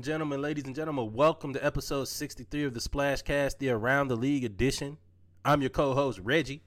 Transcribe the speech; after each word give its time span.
and 0.00 0.04
gentlemen, 0.06 0.40
ladies 0.40 0.64
and 0.64 0.74
gentlemen, 0.74 1.12
welcome 1.12 1.52
to 1.52 1.62
episode 1.62 2.08
63 2.08 2.64
of 2.64 2.72
the 2.72 2.80
Splashcast, 2.80 3.58
the 3.58 3.68
Around 3.68 4.08
the 4.08 4.16
League 4.16 4.44
edition. 4.44 4.96
I'm 5.44 5.60
your 5.60 5.68
co-host 5.68 6.20
Reggie. 6.20 6.62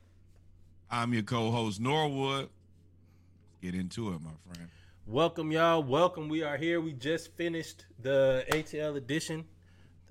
I'm 0.92 1.16
your 1.16 1.24
co-host 1.24 1.82
Norwood. 1.82 2.50
Get 3.60 3.74
into 3.74 4.10
it, 4.10 4.22
my 4.22 4.30
friend. 4.46 4.70
Welcome, 5.08 5.52
y'all. 5.52 5.82
Welcome. 5.82 6.30
We 6.30 6.44
are 6.44 6.58
here. 6.58 6.80
We 6.80 6.94
just 6.94 7.36
finished 7.36 7.88
the 8.00 8.46
ATL 8.52 8.98
edition. 8.98 9.46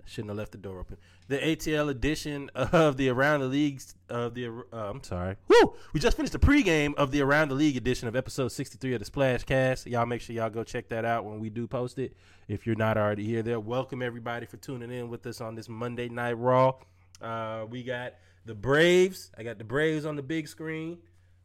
Shouldn't 0.05 0.31
have 0.31 0.37
left 0.39 0.53
the 0.53 0.59
door 0.59 0.81
open. 0.81 0.97
The 1.29 1.39
ATL 1.39 1.89
edition 1.89 2.51
of 2.55 2.97
the 2.97 3.09
Around 3.09 3.41
the 3.41 3.47
Leagues 3.47 3.95
of 4.09 4.35
the. 4.35 4.49
Uh, 4.73 4.91
I'm 4.91 5.03
sorry. 5.03 5.37
Woo! 5.49 5.75
We 5.93 6.01
just 6.01 6.17
finished 6.17 6.33
the 6.33 6.39
pregame 6.39 6.95
of 6.95 7.11
the 7.11 7.23
Around 7.23 7.49
the 7.49 7.55
League 7.55 7.77
edition 7.77 8.09
of 8.09 8.17
episode 8.17 8.49
63 8.49 8.95
of 8.95 8.99
the 8.99 9.05
Splash 9.05 9.45
Cast. 9.45 9.87
Y'all 9.87 10.07
make 10.07 10.21
sure 10.21 10.35
y'all 10.35 10.51
go 10.51 10.65
check 10.65 10.89
that 10.89 11.05
out 11.05 11.25
when 11.25 11.41
we 11.41 11.51
do 11.51 11.67
post 11.67 11.99
it. 11.99 12.17
If 12.49 12.67
you're 12.67 12.77
not 12.77 12.99
already 12.99 13.25
here, 13.25 13.43
there. 13.43 13.61
Welcome 13.61 14.03
everybody 14.03 14.47
for 14.47 14.57
tuning 14.57 14.91
in 14.91 15.09
with 15.09 15.27
us 15.27 15.41
on 15.41 15.55
this 15.55 15.69
Monday 15.69 16.09
Night 16.09 16.33
Raw. 16.33 16.75
Uh, 17.21 17.67
we 17.71 17.83
got 17.83 18.15
the 18.45 18.55
Braves. 18.55 19.31
I 19.39 19.43
got 19.43 19.59
the 19.59 19.65
Braves 19.65 20.05
on 20.05 20.17
the 20.17 20.23
big 20.23 20.49
screen. 20.49 20.99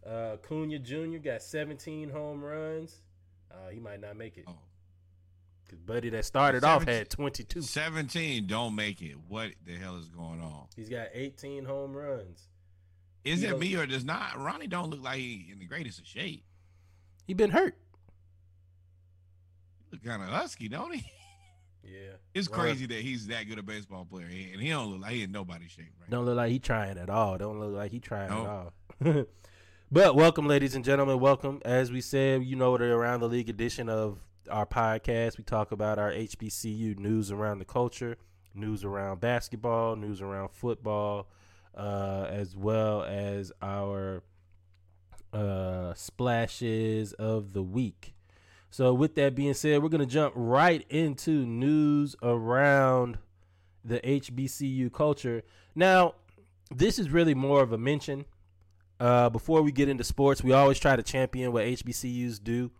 Uh, 0.05 0.37
Cunha 0.41 0.79
Jr. 0.81 1.17
got 1.17 1.41
17 1.41 2.09
home 2.09 2.43
runs. 2.43 3.01
Uh, 3.51 3.69
he 3.71 3.79
might 3.79 4.01
not 4.01 4.17
make 4.17 4.37
it. 4.37 4.45
Oh. 4.47 4.53
Cause 5.69 5.79
Buddy 5.79 6.09
that 6.11 6.23
started 6.23 6.63
off 6.63 6.81
17 6.83 6.95
had 6.97 7.09
22. 7.09 7.61
17 7.61 8.47
don't 8.47 8.73
make 8.75 9.01
it. 9.01 9.15
What 9.27 9.51
the 9.65 9.73
hell 9.75 9.97
is 9.97 10.07
going 10.07 10.39
on? 10.41 10.67
He's 10.75 10.87
got 10.89 11.07
18 11.13 11.65
home 11.65 11.93
runs. 11.93 12.47
Is 13.25 13.41
He 13.41 13.47
it 13.47 13.59
me 13.59 13.75
or 13.75 13.85
does 13.85 14.05
not? 14.05 14.37
Ronnie 14.39 14.67
don't 14.67 14.89
look 14.89 15.03
like 15.03 15.17
he 15.17 15.49
in 15.51 15.59
the 15.59 15.65
greatest 15.65 15.99
of 15.99 16.07
shape. 16.07 16.45
He 17.25 17.33
been 17.33 17.49
hurt. 17.49 17.75
He 19.79 19.85
look 19.91 20.03
kind 20.03 20.21
of 20.23 20.29
husky, 20.29 20.67
don't 20.69 20.93
he? 20.95 21.05
Yeah. 21.83 22.15
It's 22.33 22.49
crazy 22.49 22.85
that 22.87 22.97
he's 22.99 23.27
that 23.27 23.43
good 23.47 23.59
a 23.59 23.63
baseball 23.63 24.03
player, 24.03 24.27
He- 24.27 24.51
and 24.51 24.61
he 24.61 24.69
don't 24.71 24.91
look 24.91 25.01
like 25.03 25.13
he 25.13 25.23
in 25.23 25.31
nobody's 25.31 25.71
shape, 25.71 25.93
right? 26.01 26.09
Don't 26.09 26.25
look 26.25 26.35
like 26.35 26.51
he 26.51 26.59
trying 26.59 26.97
at 26.97 27.09
all. 27.09 27.37
Don't 27.37 27.61
look 27.61 27.73
like 27.73 27.91
he 27.91 28.01
trying 28.01 28.27
No. 28.29 28.71
at 29.01 29.07
all. 29.15 29.25
but 29.91 30.13
welcome, 30.13 30.47
ladies 30.49 30.75
and 30.75 30.83
gentlemen. 30.83 31.17
Welcome. 31.21 31.61
As 31.63 31.89
we 31.89 32.01
said, 32.01 32.43
you 32.43 32.57
know 32.57 32.77
the 32.77 32.83
around 32.83 33.21
the 33.21 33.29
league 33.29 33.47
edition 33.47 33.87
of 33.87 34.19
our 34.49 34.65
podcast. 34.65 35.37
We 35.37 35.43
talk 35.43 35.71
about 35.71 35.99
our 35.99 36.11
HBCU 36.11 36.97
news 36.99 37.31
around 37.31 37.59
the 37.59 37.65
culture, 37.65 38.17
news 38.53 38.83
around 38.83 39.19
basketball, 39.19 39.95
news 39.95 40.21
around 40.21 40.49
football, 40.49 41.27
uh, 41.75 42.27
as 42.29 42.55
well 42.55 43.03
as 43.03 43.51
our 43.61 44.23
uh, 45.33 45.93
splashes 45.93 47.13
of 47.13 47.53
the 47.53 47.63
week. 47.63 48.13
So, 48.69 48.93
with 48.93 49.15
that 49.15 49.35
being 49.35 49.53
said, 49.53 49.81
we're 49.81 49.89
going 49.89 50.01
to 50.01 50.05
jump 50.05 50.33
right 50.35 50.85
into 50.89 51.45
news 51.45 52.15
around 52.21 53.17
the 53.83 53.99
HBCU 53.99 54.91
culture. 54.91 55.43
Now, 55.73 56.15
this 56.69 56.99
is 56.99 57.09
really 57.09 57.33
more 57.33 57.61
of 57.61 57.71
a 57.71 57.77
mention. 57.77 58.25
Uh, 58.99 59.29
before 59.29 59.61
we 59.61 59.71
get 59.71 59.87
into 59.87 60.03
sports, 60.03 60.43
we 60.43 60.51
always 60.51 60.79
try 60.79 60.95
to 60.95 61.03
champion 61.03 61.51
what 61.51 61.63
HBCUs 61.65 62.43
do 62.43 62.71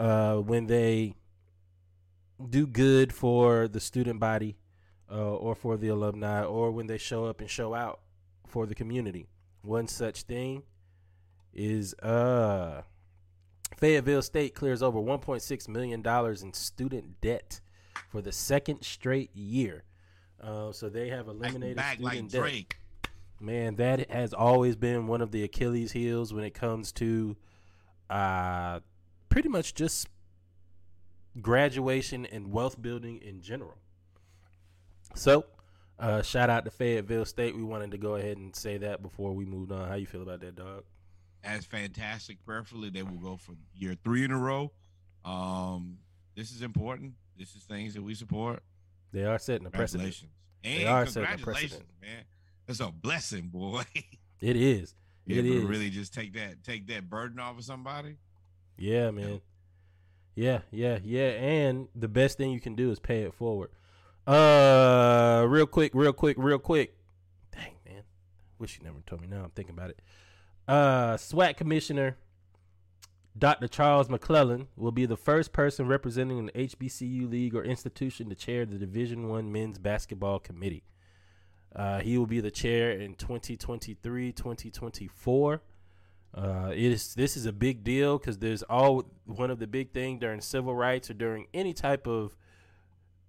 uh, 0.00 0.36
when 0.36 0.66
they 0.66 1.14
do 2.48 2.66
good 2.66 3.12
for 3.12 3.68
the 3.68 3.80
student 3.80 4.18
body 4.18 4.56
uh, 5.12 5.34
or 5.34 5.54
for 5.54 5.76
the 5.76 5.88
alumni 5.88 6.42
or 6.42 6.70
when 6.70 6.86
they 6.86 6.96
show 6.96 7.26
up 7.26 7.40
and 7.40 7.50
show 7.50 7.74
out 7.74 8.00
for 8.46 8.64
the 8.64 8.74
community. 8.74 9.26
One 9.60 9.86
such 9.86 10.22
thing 10.22 10.62
is 11.52 11.92
uh, 12.02 12.80
Fayetteville 13.76 14.22
State 14.22 14.54
clears 14.54 14.82
over 14.82 14.98
$1.6 14.98 15.68
million 15.68 16.02
in 16.42 16.52
student 16.54 17.20
debt 17.20 17.60
for 18.08 18.22
the 18.22 18.32
second 18.32 18.82
straight 18.82 19.36
year. 19.36 19.84
Uh, 20.42 20.72
so 20.72 20.88
they 20.88 21.10
have 21.10 21.28
eliminated 21.28 21.78
student 21.78 22.02
like 22.02 22.28
debt. 22.28 22.74
Man, 23.38 23.76
that 23.76 24.10
has 24.10 24.32
always 24.32 24.76
been 24.76 25.06
one 25.06 25.20
of 25.20 25.30
the 25.30 25.44
Achilles 25.44 25.92
heels 25.92 26.32
when 26.32 26.44
it 26.44 26.54
comes 26.54 26.90
to 26.92 27.36
uh 28.08 28.80
pretty 29.30 29.48
much 29.48 29.74
just 29.74 30.06
graduation 31.40 32.26
and 32.26 32.52
wealth 32.52 32.80
building 32.80 33.18
in 33.22 33.40
general. 33.40 33.78
So, 35.14 35.46
uh 35.98 36.22
shout 36.22 36.50
out 36.50 36.64
to 36.64 36.70
Fayetteville 36.70 37.24
State. 37.24 37.56
We 37.56 37.62
wanted 37.62 37.90
to 37.92 37.98
go 37.98 38.16
ahead 38.16 38.36
and 38.36 38.54
say 38.54 38.78
that 38.78 39.02
before 39.02 39.32
we 39.32 39.44
moved 39.44 39.72
on. 39.72 39.88
How 39.88 39.94
you 39.94 40.06
feel 40.06 40.22
about 40.22 40.40
that, 40.40 40.56
dog? 40.56 40.84
That's 41.42 41.64
fantastic. 41.64 42.44
Prayerfully, 42.44 42.90
they 42.90 43.02
will 43.02 43.18
go 43.18 43.36
for 43.36 43.52
year 43.74 43.96
three 44.04 44.24
in 44.24 44.30
a 44.30 44.38
row. 44.38 44.72
Um, 45.24 45.98
this 46.36 46.52
is 46.52 46.62
important. 46.62 47.14
This 47.38 47.54
is 47.54 47.62
things 47.64 47.94
that 47.94 48.02
we 48.02 48.14
support. 48.14 48.62
They 49.12 49.24
are 49.24 49.38
setting 49.38 49.66
a 49.66 49.70
precedent. 49.70 50.14
Congratulations. 50.14 50.30
They 50.62 50.84
And 50.84 50.88
are 50.88 51.04
congratulations, 51.06 51.92
man. 52.00 52.24
That's 52.66 52.80
a 52.80 52.90
blessing, 52.92 53.48
boy. 53.48 53.82
It 54.42 54.56
is. 54.56 54.94
You 55.26 55.38
It 55.38 55.44
is. 55.44 55.64
really 55.64 55.90
just 55.90 56.14
take 56.14 56.32
that 56.32 56.64
take 56.64 56.86
that 56.86 57.10
burden 57.10 57.38
off 57.38 57.58
of 57.58 57.64
somebody. 57.64 58.16
Yeah, 58.80 59.10
man. 59.10 59.42
Yeah, 60.34 60.60
yeah, 60.70 60.98
yeah. 61.04 61.28
And 61.28 61.88
the 61.94 62.08
best 62.08 62.38
thing 62.38 62.50
you 62.50 62.60
can 62.60 62.74
do 62.74 62.90
is 62.90 62.98
pay 62.98 63.22
it 63.22 63.34
forward. 63.34 63.70
Uh, 64.26 65.44
real 65.48 65.66
quick, 65.66 65.92
real 65.94 66.14
quick, 66.14 66.36
real 66.38 66.58
quick. 66.58 66.96
Dang, 67.52 67.74
man. 67.86 68.02
Wish 68.58 68.78
you 68.78 68.84
never 68.84 68.98
told 69.06 69.20
me. 69.20 69.28
Now 69.28 69.44
I'm 69.44 69.50
thinking 69.50 69.74
about 69.74 69.90
it. 69.90 70.00
Uh, 70.66 71.16
SWAC 71.16 71.56
Commissioner 71.56 72.16
Dr. 73.36 73.68
Charles 73.68 74.08
McClelland 74.08 74.66
will 74.76 74.92
be 74.92 75.06
the 75.06 75.16
first 75.16 75.52
person 75.52 75.86
representing 75.86 76.38
an 76.38 76.50
HBCU 76.54 77.30
league 77.30 77.54
or 77.54 77.62
institution 77.62 78.28
to 78.28 78.34
chair 78.34 78.64
the 78.64 78.78
Division 78.78 79.28
One 79.28 79.52
Men's 79.52 79.78
Basketball 79.78 80.38
Committee. 80.38 80.84
Uh, 81.74 82.00
he 82.00 82.18
will 82.18 82.26
be 82.26 82.40
the 82.40 82.50
chair 82.50 82.90
in 82.92 83.14
2023, 83.14 84.32
2024. 84.32 85.62
Uh, 86.32 86.70
it 86.72 86.92
is 86.92 87.14
this 87.14 87.36
is 87.36 87.46
a 87.46 87.52
big 87.52 87.82
deal 87.82 88.16
because 88.16 88.38
there's 88.38 88.62
all 88.64 89.04
one 89.26 89.50
of 89.50 89.58
the 89.58 89.66
big 89.66 89.92
thing 89.92 90.18
during 90.18 90.40
civil 90.40 90.74
rights 90.74 91.10
or 91.10 91.14
during 91.14 91.46
any 91.52 91.72
type 91.72 92.06
of 92.06 92.36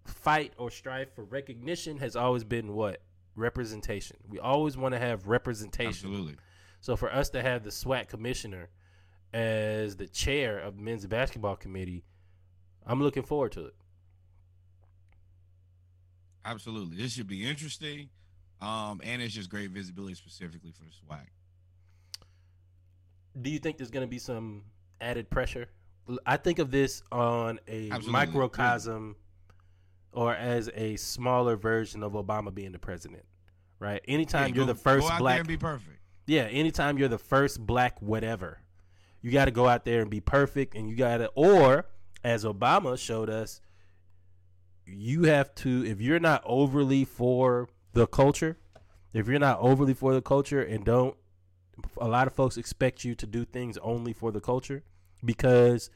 fight 0.05 0.53
or 0.57 0.69
strife 0.69 1.13
for 1.15 1.23
recognition 1.23 1.97
has 1.97 2.15
always 2.15 2.43
been 2.43 2.73
what 2.73 3.01
representation. 3.35 4.17
We 4.27 4.39
always 4.39 4.77
want 4.77 4.93
to 4.93 4.99
have 4.99 5.27
representation. 5.27 6.09
Absolutely. 6.09 6.35
So 6.79 6.95
for 6.95 7.11
us 7.11 7.29
to 7.31 7.41
have 7.41 7.63
the 7.63 7.69
SWAC 7.69 8.07
commissioner 8.07 8.69
as 9.33 9.95
the 9.95 10.07
chair 10.07 10.59
of 10.59 10.77
men's 10.77 11.05
basketball 11.05 11.55
committee, 11.55 12.03
I'm 12.85 13.01
looking 13.01 13.23
forward 13.23 13.51
to 13.53 13.65
it. 13.65 13.75
Absolutely. 16.43 16.97
This 16.97 17.13
should 17.13 17.27
be 17.27 17.47
interesting. 17.47 18.09
Um, 18.61 19.01
and 19.03 19.21
it's 19.21 19.33
just 19.33 19.49
great 19.49 19.71
visibility 19.71 20.15
specifically 20.15 20.71
for 20.71 20.83
the 20.83 20.91
SWAC. 20.91 21.27
Do 23.39 23.49
you 23.49 23.59
think 23.59 23.77
there's 23.77 23.91
going 23.91 24.05
to 24.05 24.09
be 24.09 24.19
some 24.19 24.63
added 24.99 25.29
pressure? 25.29 25.67
I 26.25 26.37
think 26.37 26.59
of 26.59 26.71
this 26.71 27.03
on 27.11 27.59
a 27.67 27.89
Absolutely. 27.91 28.11
microcosm 28.11 29.15
or 30.11 30.33
as 30.35 30.69
a 30.73 30.95
smaller 30.97 31.55
version 31.55 32.03
of 32.03 32.13
Obama 32.13 32.53
being 32.53 32.71
the 32.73 32.79
president, 32.79 33.23
right? 33.79 34.01
Anytime 34.07 34.49
Yeah, 34.49 34.55
you're 34.55 34.65
go- 34.65 34.73
the 34.73 34.79
first 34.79 35.01
go 35.07 35.13
out 35.13 35.17
there 35.17 35.19
black 35.19 35.39
and 35.39 35.47
be 35.47 35.57
perfect. 35.57 35.99
Yeah, 36.27 36.43
anytime 36.43 36.97
you're 36.97 37.07
the 37.07 37.17
first 37.17 37.65
black 37.65 38.01
whatever, 38.01 38.59
you 39.21 39.31
got 39.31 39.45
to 39.45 39.51
go 39.51 39.67
out 39.67 39.85
there 39.85 40.01
and 40.01 40.09
be 40.09 40.19
perfect, 40.19 40.75
and 40.75 40.89
you 40.89 40.95
got 40.95 41.17
to, 41.17 41.27
or 41.35 41.85
as 42.23 42.43
Obama 42.43 42.97
showed 42.97 43.29
us, 43.29 43.61
you 44.85 45.23
have 45.23 45.53
to, 45.55 45.85
if 45.85 46.01
you're 46.01 46.19
not 46.19 46.41
overly 46.45 47.05
for 47.05 47.69
the 47.93 48.07
culture, 48.07 48.57
if 49.13 49.27
you're 49.27 49.39
not 49.39 49.59
overly 49.59 49.93
for 49.93 50.13
the 50.13 50.21
culture 50.21 50.61
and 50.61 50.83
don't, 50.85 51.15
a 51.97 52.07
lot 52.07 52.27
of 52.27 52.33
folks 52.33 52.57
expect 52.57 53.03
you 53.03 53.15
to 53.15 53.25
do 53.27 53.45
things 53.45 53.77
only 53.79 54.13
for 54.13 54.31
the 54.31 54.41
culture, 54.41 54.83
because 55.23 55.89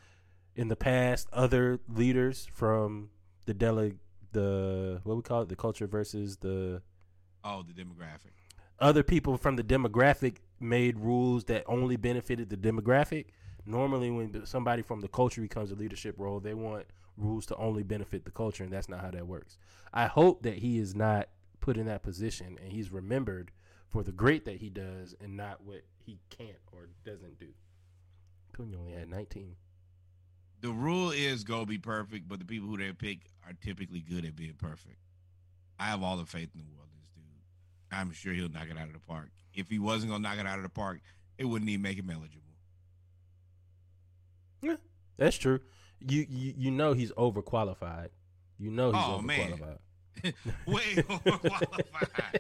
in 0.55 0.67
the 0.69 0.75
past, 0.75 1.27
other 1.33 1.79
leaders 1.87 2.47
from 2.51 3.09
the 3.45 3.53
dele 3.53 3.93
the 4.31 4.99
what 5.03 5.15
we 5.15 5.21
call 5.21 5.41
it, 5.41 5.49
the 5.49 5.55
culture 5.55 5.87
versus 5.87 6.37
the 6.37 6.81
Oh, 7.43 7.63
the 7.63 7.73
demographic. 7.73 8.31
other 8.79 9.03
people 9.03 9.37
from 9.37 9.55
the 9.55 9.63
demographic 9.63 10.37
made 10.59 10.99
rules 10.99 11.43
that 11.45 11.63
only 11.67 11.95
benefited 11.95 12.49
the 12.49 12.57
demographic. 12.57 13.27
Normally, 13.65 14.09
when 14.11 14.45
somebody 14.45 14.81
from 14.81 15.01
the 15.01 15.07
culture 15.07 15.41
becomes 15.41 15.71
a 15.71 15.75
leadership 15.75 16.15
role, 16.17 16.39
they 16.39 16.53
want 16.53 16.85
rules 17.17 17.45
to 17.47 17.55
only 17.57 17.83
benefit 17.83 18.25
the 18.25 18.31
culture, 18.31 18.63
and 18.63 18.73
that's 18.73 18.89
not 18.89 19.01
how 19.01 19.11
that 19.11 19.25
works. 19.27 19.57
I 19.93 20.07
hope 20.07 20.43
that 20.43 20.55
he 20.55 20.77
is 20.79 20.95
not 20.95 21.29
put 21.61 21.77
in 21.77 21.85
that 21.85 22.03
position 22.03 22.59
and 22.61 22.71
he's 22.71 22.91
remembered 22.91 23.51
for 23.89 24.03
the 24.03 24.11
great 24.11 24.45
that 24.45 24.57
he 24.57 24.69
does 24.69 25.15
and 25.21 25.37
not 25.37 25.63
what 25.63 25.81
he 26.05 26.19
can't 26.29 26.57
or 26.71 26.89
doesn't 27.05 27.39
do. 27.39 27.49
Cunha 28.55 28.77
only 28.77 28.93
had 28.93 29.09
19. 29.09 29.55
The 30.61 30.71
rule 30.71 31.11
is 31.11 31.43
go 31.43 31.65
be 31.65 31.77
perfect, 31.77 32.27
but 32.27 32.39
the 32.39 32.45
people 32.45 32.67
who 32.67 32.77
they 32.77 32.91
pick 32.91 33.19
are 33.45 33.53
typically 33.61 33.99
good 33.99 34.25
at 34.25 34.35
being 34.35 34.55
perfect. 34.57 34.97
I 35.79 35.85
have 35.87 36.01
all 36.01 36.17
the 36.17 36.25
faith 36.25 36.49
in 36.55 36.61
the 36.61 36.71
world 36.75 36.89
in 36.91 36.99
this 37.01 37.11
dude. 37.13 37.41
I'm 37.91 38.11
sure 38.11 38.33
he'll 38.33 38.49
knock 38.49 38.67
it 38.71 38.77
out 38.77 38.87
of 38.87 38.93
the 38.93 38.99
park. 38.99 39.29
If 39.53 39.69
he 39.69 39.79
wasn't 39.79 40.11
gonna 40.11 40.27
knock 40.27 40.39
it 40.39 40.47
out 40.47 40.57
of 40.57 40.63
the 40.63 40.69
park, 40.69 41.01
it 41.37 41.45
wouldn't 41.45 41.69
even 41.69 41.81
make 41.81 41.97
him 41.97 42.09
eligible. 42.09 42.41
Yeah, 44.61 44.77
That's 45.17 45.37
true. 45.37 45.59
You 45.99 46.25
you, 46.27 46.53
you 46.57 46.71
know 46.71 46.93
he's 46.93 47.11
overqualified. 47.13 48.09
You 48.57 48.71
know 48.71 48.91
he's 48.91 49.03
Oh, 49.05 49.21
man. 49.21 49.59
Way 50.65 50.95
overqualified. 50.95 52.39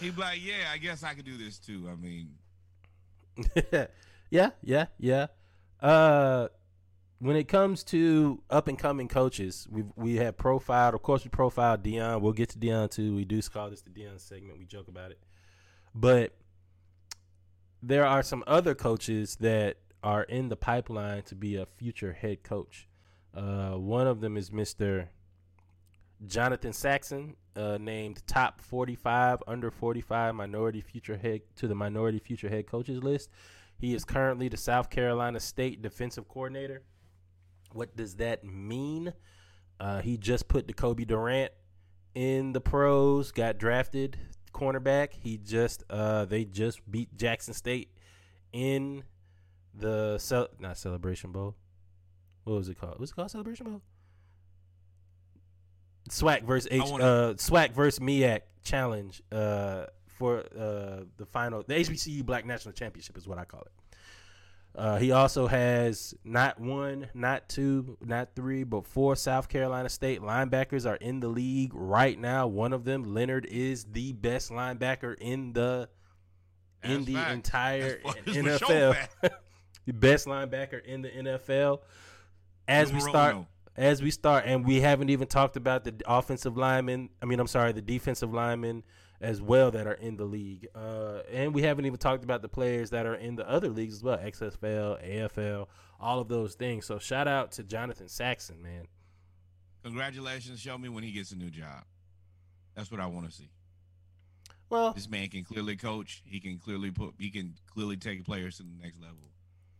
He'd 0.00 0.16
be 0.16 0.20
like, 0.20 0.44
yeah, 0.44 0.70
I 0.72 0.78
guess 0.78 1.02
I 1.02 1.14
could 1.14 1.24
do 1.24 1.36
this 1.36 1.58
too. 1.58 1.88
I 1.90 1.94
mean, 1.94 2.30
yeah, 4.30 4.50
yeah, 4.62 4.86
yeah. 4.98 5.26
Uh, 5.80 6.48
when 7.18 7.36
it 7.36 7.46
comes 7.46 7.84
to 7.84 8.42
up 8.50 8.68
and 8.68 8.78
coming 8.78 9.08
coaches, 9.08 9.68
we 9.70 9.84
we 9.96 10.16
have 10.16 10.36
profiled. 10.36 10.94
Of 10.94 11.02
course, 11.02 11.24
we 11.24 11.30
profiled 11.30 11.84
Deion. 11.84 12.20
We'll 12.20 12.32
get 12.32 12.50
to 12.50 12.58
Deion 12.58 12.90
too. 12.90 13.14
We 13.14 13.24
do 13.24 13.40
call 13.42 13.70
this 13.70 13.82
the 13.82 13.90
Deion 13.90 14.20
segment. 14.20 14.58
We 14.58 14.64
joke 14.64 14.88
about 14.88 15.10
it, 15.12 15.20
but 15.94 16.34
there 17.82 18.06
are 18.06 18.22
some 18.22 18.44
other 18.46 18.74
coaches 18.74 19.36
that 19.36 19.78
are 20.02 20.24
in 20.24 20.48
the 20.48 20.56
pipeline 20.56 21.22
to 21.22 21.34
be 21.34 21.56
a 21.56 21.66
future 21.66 22.12
head 22.12 22.42
coach. 22.42 22.88
Uh, 23.34 23.72
one 23.72 24.06
of 24.06 24.20
them 24.20 24.36
is 24.36 24.52
Mister 24.52 25.10
Jonathan 26.26 26.72
Saxon, 26.72 27.36
uh, 27.56 27.78
named 27.80 28.22
top 28.26 28.60
45 28.60 29.42
under 29.46 29.70
45 29.70 30.34
minority 30.34 30.80
future 30.80 31.16
head 31.16 31.42
to 31.56 31.68
the 31.68 31.74
minority 31.74 32.18
future 32.18 32.48
head 32.48 32.66
coaches 32.66 33.02
list. 33.02 33.30
He 33.78 33.94
is 33.94 34.04
currently 34.04 34.48
the 34.48 34.56
South 34.56 34.90
Carolina 34.90 35.40
State 35.40 35.82
defensive 35.82 36.28
coordinator. 36.28 36.82
What 37.72 37.96
does 37.96 38.16
that 38.16 38.44
mean? 38.44 39.12
Uh, 39.80 40.00
he 40.00 40.16
just 40.16 40.46
put 40.46 40.68
Decobie 40.68 41.06
Durant 41.06 41.52
in 42.14 42.52
the 42.52 42.60
pros, 42.60 43.32
got 43.32 43.58
drafted 43.58 44.18
cornerback. 44.52 45.14
He 45.14 45.38
just 45.38 45.82
uh, 45.90 46.26
they 46.26 46.44
just 46.44 46.88
beat 46.90 47.16
Jackson 47.16 47.54
State 47.54 47.90
in 48.52 49.02
the 49.74 50.18
cel- 50.18 50.48
not 50.58 50.76
Celebration 50.78 51.32
Bowl. 51.32 51.56
What 52.44 52.54
was 52.54 52.68
it 52.68 52.78
called? 52.78 53.00
Was 53.00 53.10
it 53.10 53.16
called 53.16 53.30
Celebration 53.30 53.66
Bowl? 53.66 53.82
SWAC 56.08 56.42
versus 56.42 56.68
H 56.70 56.82
wanna- 56.86 57.04
uh 57.04 57.34
SWAC 57.34 57.72
versus 57.72 58.00
MEAC 58.00 58.40
challenge 58.64 59.22
uh 59.32 59.86
for 60.06 60.40
uh 60.58 61.04
the 61.16 61.26
final 61.26 61.62
the 61.66 61.74
HBCU 61.74 62.24
Black 62.24 62.44
National 62.46 62.72
Championship 62.72 63.16
is 63.16 63.26
what 63.26 63.38
I 63.38 63.44
call 63.44 63.62
it. 63.62 63.72
Uh, 64.74 64.96
he 64.96 65.12
also 65.12 65.46
has 65.46 66.14
not 66.24 66.58
one, 66.58 67.06
not 67.12 67.46
two, 67.46 67.98
not 68.00 68.34
three, 68.34 68.64
but 68.64 68.86
four 68.86 69.14
South 69.14 69.50
Carolina 69.50 69.90
State 69.90 70.22
linebackers 70.22 70.88
are 70.88 70.94
in 70.96 71.20
the 71.20 71.28
league 71.28 71.72
right 71.74 72.18
now. 72.18 72.46
One 72.46 72.72
of 72.72 72.84
them, 72.84 73.12
Leonard, 73.12 73.44
is 73.44 73.84
the 73.84 74.14
best 74.14 74.50
linebacker 74.50 75.14
in 75.20 75.52
the 75.52 75.90
in 76.82 77.04
the 77.04 77.16
entire 77.30 78.00
That's 78.02 78.16
that's 78.24 78.62
NFL. 78.62 79.08
the 79.86 79.92
best 79.92 80.26
linebacker 80.26 80.82
in 80.82 81.02
the 81.02 81.10
NFL. 81.10 81.80
As 82.66 82.90
we 82.90 83.00
start. 83.00 83.36
As 83.76 84.02
we 84.02 84.10
start, 84.10 84.44
and 84.46 84.64
we 84.66 84.80
haven't 84.80 85.10
even 85.10 85.28
talked 85.28 85.56
about 85.56 85.84
the 85.84 85.94
offensive 86.06 86.56
linemen. 86.56 87.10
I 87.22 87.26
mean, 87.26 87.40
I'm 87.40 87.46
sorry, 87.46 87.72
the 87.72 87.82
defensive 87.82 88.32
linemen 88.32 88.84
as 89.20 89.40
well 89.40 89.70
that 89.70 89.86
are 89.86 89.92
in 89.94 90.16
the 90.16 90.24
league, 90.24 90.66
uh, 90.74 91.20
and 91.30 91.54
we 91.54 91.62
haven't 91.62 91.86
even 91.86 91.98
talked 91.98 92.24
about 92.24 92.42
the 92.42 92.48
players 92.48 92.90
that 92.90 93.06
are 93.06 93.14
in 93.14 93.36
the 93.36 93.48
other 93.48 93.68
leagues 93.68 93.94
as 93.94 94.02
well, 94.02 94.18
XFL, 94.18 95.02
AFL, 95.08 95.68
all 96.00 96.18
of 96.18 96.28
those 96.28 96.54
things. 96.54 96.86
So 96.86 96.98
shout 96.98 97.28
out 97.28 97.52
to 97.52 97.62
Jonathan 97.62 98.08
Saxon, 98.08 98.60
man. 98.60 98.88
Congratulations. 99.84 100.60
Show 100.60 100.76
me 100.76 100.88
when 100.88 101.04
he 101.04 101.12
gets 101.12 101.30
a 101.32 101.36
new 101.36 101.50
job. 101.50 101.84
That's 102.74 102.90
what 102.90 103.00
I 103.00 103.06
want 103.06 103.26
to 103.26 103.32
see. 103.32 103.50
Well, 104.68 104.92
This 104.92 105.08
man 105.08 105.28
can 105.28 105.44
clearly 105.44 105.76
coach. 105.76 106.22
He 106.24 106.40
can 106.40 106.58
clearly 106.58 106.90
put. 106.90 107.14
He 107.18 107.30
can 107.30 107.54
clearly 107.72 107.96
take 107.96 108.24
players 108.24 108.56
to 108.56 108.62
the 108.62 108.72
next 108.82 109.00
level. 109.00 109.30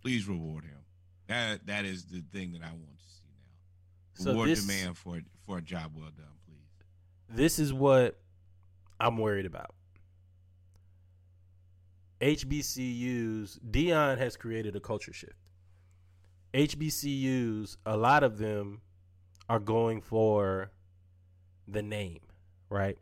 Please 0.02 0.28
reward 0.28 0.64
him. 0.64 0.80
That 1.28 1.66
that 1.66 1.84
is 1.84 2.04
the 2.04 2.22
thing 2.32 2.52
that 2.52 2.62
I 2.62 2.72
want 2.72 2.98
to 2.98 3.04
see. 3.08 3.21
So 4.14 4.30
Reward 4.30 4.48
this- 4.50 4.66
the 4.66 4.72
man 4.72 4.94
for 4.94 5.20
for 5.40 5.58
a 5.58 5.62
job 5.62 5.92
well 5.96 6.10
done, 6.10 6.26
please. 6.46 7.36
this 7.36 7.58
is 7.58 7.72
what 7.72 8.20
I'm 9.00 9.18
worried 9.18 9.46
about. 9.46 9.74
HBCUs, 12.20 13.58
Deion 13.68 14.18
has 14.18 14.36
created 14.36 14.76
a 14.76 14.80
culture 14.80 15.12
shift. 15.12 15.36
HBCUs, 16.54 17.76
a 17.84 17.96
lot 17.96 18.22
of 18.22 18.38
them 18.38 18.82
are 19.48 19.58
going 19.58 20.00
for 20.00 20.70
the 21.66 21.82
name, 21.82 22.20
right? 22.68 22.98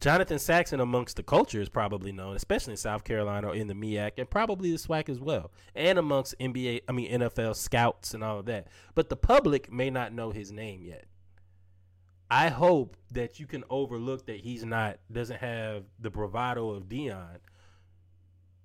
Jonathan 0.00 0.38
Saxon 0.38 0.80
amongst 0.80 1.16
the 1.16 1.22
culture 1.22 1.60
is 1.60 1.68
probably 1.68 2.12
known, 2.12 2.36
especially 2.36 2.72
in 2.72 2.76
South 2.76 3.02
Carolina 3.04 3.48
or 3.48 3.54
in 3.54 3.66
the 3.66 3.74
MEAC, 3.74 4.12
and 4.18 4.28
probably 4.28 4.70
the 4.70 4.76
SWAC 4.76 5.08
as 5.08 5.20
well, 5.20 5.50
and 5.74 5.98
amongst 5.98 6.38
NBA, 6.38 6.82
I 6.88 6.92
mean 6.92 7.10
NFL 7.10 7.56
scouts 7.56 8.12
and 8.12 8.22
all 8.22 8.38
of 8.38 8.46
that. 8.46 8.68
But 8.94 9.08
the 9.08 9.16
public 9.16 9.72
may 9.72 9.88
not 9.90 10.12
know 10.12 10.30
his 10.30 10.52
name 10.52 10.82
yet. 10.82 11.06
I 12.30 12.48
hope 12.48 12.96
that 13.12 13.38
you 13.40 13.46
can 13.46 13.64
overlook 13.70 14.26
that 14.26 14.40
he's 14.40 14.64
not 14.64 14.98
doesn't 15.10 15.38
have 15.38 15.84
the 15.98 16.10
bravado 16.10 16.70
of 16.70 16.84
Deion, 16.88 17.38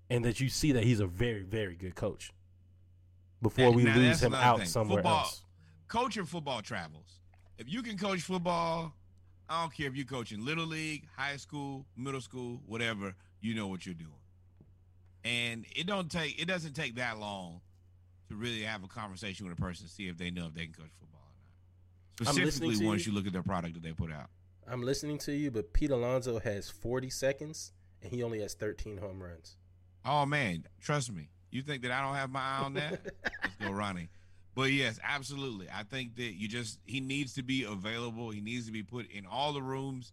and 0.09 0.25
that 0.25 0.39
you 0.39 0.49
see 0.49 0.73
that 0.73 0.83
he's 0.83 0.99
a 0.99 1.07
very 1.07 1.43
very 1.43 1.75
good 1.75 1.95
coach. 1.95 2.31
Before 3.41 3.71
we 3.71 3.85
lose 3.85 4.21
him 4.21 4.35
out 4.35 4.59
thing. 4.59 4.67
somewhere 4.67 4.97
Football- 4.97 5.19
else. 5.19 5.43
Coaching 5.87 6.25
football 6.25 6.61
travels. 6.61 7.19
If 7.57 7.67
you 7.71 7.81
can 7.83 7.97
coach 7.97 8.21
football, 8.21 8.93
I 9.51 9.59
don't 9.59 9.73
care 9.73 9.87
if 9.87 9.97
you're 9.97 10.05
coaching 10.05 10.45
little 10.45 10.65
league, 10.65 11.05
high 11.17 11.35
school, 11.35 11.85
middle 11.97 12.21
school, 12.21 12.61
whatever. 12.67 13.13
You 13.41 13.53
know 13.53 13.67
what 13.67 13.85
you're 13.85 13.93
doing. 13.93 14.11
And 15.25 15.65
it 15.75 15.85
don't 15.85 16.09
take. 16.09 16.41
It 16.41 16.47
doesn't 16.47 16.73
take 16.73 16.95
that 16.95 17.19
long 17.19 17.59
to 18.29 18.35
really 18.35 18.61
have 18.61 18.85
a 18.85 18.87
conversation 18.87 19.45
with 19.45 19.59
a 19.59 19.61
person 19.61 19.87
to 19.87 19.91
see 19.91 20.07
if 20.07 20.17
they 20.17 20.31
know 20.31 20.45
if 20.45 20.53
they 20.53 20.63
can 20.63 20.73
coach 20.73 20.91
football 20.97 21.19
or 21.19 22.25
not. 22.25 22.33
Specifically, 22.33 22.85
once 22.85 23.05
you. 23.05 23.11
you 23.11 23.17
look 23.17 23.27
at 23.27 23.33
their 23.33 23.43
product 23.43 23.73
that 23.73 23.83
they 23.83 23.91
put 23.91 24.09
out. 24.09 24.29
I'm 24.65 24.83
listening 24.83 25.17
to 25.19 25.33
you, 25.33 25.51
but 25.51 25.73
Pete 25.73 25.91
Alonso 25.91 26.39
has 26.39 26.69
40 26.69 27.09
seconds 27.09 27.73
and 28.01 28.09
he 28.09 28.23
only 28.23 28.39
has 28.39 28.53
13 28.53 28.99
home 28.99 29.21
runs. 29.21 29.57
Oh 30.05 30.25
man, 30.25 30.65
trust 30.79 31.11
me. 31.11 31.27
You 31.49 31.61
think 31.61 31.81
that 31.81 31.91
I 31.91 32.01
don't 32.01 32.15
have 32.15 32.29
my 32.29 32.39
eye 32.39 32.61
on 32.63 32.75
that? 32.75 33.01
Let's 33.43 33.55
go, 33.59 33.71
Ronnie. 33.71 34.07
But 34.53 34.71
yes, 34.71 34.99
absolutely. 35.03 35.67
I 35.73 35.83
think 35.83 36.15
that 36.17 36.33
you 36.37 36.47
just 36.47 36.79
he 36.85 36.99
needs 36.99 37.33
to 37.35 37.43
be 37.43 37.63
available. 37.63 38.31
He 38.31 38.41
needs 38.41 38.65
to 38.65 38.71
be 38.71 38.83
put 38.83 39.09
in 39.09 39.25
all 39.25 39.53
the 39.53 39.61
rooms 39.61 40.11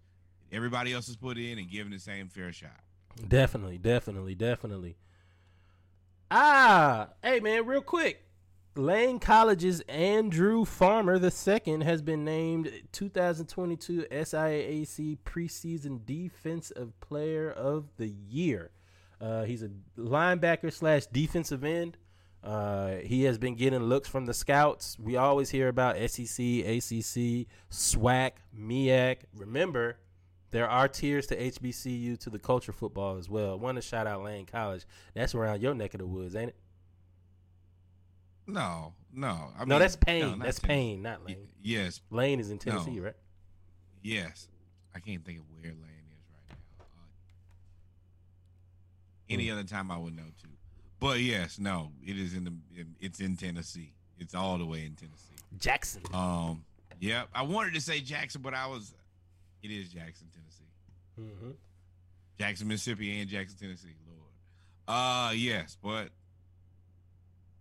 everybody 0.53 0.93
else 0.93 1.09
is 1.09 1.17
put 1.17 1.39
in 1.39 1.59
and 1.59 1.71
given 1.71 1.93
the 1.93 1.99
same 1.99 2.29
fair 2.29 2.53
shot. 2.53 2.81
Definitely, 3.27 3.79
definitely, 3.79 4.35
definitely. 4.35 4.97
Ah, 6.31 7.09
hey 7.23 7.41
man, 7.41 7.67
real 7.67 7.81
quick. 7.81 8.25
Lane 8.77 9.19
College's 9.19 9.81
Andrew 9.89 10.65
Farmer 10.65 11.17
II 11.17 11.83
has 11.83 12.01
been 12.01 12.25
named 12.25 12.71
2022 12.93 14.07
SIAC 14.11 15.19
preseason 15.25 16.07
defensive 16.07 16.93
player 17.01 17.51
of 17.51 17.89
the 17.97 18.09
year. 18.09 18.71
Uh, 19.21 19.43
he's 19.43 19.65
a 19.65 19.71
linebacker 19.99 20.73
slash 20.73 21.07
defensive 21.07 21.65
end. 21.65 21.97
Uh, 22.43 22.97
he 23.03 23.25
has 23.25 23.37
been 23.39 23.55
getting 23.57 23.81
looks 23.83 24.09
from 24.09 24.27
the 24.27 24.33
scouts. 24.35 24.97
We 24.99 25.17
always 25.17 25.51
hear 25.51 25.69
about 25.69 25.97
SEC, 25.97 26.39
ACC, 26.39 27.47
SWAC, 27.71 28.31
MEAC. 28.57 29.17
Remember, 29.37 29.99
there 30.51 30.69
are 30.69 30.89
tiers 30.89 31.27
to 31.27 31.37
HBCU 31.37 32.19
to 32.21 32.31
the 32.31 32.39
culture 32.39 32.73
football 32.73 33.19
as 33.19 33.29
well. 33.29 33.59
Want 33.59 33.77
to 33.77 33.83
shout 33.83 34.07
out 34.07 34.23
Lane 34.23 34.47
College. 34.47 34.87
That's 35.15 35.35
around 35.35 35.61
your 35.63 35.75
neck 35.75 35.95
of 35.95 35.99
the 36.01 36.07
woods, 36.07 36.37
ain't 36.37 36.51
it? 36.51 36.57
No, 38.47 38.95
no. 39.13 39.51
I 39.59 39.65
no, 39.65 39.75
mean, 39.75 39.79
that's 39.81 39.97
Paine. 39.97 40.21
no, 40.39 40.45
that's 40.45 40.59
Tennessee. 40.59 40.67
Paine, 40.75 41.03
not 41.03 41.21
Y- 41.21 41.27
Lane. 41.35 41.49
yes, 41.61 42.01
Lane 42.11 42.41
is 42.41 42.51
in 42.51 42.59
Tennessee, 42.59 42.93
No. 42.93 43.03
right? 43.03 43.17
yes. 44.03 44.49
I 44.95 45.01
can't 45.01 45.23
think 45.25 45.39
of 45.41 45.45
where 45.51 45.65
Lane 45.73 45.75
is 45.75 46.25
right 46.33 46.57
now. 46.79 46.85
Uh, 46.85 47.09
any 49.29 49.51
other 49.51 49.65
time 49.65 49.91
I 49.91 49.99
would 49.99 50.17
know 50.17 50.25
too. 50.43 50.49
But 51.01 51.21
yes, 51.21 51.59
no, 51.59 51.93
it 52.05 52.19
is 52.19 52.35
in 52.35 52.45
the. 52.45 52.53
It's 53.01 53.21
in 53.21 53.37
Tennessee. 53.37 53.93
It's 54.19 54.35
all 54.35 54.59
the 54.59 54.67
way 54.67 54.85
in 54.85 54.95
Tennessee. 54.95 55.35
Jackson. 55.59 56.03
Um, 56.13 56.65
yeah, 57.01 57.25
I 57.35 57.43
wanted 57.43 57.75
to 57.75 57.81
say 57.81 58.01
Jackson, 58.01 58.43
but 58.43 58.55
I 58.55 58.67
was. 58.67 58.93
It 59.63 59.71
is 59.71 59.89
Jackson, 59.89 60.27
Tennessee. 60.33 60.65
Mm-hmm. 61.21 61.51
Jackson, 62.39 62.69
Mississippi, 62.69 63.21
and 63.21 63.29
Jackson, 63.29 63.59
Tennessee. 63.59 63.95
Lord. 64.09 64.99
Uh, 64.99 65.33
yes, 65.35 65.77
but 65.83 66.09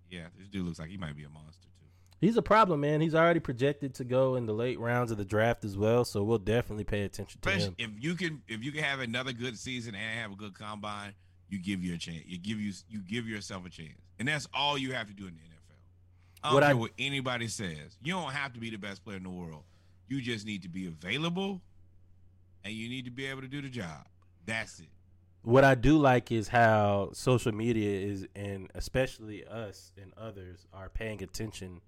yeah, 0.09 0.25
this 0.37 0.47
dude 0.47 0.65
looks 0.65 0.79
like 0.79 0.89
he 0.89 0.97
might 0.97 1.15
be 1.15 1.23
a 1.23 1.29
monster 1.29 1.67
too. 1.79 1.85
He's 2.21 2.37
a 2.37 2.41
problem, 2.41 2.81
man. 2.81 3.01
He's 3.01 3.15
already 3.15 3.39
projected 3.39 3.93
to 3.95 4.03
go 4.03 4.35
in 4.35 4.45
the 4.45 4.53
late 4.53 4.79
rounds 4.79 5.11
of 5.11 5.17
the 5.17 5.25
draft 5.25 5.63
as 5.65 5.77
well, 5.77 6.05
so 6.05 6.23
we'll 6.23 6.37
definitely 6.39 6.83
pay 6.83 7.01
attention 7.01 7.39
to 7.41 7.49
Especially 7.49 7.75
him. 7.83 7.95
if 7.97 8.03
you 8.03 8.15
can, 8.15 8.41
if 8.47 8.63
you 8.63 8.71
can 8.71 8.83
have 8.83 8.99
another 8.99 9.33
good 9.33 9.57
season 9.57 9.93
and 9.93 10.19
have 10.19 10.31
a 10.31 10.35
good 10.35 10.57
combine, 10.57 11.13
you 11.49 11.59
give 11.59 11.83
you 11.83 11.93
a 11.93 11.97
chance. 11.97 12.23
You 12.25 12.37
give 12.37 12.59
you 12.59 12.73
you 12.89 12.99
give 12.99 13.27
yourself 13.27 13.65
a 13.65 13.69
chance, 13.69 13.99
and 14.19 14.27
that's 14.27 14.47
all 14.53 14.77
you 14.77 14.93
have 14.93 15.07
to 15.07 15.13
do 15.13 15.27
in 15.27 15.33
the 15.35 15.39
NFL. 15.41 15.77
I 16.43 16.47
don't 16.49 16.53
What 16.55 16.61
care 16.63 16.69
I- 16.71 16.73
what 16.73 16.91
anybody 16.99 17.47
says. 17.47 17.97
You 18.03 18.13
don't 18.13 18.31
have 18.33 18.53
to 18.53 18.59
be 18.59 18.69
the 18.69 18.77
best 18.77 19.03
player 19.03 19.17
in 19.17 19.23
the 19.23 19.29
world. 19.29 19.63
You 20.07 20.21
just 20.21 20.45
need 20.45 20.61
to 20.63 20.69
be 20.69 20.87
available, 20.87 21.61
and 22.63 22.73
you 22.73 22.89
need 22.89 23.05
to 23.05 23.11
be 23.11 23.25
able 23.25 23.41
to 23.41 23.47
do 23.47 23.61
the 23.61 23.69
job. 23.69 24.07
That's 24.45 24.79
it. 24.79 24.87
What 25.43 25.63
I 25.63 25.75
do 25.75 25.97
like 25.97 26.31
is 26.31 26.47
how 26.49 27.11
social 27.13 27.53
media 27.53 27.89
is, 27.89 28.27
and 28.35 28.69
especially 28.75 29.45
us 29.45 29.93
and 30.01 30.13
others 30.17 30.65
are 30.73 30.89
paying 30.89 31.23
attention 31.23 31.79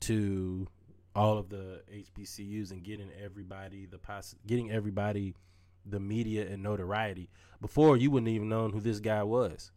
to 0.00 0.66
all 1.14 1.38
of 1.38 1.48
the 1.48 1.82
HBCUs 1.92 2.70
and 2.70 2.82
getting 2.82 3.10
everybody 3.22 3.86
the 3.86 3.98
poss- 3.98 4.34
getting 4.46 4.70
everybody 4.70 5.34
the 5.90 6.00
media 6.00 6.46
and 6.48 6.62
notoriety. 6.62 7.30
Before 7.60 7.96
you 7.96 8.10
wouldn't 8.10 8.28
even 8.28 8.48
known 8.48 8.72
who 8.72 8.80
this 8.80 9.00
guy 9.00 9.22
was, 9.22 9.70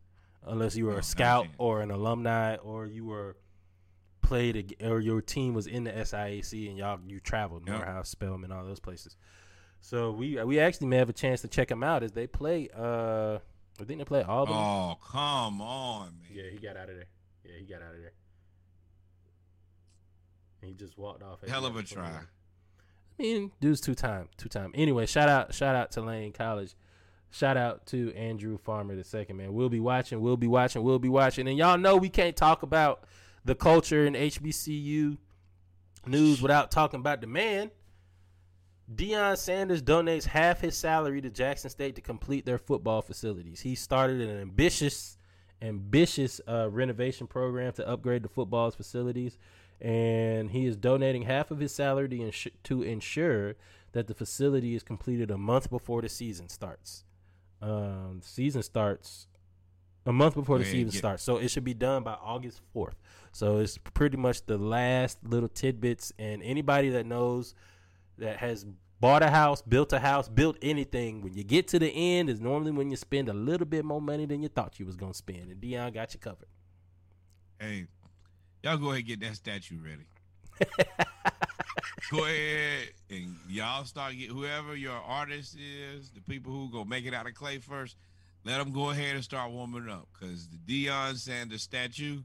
unless 0.46 0.76
you 0.76 0.86
were 0.86 0.94
No, 0.94 0.98
a 1.00 1.04
scout 1.04 1.46
yet. 1.46 1.56
or 1.58 1.82
an 1.82 1.92
alumni 1.92 2.56
or 2.56 2.86
you 2.88 3.06
were 3.06 3.36
played 4.22 4.56
ag- 4.56 4.76
or 4.82 5.00
your 5.02 5.22
team 5.22 5.54
was 5.54 5.68
in 5.68 5.84
the 5.84 5.92
SIAC 5.92 6.70
and 6.70 6.78
y'all 6.78 7.00
you 7.06 7.20
traveled 7.20 7.68
Yep. 7.68 7.76
Morehouse, 7.76 8.10
Spelman, 8.10 8.52
all 8.54 8.64
those 8.64 8.80
places. 8.80 9.18
So 9.82 10.12
we 10.12 10.42
we 10.44 10.60
actually 10.62 10.88
may 10.88 10.96
have 10.98 11.10
a 11.10 11.14
chance 11.14 11.42
to 11.42 11.50
check 11.50 11.70
him 11.70 11.84
out 11.84 12.04
as 12.04 12.14
they 12.14 12.26
play. 12.26 12.70
Uh, 12.74 13.40
I 13.82 13.84
think 13.84 14.00
they 14.00 14.06
play 14.06 14.24
Auburn. 14.24 14.56
Oh 14.56 14.98
come 15.06 15.62
on, 15.62 16.20
man. 16.22 16.30
Yeah, 16.32 16.50
he 16.52 16.58
got 16.58 16.78
out 16.78 16.90
of 16.90 16.96
there. 16.96 17.08
Yeah, 17.44 17.58
he 17.60 17.66
got 17.66 17.82
out 17.82 17.94
of 17.96 18.00
there. 18.00 18.14
And 20.62 20.70
he 20.70 20.76
just 20.76 20.98
walked 20.98 21.22
off. 21.22 21.44
at 21.44 21.50
Hell 21.50 21.66
of 21.66 21.76
a 21.76 21.84
try. 21.84 22.04
program. 22.04 22.28
Mean, 23.24 23.54
dude's 23.62 23.80
two 23.80 23.96
time, 23.96 24.28
two 24.36 24.50
time. 24.50 24.74
Anyway, 24.76 25.06
shout 25.06 25.30
out, 25.30 25.54
shout 25.54 25.78
out 25.78 25.92
to 25.92 26.02
Lane 26.02 26.34
College. 26.34 26.76
Shout 27.32 27.56
out 27.56 27.86
to 27.86 28.14
Andrew 28.16 28.58
Farmer 28.58 28.98
the 28.98 29.04
second 29.06 29.38
man. 29.38 29.54
We'll 29.54 29.70
be 29.70 29.80
watching. 29.80 30.20
We'll 30.20 30.36
be 30.36 30.48
watching. 30.48 30.84
We'll 30.84 31.00
be 31.00 31.08
watching. 31.08 31.48
And 31.48 31.58
y'all 31.58 31.78
know 31.78 31.96
we 31.96 32.10
can't 32.10 32.36
talk 32.36 32.64
about 32.64 33.06
the 33.46 33.56
culture 33.56 34.06
in 34.06 34.14
HBCU 34.14 35.18
news 36.06 36.42
without 36.42 36.70
talking 36.70 37.00
about 37.00 37.22
the 37.22 37.28
man. 37.28 37.72
Deion 38.94 39.38
Sanders 39.38 39.82
donates 39.82 40.26
half 40.26 40.60
his 40.60 40.76
salary 40.76 41.22
to 41.22 41.30
Jackson 41.30 41.70
State 41.70 41.96
to 41.96 42.02
complete 42.02 42.46
their 42.46 42.58
football 42.58 43.02
facilities. 43.02 43.62
He 43.62 43.74
started 43.76 44.20
an 44.20 44.38
ambitious, 44.42 45.18
ambitious 45.62 46.42
uh, 46.46 46.70
renovation 46.70 47.28
program 47.28 47.72
to 47.74 47.88
upgrade 47.88 48.24
the 48.24 48.30
football's 48.30 48.76
facilities, 48.76 49.38
and 49.82 50.52
he 50.52 50.66
is 50.66 50.76
donating 50.78 51.24
half 51.24 51.52
of 51.52 51.60
his 51.60 51.74
salary 51.74 52.10
to, 52.10 52.22
ensure, 52.24 52.52
to 52.64 52.82
ensure 52.84 53.56
that 53.92 54.08
the 54.08 54.14
facility 54.14 54.76
is 54.76 54.84
completed 54.84 55.30
a 55.32 55.38
month 55.38 55.70
before 55.70 56.02
the 56.02 56.10
season 56.10 56.50
starts. 56.50 57.04
Um, 57.62 58.20
the 58.22 58.28
season 58.28 58.64
starts 58.64 59.28
a 60.06 60.12
month 60.12 60.36
before 60.36 60.58
the 60.58 60.64
ahead, 60.64 60.74
season 60.74 60.90
get- 60.92 60.98
starts, 60.98 61.24
so 61.24 61.38
it 61.38 61.50
should 61.50 61.64
be 61.64 61.74
done 61.74 62.04
by 62.04 62.14
August 62.14 62.62
fourth. 62.74 62.96
So 63.32 63.58
it's 63.60 63.78
pretty 63.78 64.18
much 64.18 64.46
the 64.46 64.58
last 64.58 65.18
little 65.24 65.50
tidbits, 65.50 66.12
and 66.20 66.44
anybody 66.44 66.90
that 66.90 67.06
knows 67.06 67.56
that 68.18 68.38
has 68.38 68.66
bought 69.00 69.24
a 69.24 69.30
house, 69.30 69.62
built 69.62 69.92
a 69.94 70.00
house, 70.00 70.30
built 70.30 70.58
anything, 70.62 71.22
when 71.22 71.34
you 71.34 71.44
get 71.44 71.68
to 71.70 71.80
the 71.80 71.90
end, 71.90 72.30
is 72.30 72.40
normally 72.40 72.72
when 72.72 72.90
you 72.92 72.96
spend 72.98 73.28
a 73.30 73.34
little 73.34 73.66
bit 73.66 73.84
more 73.86 74.02
money 74.02 74.26
than 74.26 74.42
you 74.42 74.50
thought 74.50 74.80
you 74.80 74.86
was 74.86 74.96
gonna 74.96 75.14
spend, 75.14 75.52
and 75.52 75.62
Deion 75.62 75.94
got 75.94 76.14
you 76.14 76.20
covered. 76.20 76.48
Hey, 77.60 77.88
y'all 78.64 78.78
go 78.78 78.88
ahead 78.88 79.00
and 79.00 79.08
get 79.08 79.20
that 79.20 79.36
statue 79.36 79.78
ready. 79.84 80.08
go 82.12 82.26
ahead 82.26 82.90
and 83.10 83.36
y'all 83.50 83.84
start 83.84 84.14
get 84.18 84.30
whoever 84.30 84.76
your 84.76 84.96
artist 84.96 85.58
is, 85.58 86.10
the 86.12 86.22
people 86.22 86.52
who 86.52 86.70
go 86.72 86.86
make 86.86 87.06
it 87.06 87.14
out 87.14 87.28
of 87.28 87.34
clay 87.34 87.58
first. 87.58 87.98
Let 88.46 88.58
them 88.58 88.74
go 88.74 88.90
ahead 88.90 89.16
and 89.16 89.24
start 89.24 89.52
warming 89.52 89.90
up 89.90 90.08
because 90.14 90.48
the 90.48 90.58
Deion 90.88 91.16
Sanders 91.16 91.62
statue 91.62 92.22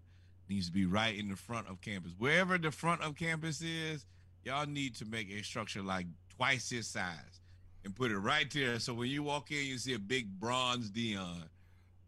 needs 0.49 0.67
to 0.67 0.73
be 0.73 0.85
right 0.85 1.17
in 1.17 1.29
the 1.29 1.37
front 1.37 1.69
of 1.69 1.81
campus. 1.81 2.13
Wherever 2.19 2.59
the 2.59 2.73
front 2.73 3.03
of 3.03 3.15
campus 3.15 3.61
is, 3.61 4.05
y'all 4.45 4.67
need 4.67 4.97
to 4.97 5.05
make 5.05 5.31
a 5.31 5.43
structure 5.43 5.83
like 5.83 6.07
twice 6.37 6.71
his 6.71 6.89
size 6.89 7.41
and 7.85 7.95
put 7.95 8.11
it 8.11 8.19
right 8.19 8.51
there. 8.53 8.81
So 8.81 8.95
when 8.95 9.11
you 9.11 9.23
walk 9.23 9.51
in, 9.53 9.65
you 9.65 9.79
see 9.79 9.95
a 9.95 9.99
big 9.99 10.41
bronze 10.41 10.91
Deion. 10.91 11.45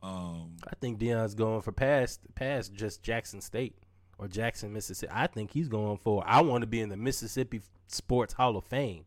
Um, 0.02 0.56
I 0.66 0.74
think 0.80 0.98
Deion's 0.98 1.34
going 1.34 1.60
for 1.60 1.72
past 1.72 2.20
past 2.34 2.72
just 2.72 3.02
Jackson 3.02 3.40
State 3.40 3.76
or 4.20 4.28
Jackson, 4.28 4.72
Mississippi. 4.72 5.10
I 5.14 5.26
think 5.26 5.50
he's 5.50 5.68
going 5.68 5.96
for. 5.96 6.22
I 6.26 6.42
want 6.42 6.60
to 6.62 6.66
be 6.66 6.80
in 6.80 6.90
the 6.90 6.96
Mississippi 6.96 7.62
Sports 7.88 8.34
Hall 8.34 8.56
of 8.56 8.64
Fame. 8.64 9.04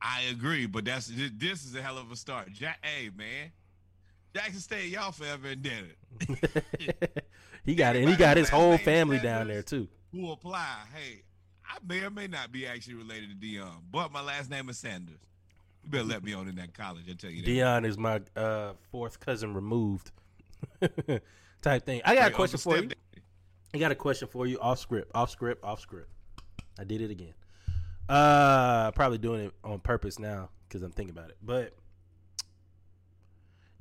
I 0.00 0.22
agree, 0.30 0.66
but 0.66 0.84
that's 0.84 1.06
this 1.08 1.64
is 1.64 1.74
a 1.74 1.82
hell 1.82 1.98
of 1.98 2.10
a 2.10 2.16
start. 2.16 2.52
Jack, 2.52 2.78
hey 2.82 3.10
man, 3.16 3.52
Jackson 4.34 4.60
State, 4.60 4.88
y'all 4.88 5.12
forever 5.12 5.48
indebted. 5.48 5.96
he 7.64 7.74
got 7.74 7.96
it, 7.96 8.00
and 8.00 8.08
he 8.08 8.16
got 8.16 8.36
his 8.36 8.48
whole 8.48 8.78
family 8.78 9.18
down 9.18 9.48
there 9.48 9.62
too. 9.62 9.88
Who 10.12 10.32
apply? 10.32 10.76
Hey, 10.94 11.22
I 11.66 11.78
may 11.86 12.02
or 12.02 12.10
may 12.10 12.26
not 12.26 12.50
be 12.50 12.66
actually 12.66 12.94
related 12.94 13.30
to 13.30 13.46
Deion, 13.46 13.76
but 13.90 14.10
my 14.12 14.22
last 14.22 14.50
name 14.50 14.68
is 14.68 14.78
Sanders. 14.78 15.20
You 15.84 15.90
better 15.90 16.04
let 16.04 16.24
me 16.24 16.32
on 16.32 16.48
in 16.48 16.56
that 16.56 16.74
college. 16.74 17.04
I 17.10 17.14
tell 17.14 17.30
you 17.30 17.42
that. 17.42 17.50
Deion 17.50 17.86
is 17.86 17.98
my 17.98 18.20
uh, 18.34 18.72
fourth 18.90 19.20
cousin 19.20 19.54
removed, 19.54 20.10
type 21.62 21.84
thing. 21.84 22.00
I 22.04 22.14
got 22.14 22.24
Wait, 22.24 22.32
a 22.32 22.34
question 22.34 22.58
for 22.58 22.76
you. 22.78 22.90
I 23.74 23.78
got 23.78 23.92
a 23.92 23.96
question 23.96 24.28
for 24.28 24.46
you 24.46 24.58
off 24.60 24.78
script, 24.78 25.10
off 25.14 25.30
script, 25.30 25.64
off 25.64 25.80
script. 25.80 26.08
I 26.78 26.84
did 26.84 27.00
it 27.00 27.10
again. 27.10 27.34
Uh, 28.08 28.90
probably 28.92 29.18
doing 29.18 29.46
it 29.46 29.52
on 29.64 29.80
purpose 29.80 30.18
now 30.18 30.50
because 30.68 30.82
I'm 30.82 30.92
thinking 30.92 31.16
about 31.16 31.30
it. 31.30 31.36
But 31.42 31.74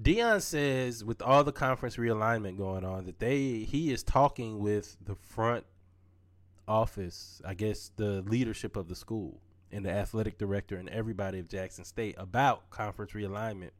Deion 0.01 0.41
says, 0.41 1.03
with 1.03 1.21
all 1.21 1.43
the 1.43 1.51
conference 1.51 1.97
realignment 1.97 2.57
going 2.57 2.83
on, 2.83 3.05
that 3.05 3.19
they 3.19 3.59
he 3.59 3.91
is 3.93 4.03
talking 4.03 4.59
with 4.59 4.97
the 5.05 5.15
front 5.15 5.65
office, 6.67 7.41
I 7.45 7.53
guess 7.53 7.91
the 7.95 8.21
leadership 8.23 8.75
of 8.75 8.87
the 8.87 8.95
school 8.95 9.39
and 9.71 9.85
the 9.85 9.91
athletic 9.91 10.37
director 10.37 10.77
and 10.77 10.89
everybody 10.89 11.39
of 11.39 11.47
Jackson 11.47 11.85
State 11.85 12.15
about 12.17 12.69
conference 12.69 13.11
realignment 13.11 13.71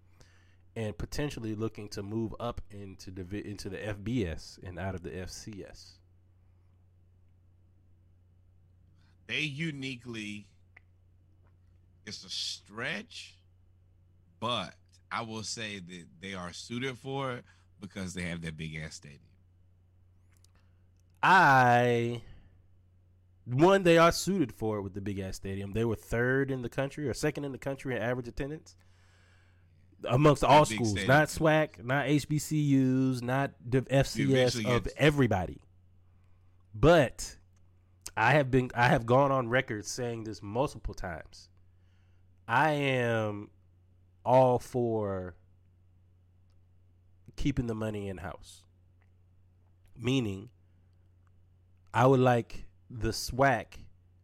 and 0.75 0.98
potentially 0.98 1.55
looking 1.55 1.88
to 1.89 2.03
move 2.03 2.36
up 2.39 2.62
into 2.70 3.12
the 3.12 3.48
into 3.48 3.70
the 3.70 3.77
FBS 3.77 4.60
and 4.63 4.77
out 4.77 4.96
of 4.96 5.03
the 5.03 5.10
FCS. 5.10 5.94
They 9.27 9.39
uniquely, 9.39 10.46
it's 12.05 12.24
a 12.24 12.29
stretch, 12.29 13.36
but 14.39 14.75
I 15.12 15.22
will 15.24 15.44
say 15.44 15.79
that 15.79 16.05
they 16.22 16.34
are 16.34 16.53
suited 16.53 16.98
for 16.98 17.34
it 17.34 17.46
because 17.79 18.13
they 18.13 18.24
have 18.24 18.41
that 18.41 18.58
big 18.58 18.75
ass 18.75 18.96
stadium. 18.96 19.22
I 21.24 22.22
one 23.46 23.84
they 23.84 23.98
are 23.98 24.12
suited 24.12 24.51
for 24.51 24.77
it 24.77 24.82
with 24.82 24.94
the 24.94 25.01
big 25.01 25.20
ass 25.20 25.38
stadium. 25.38 25.72
They 25.72 25.86
were 25.86 25.96
third 25.96 26.51
in 26.51 26.62
the 26.62 26.70
country 26.70 27.08
or 27.08 27.13
second 27.13 27.46
in 27.46 27.51
the 27.51 27.58
country 27.58 27.96
in 27.96 28.01
average 28.01 28.27
attendance 28.27 28.75
amongst 30.03 30.43
all 30.43 30.65
schools, 30.65 30.91
stadium. 30.91 31.07
not 31.07 31.27
SWAC, 31.27 31.83
not 31.83 32.05
HBCUs, 32.05 33.21
not 33.21 33.51
the 33.65 33.81
FCS 33.81 34.65
of 34.65 34.87
everybody. 34.97 35.61
But 36.73 37.37
I 38.17 38.31
have 38.31 38.51
been 38.51 38.71
I 38.75 38.87
have 38.87 39.05
gone 39.05 39.31
on 39.31 39.49
record 39.49 39.85
saying 39.85 40.25
this 40.25 40.41
multiple 40.41 40.93
times. 40.93 41.49
I 42.47 42.71
am 42.71 43.49
all 44.23 44.59
for 44.59 45.35
keeping 47.35 47.67
the 47.67 47.75
money 47.75 48.07
in 48.07 48.17
house. 48.17 48.63
Meaning 49.97 50.49
I 51.93 52.05
would 52.07 52.19
like 52.19 52.65
the 52.89 53.09
SWAC 53.09 53.65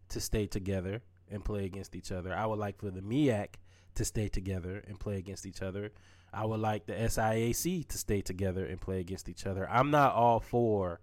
to 0.09 0.19
stay 0.19 0.45
together 0.45 1.01
and 1.29 1.43
play 1.43 1.65
against 1.65 1.95
each 1.95 2.11
other. 2.11 2.35
I 2.35 2.45
would 2.45 2.59
like 2.59 2.77
for 2.79 2.91
the 2.91 3.01
MEAC 3.01 3.55
to 3.95 4.05
stay 4.05 4.27
together 4.27 4.83
and 4.87 4.99
play 4.99 5.17
against 5.17 5.45
each 5.45 5.61
other. 5.61 5.91
I 6.33 6.45
would 6.45 6.59
like 6.59 6.85
the 6.85 6.93
SIAC 6.93 7.87
to 7.87 7.97
stay 7.97 8.21
together 8.21 8.65
and 8.65 8.79
play 8.79 8.99
against 8.99 9.27
each 9.27 9.45
other. 9.45 9.69
I'm 9.69 9.91
not 9.91 10.13
all 10.13 10.39
for 10.39 11.01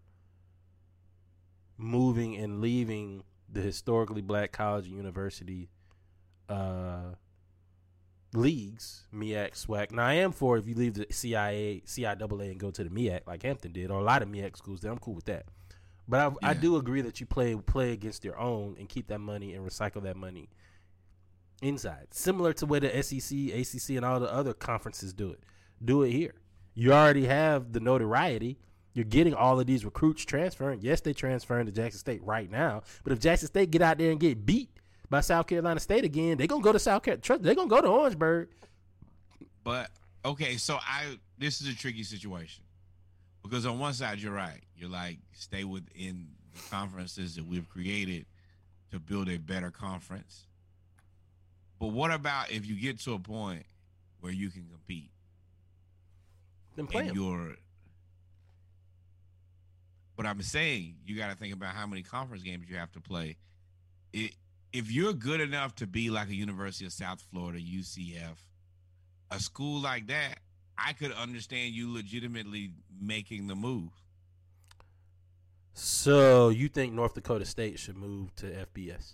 moving 1.76 2.36
and 2.36 2.60
leaving 2.60 3.22
the 3.50 3.60
historically 3.60 4.22
black 4.22 4.52
college 4.52 4.86
and 4.86 4.96
university 4.96 5.68
uh, 6.48 7.14
leagues, 8.34 9.06
MEAC, 9.14 9.52
SWAC. 9.52 9.92
Now 9.92 10.06
I 10.06 10.14
am 10.14 10.32
for 10.32 10.56
if 10.56 10.66
you 10.66 10.74
leave 10.74 10.94
the 10.94 11.06
CIA, 11.10 11.82
CIAA, 11.86 12.50
and 12.50 12.58
go 12.58 12.70
to 12.70 12.84
the 12.84 12.90
MEAC 12.90 13.20
like 13.26 13.42
Hampton 13.42 13.72
did, 13.72 13.90
or 13.90 14.00
a 14.00 14.04
lot 14.04 14.22
of 14.22 14.28
MEAC 14.28 14.56
schools. 14.56 14.80
Then 14.80 14.92
I'm 14.92 14.98
cool 14.98 15.14
with 15.14 15.26
that. 15.26 15.46
But 16.08 16.34
I, 16.42 16.50
I 16.50 16.54
do 16.54 16.76
agree 16.76 17.02
that 17.02 17.20
you 17.20 17.26
play 17.26 17.54
play 17.54 17.92
against 17.92 18.24
your 18.24 18.38
own 18.38 18.76
and 18.78 18.88
keep 18.88 19.08
that 19.08 19.18
money 19.18 19.54
and 19.54 19.66
recycle 19.66 20.02
that 20.04 20.16
money 20.16 20.48
inside, 21.62 22.08
similar 22.10 22.52
to 22.54 22.66
where 22.66 22.80
the 22.80 23.02
SEC, 23.02 23.36
ACC, 23.38 23.96
and 23.96 24.04
all 24.04 24.20
the 24.20 24.32
other 24.32 24.54
conferences 24.54 25.12
do 25.12 25.30
it. 25.30 25.40
Do 25.84 26.02
it 26.02 26.10
here. 26.10 26.34
You 26.74 26.92
already 26.92 27.26
have 27.26 27.72
the 27.72 27.80
notoriety. 27.80 28.58
You're 28.92 29.04
getting 29.04 29.34
all 29.34 29.60
of 29.60 29.66
these 29.66 29.84
recruits 29.84 30.24
transferring. 30.24 30.80
Yes, 30.82 31.00
they 31.00 31.12
transferring 31.12 31.66
to 31.66 31.72
Jackson 31.72 31.98
State 31.98 32.22
right 32.24 32.50
now, 32.50 32.82
but 33.04 33.12
if 33.12 33.20
Jackson 33.20 33.48
State 33.48 33.70
get 33.70 33.82
out 33.82 33.98
there 33.98 34.10
and 34.10 34.18
get 34.18 34.44
beat 34.44 34.70
by 35.10 35.20
South 35.20 35.46
Carolina 35.46 35.80
State 35.80 36.04
again, 36.04 36.36
they're 36.36 36.46
gonna 36.46 36.62
go 36.62 36.72
to 36.72 36.78
South 36.78 37.02
Carolina. 37.02 37.38
They're 37.42 37.54
gonna 37.54 37.68
go 37.68 37.80
to 37.80 37.88
Orangeburg. 37.88 38.48
But 39.62 39.90
okay, 40.24 40.56
so 40.56 40.78
I 40.80 41.18
this 41.38 41.60
is 41.60 41.68
a 41.68 41.76
tricky 41.76 42.02
situation 42.02 42.64
because 43.42 43.66
on 43.66 43.78
one 43.78 43.94
side 43.94 44.20
you're 44.20 44.32
right. 44.32 44.62
You're 44.76 44.90
like 44.90 45.18
stay 45.32 45.64
within 45.64 46.28
the 46.52 46.60
conferences 46.70 47.36
that 47.36 47.46
we've 47.46 47.68
created 47.68 48.26
to 48.90 48.98
build 48.98 49.28
a 49.28 49.36
better 49.36 49.70
conference. 49.70 50.47
But 51.78 51.88
what 51.88 52.10
about 52.10 52.50
if 52.50 52.66
you 52.66 52.74
get 52.80 52.98
to 53.00 53.14
a 53.14 53.18
point 53.18 53.64
where 54.20 54.32
you 54.32 54.50
can 54.50 54.66
compete 54.68 55.10
Then 56.76 56.86
play 56.86 57.02
and 57.02 57.10
'em. 57.10 57.16
you're 57.16 57.56
but 60.16 60.26
I'm 60.26 60.42
saying 60.42 60.96
you 61.06 61.16
got 61.16 61.30
to 61.30 61.36
think 61.36 61.54
about 61.54 61.74
how 61.76 61.86
many 61.86 62.02
conference 62.02 62.42
games 62.42 62.68
you 62.68 62.76
have 62.76 62.90
to 62.92 63.00
play. 63.00 63.36
It, 64.12 64.34
if 64.72 64.90
you're 64.90 65.12
good 65.12 65.40
enough 65.40 65.76
to 65.76 65.86
be 65.86 66.10
like 66.10 66.28
a 66.28 66.34
University 66.34 66.84
of 66.84 66.92
South 66.92 67.22
Florida, 67.30 67.60
UCF, 67.60 68.36
a 69.30 69.38
school 69.38 69.80
like 69.80 70.08
that, 70.08 70.40
I 70.76 70.92
could 70.92 71.12
understand 71.12 71.72
you 71.72 71.92
legitimately 71.92 72.72
making 73.00 73.46
the 73.46 73.54
move. 73.54 73.90
So 75.74 76.48
you 76.48 76.68
think 76.68 76.92
North 76.92 77.14
Dakota 77.14 77.44
State 77.44 77.78
should 77.78 77.96
move 77.96 78.34
to 78.36 78.46
FBS? 78.46 79.12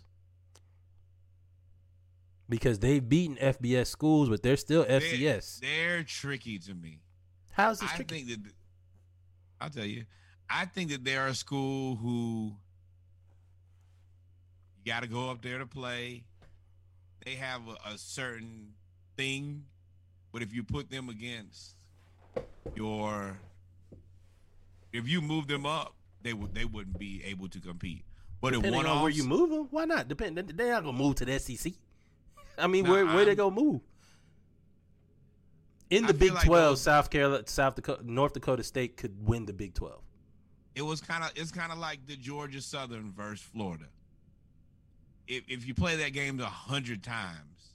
Because 2.48 2.78
they've 2.78 3.06
beaten 3.06 3.36
FBS 3.36 3.86
schools, 3.86 4.28
but 4.28 4.42
they're 4.42 4.56
still 4.56 4.84
They're- 4.84 5.00
FCS. 5.00 5.60
They're, 5.60 6.02
tricky 6.04 6.58
to 6.60 6.74
me. 6.74 7.00
How's 7.52 7.80
this 7.80 7.90
I 7.92 7.96
tricky? 7.96 8.24
think 8.24 8.28
that 8.44 8.52
I'll 9.60 9.70
tell 9.70 9.84
you. 9.86 10.04
I 10.50 10.66
think 10.66 10.90
that 10.90 11.04
they're 11.04 11.26
a 11.28 11.34
school 11.34 11.96
who 11.96 12.56
you 14.84 14.92
got 14.92 15.02
to 15.02 15.08
go 15.08 15.30
up 15.30 15.40
there 15.42 15.58
to 15.58 15.66
play. 15.66 16.24
They 17.24 17.36
have 17.36 17.62
a, 17.68 17.94
a 17.94 17.96
certain 17.98 18.72
thing, 19.16 19.64
but 20.32 20.42
if 20.42 20.52
you 20.52 20.62
put 20.62 20.90
them 20.90 21.08
against 21.08 21.76
your, 22.74 23.38
if 24.92 25.08
you 25.08 25.22
move 25.22 25.46
them 25.46 25.64
up, 25.64 25.94
they 26.22 26.34
would 26.34 26.54
they 26.54 26.64
wouldn't 26.66 26.98
be 26.98 27.22
able 27.24 27.48
to 27.48 27.60
compete. 27.60 28.04
But 28.42 28.52
if 28.52 28.58
Depending 28.58 28.76
one 28.76 28.86
on 28.86 29.00
where 29.02 29.10
you 29.10 29.24
move 29.24 29.48
them, 29.50 29.68
why 29.70 29.86
not? 29.86 30.08
Depend. 30.08 30.36
they- 30.36 30.42
They're 30.42 30.72
not 30.72 30.84
gonna 30.84 30.98
move 30.98 31.14
to 31.16 31.24
the 31.24 31.38
SEC. 31.38 31.72
I 32.58 32.66
mean, 32.66 32.86
where 32.86 33.04
where 33.06 33.24
they 33.24 33.34
gonna 33.34 33.54
move? 33.54 33.80
In 35.90 36.02
the 36.06 36.08
feel 36.08 36.18
Big 36.18 36.32
like 36.32 36.42
um, 36.44 36.46
Twelve, 36.48 36.70
those- 36.72 36.80
South 36.82 37.10
Carolina, 37.10 37.44
South 37.46 37.74
Dakota, 37.76 38.02
North 38.10 38.32
Dakota 38.32 38.62
State 38.62 38.96
could 38.96 39.26
win 39.26 39.46
the 39.46 39.52
Big 39.52 39.74
Twelve. 39.74 40.00
it 40.74 40.82
was 40.82 41.00
kind 41.00 41.22
of 41.22 41.30
it's 41.36 41.52
kind 41.52 41.70
of 41.72 41.78
like 41.78 42.06
the 42.06 42.16
Georgia 42.16 42.60
Southern 42.60 43.12
versus 43.12 43.40
Florida. 43.40 43.84
If 45.28 45.44
if 45.48 45.66
you 45.66 45.74
play 45.74 45.96
that 45.96 46.12
game 46.12 46.40
a 46.40 46.46
hundred 46.46 47.02
times, 47.02 47.72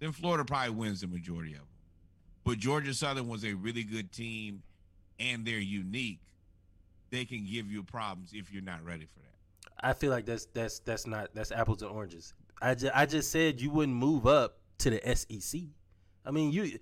then 0.00 0.12
Florida 0.12 0.44
probably 0.44 0.70
wins 0.74 1.00
the 1.02 1.06
majority 1.06 1.52
of 1.52 1.58
them. 1.58 1.66
But 2.44 2.58
Georgia 2.58 2.92
Southern 2.94 3.28
was 3.28 3.44
a 3.44 3.52
really 3.54 3.84
good 3.84 4.10
team, 4.12 4.62
and 5.20 5.44
they're 5.46 5.58
unique. 5.58 6.20
They 7.10 7.24
can 7.24 7.44
give 7.44 7.70
you 7.70 7.82
problems 7.84 8.30
if 8.32 8.52
you're 8.52 8.62
not 8.62 8.84
ready 8.84 9.04
for 9.06 9.20
that. 9.20 9.86
I 9.86 9.92
feel 9.92 10.10
like 10.10 10.26
that's 10.26 10.46
that's 10.46 10.80
that's 10.80 11.06
not 11.06 11.30
that's 11.34 11.52
apples 11.52 11.82
and 11.82 11.90
oranges. 11.90 12.34
I 12.62 12.74
just, 12.74 12.92
I 12.94 13.06
just 13.06 13.30
said 13.30 13.60
you 13.60 13.70
wouldn't 13.70 13.96
move 13.96 14.26
up 14.26 14.58
to 14.78 14.90
the 14.90 15.00
SEC. 15.16 15.60
I 16.24 16.30
mean, 16.30 16.52
you 16.52 16.78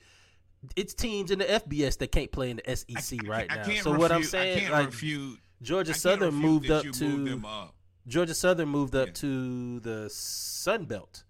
it's 0.77 0.93
teams 0.93 1.31
in 1.31 1.39
the 1.39 1.47
FBS 1.47 1.97
that 1.99 2.13
can't 2.13 2.31
play 2.31 2.51
in 2.51 2.61
the 2.65 2.77
SEC 2.77 3.27
right 3.27 3.51
I 3.51 3.57
now. 3.57 3.75
So 3.81 3.93
what 3.97 4.13
I'm 4.13 4.21
refute- 4.21 4.35
I 4.35 4.45
saying, 4.55 4.71
like 4.71 4.87
refute. 4.87 5.39
Georgia 5.63 5.93
I 5.93 5.95
Southern 5.97 6.35
moved 6.35 6.71
up 6.71 6.85
to 6.85 7.05
moved 7.09 7.45
up. 7.47 7.75
Georgia 8.07 8.35
Southern 8.35 8.69
moved 8.69 8.95
up 8.95 9.09
Yeah. 9.09 9.13
to 9.15 9.81
the 9.81 10.11
Sun 10.11 10.85
Belt 10.87 11.25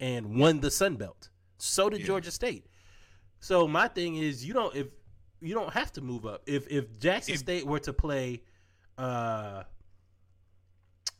and 0.00 0.36
won 0.38 0.60
the 0.60 0.70
Sun 0.70 0.96
Belt. 0.96 1.30
So 1.58 1.88
did 1.88 2.00
Yeah. 2.00 2.06
Georgia 2.06 2.30
State. 2.32 2.66
So 3.40 3.68
my 3.68 3.86
thing 3.88 4.16
is, 4.16 4.44
you 4.44 4.52
don't 4.54 4.74
if 4.74 4.88
you 5.40 5.54
don't 5.54 5.72
have 5.72 5.92
to 5.92 6.00
move 6.00 6.26
up. 6.26 6.42
If 6.46 6.66
if 6.70 6.98
Jackson 6.98 7.34
If- 7.34 7.40
State 7.40 7.66
were 7.66 7.80
to 7.80 7.92
play 7.92 8.42
uh, 8.98 9.62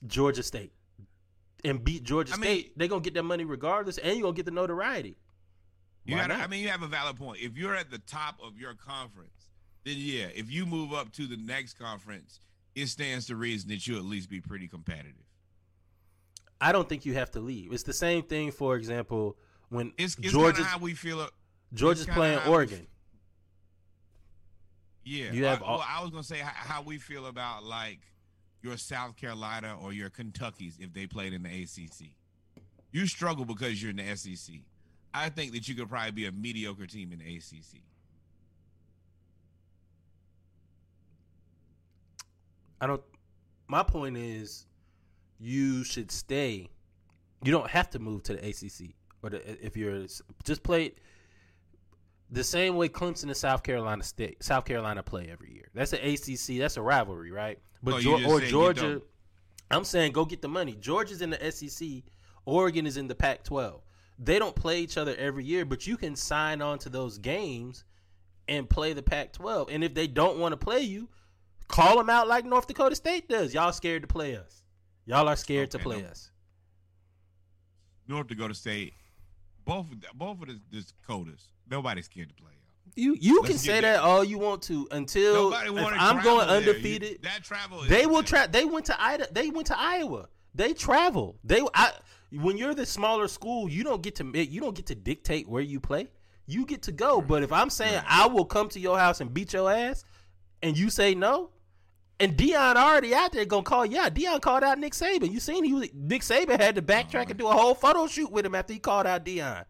Georgia 0.06 0.42
State 0.42 0.72
and 1.64 1.82
beat 1.84 2.02
Georgia 2.02 2.34
I 2.34 2.36
mean- 2.36 2.42
State, 2.44 2.78
they're 2.78 2.88
gonna 2.88 3.00
get 3.02 3.14
their 3.14 3.22
money 3.22 3.44
regardless, 3.44 3.98
and 3.98 4.14
you're 4.16 4.22
gonna 4.22 4.34
get 4.36 4.44
the 4.46 4.50
notoriety. 4.50 5.16
You 6.04 6.16
gotta. 6.16 6.34
I 6.34 6.46
mean, 6.48 6.62
you 6.62 6.68
have 6.68 6.82
a 6.82 6.88
valid 6.88 7.16
point. 7.16 7.40
If 7.40 7.56
you're 7.56 7.76
at 7.76 7.90
the 7.90 7.98
top 7.98 8.38
of 8.42 8.58
your 8.58 8.74
conference, 8.74 9.50
then 9.84 9.94
yeah. 9.98 10.26
If 10.34 10.50
you 10.50 10.66
move 10.66 10.92
up 10.92 11.12
to 11.12 11.26
the 11.26 11.36
next 11.36 11.74
conference, 11.78 12.40
it 12.74 12.86
stands 12.88 13.26
to 13.26 13.36
reason 13.36 13.68
that 13.70 13.86
you'll 13.86 13.98
at 13.98 14.04
least 14.04 14.28
be 14.28 14.40
pretty 14.40 14.66
competitive. 14.66 15.14
I 16.60 16.72
don't 16.72 16.88
think 16.88 17.04
you 17.06 17.14
have 17.14 17.30
to 17.32 17.40
leave. 17.40 17.72
It's 17.72 17.82
the 17.84 17.92
same 17.92 18.22
thing, 18.22 18.50
for 18.52 18.76
example, 18.76 19.36
when 19.68 19.92
It's, 19.98 20.16
it's 20.18 20.32
Georgia's 20.32 20.66
how 20.66 20.78
we 20.78 20.94
feel. 20.94 21.28
Georgia's 21.74 22.06
playing 22.06 22.38
how 22.38 22.46
we 22.48 22.52
Oregon. 22.52 22.86
Yeah, 25.04 25.32
You 25.32 25.44
have 25.46 25.62
I, 25.62 25.66
all- 25.66 25.78
well, 25.78 25.86
I 25.88 26.00
was 26.02 26.10
gonna 26.10 26.22
say 26.22 26.38
how, 26.38 26.50
how 26.52 26.82
we 26.82 26.98
feel 26.98 27.26
about 27.26 27.64
like 27.64 28.00
your 28.62 28.76
South 28.76 29.16
Carolina 29.16 29.76
or 29.82 29.92
your 29.92 30.10
Kentuckies 30.10 30.74
if 30.78 30.92
they 30.92 31.06
played 31.06 31.32
in 31.32 31.42
the 31.42 31.48
ACC. 31.48 32.10
You 32.92 33.06
struggle 33.06 33.44
because 33.44 33.82
you're 33.82 33.90
in 33.90 33.96
the 33.96 34.16
SEC. 34.16 34.56
I 35.14 35.28
think 35.28 35.52
that 35.52 35.68
you 35.68 35.74
could 35.74 35.88
probably 35.88 36.12
be 36.12 36.26
a 36.26 36.32
mediocre 36.32 36.86
team 36.86 37.12
in 37.12 37.18
the 37.18 37.36
ACC. 37.36 37.80
I 42.80 42.86
don't. 42.86 43.02
My 43.68 43.82
point 43.82 44.16
is, 44.16 44.66
you 45.38 45.84
should 45.84 46.10
stay. 46.10 46.68
You 47.44 47.52
don't 47.52 47.70
have 47.70 47.90
to 47.90 47.98
move 47.98 48.22
to 48.24 48.34
the 48.34 48.48
ACC 48.48 48.94
or 49.22 49.30
the, 49.30 49.64
if 49.64 49.76
you're 49.76 50.06
just 50.44 50.62
play 50.62 50.94
the 52.32 52.42
same 52.42 52.76
way 52.76 52.88
Clemson 52.88 53.24
and 53.24 53.36
South 53.36 53.62
Carolina 53.62 54.02
State, 54.02 54.42
South 54.42 54.64
Carolina 54.64 55.02
play 55.02 55.28
every 55.30 55.52
year. 55.52 55.68
That's 55.74 55.92
an 55.92 56.00
ACC. 56.00 56.58
That's 56.58 56.78
a 56.78 56.82
rivalry, 56.82 57.30
right? 57.30 57.58
But 57.82 57.94
Oh, 57.94 58.00
just 58.00 58.26
or 58.26 58.40
Georgia. 58.40 59.02
I'm 59.70 59.84
saying 59.84 60.12
go 60.12 60.24
get 60.24 60.42
the 60.42 60.48
money. 60.48 60.74
Georgia's 60.74 61.22
in 61.22 61.30
the 61.30 61.52
SEC. 61.52 62.02
Oregon 62.44 62.86
is 62.86 62.96
in 62.96 63.06
the 63.06 63.14
Pac-12. 63.14 63.80
They 64.18 64.38
don't 64.38 64.56
play 64.56 64.80
each 64.80 64.96
other 64.96 65.14
every 65.16 65.44
year, 65.44 65.64
but 65.64 65.86
you 65.86 65.96
can 65.96 66.16
sign 66.16 66.62
on 66.62 66.78
to 66.80 66.88
those 66.88 67.18
games 67.18 67.84
and 68.48 68.68
play 68.68 68.92
the 68.92 69.02
Pac-12. 69.02 69.68
And 69.70 69.84
if 69.84 69.94
they 69.94 70.06
don't 70.06 70.38
want 70.38 70.52
to 70.52 70.56
play 70.56 70.80
you, 70.80 71.08
call 71.68 71.96
them 71.96 72.10
out 72.10 72.28
like 72.28 72.44
North 72.44 72.66
Dakota 72.66 72.96
State 72.96 73.28
does. 73.28 73.54
Y'all 73.54 73.72
scared 73.72 74.02
to 74.02 74.08
play 74.08 74.36
us. 74.36 74.62
Y'all 75.04 75.28
are 75.28 75.36
scared 75.36 75.70
to 75.72 75.78
play 75.78 76.00
no. 76.00 76.08
us. 76.08 76.30
North 78.08 78.26
Dakota 78.26 78.54
State, 78.54 78.94
both 79.64 79.86
both 80.14 80.42
of 80.42 80.48
the 80.48 80.58
Dakotas, 80.70 81.48
nobody's 81.72 82.04
scared 82.06 82.28
to 82.28 82.34
play. 82.34 82.52
You 82.94 83.16
you 83.18 83.36
Let's 83.40 83.48
can 83.48 83.58
say 83.58 83.72
that- 83.80 83.96
that 83.96 84.00
all 84.00 84.22
you 84.22 84.38
want 84.38 84.62
to 84.64 84.86
until 84.90 85.50
Nobody 85.50 85.68
if 85.70 85.74
want 85.82 85.94
to 85.96 86.02
I'm 86.02 86.22
going 86.22 86.46
undefeated. 86.48 87.22
that 87.22 87.42
travel. 87.42 87.82
They 87.88 88.04
will 88.06 88.22
try. 88.22 88.46
They 88.46 88.64
went 88.66 88.86
to 88.86 89.02
Ida. 89.02 89.28
They 89.32 89.48
went 89.50 89.66
to 89.68 89.78
Iowa. 89.78 90.28
They 90.54 90.74
travel. 90.74 91.38
They 91.42 91.62
I 91.74 91.92
when 92.30 92.58
you're 92.58 92.74
the 92.74 92.84
smaller 92.86 93.28
school, 93.28 93.68
you 93.68 93.82
don't 93.82 94.02
get 94.02 94.14
to 94.16 94.24
you 94.38 94.60
don't 94.60 94.74
get 94.76 94.86
to 94.86 94.94
dictate 94.94 95.48
where 95.48 95.62
you 95.62 95.80
play. 95.80 96.08
You 96.46 96.66
get 96.66 96.82
to 96.82 96.92
go. 96.92 97.22
But 97.22 97.42
if 97.42 97.52
I'm 97.52 97.70
saying 97.70 97.94
Right. 97.94 98.04
I 98.06 98.26
will 98.26 98.44
come 98.44 98.68
to 98.70 98.80
your 98.80 98.98
house 98.98 99.20
and 99.22 99.32
beat 99.32 99.54
your 99.54 99.72
ass, 99.72 100.04
and 100.62 100.76
you 100.76 100.90
say 100.90 101.14
no, 101.14 101.50
and 102.20 102.36
Deion 102.36 102.76
already 102.76 103.14
out 103.14 103.32
there 103.32 103.46
gonna 103.46 103.62
call. 103.62 103.86
Yeah, 103.86 104.10
Deion 104.10 104.42
called 104.42 104.64
out 104.64 104.78
Nick 104.78 104.92
Saban. 104.92 105.32
You 105.32 105.40
seen 105.40 105.64
he 105.64 105.72
was 105.72 105.88
Nick 105.94 106.20
Saban 106.22 106.60
had 106.60 106.74
to 106.74 106.82
backtrack 106.82 107.30
and 107.30 107.38
do 107.38 107.48
a 107.48 107.52
whole 107.52 107.74
photo 107.74 108.06
shoot 108.06 108.30
with 108.30 108.44
him 108.44 108.54
after 108.54 108.74
he 108.74 108.78
called 108.78 109.06
out 109.06 109.24
Deion. 109.24 109.64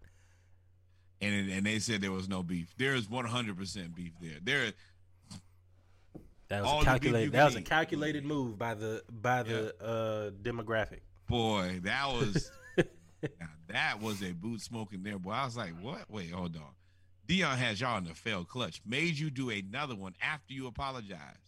And 1.22 1.50
and 1.50 1.64
they 1.64 1.78
said 1.78 2.00
there 2.00 2.12
was 2.12 2.28
no 2.28 2.42
beef. 2.42 2.74
There 2.76 2.94
is 2.94 3.08
100 3.08 3.56
percent 3.56 3.94
beef 3.94 4.12
there. 4.20 4.38
There, 4.42 4.72
That 6.48 6.62
was 6.64 6.70
a 6.70 6.74
the 6.74 6.74
beef 6.74 6.78
you 6.80 6.84
calculated. 6.84 7.32
That 7.32 7.44
was 7.44 7.56
a 7.56 7.62
calculated 7.62 8.24
move 8.24 8.58
by 8.58 8.74
the 8.74 9.02
by 9.08 9.42
the 9.44 9.74
uh, 9.82 10.30
demographic. 10.42 11.00
boy, 11.28 11.80
that 11.84 12.08
was 12.08 12.50
now, 13.22 13.46
that 13.68 14.00
was 14.02 14.22
a 14.22 14.32
boot 14.32 14.60
smoking 14.60 15.02
there, 15.02 15.18
boy. 15.18 15.30
I 15.30 15.44
was 15.44 15.56
like, 15.56 15.72
what? 15.80 16.10
Wait, 16.10 16.30
hold 16.32 16.56
on. 16.56 16.62
Deion 17.28 17.56
has 17.56 17.80
y'all 17.80 17.96
in 17.98 18.04
the 18.04 18.14
failed 18.14 18.48
clutch. 18.48 18.82
Made 18.84 19.16
you 19.16 19.30
do 19.30 19.48
another 19.50 19.94
one 19.94 20.14
after 20.20 20.52
you 20.52 20.66
apologized. 20.66 21.38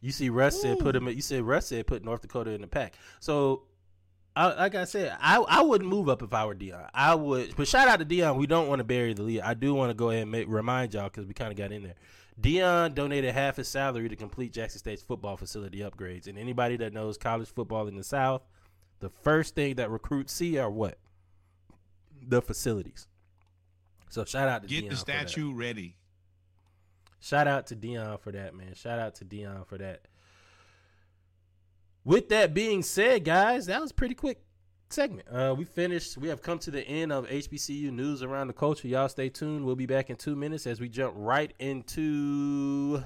You 0.00 0.12
see, 0.12 0.30
Russ 0.30 0.60
said 0.60 0.78
put 0.78 0.96
him. 0.96 1.08
You 1.08 1.20
said 1.22 1.42
Russ 1.42 1.66
said 1.66 1.86
put 1.86 2.04
North 2.04 2.22
Dakota 2.22 2.50
in 2.52 2.60
the 2.60 2.66
pack. 2.68 2.94
So 3.20 3.64
I, 4.34 4.54
like 4.54 4.74
I 4.74 4.84
said, 4.84 5.16
I 5.20 5.38
I 5.38 5.62
wouldn't 5.62 5.90
move 5.90 6.08
up 6.08 6.22
if 6.22 6.32
I 6.32 6.46
were 6.46 6.54
Deion. 6.54 6.88
I 6.94 7.14
would, 7.14 7.54
but 7.54 7.68
shout 7.68 7.88
out 7.88 7.98
to 7.98 8.06
Deion. 8.06 8.36
We 8.36 8.46
don't 8.46 8.66
want 8.66 8.80
to 8.80 8.84
bury 8.84 9.12
the 9.12 9.22
lead. 9.22 9.42
I 9.42 9.54
do 9.54 9.74
want 9.74 9.90
to 9.90 9.94
go 9.94 10.10
ahead 10.10 10.22
and 10.22 10.30
make, 10.30 10.46
remind 10.48 10.94
y'all 10.94 11.04
because 11.04 11.26
we 11.26 11.34
kind 11.34 11.50
of 11.50 11.58
got 11.58 11.70
in 11.70 11.82
there. 11.82 11.94
Deion 12.40 12.94
donated 12.94 13.34
half 13.34 13.56
his 13.56 13.68
salary 13.68 14.08
to 14.08 14.16
complete 14.16 14.52
Jackson 14.52 14.78
State's 14.78 15.02
football 15.02 15.36
facility 15.36 15.80
upgrades. 15.80 16.26
And 16.26 16.38
anybody 16.38 16.76
that 16.76 16.92
knows 16.92 17.18
college 17.18 17.52
football 17.52 17.86
in 17.88 17.96
the 17.96 18.02
South, 18.02 18.42
the 19.00 19.10
first 19.10 19.54
thing 19.54 19.74
that 19.74 19.90
recruits 19.90 20.32
see 20.32 20.56
are 20.56 20.70
what 20.70 20.98
the 22.26 22.40
facilities. 22.40 23.06
So 24.08 24.24
shout 24.24 24.48
out 24.48 24.62
to 24.62 24.68
Get 24.68 24.86
Deion 24.86 24.90
the 24.90 24.96
statue 24.96 25.52
ready. 25.52 25.96
Shout 27.20 27.46
out 27.46 27.66
to 27.68 27.76
Deion 27.76 28.18
for 28.20 28.32
that, 28.32 28.54
man. 28.54 28.74
Shout 28.74 28.98
out 28.98 29.14
to 29.16 29.24
Deion 29.24 29.66
for 29.66 29.78
that. 29.78 30.06
With 32.04 32.28
that 32.30 32.52
being 32.54 32.82
said, 32.82 33.24
guys, 33.24 33.66
that 33.66 33.80
was 33.80 33.92
a 33.92 33.94
pretty 33.94 34.14
quick 34.14 34.42
segment. 34.90 35.28
Uh, 35.30 35.54
we 35.56 35.64
finished. 35.64 36.18
We 36.18 36.28
have 36.28 36.42
come 36.42 36.58
to 36.60 36.70
the 36.70 36.82
end 36.86 37.12
of 37.12 37.28
HBCU 37.28 37.90
news 37.92 38.22
around 38.22 38.48
the 38.48 38.52
culture. 38.52 38.88
Y'all 38.88 39.08
stay 39.08 39.28
tuned. 39.28 39.64
We'll 39.64 39.76
be 39.76 39.86
back 39.86 40.10
in 40.10 40.16
two 40.16 40.34
minutes 40.36 40.66
as 40.66 40.80
we 40.80 40.88
jump 40.88 41.14
right 41.16 41.52
into 41.58 43.02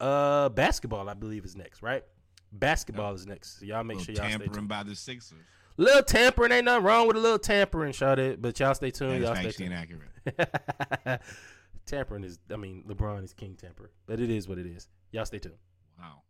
uh 0.00 0.48
basketball. 0.50 1.08
I 1.08 1.14
believe 1.14 1.44
is 1.44 1.56
next, 1.56 1.82
right? 1.82 2.04
Basketball 2.52 3.14
is 3.14 3.26
next. 3.26 3.60
So 3.60 3.66
y'all 3.66 3.82
make 3.84 4.00
sure 4.00 4.14
y'all 4.14 4.24
stay 4.24 4.30
tampering 4.30 4.52
tuned. 4.52 4.68
by 4.68 4.82
the 4.82 4.94
Sixers. 4.94 5.38
Little 5.78 6.02
tampering 6.02 6.52
ain't 6.52 6.66
nothing 6.66 6.84
wrong 6.84 7.06
with 7.06 7.16
a 7.16 7.20
little 7.20 7.38
tampering, 7.38 7.92
shot 7.92 8.18
it. 8.18 8.42
But 8.42 8.60
y'all 8.60 8.74
stay 8.74 8.90
tuned. 8.90 9.24
That's 9.24 9.40
Y'all 9.40 9.50
stay 9.50 9.64
tuned. 9.64 9.72
inaccurate. 9.72 11.20
tampering 11.86 12.24
is, 12.24 12.38
I 12.52 12.56
mean, 12.56 12.84
LeBron 12.86 13.24
is 13.24 13.32
king 13.32 13.56
temper, 13.56 13.90
but 14.06 14.20
it 14.20 14.28
is 14.30 14.46
what 14.46 14.58
it 14.58 14.66
is. 14.66 14.88
Y'all 15.12 15.24
stay 15.24 15.38
tuned. 15.38 15.56
Wow. 15.98 16.22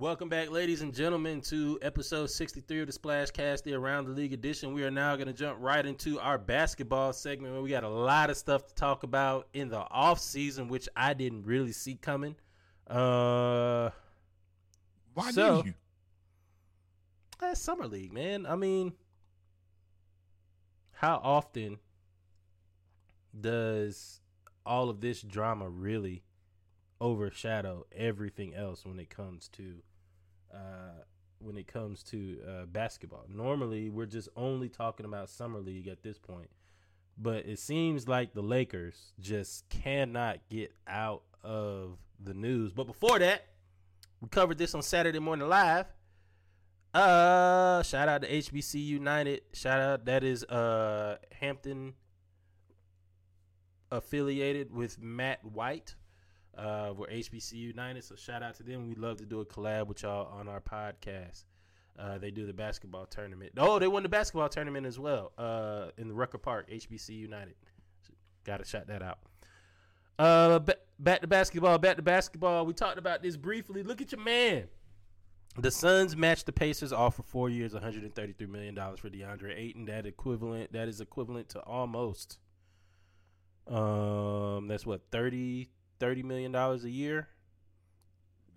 Welcome 0.00 0.28
back, 0.28 0.50
ladies 0.52 0.82
and 0.82 0.94
gentlemen, 0.94 1.40
to 1.42 1.76
episode 1.82 2.30
63 2.30 2.82
of 2.82 2.86
the 2.86 2.92
Splash 2.92 3.32
Cast, 3.32 3.64
the 3.64 3.74
Around 3.74 4.04
the 4.04 4.12
League 4.12 4.32
edition. 4.32 4.72
We 4.72 4.84
are 4.84 4.92
now 4.92 5.16
going 5.16 5.26
to 5.26 5.32
jump 5.32 5.58
right 5.60 5.84
into 5.84 6.20
our 6.20 6.38
basketball 6.38 7.12
segment 7.12 7.52
where 7.52 7.62
we 7.62 7.70
got 7.70 7.82
a 7.82 7.88
lot 7.88 8.30
of 8.30 8.36
stuff 8.36 8.64
to 8.68 8.74
talk 8.76 9.02
about 9.02 9.48
in 9.54 9.68
the 9.68 9.80
off 9.90 10.20
season, 10.20 10.68
which 10.68 10.88
I 10.94 11.14
didn't 11.14 11.42
really 11.46 11.72
see 11.72 11.96
coming. 11.96 12.36
Uh, 12.86 13.90
Why 15.14 15.32
So- 15.32 15.56
did 15.62 15.66
you? 15.66 15.74
That's 17.40 17.60
summer 17.60 17.88
league, 17.88 18.12
man. 18.12 18.46
I 18.46 18.54
mean, 18.54 18.92
how 20.92 21.16
often 21.24 21.80
does 23.38 24.20
all 24.64 24.90
of 24.90 25.00
this 25.00 25.22
drama 25.22 25.68
really 25.68 26.22
overshadow 27.00 27.84
everything 27.90 28.54
else 28.54 28.84
when 28.84 29.00
it 29.00 29.08
comes 29.10 29.48
to 29.48 29.82
uh, 30.52 31.02
when 31.38 31.56
it 31.56 31.66
comes 31.66 32.02
to 32.04 32.38
uh, 32.46 32.66
basketball? 32.66 33.26
Normally, 33.28 33.90
we're 33.90 34.06
just 34.06 34.28
only 34.36 34.68
talking 34.68 35.06
about 35.06 35.28
summer 35.30 35.60
league 35.60 35.88
at 35.88 36.02
this 36.02 36.18
point, 36.18 36.50
but 37.16 37.46
it 37.46 37.58
seems 37.58 38.08
like 38.08 38.34
the 38.34 38.42
Lakers 38.42 39.12
just 39.20 39.68
cannot 39.68 40.38
get 40.50 40.72
out 40.86 41.22
of 41.42 41.98
the 42.22 42.34
news. 42.34 42.72
But 42.72 42.86
before 42.86 43.18
that, 43.18 43.46
we 44.20 44.28
covered 44.28 44.58
this 44.58 44.74
on 44.74 44.82
Saturday 44.82 45.18
Morning 45.18 45.48
Live. 45.48 45.86
Uh, 46.94 47.82
shout 47.82 48.08
out 48.08 48.22
to 48.22 48.28
HBC 48.28 48.84
United. 48.84 49.42
Shout 49.52 49.80
out 49.80 50.04
that 50.06 50.24
is 50.24 50.42
uh 50.44 51.18
Hampton 51.32 51.94
affiliated 53.90 54.72
with 54.72 55.00
Matt 55.00 55.44
White. 55.44 55.94
Uh, 56.58 56.92
we're 56.96 57.06
HBC 57.06 57.52
United, 57.52 58.02
so 58.02 58.16
shout 58.16 58.42
out 58.42 58.56
to 58.56 58.64
them. 58.64 58.88
We'd 58.88 58.98
love 58.98 59.18
to 59.18 59.24
do 59.24 59.40
a 59.40 59.46
collab 59.46 59.86
with 59.86 60.02
y'all 60.02 60.26
on 60.36 60.48
our 60.48 60.60
podcast. 60.60 61.44
Uh, 61.96 62.18
they 62.18 62.32
do 62.32 62.46
the 62.46 62.52
basketball 62.52 63.06
tournament. 63.06 63.52
Oh, 63.56 63.78
they 63.78 63.86
won 63.86 64.02
the 64.02 64.08
basketball 64.08 64.48
tournament 64.48 64.84
as 64.84 64.98
well. 64.98 65.32
Uh, 65.38 65.90
in 65.96 66.08
the 66.08 66.14
Rucker 66.14 66.38
Park, 66.38 66.68
HBC 66.68 67.10
United. 67.10 67.54
Got 68.44 68.58
to 68.58 68.64
shout 68.64 68.88
that 68.88 69.02
out. 69.02 69.18
Uh, 70.18 70.58
ba- 70.58 70.76
back 70.98 71.20
to 71.20 71.28
basketball. 71.28 71.78
Back 71.78 71.96
to 71.96 72.02
basketball. 72.02 72.66
We 72.66 72.72
talked 72.72 72.98
about 72.98 73.22
this 73.22 73.36
briefly. 73.36 73.84
Look 73.84 74.00
at 74.00 74.10
your 74.10 74.20
man. 74.20 74.64
The 75.56 75.70
Suns 75.70 76.16
matched 76.16 76.46
the 76.46 76.52
Pacers 76.52 76.92
off 76.92 77.16
for 77.16 77.22
four 77.22 77.50
years, 77.50 77.72
133 77.72 78.46
million 78.46 78.74
dollars 78.74 79.00
for 79.00 79.10
DeAndre 79.10 79.56
Ayton. 79.56 79.86
That 79.86 80.06
equivalent. 80.06 80.72
That 80.72 80.88
is 80.88 81.00
equivalent 81.00 81.48
to 81.50 81.60
almost. 81.60 82.38
Um, 83.68 84.66
that's 84.68 84.86
what 84.86 85.02
30 85.12 85.68
30 85.98 86.22
million 86.22 86.52
dollars 86.52 86.84
a 86.84 86.90
year. 86.90 87.28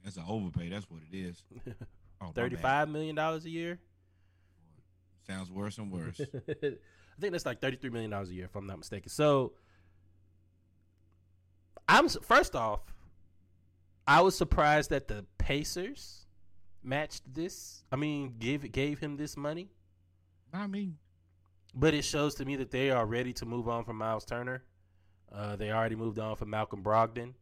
That's 0.04 0.17
an 0.17 0.23
overpay. 0.27 0.69
That's 0.69 0.89
what 0.89 1.01
it 1.12 1.15
is. 1.15 1.43
Oh. 2.23 2.32
Thirty-five 2.36 2.88
million 2.88 3.15
dollars 3.15 3.45
a 3.45 3.49
year. 3.49 3.80
Sounds 5.25 5.49
worse 5.49 5.80
and 5.80 5.91
worse. 5.91 6.21
I 6.47 7.19
think 7.19 7.32
that's 7.32 7.45
like 7.47 7.60
thirty-three 7.60 7.89
million 7.89 8.12
dollars 8.12 8.30
a 8.30 8.34
year, 8.34 8.45
if 8.45 8.56
I'm 8.56 8.67
not 8.67 8.77
mistaken. 8.77 9.10
So, 9.10 9.54
I'm 11.89 12.08
first 12.10 12.56
off, 12.56 12.82
I 14.08 14.21
was 14.21 14.38
surprised 14.38 14.91
that 14.91 15.08
the 15.08 15.25
Pacers 15.39 16.27
matched 16.84 17.23
this. 17.34 17.84
I 17.91 17.95
mean, 17.95 18.36
gave 18.38 18.71
gave 18.71 18.99
him 18.99 19.17
this 19.17 19.36
money, 19.36 19.69
I 20.54 20.67
mean, 20.67 20.97
but 21.73 21.95
it 21.95 22.04
shows 22.04 22.36
to 22.36 22.45
me 22.45 22.56
that 22.58 22.69
they 22.69 22.91
are 22.91 23.06
ready 23.08 23.34
to 23.34 23.45
move 23.47 23.67
on 23.67 23.84
from 23.84 23.97
Miles 23.97 24.25
Turner. 24.25 24.63
Uh, 25.34 25.56
they 25.56 25.72
already 25.72 25.96
moved 25.96 26.20
on 26.20 26.36
from 26.36 26.50
Malcolm 26.50 26.84
Brogdon. 26.84 27.34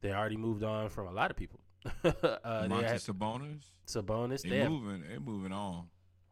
They 0.00 0.12
already 0.12 0.36
moved 0.36 0.62
on 0.64 0.88
from 0.88 1.06
a 1.06 1.12
lot 1.12 1.30
of 1.30 1.36
people. 1.36 1.60
uh, 2.04 2.66
Monty 2.68 2.86
Sabonis. 2.96 3.64
Sabonis. 3.86 4.42
They 4.42 4.50
They 4.50 4.68
moving. 4.68 5.02
They 5.08 5.18
moving 5.18 5.52
on. 5.52 5.86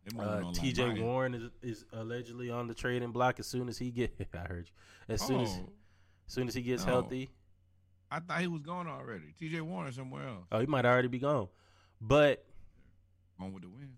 They 0.05 0.17
moving 0.17 0.31
Uh, 0.31 0.37
on. 0.37 0.43
like 0.45 0.55
T.J. 0.55 0.89
Maya. 0.93 1.03
Warren 1.03 1.35
is, 1.35 1.43
is 1.63 1.85
allegedly 1.93 2.51
on 2.51 2.67
the 2.67 2.75
trading 2.75 3.13
block 3.13 3.39
as 3.41 3.47
soon 3.47 3.69
as 3.69 3.79
he 3.79 3.91
get. 3.91 4.15
I 4.35 4.39
heard 4.39 4.69
you. 4.69 5.15
As 5.15 5.23
soon 5.23 5.41
as 5.41 5.51
Oh, 5.51 5.73
as 6.27 6.33
soon 6.35 6.49
as 6.49 6.55
he 6.55 6.63
gets 6.63 6.85
No. 6.85 6.93
healthy. 6.93 7.31
I 8.11 8.19
thought 8.21 8.41
he 8.41 8.47
was 8.49 8.63
gone 8.63 8.89
already. 8.89 9.35
T.J. 9.39 9.61
Warren 9.61 9.93
somewhere 9.93 10.27
else. 10.29 10.47
Oh, 10.53 10.59
he 10.61 10.67
might 10.67 10.85
already 10.85 11.09
be 11.09 11.19
gone. 11.21 11.49
But 12.01 12.45
Going 13.39 13.53
with 13.55 13.63
the 13.63 13.69
win. 13.69 13.93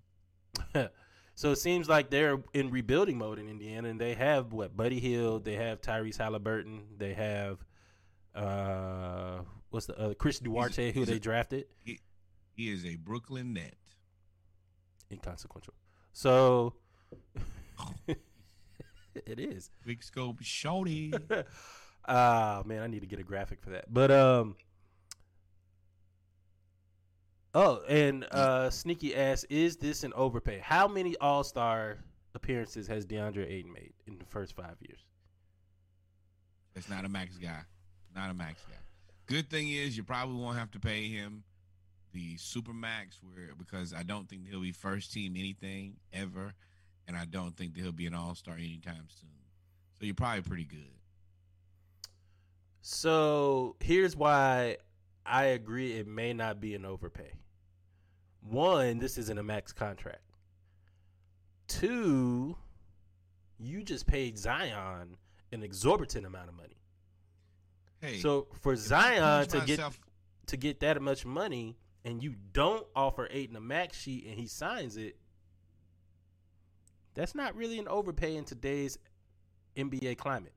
so 1.35 1.51
it 1.53 1.57
seems 1.57 1.88
like 1.88 2.11
they're 2.11 2.38
in 2.53 2.71
rebuilding 2.71 3.18
mode 3.18 3.38
in 3.38 3.49
Indiana, 3.49 3.88
and 3.88 4.01
they 4.01 4.14
have 4.14 4.53
what 4.53 4.77
Buddy 4.77 5.01
Hield, 5.01 5.45
they 5.45 5.55
have 5.57 5.81
Tyrese 5.81 6.18
Halliburton, 6.18 6.83
they 6.99 7.14
have 7.14 7.64
uh 8.35 9.40
what's 9.71 9.87
the 9.87 9.99
other 9.99 10.14
Chris 10.14 10.38
Duarte, 10.38 10.92
who 10.92 11.01
he's 11.01 11.09
they 11.09 11.16
a- 11.16 11.21
drafted. 11.21 11.66
He 11.85 11.99
is 12.71 12.85
a 12.85 12.97
Brooklyn 12.97 13.53
net. 13.55 13.75
Inconsequential. 15.11 15.75
So 16.12 16.75
it 18.07 19.38
is. 19.40 19.71
Big 19.87 20.03
scope 20.03 20.38
shorty. 20.42 21.12
Ah 22.05 22.64
man, 22.66 22.83
I 22.83 22.88
need 22.88 23.03
to 23.03 23.07
get 23.07 23.21
a 23.21 23.23
graphic 23.23 23.62
for 23.62 23.71
that. 23.71 23.85
But 23.95 24.11
um 24.11 24.57
Oh, 27.55 27.83
and 27.88 28.27
uh 28.31 28.71
Sneaky 28.71 29.15
ass, 29.15 29.45
is 29.51 29.77
this 29.77 30.05
an 30.05 30.12
overpay? 30.15 30.61
How 30.61 30.88
many 30.88 31.17
all 31.19 31.45
star 31.45 31.99
appearances 32.35 32.87
has 32.87 33.05
DeAndre 33.05 33.51
Ayton 33.51 33.73
made 33.73 33.93
in 34.07 34.19
the 34.19 34.25
first 34.25 34.57
five 34.57 34.77
years? 34.81 35.01
That's 36.75 36.88
not 36.88 37.05
a 37.05 37.09
max 37.09 37.37
guy. 37.37 37.61
Not 38.15 38.31
a 38.31 38.35
max 38.35 38.62
guy. 38.62 38.77
Good 39.27 39.51
thing 39.51 39.69
is 39.69 39.97
you 39.97 40.03
probably 40.03 40.37
won't 40.37 40.59
have 40.59 40.71
to 40.73 40.81
pay 40.81 41.09
him 41.09 41.45
the 42.12 42.37
super 42.37 42.73
max 42.73 43.19
where 43.23 43.51
because 43.57 43.95
I 43.95 44.03
don't 44.03 44.29
think 44.29 44.49
he'll 44.49 44.61
be 44.61 44.73
first 44.73 45.12
team 45.12 45.35
anything 45.37 45.97
ever, 46.12 46.53
and 47.07 47.17
I 47.17 47.25
don't 47.25 47.57
think 47.57 47.75
that 47.75 47.83
he'll 47.83 47.93
be 47.93 48.07
an 48.07 48.15
all 48.15 48.35
star 48.35 48.55
anytime 48.55 49.07
soon. 49.09 49.31
So 49.99 50.07
you're 50.07 50.15
probably 50.15 50.43
pretty 50.43 50.65
good. 50.65 50.93
So 52.83 53.77
here's 53.81 54.17
why 54.17 54.79
I 55.25 55.45
agree 55.47 55.93
it 55.93 56.07
may 56.07 56.33
not 56.33 56.61
be 56.61 56.75
an 56.75 56.85
overpay. 56.85 57.33
One, 58.41 58.99
this 58.99 59.19
isn't 59.19 59.39
a 59.39 59.43
max 59.43 59.73
contract. 59.73 60.23
Two, 61.69 62.57
you 63.59 63.83
just 63.83 64.07
paid 64.07 64.37
Zion 64.37 65.17
an 65.53 65.63
exorbitant 65.63 66.27
amount 66.27 66.49
of 66.49 66.57
money. 66.57 66.77
Hey, 68.01 68.19
So 68.19 68.49
for 68.61 68.75
Zion 68.75 69.47
to 69.49 69.61
get 69.61 69.81
to 70.47 70.57
get 70.57 70.81
that 70.81 71.01
much 71.01 71.25
money 71.25 71.77
and 72.05 72.23
you 72.23 72.35
don't 72.53 72.85
offer 72.97 73.29
Ayton 73.31 73.55
a 73.55 73.61
max 73.61 73.97
sheet 73.97 74.27
and 74.27 74.35
he 74.39 74.49
signs 74.49 74.97
it, 74.97 75.17
that's 77.15 77.35
not 77.35 77.55
really 77.55 77.79
an 77.79 77.87
overpay 77.87 78.37
in 78.37 78.45
today's 78.45 78.99
NBA 79.77 80.19
climate. 80.19 80.53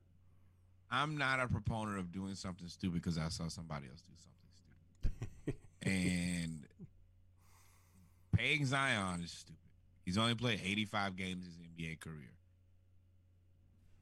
I'm 0.90 1.16
not 1.16 1.40
a 1.40 1.46
proponent 1.46 1.98
of 1.98 2.10
doing 2.10 2.34
something 2.34 2.66
stupid 2.68 2.94
because 2.94 3.18
I 3.18 3.28
saw 3.28 3.48
somebody 3.48 3.86
else 3.86 4.00
do 4.00 4.12
something. 4.16 4.35
And 5.86 6.66
paying 8.36 8.64
Zion 8.66 9.22
is 9.22 9.30
stupid. 9.30 9.56
He's 10.04 10.18
only 10.18 10.34
played 10.34 10.60
85 10.64 11.16
games 11.16 11.46
in 11.46 11.52
the 11.76 11.84
NBA 11.84 12.00
career. 12.00 12.32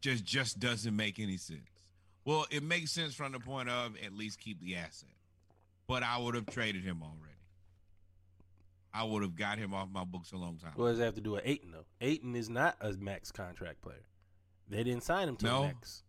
Just 0.00 0.24
just 0.24 0.58
doesn't 0.60 0.94
make 0.94 1.18
any 1.18 1.36
sense. 1.36 1.60
Well, 2.24 2.46
it 2.50 2.62
makes 2.62 2.90
sense 2.92 3.14
from 3.14 3.32
the 3.32 3.38
point 3.40 3.68
of 3.68 3.96
at 4.04 4.12
least 4.14 4.40
keep 4.40 4.60
the 4.60 4.76
asset. 4.76 5.08
But 5.86 6.02
I 6.02 6.18
would 6.18 6.34
have 6.34 6.46
traded 6.46 6.82
him 6.84 7.02
already. 7.02 7.20
I 8.92 9.04
would 9.04 9.22
have 9.22 9.34
got 9.36 9.58
him 9.58 9.74
off 9.74 9.88
my 9.92 10.04
books 10.04 10.32
a 10.32 10.36
long 10.36 10.56
time. 10.56 10.72
What 10.76 10.88
does 10.88 10.98
that 10.98 11.04
have 11.06 11.14
to 11.16 11.20
do 11.20 11.32
with 11.32 11.42
Ayton 11.44 11.72
though? 11.72 11.84
Ayton 12.00 12.34
is 12.36 12.48
not 12.48 12.76
a 12.80 12.92
max 12.92 13.30
contract 13.32 13.82
player. 13.82 14.04
They 14.68 14.82
didn't 14.84 15.02
sign 15.04 15.28
him 15.28 15.36
to 15.36 15.44
No. 15.46 15.62
max. 15.64 16.02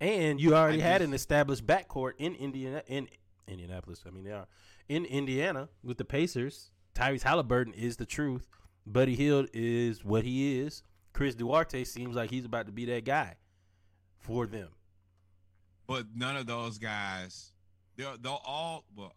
And 0.00 0.40
you 0.40 0.54
already 0.54 0.82
I 0.82 0.86
had 0.86 0.98
just- 1.00 1.08
an 1.08 1.14
established 1.14 1.66
backcourt 1.66 2.12
in 2.18 2.34
Indiana 2.34 2.82
in 2.86 3.08
Indianapolis. 3.48 4.04
I 4.06 4.10
mean 4.10 4.24
they 4.24 4.32
are 4.32 4.46
in 4.88 5.04
Indiana 5.04 5.68
with 5.82 5.98
the 5.98 6.04
Pacers. 6.04 6.70
Tyrese 6.94 7.22
Halliburton 7.22 7.74
is 7.74 7.96
the 7.96 8.06
truth. 8.06 8.48
Buddy 8.86 9.14
Hield 9.14 9.48
is 9.52 10.04
what 10.04 10.24
he 10.24 10.60
is. 10.60 10.82
Chris 11.12 11.34
Duarte 11.34 11.84
seems 11.84 12.16
like 12.16 12.30
he's 12.30 12.44
about 12.44 12.66
to 12.66 12.72
be 12.72 12.84
that 12.86 13.04
guy 13.04 13.34
for 14.18 14.46
them. 14.46 14.68
But 15.86 16.06
none 16.14 16.36
of 16.36 16.46
those 16.46 16.78
guys, 16.78 17.52
they'll 17.96 18.16
they'll 18.18 18.42
all 18.44 18.84
well. 18.94 19.14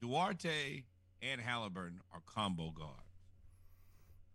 Duarte 0.00 0.84
and 1.22 1.40
Halliburton 1.40 2.00
are 2.12 2.20
combo 2.26 2.70
guards. 2.70 3.00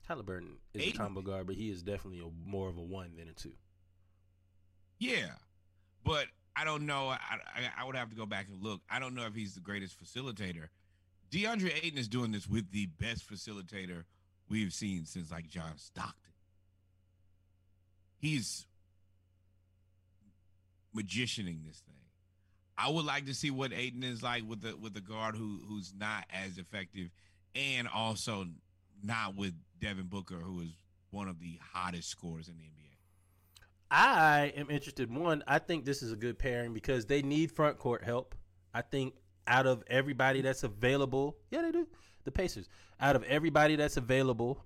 Halliburton 0.08 0.58
is 0.74 0.88
a 0.88 0.92
combo 0.98 1.22
guard, 1.22 1.46
but 1.46 1.56
he 1.56 1.70
is 1.70 1.84
definitely 1.84 2.20
a, 2.20 2.50
more 2.50 2.68
of 2.68 2.78
a 2.78 2.82
one 2.82 3.16
than 3.16 3.28
a 3.28 3.34
two. 3.34 3.54
Yeah, 4.98 5.34
but 6.04 6.26
I 6.60 6.66
don't 6.66 6.86
know. 6.86 7.08
I, 7.08 7.18
I 7.78 7.86
would 7.86 7.96
have 7.96 8.10
to 8.10 8.16
go 8.16 8.26
back 8.26 8.48
and 8.52 8.62
look. 8.62 8.82
I 8.90 9.00
don't 9.00 9.16
know 9.16 9.26
if 9.26 9.34
he's 9.34 9.54
the 9.54 9.62
greatest 9.62 9.96
facilitator. 10.04 10.68
DeAndre 11.32 11.72
Ayton 11.84 11.98
is 11.98 12.08
doing 12.08 12.32
this 12.32 12.50
with 12.50 12.72
the 12.72 12.88
best 12.88 13.30
facilitator 13.30 14.04
we've 14.50 14.74
seen 14.74 15.06
since 15.06 15.32
like 15.32 15.48
John 15.48 15.78
Stockton. 15.78 16.34
He's 18.18 18.66
magicianing 20.94 21.64
this 21.66 21.80
thing. 21.80 21.96
I 22.78 22.90
would 22.90 23.06
like 23.06 23.26
to 23.28 23.34
see 23.34 23.52
what 23.52 23.72
Ayton 23.72 24.04
is 24.04 24.24
like 24.24 24.44
with 24.48 24.62
the 24.62 24.76
with 24.76 24.94
the 24.94 25.02
guard 25.02 25.36
who 25.36 25.60
who's 25.68 25.94
not 25.98 26.26
as 26.34 26.58
effective, 26.58 27.10
and 27.56 27.88
also 27.88 28.46
not 29.04 29.36
with 29.36 29.54
Devin 29.80 30.08
Booker, 30.08 30.36
who 30.38 30.62
is 30.62 30.70
one 31.12 31.28
of 31.28 31.40
the 31.40 31.60
hottest 31.74 32.10
scorers 32.10 32.48
in 32.48 32.58
the 32.58 32.64
NBA. 32.64 32.89
I 33.92 34.54
am 34.56 34.70
interested. 34.70 35.14
One, 35.14 35.44
I 35.48 35.60
think 35.60 35.86
this 35.86 36.04
is 36.04 36.12
a 36.12 36.16
good 36.16 36.38
pairing 36.38 36.74
because 36.74 37.06
they 37.06 37.22
need 37.22 37.52
front 37.52 37.78
court 37.78 38.04
help. 38.04 38.36
I 38.74 38.82
think 38.82 39.16
out 39.48 39.66
of 39.66 39.84
everybody 39.88 40.42
that's 40.42 40.64
available, 40.64 41.38
yeah, 41.50 41.62
they 41.64 41.72
do. 41.72 41.88
The 42.24 42.32
Pacers, 42.32 42.70
out 43.00 43.16
of 43.16 43.24
everybody 43.24 43.76
that's 43.76 43.98
available 43.98 44.64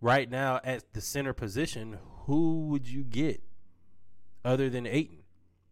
right 0.00 0.28
now 0.28 0.60
at 0.64 0.92
the 0.94 1.00
center 1.00 1.32
position, 1.32 1.98
who 2.24 2.66
would 2.68 2.88
you 2.88 3.04
get 3.04 3.42
other 4.44 4.68
than 4.68 4.86
Ayton? 4.86 5.22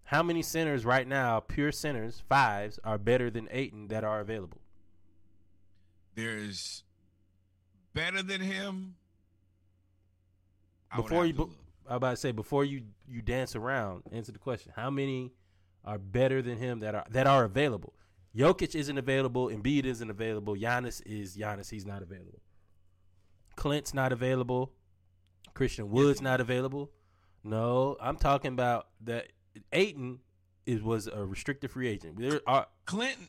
How 0.05 0.23
many 0.23 0.43
centers 0.43 0.85
right 0.85 1.07
now, 1.07 1.41
pure 1.41 1.73
centers, 1.73 2.23
fives, 2.29 2.79
are 2.85 2.99
better 2.99 3.29
than 3.29 3.49
Ayton 3.51 3.89
that 3.89 4.05
are 4.05 4.21
available? 4.21 4.61
there's 6.17 6.83
better 7.95 8.23
than 8.23 8.41
him. 8.41 8.97
Before 10.95 11.27
you. 11.27 11.51
I 11.89 11.97
about 11.97 12.11
to 12.11 12.17
say 12.17 12.33
before 12.33 12.65
you 12.65 12.83
you 13.09 13.23
dance 13.23 13.55
around, 13.55 14.03
answer 14.13 14.33
the 14.33 14.39
question: 14.39 14.73
How 14.75 14.91
many 14.91 15.33
are 15.85 15.99
better 15.99 16.43
than 16.43 16.59
him 16.59 16.81
that 16.81 16.95
are 16.95 17.05
that 17.11 17.27
are 17.27 17.45
available? 17.45 17.95
Jokic 18.37 18.75
isn't 18.75 18.99
available. 18.99 19.49
Embiid 19.49 19.85
isn't 19.87 20.11
available. 20.11 20.55
Giannis 20.55 21.01
is 21.07 21.37
Giannis. 21.37 21.71
He's 21.71 21.87
not 21.87 22.03
available. 22.03 22.41
Clint's 23.55 23.95
not 23.95 24.13
available. 24.13 24.73
Christian 25.55 25.91
Wood's 25.91 26.21
not 26.21 26.41
available. 26.41 26.91
No, 27.43 27.97
I'm 28.01 28.17
talking 28.17 28.53
about 28.53 28.89
that. 29.03 29.29
Ayton 29.73 30.19
is 30.67 30.83
was 30.83 31.07
a 31.07 31.25
restricted 31.25 31.71
free 31.71 31.89
agent. 31.89 32.19
There 32.19 32.41
are 32.47 32.67
Clinton. 32.85 33.29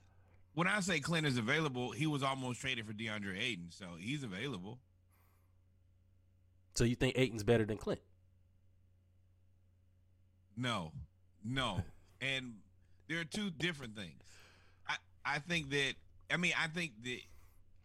When 0.55 0.67
I 0.67 0.79
say 0.79 0.99
Clinton 0.99 1.31
is 1.31 1.37
available, 1.37 1.91
he 1.91 2.07
was 2.07 2.23
almost 2.23 2.59
traded 2.59 2.87
for 2.87 2.93
DeAndre 2.93 3.39
Ayton, 3.39 3.67
so 3.69 3.85
he's 3.99 4.23
available. 4.23 4.79
So 6.77 6.83
you 6.83 6.93
think 6.93 7.17
Ayton's 7.17 7.43
better 7.43 7.65
than 7.65 7.77
Clint? 7.77 8.01
No, 10.55 10.91
no, 11.43 11.81
and 12.21 12.53
there 13.09 13.19
are 13.19 13.23
two 13.23 13.49
different 13.49 13.95
things. 13.95 14.21
I 14.87 14.97
I 15.25 15.39
think 15.39 15.71
that 15.71 15.93
I 16.31 16.37
mean 16.37 16.53
I 16.55 16.67
think 16.67 16.91
that 17.03 17.17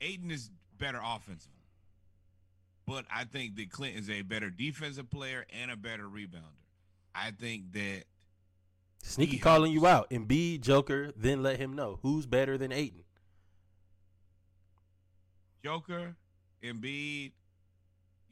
Ayton 0.03 0.31
is 0.31 0.51
better 0.77 1.01
offensively, 1.03 1.65
but 2.87 3.07
I 3.11 3.25
think 3.25 3.57
that 3.57 3.71
Clint 3.71 3.97
is 3.97 4.11
a 4.11 4.21
better 4.21 4.51
defensive 4.51 5.09
player 5.11 5.47
and 5.59 5.71
a 5.71 5.77
better 5.77 6.05
rebounder. 6.05 6.67
I 7.15 7.31
think 7.31 7.73
that 7.73 8.03
Sneaky 9.03 9.39
calling 9.39 9.73
you 9.73 9.87
out. 9.87 10.11
Embiid, 10.11 10.61
Joker, 10.61 11.13
then 11.17 11.43
let 11.43 11.59
him 11.59 11.73
know 11.73 11.99
who's 12.03 12.27
better 12.27 12.59
than 12.59 12.73
Ayton. 12.73 13.05
Joker, 15.65 16.15
Embiid, 16.63 17.33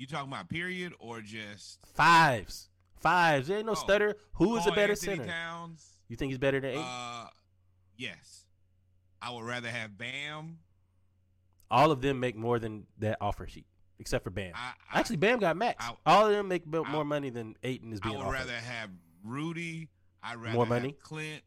you 0.01 0.07
talking 0.07 0.33
about 0.33 0.49
period 0.49 0.95
or 0.99 1.21
just 1.21 1.79
Fives. 1.95 2.69
Fives. 2.97 3.49
There 3.49 3.59
ain't 3.59 3.67
no 3.67 3.73
Oh. 3.73 3.75
stutter. 3.77 4.17
Who 4.35 4.57
is 4.57 4.67
a 4.67 4.71
better 4.73 4.93
Anthony 4.93 5.17
center? 5.17 5.27
Towns? 5.27 5.87
You 6.09 6.17
think 6.17 6.31
he's 6.31 6.39
better 6.39 6.59
than 6.59 6.71
Ayton? 6.71 6.83
Uh, 6.85 7.27
yes. 7.97 8.47
I 9.23 9.31
would 9.31 9.45
rather 9.45 9.71
have 9.71 9.97
Bam. 9.99 10.59
All 11.71 11.91
of 11.91 12.01
them 12.01 12.19
make 12.19 12.35
more 12.35 12.59
than 12.59 12.87
that 12.99 13.19
offer 13.21 13.47
sheet, 13.47 13.67
except 13.99 14.25
for 14.25 14.31
Bam. 14.31 14.53
I, 14.55 14.73
I, 14.93 14.99
Actually, 15.01 15.17
Bam 15.17 15.39
got 15.39 15.57
max. 15.57 15.85
I- 15.85 15.95
All 16.07 16.27
of 16.27 16.33
them 16.33 16.49
make 16.49 16.67
more 16.67 17.05
money 17.05 17.29
than 17.31 17.55
Ayton 17.63 17.93
is 17.93 18.01
being. 18.01 18.17
I 18.17 18.19
would 18.19 18.25
offered. 18.27 18.33
rather 18.39 18.55
have 18.57 18.91
Rudy. 19.23 19.89
I'd 20.23 20.37
rather 20.37 20.55
More 20.55 20.65
have 20.65 20.69
money? 20.71 20.93
Clint. 21.03 21.43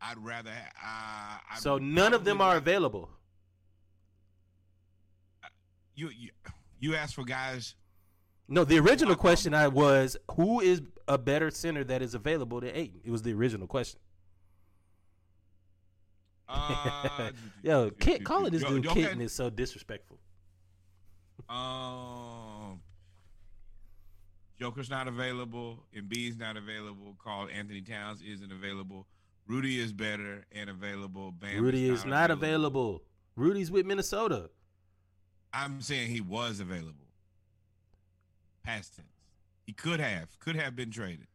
I'd 0.00 0.18
rather 0.18 0.50
have. 0.50 0.72
Uh, 0.82 1.38
I'd 1.52 1.58
so 1.58 1.78
none 1.78 2.14
of 2.14 2.24
them 2.24 2.40
are 2.40 2.56
available. 2.56 3.10
You, 5.94 6.08
you 6.08 6.30
you 6.78 6.94
asked 6.94 7.14
for 7.14 7.24
guys. 7.24 7.74
No, 8.48 8.64
the 8.64 8.78
original 8.78 9.14
question 9.14 9.54
I 9.54 9.68
was 9.68 10.16
who 10.32 10.60
is 10.60 10.82
a 11.08 11.18
better 11.18 11.50
center 11.50 11.84
that 11.84 12.02
is 12.02 12.14
available 12.14 12.60
than 12.60 12.70
Ayton? 12.74 13.00
It 13.04 13.10
was 13.10 13.22
the 13.22 13.32
original 13.32 13.66
question. 13.66 14.00
Uh, 16.48 17.30
Yo, 17.62 17.90
Kit, 17.98 18.24
calling 18.24 18.52
this 18.52 18.62
dude 18.64 18.86
okay. 18.86 19.02
kitten 19.02 19.20
is 19.20 19.32
so 19.32 19.50
disrespectful. 19.50 20.18
Um, 21.48 22.80
Joker's 24.58 24.90
not 24.90 25.08
available. 25.08 25.84
Embiid's 25.96 26.36
not 26.36 26.56
available. 26.56 27.16
Karl-Anthony 27.22 27.82
Towns 27.82 28.22
isn't 28.22 28.52
available. 28.52 29.06
Rudy 29.46 29.78
is 29.78 29.92
better 29.92 30.46
and 30.52 30.70
available. 30.70 31.32
Bam 31.32 31.62
Rudy 31.62 31.88
is 31.88 32.04
not 32.04 32.30
available. 32.30 33.02
Rudy's 33.36 33.70
with 33.70 33.84
Minnesota. 33.84 34.50
I'm 35.54 35.80
saying 35.80 36.10
he 36.10 36.20
was 36.20 36.58
available. 36.58 37.06
Past 38.64 38.96
tense. 38.96 39.08
He 39.64 39.72
could 39.72 40.00
have, 40.00 40.38
could 40.40 40.56
have 40.56 40.74
been 40.74 40.90
traded. 40.90 41.26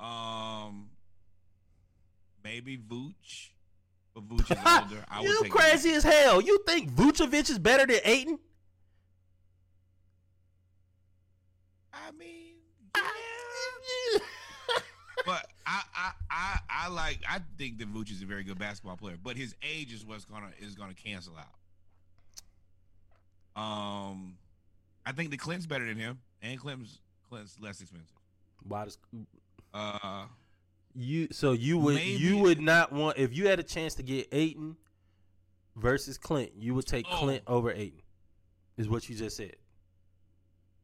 Um, 0.00 0.88
maybe 2.42 2.76
Vooch, 2.76 3.50
but 4.14 4.26
Vooch 4.28 4.50
is 4.50 4.58
older. 4.66 5.04
I 5.08 5.22
you 5.22 5.44
crazy 5.48 5.90
as 5.90 6.02
hell. 6.02 6.40
You 6.40 6.60
think 6.66 6.90
Vucevic 6.92 7.50
is 7.50 7.58
better 7.58 7.86
than 7.86 8.00
Ayton? 8.04 8.38
I 11.92 12.10
mean, 12.12 12.54
yeah. 12.96 14.18
but 15.26 15.46
I, 15.66 15.82
I, 15.94 16.10
I, 16.30 16.58
I 16.68 16.88
like. 16.88 17.20
I 17.28 17.40
think 17.58 17.78
that 17.78 17.92
Vooch 17.92 18.10
is 18.10 18.22
a 18.22 18.26
very 18.26 18.42
good 18.42 18.58
basketball 18.58 18.96
player, 18.96 19.16
but 19.22 19.36
his 19.36 19.54
age 19.62 19.92
is 19.92 20.04
what's 20.04 20.24
gonna 20.24 20.50
is 20.58 20.74
gonna 20.74 20.94
cancel 20.94 21.36
out. 21.36 21.61
Um, 23.56 24.36
I 25.04 25.12
think 25.12 25.30
the 25.30 25.36
Clint's 25.36 25.66
better 25.66 25.84
than 25.86 25.96
him, 25.96 26.18
and 26.40 26.58
Clint's 26.58 27.00
Clint's 27.28 27.56
less 27.60 27.80
expensive. 27.80 28.16
Why 28.62 28.84
does 28.84 28.98
Uh, 29.74 30.26
you? 30.94 31.28
So 31.32 31.52
you 31.52 31.78
would 31.78 31.96
Maybe- 31.96 32.22
you 32.22 32.38
would 32.38 32.60
not 32.60 32.92
want 32.92 33.18
if 33.18 33.34
you 33.34 33.46
had 33.48 33.58
a 33.58 33.62
chance 33.64 33.94
to 33.96 34.02
get 34.02 34.28
Ayton 34.32 34.76
versus 35.76 36.18
Clint, 36.18 36.52
you 36.54 36.74
would 36.74 36.86
take 36.86 37.06
Oh. 37.10 37.18
Clint 37.20 37.42
over 37.46 37.70
Ayton. 37.72 38.02
Is 38.76 38.88
what 38.88 39.08
you 39.08 39.16
just 39.16 39.36
said. 39.36 39.56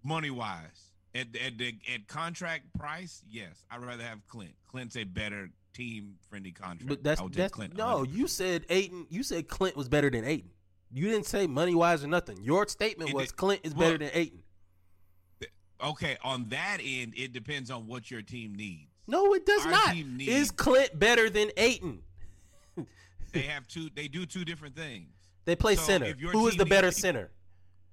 money 0.03 0.31
wise, 0.31 0.93
at 1.15 1.35
at 1.37 1.59
the 1.59 1.79
at 1.93 2.07
contract 2.07 2.73
price, 2.79 3.23
yes, 3.29 3.65
I'd 3.71 3.83
rather 3.85 4.03
have 4.03 4.27
Clint. 4.27 4.55
Clint's 4.67 4.97
a 4.97 5.05
better 5.05 5.51
team 5.75 6.19
friendly 6.29 6.53
contract. 6.53 6.87
But 6.89 7.03
that's 7.03 7.21
I 7.21 7.25
would 7.25 7.33
take 7.33 7.39
that's 7.39 7.53
Clint 7.55 7.77
no. 7.77 7.99
100. 7.99 8.15
You 8.19 8.27
said 8.29 8.65
Ayton. 8.69 9.07
You 9.11 9.23
said 9.23 9.49
Clint 9.49 9.77
was 9.77 9.89
better 9.89 10.09
than 10.11 10.25
Ayton. 10.25 10.51
You 10.93 11.09
didn't 11.11 11.27
say 11.27 11.47
money 11.47 11.75
wise 11.75 12.03
or 12.03 12.07
nothing. 12.09 12.43
Your 12.43 12.67
statement 12.67 13.11
It 13.11 13.17
was 13.17 13.33
Clint 13.33 13.61
is 13.65 13.75
well- 13.75 13.89
better 13.93 13.99
than 13.99 14.11
Ayton. 14.15 14.43
Okay, 15.81 16.17
on 16.25 16.49
that 16.49 16.79
end, 16.83 17.13
it 17.17 17.33
depends 17.33 17.71
on 17.71 17.87
what 17.87 18.11
your 18.11 18.21
team 18.21 18.55
needs. 18.57 18.91
No, 19.07 19.33
it 19.35 19.47
does 19.47 19.65
Our 19.65 19.71
not. 19.71 19.95
team 19.95 20.19
Is 20.21 20.51
Clint 20.51 20.99
better 20.99 21.31
than 21.31 21.51
Ayton? 21.57 22.01
They 23.33 23.43
have 23.43 23.69
two. 23.69 23.91
They 23.95 24.09
do 24.09 24.25
two 24.25 24.43
different 24.43 24.75
things. 24.75 25.11
They 25.45 25.55
play 25.55 25.77
So 25.77 25.83
center. 25.83 26.15
Who 26.33 26.49
is 26.49 26.57
the 26.57 26.65
better 26.65 26.91
to- 26.91 26.99
center? 26.99 27.31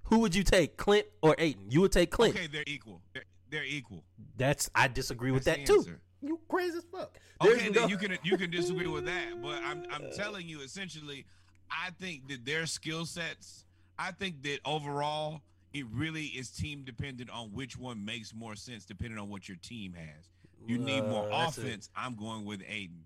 Who 0.05 0.19
would 0.19 0.33
you 0.33 0.43
take, 0.43 0.77
Clint 0.77 1.07
or 1.21 1.35
Ayton? 1.37 1.69
You 1.69 1.81
would 1.81 1.91
take 1.91 2.09
Clint. 2.09 2.35
Okay, 2.35 2.47
they're 2.47 2.63
equal. 2.65 3.01
They're, 3.13 3.23
they're 3.49 3.65
equal. 3.65 4.03
That's 4.37 4.69
I 4.73 4.87
disagree 4.87 5.31
with 5.31 5.43
that 5.43 5.65
too. 5.65 5.77
answer. 5.79 5.99
You 6.21 6.39
crazy 6.47 6.77
as 6.77 6.85
fuck. 6.91 7.17
Okay, 7.41 7.49
There's 7.49 7.63
then 7.63 7.73
no- 7.73 7.87
you 7.87 7.97
can 7.97 8.17
you 8.23 8.37
can 8.37 8.49
disagree 8.49 8.87
with 8.87 9.05
that, 9.05 9.41
but 9.43 9.61
I'm 9.63 9.83
I'm 9.91 10.09
telling 10.15 10.47
you 10.47 10.61
essentially, 10.61 11.25
I 11.71 11.89
think 11.99 12.27
that 12.29 12.45
their 12.45 12.65
skill 12.65 13.05
sets. 13.05 13.65
I 13.97 14.11
think 14.11 14.43
that 14.43 14.59
overall, 14.65 15.41
it 15.73 15.85
really 15.91 16.25
is 16.25 16.49
team 16.49 16.83
dependent 16.83 17.29
on 17.29 17.47
which 17.53 17.77
one 17.77 18.03
makes 18.03 18.33
more 18.33 18.55
sense, 18.55 18.85
depending 18.85 19.17
on 19.19 19.29
what 19.29 19.47
your 19.47 19.57
team 19.57 19.93
has. 19.93 20.29
You 20.67 20.77
need 20.77 21.01
more 21.01 21.31
Uh, 21.31 21.47
offense. 21.47 21.89
i 21.95 22.05
I'm 22.05 22.15
going 22.15 22.43
with 22.45 22.61
Ayton. 22.67 23.05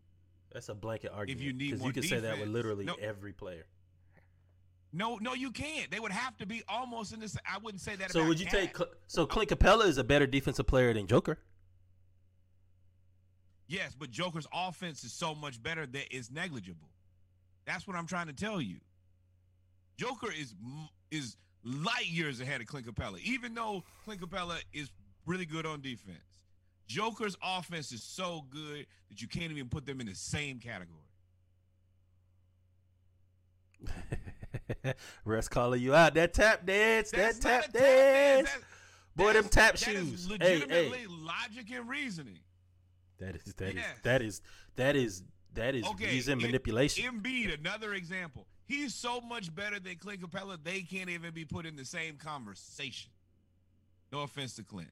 That's 0.51 0.69
a 0.69 0.73
blanket 0.75 1.11
argument. 1.11 1.39
If 1.39 1.45
you 1.45 1.53
need 1.53 1.65
because 1.67 1.79
more 1.81 1.89
you 1.89 1.93
can 1.93 2.03
say 2.03 2.19
that 2.21 2.39
with 2.39 2.49
literally 2.49 2.85
No. 2.85 2.95
every 2.95 3.33
player. 3.33 3.65
No, 4.91 5.17
no, 5.17 5.35
you 5.35 5.51
can't. 5.51 5.91
They 5.91 5.99
would 5.99 6.11
have 6.11 6.35
to 6.37 6.47
be 6.47 6.63
almost 6.67 7.13
in 7.13 7.19
this. 7.19 7.37
I 7.47 7.59
wouldn't 7.59 7.81
say 7.81 7.95
that. 7.97 8.11
So 8.11 8.25
would 8.25 8.39
you 8.39 8.47
Cat. 8.47 8.53
take? 8.55 8.77
Cl- 8.77 8.89
So 9.05 9.27
Clint 9.27 9.49
Capela 9.51 9.85
is 9.85 9.99
a 9.99 10.03
better 10.03 10.25
defensive 10.25 10.65
player 10.65 10.91
than 10.93 11.05
Joker. 11.05 11.37
Yes, 13.67 13.93
but 13.93 14.09
Joker's 14.09 14.47
offense 14.51 15.03
is 15.03 15.13
so 15.13 15.35
much 15.35 15.61
better 15.61 15.85
that 15.85 16.05
it's 16.15 16.31
negligible. 16.31 16.89
That's 17.69 17.87
what 17.87 17.95
I'm 17.95 18.07
trying 18.07 18.25
to 18.25 18.33
tell 18.33 18.59
you. 18.59 18.77
Joker 19.95 20.31
is 20.31 20.55
is 21.11 21.37
light 21.63 22.07
years 22.07 22.41
ahead 22.41 22.61
of 22.61 22.67
Clint 22.67 22.87
Capela, 22.87 23.19
even 23.19 23.53
though 23.53 23.83
Clint 24.05 24.21
Capela 24.21 24.57
is 24.73 24.89
really 25.27 25.45
good 25.45 25.67
on 25.67 25.79
defense. 25.79 26.17
Joker's 26.87 27.37
offense 27.43 27.91
is 27.91 28.01
so 28.01 28.43
good 28.49 28.87
that 29.09 29.21
you 29.21 29.27
can't 29.27 29.51
even 29.51 29.69
put 29.69 29.85
them 29.85 30.01
in 30.01 30.07
the 30.07 30.15
same 30.15 30.57
category. 30.57 30.97
Russ 35.23 35.47
calling 35.47 35.79
you 35.79 35.93
out. 35.93 36.15
That 36.15 36.33
tap 36.33 36.65
dance. 36.65 37.11
That's 37.11 37.37
that 37.37 37.61
tap 37.65 37.71
dance. 37.71 38.49
dance. 38.49 38.65
Boy, 39.15 39.33
them 39.33 39.47
tap 39.47 39.77
that 39.77 39.87
is 39.89 40.09
shoes. 40.09 40.27
Hey, 40.27 40.37
hey. 40.39 40.53
legitimately 40.61 41.05
logic 41.07 41.69
and 41.71 41.87
reasoning. 41.87 42.39
That 43.19 43.35
is 43.35 43.43
that 43.53 43.69
is 43.69 43.75
Yes. 43.75 43.97
that 44.01 44.21
is 44.23 44.41
that 44.75 44.95
is 44.95 45.21
that 45.55 45.75
is 45.75 45.85
Okay, 45.85 46.05
reason 46.07 46.33
Em- 46.33 46.41
manipulation. 46.41 47.03
Embiid, 47.21 47.57
another 47.59 47.93
example. 47.93 48.45
He's 48.65 48.93
so 48.93 49.19
much 49.21 49.53
better 49.53 49.79
than 49.79 49.95
Clint 49.95 50.21
Capela, 50.21 50.57
they 50.63 50.81
can't 50.81 51.09
even 51.09 51.33
be 51.33 51.45
put 51.45 51.65
in 51.65 51.75
the 51.75 51.85
same 51.85 52.17
conversation. 52.17 53.09
No 54.11 54.21
offense 54.21 54.55
to 54.55 54.63
Clint, 54.63 54.91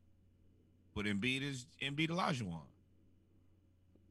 but 0.96 1.06
Embiid 1.06 1.42
is 1.44 1.68
Embiid 1.82 2.10
Olajuwon. 2.10 2.62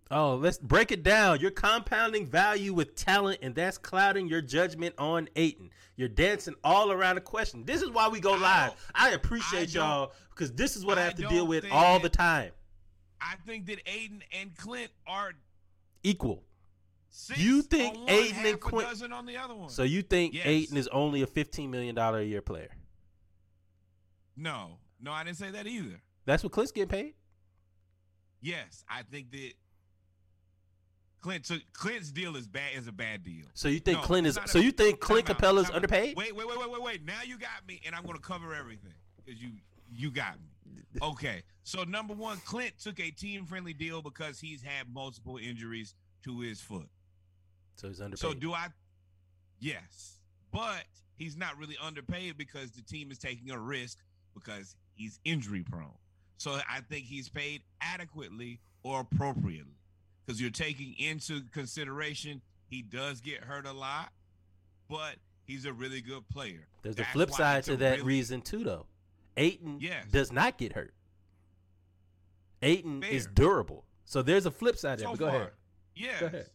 Oh, 0.08 0.36
let's 0.36 0.58
break 0.58 0.92
it 0.92 1.02
down. 1.02 1.40
You're 1.40 1.50
compounding 1.50 2.26
value 2.26 2.72
with 2.72 2.94
talent, 2.94 3.40
and 3.42 3.54
that's 3.56 3.76
clouding 3.76 4.28
your 4.28 4.40
judgment 4.40 4.94
on 4.98 5.28
Ayton. 5.34 5.70
You're 5.96 6.08
dancing 6.08 6.54
all 6.62 6.92
around 6.92 7.16
the 7.16 7.20
question. 7.22 7.64
This 7.64 7.82
is 7.82 7.90
why 7.90 8.06
we 8.08 8.20
go 8.20 8.34
live. 8.34 8.72
I 8.94 9.10
appreciate 9.10 9.74
I 9.76 9.80
y'all 9.80 10.12
because 10.30 10.52
this 10.52 10.76
is 10.76 10.84
what 10.86 10.96
I, 10.98 11.00
I 11.02 11.04
have 11.06 11.14
to 11.16 11.26
deal 11.26 11.46
with 11.46 11.64
all 11.72 11.94
that- 11.94 12.02
the 12.02 12.08
time. 12.16 12.52
I 13.20 13.34
think 13.46 13.66
that 13.66 13.84
Aiden 13.86 14.20
and 14.30 14.54
Clint 14.56 14.90
are 15.06 15.32
Equal. 16.06 16.44
six 17.10 17.40
You 17.40 17.62
think 17.62 17.96
on 17.96 18.08
Ayton 18.08 18.58
and 19.02 19.12
on 19.12 19.26
the 19.26 19.36
other 19.36 19.54
one. 19.54 19.68
So 19.70 19.82
you 19.82 20.02
think 20.02 20.34
Yes. 20.34 20.46
Ayton 20.46 20.76
is 20.76 20.88
only 20.88 21.22
a 21.22 21.26
$15 21.26 21.68
million 21.68 21.98
a 21.98 22.22
year 22.22 22.40
player? 22.42 22.70
no, 24.36 24.78
no, 25.00 25.12
I 25.12 25.24
didn't 25.24 25.38
say 25.38 25.50
that 25.50 25.66
either. 25.66 26.00
That's 26.26 26.42
what 26.44 26.52
Clint's 26.52 26.70
getting 26.72 26.88
paid? 26.88 27.14
Yes, 28.40 28.84
I 28.88 29.02
think 29.02 29.30
that 29.32 29.52
Clint 31.20 31.44
took 31.44 31.62
Clint's 31.72 32.12
deal 32.12 32.36
is 32.36 32.46
bad 32.46 32.74
is 32.76 32.86
a 32.86 32.92
bad 32.92 33.24
deal. 33.24 33.46
So 33.54 33.68
you 33.68 33.80
think 33.80 33.98
No, 33.98 34.04
Clint 34.04 34.26
is? 34.26 34.38
So 34.46 34.60
a- 34.60 34.62
you 34.62 34.70
think 34.70 35.00
Clint 35.00 35.26
Capela's 35.26 35.70
underpaid? 35.70 36.16
Wait, 36.16 36.36
wait, 36.36 36.46
wait, 36.46 36.58
wait, 36.58 36.70
wait, 36.70 36.82
wait. 36.82 37.04
Now 37.04 37.22
you 37.24 37.38
got 37.38 37.66
me, 37.66 37.80
and 37.84 37.94
I'm 37.96 38.04
going 38.04 38.14
to 38.16 38.22
cover 38.22 38.54
everything 38.54 38.92
because 39.16 39.40
you 39.42 39.50
you 39.90 40.10
got 40.10 40.34
me. 40.40 40.50
Okay, 41.02 41.42
so 41.64 41.84
number 41.84 42.14
one, 42.14 42.38
Clint 42.44 42.72
took 42.78 43.00
a 43.00 43.10
team-friendly 43.10 43.74
deal 43.74 44.02
because 44.02 44.40
he's 44.40 44.62
had 44.62 44.92
multiple 44.92 45.36
injuries 45.36 45.94
to 46.24 46.40
his 46.40 46.60
foot. 46.60 46.88
So 47.76 47.88
he's 47.88 48.00
underpaid. 48.00 48.18
So 48.20 48.34
do 48.34 48.52
I? 48.52 48.68
Yes, 49.60 50.20
but 50.52 50.84
he's 51.16 51.36
not 51.36 51.56
really 51.58 51.76
underpaid 51.82 52.36
because 52.38 52.70
the 52.72 52.82
team 52.82 53.10
is 53.10 53.18
taking 53.18 53.50
a 53.50 53.58
risk 53.58 53.98
because 54.34 54.76
he's 54.94 55.18
injury 55.24 55.62
prone. 55.62 55.90
So 56.38 56.58
I 56.68 56.80
think 56.80 57.06
he's 57.06 57.28
paid 57.28 57.62
adequately 57.80 58.60
or 58.82 59.00
appropriately 59.00 59.78
because 60.24 60.40
you're 60.40 60.50
taking 60.50 60.94
into 60.98 61.42
consideration 61.52 62.42
he 62.68 62.82
does 62.82 63.20
get 63.20 63.44
hurt 63.44 63.66
a 63.66 63.72
lot, 63.72 64.12
but 64.88 65.16
he's 65.44 65.64
a 65.66 65.72
really 65.72 66.00
good 66.00 66.28
player. 66.28 66.66
There's 66.82 66.98
a 66.98 67.04
flip 67.04 67.30
side 67.30 67.64
to 67.64 67.76
that 67.76 67.98
really- 67.98 68.08
reason 68.08 68.42
too, 68.42 68.64
though. 68.64 68.86
Ayton 69.36 69.78
Yes. 69.80 70.04
does 70.10 70.32
not 70.32 70.58
get 70.58 70.72
hurt. 70.72 70.94
Ayton 72.62 73.02
is 73.02 73.26
durable. 73.26 73.84
So 74.04 74.22
there's 74.22 74.46
a 74.46 74.50
flip 74.50 74.76
side 74.76 74.98
there. 74.98 75.08
So 75.08 75.16
go 75.16 75.26
far, 75.28 75.36
ahead. 75.36 75.50
Yes. 75.94 76.20
Go 76.20 76.26
ahead. 76.26 76.46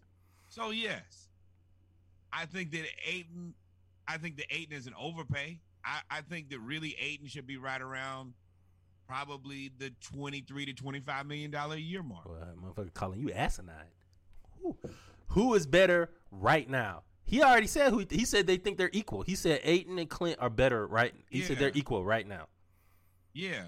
So 0.47 0.71
yes, 0.71 1.29
I 2.33 2.45
think 2.45 2.71
that 2.71 2.85
Ayton, 3.07 3.53
I 4.07 4.17
think 4.17 4.37
that 4.37 4.45
Ayton 4.49 4.75
is 4.75 4.87
an 4.87 4.93
overpay. 4.99 5.59
I, 5.85 5.99
I 6.09 6.21
think 6.21 6.49
that 6.49 6.59
really 6.59 6.95
Ayton 6.99 7.27
should 7.27 7.47
be 7.47 7.57
right 7.57 7.81
around 7.81 8.33
probably 9.07 9.71
the 9.77 9.91
twenty-three 10.01 10.65
to 10.65 10.73
twenty-five 10.73 11.25
million 11.25 11.51
dollar 11.51 11.75
a 11.75 11.79
year 11.79 12.03
mark. 12.03 12.27
Well, 12.27 12.47
motherfucker 12.61 12.93
calling 12.93 13.19
you 13.19 13.31
asinine. 13.31 13.75
Who, 14.61 14.75
who 15.27 15.53
is 15.53 15.65
better 15.65 16.09
right 16.31 16.69
now? 16.69 17.03
He 17.23 17.41
already 17.41 17.67
said 17.67 17.91
who. 17.91 18.05
He 18.09 18.25
said 18.25 18.45
they 18.47 18.57
think 18.57 18.77
they're 18.77 18.89
equal. 18.91 19.21
He 19.21 19.35
said 19.35 19.61
Ayton 19.63 19.97
and 19.97 20.09
Clint 20.09 20.37
are 20.41 20.49
better 20.49 20.85
right. 20.85 21.13
He 21.29 21.41
said 21.41 21.57
they're 21.59 21.71
equal 21.73 22.03
right 22.03 22.27
now. 22.27 22.47
Yeah. 23.33 23.63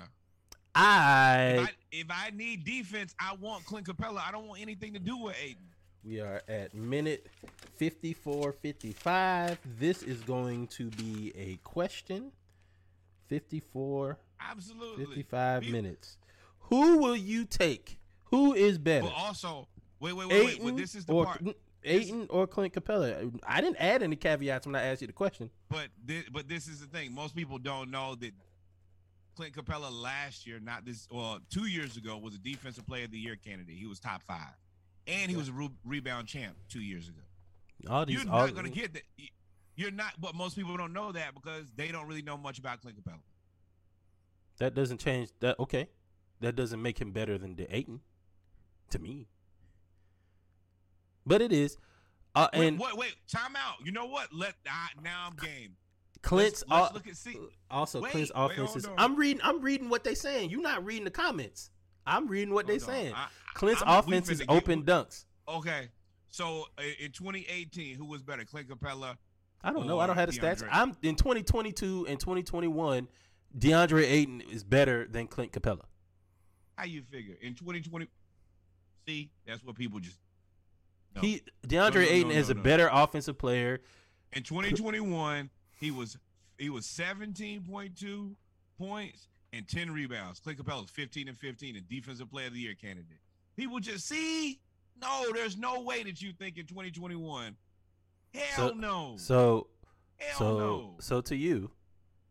I, 0.75 1.53
If 1.55 1.59
I 1.61 1.69
if 1.91 2.05
I 2.09 2.29
need 2.35 2.63
defense, 2.65 3.13
I 3.19 3.35
want 3.39 3.65
Clint 3.65 3.85
Capela. 3.87 4.19
I 4.27 4.31
don't 4.31 4.47
want 4.47 4.61
anything 4.61 4.93
to 4.93 4.99
do 4.99 5.17
with 5.17 5.35
Ayton. 5.41 5.67
we 6.03 6.19
are 6.19 6.41
at 6.47 6.73
minute 6.73 7.27
54 7.75 8.53
55. 8.53 9.59
This 9.79 10.01
is 10.03 10.21
going 10.21 10.67
to 10.67 10.89
be 10.91 11.31
a 11.37 11.57
question. 11.63 12.31
54 13.29 14.17
Absolutely. 14.39 15.05
55 15.05 15.61
People- 15.61 15.71
minutes. 15.81 16.17
Who 16.69 16.97
will 16.97 17.15
you 17.15 17.45
take? 17.45 17.99
Who 18.25 18.53
is 18.53 18.77
better? 18.77 19.03
But 19.05 19.13
also, 19.15 19.67
wait, 19.99 20.13
wait, 20.13 20.27
wait, 20.27 20.43
wait. 20.45 20.53
Ayton 20.55 20.65
But 20.65 20.77
this 20.77 20.95
is 20.95 21.05
the 21.05 21.13
or 21.13 21.25
part. 21.25 21.41
Ayton 21.83 22.27
or 22.29 22.47
Clint 22.47 22.73
Capela? 22.73 23.31
I 23.45 23.61
didn't 23.61 23.75
add 23.77 24.01
any 24.01 24.15
caveats 24.15 24.65
when 24.65 24.75
I 24.75 24.83
asked 24.83 25.01
you 25.01 25.07
the 25.07 25.13
question. 25.13 25.49
But 25.69 25.89
this, 26.03 26.23
but 26.31 26.47
this 26.47 26.67
is 26.67 26.79
the 26.79 26.87
thing. 26.87 27.13
Most 27.13 27.35
people 27.35 27.59
don't 27.59 27.91
know 27.91 28.15
that 28.15 28.31
Clint 29.35 29.53
Capela 29.53 29.91
last 29.91 30.45
year, 30.45 30.59
not 30.59 30.85
this, 30.85 31.07
well, 31.11 31.39
two 31.49 31.65
years 31.65 31.97
ago, 31.97 32.17
was 32.17 32.35
a 32.35 32.39
Defensive 32.39 32.85
Player 32.87 33.05
of 33.05 33.11
the 33.11 33.17
Year 33.17 33.35
candidate. 33.35 33.75
He 33.75 33.85
was 33.85 33.99
top 33.99 34.21
five, 34.23 34.53
and 35.07 35.29
he 35.29 35.35
was 35.35 35.49
a 35.49 35.53
re- 35.53 35.69
rebound 35.85 36.27
champ 36.27 36.55
two 36.69 36.81
years 36.81 37.07
ago. 37.07 37.21
All 37.89 38.05
these, 38.05 38.23
You're 38.23 38.31
all, 38.31 38.45
not 38.45 38.55
gonna 38.55 38.69
get 38.69 38.93
that. 38.93 39.03
You're 39.75 39.91
not. 39.91 40.13
But 40.19 40.35
most 40.35 40.55
people 40.55 40.77
don't 40.77 40.93
know 40.93 41.11
that 41.11 41.33
because 41.33 41.71
they 41.75 41.91
don't 41.91 42.07
really 42.07 42.21
know 42.21 42.37
much 42.37 42.59
about 42.59 42.81
Clint 42.81 42.97
Capela. 42.97 43.19
that 44.59 44.75
doesn't 44.75 44.99
change 44.99 45.29
that. 45.39 45.59
Okay, 45.59 45.87
that 46.39 46.55
doesn't 46.55 46.81
make 46.81 46.99
him 46.99 47.11
better 47.11 47.37
than 47.37 47.55
the 47.55 47.73
Ayton, 47.75 48.01
to 48.91 48.99
me. 48.99 49.27
But 51.25 51.41
it 51.41 51.51
is, 51.51 51.77
uh, 52.35 52.47
Wait, 52.53 52.67
and 52.67 52.79
wait, 52.79 52.97
wait, 52.97 53.15
time 53.31 53.55
out. 53.55 53.85
You 53.85 53.91
know 53.91 54.05
what? 54.05 54.33
Let 54.33 54.55
I, 54.67 54.87
now 55.01 55.27
I'm 55.27 55.35
game. 55.35 55.75
Clint's 56.23 56.63
let's, 56.67 56.81
let's 56.81 56.93
look 56.95 57.07
at 57.07 57.17
see. 57.17 57.37
also 57.69 58.01
wait, 58.01 58.11
Clint's 58.11 58.31
wait, 58.33 58.51
offense 58.51 58.75
is. 58.77 58.87
I'm 58.97 59.15
reading. 59.15 59.41
I'm 59.43 59.61
reading 59.61 59.89
what 59.89 60.03
they're 60.03 60.15
saying. 60.15 60.49
You're 60.49 60.61
not 60.61 60.83
reading 60.85 61.03
the 61.03 61.11
comments. 61.11 61.69
I'm 62.07 62.27
reading 62.27 62.53
what 62.53 62.65
they 62.65 62.77
Hold 62.77 62.89
on. 62.89 62.95
saying. 62.95 63.13
I- 63.13 63.27
Clint's 63.53 63.81
I'm- 63.83 63.99
offense 63.99 64.29
is 64.29 64.41
finna 64.41 64.47
get- 64.47 64.55
open 64.57 64.83
dunks. 64.83 65.25
Okay, 65.47 65.89
so 66.29 66.65
uh, 66.77 66.83
in 66.99 67.11
2018, 67.11 67.95
who 67.97 68.05
was 68.05 68.21
better, 68.23 68.45
Clint 68.45 68.69
Capela? 68.69 69.17
I 69.61 69.71
don't 69.71 69.85
know. 69.85 69.99
I 69.99 70.07
don't 70.07 70.15
have 70.17 70.31
the 70.31 70.37
stats. 70.39 70.65
I'm 70.71 70.95
in 71.01 71.15
2022 71.15 72.07
and 72.09 72.19
2021. 72.19 73.07
DeAndre 73.57 74.03
Ayton 74.03 74.41
is 74.41 74.63
better 74.63 75.05
than 75.07 75.27
Clint 75.27 75.51
Capela. 75.51 75.83
How 76.77 76.85
you 76.85 77.03
figure 77.03 77.35
in 77.41 77.53
2020? 77.53 78.07
See, 79.07 79.29
that's 79.45 79.63
what 79.63 79.75
people 79.75 79.99
just. 79.99 80.17
No. 81.15 81.21
He 81.21 81.41
DeAndre 81.67 81.71
No, 81.71 81.89
no, 81.89 81.99
no, 81.99 81.99
Ayton 82.01 82.29
no, 82.29 82.35
is 82.35 82.49
a 82.49 82.53
no. 82.55 82.61
better 82.63 82.89
offensive 82.91 83.37
player. 83.37 83.81
in 84.31 84.43
2021, 84.43 85.49
he 85.79 85.91
was 85.91 86.17
he 86.57 86.69
was 86.69 86.85
17.2 86.85 88.35
points 88.77 89.27
and 89.51 89.67
10 89.67 89.91
rebounds. 89.91 90.39
Clint 90.39 90.59
Capela 90.63 90.81
was 90.81 90.89
15 90.91 91.27
and 91.27 91.37
15 91.37 91.75
and 91.75 91.87
defensive 91.89 92.29
player 92.29 92.47
of 92.47 92.53
the 92.53 92.59
year 92.59 92.75
candidate. 92.75 93.19
People 93.55 93.79
just 93.79 94.07
see, 94.07 94.59
no, 95.01 95.25
there's 95.33 95.57
no 95.57 95.81
way 95.81 96.03
that 96.03 96.21
you 96.21 96.31
think 96.33 96.57
in 96.57 96.65
2021. 96.65 97.55
Hell 98.33 98.69
So- 98.69 98.73
no. 98.75 99.15
So 99.17 99.67
Hell 100.17 100.37
so 100.37 100.57
no. 100.57 100.95
so 100.99 101.21
to 101.21 101.35
you, 101.35 101.71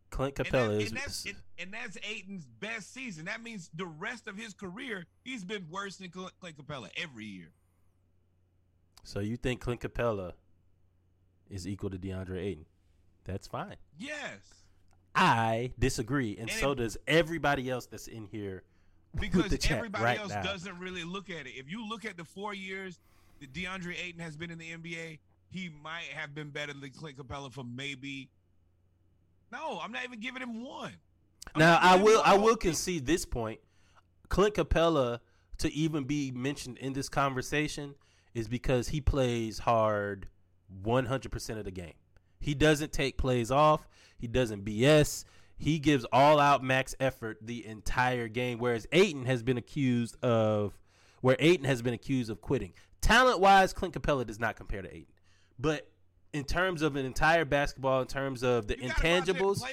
Clint 0.09 0.37
And, 0.39 0.47
that- 0.47 0.53
Capela 0.53 0.71
and 0.73 0.81
is. 0.81 0.91
that's 0.91 1.25
and, 1.25 1.35
and 1.59 1.73
that's 1.73 1.97
Ayton's 2.03 2.45
best 2.45 2.93
season. 2.93 3.25
That 3.25 3.41
means 3.43 3.69
the 3.73 3.85
rest 3.85 4.27
of 4.27 4.35
his 4.37 4.53
career, 4.53 5.05
he's 5.23 5.43
been 5.43 5.67
worse 5.69 5.97
than 5.97 6.09
Clint 6.09 6.31
Clint 6.39 6.57
Capela 6.57 6.89
every 6.97 7.25
year. 7.25 7.51
so 9.03 9.19
you 9.19 9.37
think 9.37 9.59
Clint 9.61 9.81
Capela 9.81 10.33
is 11.49 11.67
equal 11.67 11.89
to 11.89 11.97
DeAndre 11.97 12.39
Ayton? 12.39 12.65
That's 13.25 13.47
fine. 13.47 13.75
Yes. 13.97 14.39
I 15.15 15.71
disagree, 15.77 16.37
and, 16.39 16.49
And 16.49 16.59
so 16.59 16.71
it- 16.71 16.75
does 16.75 16.97
everybody 17.07 17.69
else 17.69 17.85
that's 17.85 18.07
in 18.07 18.25
here. 18.31 18.63
with 19.13 19.21
because 19.21 19.69
everybody 19.69 20.03
right 20.03 20.19
else 20.19 20.29
now. 20.31 20.41
doesn't 20.41 20.79
really 20.79 21.03
look 21.03 21.29
at 21.29 21.45
it. 21.45 21.51
If 21.55 21.69
you 21.69 21.87
look 21.87 22.03
at 22.03 22.17
the 22.17 22.23
four 22.25 22.53
years 22.55 22.99
that 23.39 23.53
DeAndre 23.53 23.95
Ayton 24.03 24.19
has 24.19 24.35
been 24.35 24.49
in 24.49 24.57
the 24.57 24.71
NBA, 24.71 25.19
he 25.51 25.69
might 25.83 26.05
have 26.15 26.33
been 26.33 26.49
better 26.49 26.73
than 26.73 26.89
Clint 26.89 27.17
Capela 27.17 27.53
for 27.53 27.63
maybe. 27.63 28.29
No, 29.51 29.79
I'm 29.79 29.91
not 29.91 30.03
even 30.03 30.19
giving 30.19 30.41
him 30.41 30.63
one. 30.63 30.93
I'm 31.53 31.59
Now 31.59 31.77
I 31.79 31.95
will 31.97 32.23
I 32.25 32.35
will 32.37 32.55
concede 32.55 33.05
this 33.05 33.23
point. 33.23 33.59
Clint 34.29 34.55
Capela 34.55 35.19
to 35.59 35.71
even 35.71 36.05
be 36.05 36.31
mentioned 36.31 36.79
in 36.79 36.93
this 36.93 37.07
conversation 37.07 37.93
is 38.33 38.47
because 38.47 38.87
he 38.87 38.99
plays 38.99 39.59
hard 39.59 40.27
100% 40.83 41.57
of 41.59 41.65
the 41.65 41.71
game. 41.71 41.93
He 42.43 42.53
doesn't 42.53 42.91
take 42.91 43.17
plays 43.17 43.51
off. 43.51 43.87
He 44.17 44.27
doesn't 44.27 44.65
BS. 44.65 45.23
He 45.57 45.79
gives 45.79 46.05
all 46.11 46.39
out 46.39 46.61
max 46.61 46.93
effort 46.99 47.37
the 47.41 47.65
entire 47.65 48.27
game 48.27 48.59
whereas 48.59 48.85
Ayton 48.91 49.25
has 49.25 49.41
been 49.43 49.57
accused 49.57 50.17
of 50.21 50.77
where 51.21 51.37
Ayton 51.39 51.65
has 51.65 51.81
been 51.81 51.93
accused 51.93 52.29
of 52.29 52.41
quitting. 52.41 52.73
Talent 52.99 53.39
wise, 53.39 53.71
Clint 53.71 53.93
Capela 53.93 54.25
does 54.27 54.41
not 54.41 54.57
compare 54.57 54.81
to 54.81 54.89
Ayton. 54.93 55.13
But 55.57 55.89
in 56.33 56.43
terms 56.43 56.81
of 56.81 56.97
an 56.97 57.05
entire 57.05 57.45
basketball, 57.45 58.01
in 58.01 58.07
terms 58.07 58.43
of 58.43 58.67
the 58.67 58.75
You 58.75 58.89
gotta 58.89 59.01
go 59.01 59.07
out 59.07 59.25
there 59.25 59.35
and 59.35 59.37
intangibles, 59.37 59.63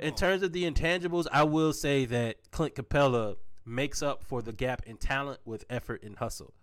in 0.00 0.14
terms 0.14 0.42
of 0.42 0.52
the 0.52 0.70
intangibles, 0.70 1.26
I 1.30 1.42
will 1.42 1.74
say 1.74 2.06
that 2.06 2.50
Clint 2.50 2.76
Capela 2.76 3.36
makes 3.66 4.02
up 4.02 4.24
for 4.24 4.40
the 4.40 4.52
gap 4.52 4.84
in 4.86 4.96
talent 4.96 5.40
with 5.44 5.66
effort 5.68 6.02
and 6.02 6.16
hustle. 6.16 6.54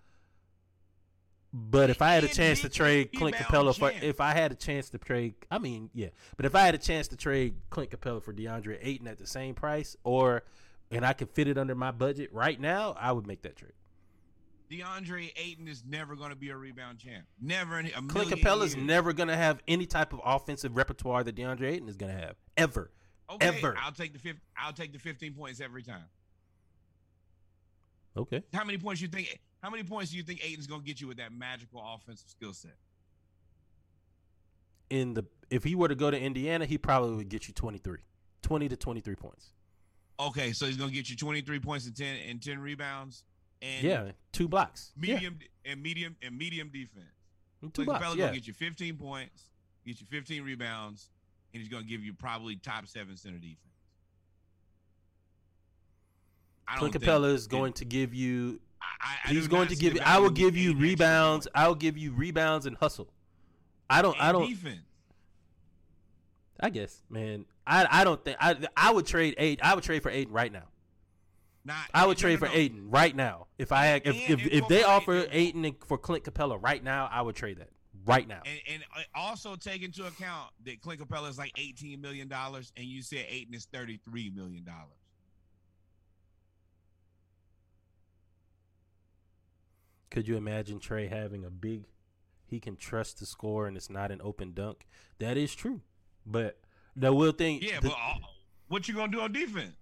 But 1.53 1.91
if 1.91 2.01
I 2.01 2.13
had 2.13 2.23
a 2.23 2.27
chance 2.27 2.61
to 2.61 2.69
trade 2.69 3.11
Clint 3.15 3.35
Capela 3.35 3.77
for, 3.77 3.91
if 3.91 4.19
I 4.19 4.33
had 4.33 4.51
a 4.51 4.55
chance 4.55 4.89
to 4.89 4.97
trade, 4.97 5.35
I 5.51 5.59
mean, 5.59 5.91
yeah. 5.93 6.07
But 6.35 6.47
if 6.47 6.55
I 6.55 6.61
had 6.61 6.73
a 6.73 6.79
chance 6.79 7.07
to 7.09 7.15
trade 7.15 7.53
Clint 7.69 7.91
Capela 7.91 8.23
for 8.23 8.33
DeAndre 8.33 8.79
Ayton 8.81 9.07
at 9.07 9.19
the 9.19 9.27
same 9.27 9.53
price, 9.53 9.95
or 10.03 10.43
and 10.89 11.05
I 11.05 11.13
could 11.13 11.29
fit 11.29 11.47
it 11.47 11.59
under 11.59 11.75
my 11.75 11.91
budget 11.91 12.33
right 12.33 12.59
now, 12.59 12.95
I 12.99 13.11
would 13.11 13.27
make 13.27 13.43
that 13.43 13.55
trade. 13.55 13.73
DeAndre 14.71 15.31
Ayton 15.35 15.67
is 15.67 15.83
never 15.87 16.15
going 16.15 16.31
to 16.31 16.35
be 16.35 16.49
a 16.49 16.57
rebound 16.57 16.97
champ. 16.97 17.27
Never 17.39 17.79
in 17.79 17.85
a 17.85 17.91
Clint 18.01 18.31
Capela's 18.31 18.73
years. 18.75 18.87
never 18.87 19.13
gonna 19.13 19.37
have 19.37 19.61
any 19.67 19.85
type 19.85 20.13
of 20.13 20.21
offensive 20.25 20.75
repertoire 20.75 21.23
that 21.23 21.35
DeAndre 21.35 21.73
Ayton 21.73 21.87
is 21.87 21.97
gonna 21.97 22.13
have 22.13 22.35
ever. 22.57 22.89
okay, 23.29 23.59
ever. 23.59 23.75
I'll 23.79 23.91
take 23.91 24.13
the 24.13 24.19
fif- 24.19 24.41
I'll 24.57 24.73
take 24.73 24.91
the 24.91 24.97
15 24.97 25.35
points 25.35 25.61
every 25.61 25.83
time. 25.83 26.05
Okay. 28.17 28.41
How 28.53 28.63
many 28.63 28.79
points 28.79 29.01
you 29.01 29.07
think? 29.07 29.39
How 29.63 29.71
many 29.71 29.83
points 29.83 30.11
do 30.11 30.17
you 30.17 30.23
think 30.23 30.45
Ayton's 30.45 30.67
going 30.67 30.81
to 30.81 30.85
get 30.85 31.01
you 31.01 31.07
with 31.07 31.17
that 31.17 31.31
magical 31.31 31.81
offensive 31.83 32.29
skill 32.29 32.53
set? 32.53 32.75
in 34.93 35.15
the 35.15 35.25
if 35.49 35.63
he 35.63 35.73
were 35.75 35.87
to 35.87 35.95
go 35.95 36.11
to 36.11 36.19
Indiana, 36.19 36.65
he 36.65 36.77
probably 36.77 37.15
would 37.15 37.29
get 37.29 37.47
you 37.47 37.53
23. 37.53 37.97
20 38.43 38.69
to 38.69 38.77
23 38.77 39.15
points. 39.15 39.53
Okay, 40.19 40.51
so 40.51 40.65
he's 40.67 40.77
going 40.77 40.89
to 40.89 40.95
get 40.95 41.09
you 41.09 41.15
23 41.15 41.59
points 41.59 41.87
and 41.87 41.95
10 41.95 42.17
and 42.29 42.41
10 42.41 42.59
rebounds 42.59 43.23
and 43.61 43.83
yeah, 43.83 44.11
two 44.31 44.47
blocks. 44.47 44.91
medium 44.95 45.39
and 45.65 45.81
medium 45.81 46.15
and 46.21 46.37
medium 46.37 46.69
defense. 46.69 47.05
Yeah, 47.61 47.69
two 47.73 47.85
Clint 47.85 47.99
blocks. 47.99 48.15
Yeah. 48.15 48.25
going 48.25 48.33
to 48.33 48.39
get 48.39 48.47
you 48.47 48.53
15 48.53 48.97
points, 48.97 49.47
get 49.85 49.99
you 49.99 50.05
15 50.07 50.43
rebounds, 50.43 51.09
and 51.53 51.61
he's 51.61 51.69
going 51.69 51.83
to 51.83 51.89
give 51.89 52.03
you 52.03 52.13
probably 52.13 52.57
top 52.57 52.85
7 52.87 53.17
center 53.17 53.37
defense. 53.37 53.59
I 56.67 56.77
Clint 56.77 56.93
Capela 56.93 57.33
is 57.33 57.47
going 57.47 57.73
to 57.73 57.85
give 57.85 58.13
you 58.13 58.59
I, 59.01 59.15
I, 59.25 59.29
he's 59.29 59.47
going 59.47 59.67
to 59.67 59.75
give 59.75 59.95
you 59.95 60.01
I 60.03 60.19
will 60.19 60.29
give 60.29 60.55
you 60.55 60.75
rebounds. 60.75 61.47
I'll 61.53 61.75
give 61.75 61.97
you 61.97 62.11
rebounds 62.11 62.65
and 62.65 62.77
hustle. 62.77 63.09
I 63.89 64.01
don't 64.01 64.19
I 64.21 64.31
don't 64.31 64.47
defense. 64.47 64.79
I 66.59 66.69
guess, 66.69 67.01
man. 67.09 67.45
I 67.67 67.87
I 67.89 68.03
don't 68.03 68.23
think 68.23 68.37
I 68.39 68.55
I 68.75 68.91
would 68.91 69.05
trade 69.05 69.35
eight 69.37 69.59
I 69.61 69.75
would 69.75 69.83
trade 69.83 70.03
for 70.03 70.09
Ayton 70.09 70.33
right 70.33 70.51
now. 70.51 70.63
Not, 71.65 71.77
I 71.93 72.05
would 72.05 72.17
trade 72.17 72.39
for. 72.39 72.47
Ayton 72.47 72.89
right 72.89 73.15
now. 73.15 73.47
If 73.57 73.71
I 73.71 73.85
had, 73.85 74.01
if, 74.05 74.29
And 74.29 74.41
if, 74.41 74.47
if 74.47 74.67
they 74.67 74.83
offer 74.83 75.13
the- 75.13 75.37
Ayton 75.37 75.75
for 75.85 75.97
Clint 75.97 76.25
Capela 76.25 76.61
right 76.61 76.83
now, 76.83 77.09
I 77.11 77.21
would 77.21 77.35
trade 77.35 77.59
that 77.59 77.69
right 78.05 78.27
now. 78.27 78.41
And, 78.45 78.59
and 78.69 78.83
uh, 78.95 79.01
also 79.15 79.55
take 79.55 79.81
into 79.81 80.05
account 80.05 80.49
that 80.65 80.81
Clint 80.81 80.99
Capela 80.99 81.29
is 81.29 81.37
like 81.37 81.53
$18 81.55 82.01
million 82.01 82.29
and 82.31 82.85
you 82.85 83.01
said 83.01 83.25
Ayton 83.29 83.53
is 83.53 83.65
$33 83.67 84.35
million. 84.35 84.67
Could 90.13 90.27
you 90.29 90.37
imagine 90.37 90.79
Trey 90.79 91.07
having 91.07 91.43
a 91.43 91.49
big? 91.49 91.83
He 92.45 92.59
can 92.61 92.75
trust 92.77 93.17
to 93.17 93.25
score, 93.25 93.67
and 93.67 93.75
it's 93.75 93.89
not 93.89 94.11
an 94.11 94.21
open 94.23 94.53
dunk. 94.53 94.85
That 95.19 95.35
is 95.37 95.53
true, 95.55 95.81
but 96.25 96.59
the 96.95 97.11
will 97.11 97.31
thing. 97.33 97.59
Yeah, 97.61 97.79
the- 97.81 97.89
but 97.89 97.97
uh, 97.97 98.19
what 98.69 98.87
you 98.87 98.93
going 98.93 99.11
to 99.11 99.17
do 99.17 99.21
on 99.23 99.31
defense? 99.33 99.75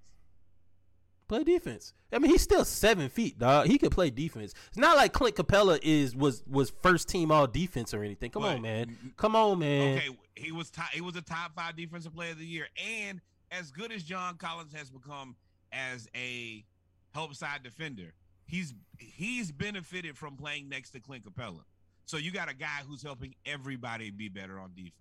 play 1.28 1.44
defense. 1.46 1.94
I 2.12 2.20
mean, 2.20 2.30
he's 2.32 2.42
still 2.42 2.66
seven 2.66 3.08
feet, 3.08 3.40
dog. 3.40 3.68
He 3.68 3.78
could 3.78 3.92
play 3.94 4.10
defense. 4.10 4.54
It's 4.68 4.78
not 4.78 4.98
like 4.98 5.14
Clint 5.14 5.36
Capela 5.38 5.80
is 5.82 6.14
was 6.16 6.44
was 6.46 6.72
first 6.82 7.08
team 7.08 7.32
all 7.32 7.48
defense 7.48 7.94
or 7.94 8.04
anything. 8.04 8.32
Come 8.32 8.42
But- 8.44 8.56
on, 8.58 8.62
man. 8.62 9.14
Come 9.18 9.36
on, 9.38 9.60
man. 9.60 9.98
Okay, 9.98 10.10
he 10.36 10.52
was 10.52 10.70
top, 10.70 10.90
he 10.90 11.00
was 11.02 11.16
a 11.16 11.22
top 11.22 11.54
five 11.56 11.76
defensive 11.78 12.14
player 12.14 12.32
of 12.32 12.38
the 12.40 12.46
year, 12.46 12.68
and 12.78 13.22
as 13.50 13.72
good 13.72 13.92
as 13.94 14.04
John 14.04 14.36
Collins 14.38 14.74
has 14.74 14.90
become 14.90 15.36
as 15.72 16.08
a 16.16 16.66
help 17.14 17.34
side 17.36 17.64
defender, 17.64 18.14
he's 18.52 18.74
he's 18.98 19.52
benefited 19.52 20.18
from 20.18 20.36
playing 20.36 20.68
next 20.70 20.92
to 20.92 21.00
Clint 21.00 21.24
Capela. 21.26 21.62
So 22.06 22.18
you 22.18 22.32
got 22.32 22.50
a 22.50 22.54
guy 22.54 22.82
who's 22.88 23.02
helping 23.02 23.34
everybody 23.46 24.12
be 24.12 24.28
better 24.28 24.60
on 24.60 24.72
defense. 24.76 24.94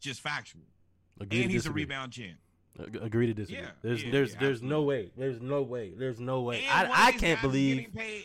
Just 0.00 0.20
factual, 0.20 0.62
Agree 1.20 1.42
and 1.42 1.50
he's 1.50 1.66
a 1.66 1.70
rebound 1.72 2.12
champ. 2.12 2.38
Agree 3.00 3.26
to 3.26 3.34
disagree. 3.34 3.62
Yeah, 3.62 3.70
there's 3.82 4.02
yeah, 4.02 4.10
there's 4.10 4.32
yeah, 4.32 4.40
there's 4.40 4.62
no 4.62 4.82
way. 4.82 5.10
There's 5.16 5.40
no 5.40 5.62
way. 5.62 5.92
There's 5.96 6.18
no 6.18 6.40
way. 6.40 6.64
And 6.64 6.88
one 6.88 6.90
of 6.90 6.92
I 6.92 7.06
I 7.06 7.12
these 7.12 7.20
can't 7.20 7.36
guys 7.40 7.42
believe. 7.42 7.76
getting 7.76 7.92
paid. 7.92 8.24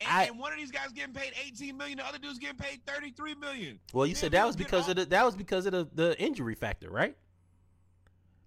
And, 0.00 0.08
I- 0.10 0.24
and 0.24 0.38
one 0.38 0.52
of 0.52 0.58
these 0.58 0.70
guys 0.70 0.92
getting 0.94 1.12
paid 1.12 1.32
18 1.46 1.76
million, 1.76 1.98
the 1.98 2.06
other 2.06 2.18
dude's 2.18 2.38
getting 2.38 2.56
paid 2.56 2.80
33 2.86 3.34
million. 3.34 3.78
Well, 3.92 4.06
you 4.06 4.12
Man, 4.14 4.20
said 4.20 4.32
that 4.32 4.46
was 4.46 4.56
because 4.56 4.84
all- 4.84 4.90
of 4.92 4.96
the 4.96 5.04
that 5.06 5.26
was 5.26 5.36
because 5.36 5.66
of 5.66 5.72
the, 5.72 5.86
the 5.92 6.18
injury 6.18 6.54
factor, 6.54 6.88
right? 6.88 7.16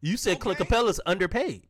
You 0.02 0.18
said 0.18 0.39
Clint 0.39 0.58
Capela's 0.60 1.00
underpaid. 1.06 1.68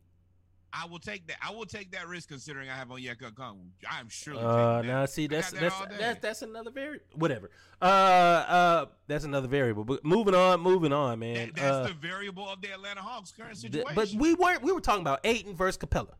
I 0.76 0.88
will 0.88 0.98
take 1.00 1.28
that. 1.28 1.38
I 1.42 1.52
will 1.52 1.66
take 1.66 1.92
that 1.92 2.08
risk 2.08 2.30
considering 2.30 2.68
I 2.68 2.76
have 2.76 2.88
Onyeka 2.88 3.32
Okongwu. 3.32 3.68
I'm 3.90 4.10
surely. 4.10 4.42
Uh, 4.42 4.82
now 4.82 5.06
see 5.06 5.28
that's 5.28 5.52
that 5.52 5.60
that's 5.62 5.76
that's 6.00 6.20
that's 6.20 6.42
another 6.42 6.72
variable. 6.72 7.06
Whatever. 7.16 7.52
Uh, 7.80 7.86
uh, 7.86 8.86
that's 9.08 9.24
another 9.24 9.48
variable. 9.48 9.84
But 9.84 10.04
moving 10.04 10.34
on, 10.34 10.62
moving 10.62 10.92
on, 10.92 11.20
man. 11.20 11.36
That- 11.36 11.56
that's 11.56 11.76
uh, 11.76 11.84
the 11.90 11.94
variable 11.94 12.50
of 12.50 12.62
the 12.62 12.72
Atlanta 12.72 13.02
Hawks 13.02 13.32
current 13.32 13.60
th- 13.60 13.72
situation. 13.72 13.94
but 13.96 14.10
we 14.14 14.34
weren't. 14.34 14.64
We 14.64 14.72
were 14.72 14.82
talking 14.82 15.02
about 15.02 15.20
Ayton 15.24 15.56
versus 15.56 15.78
Capela. 15.78 16.16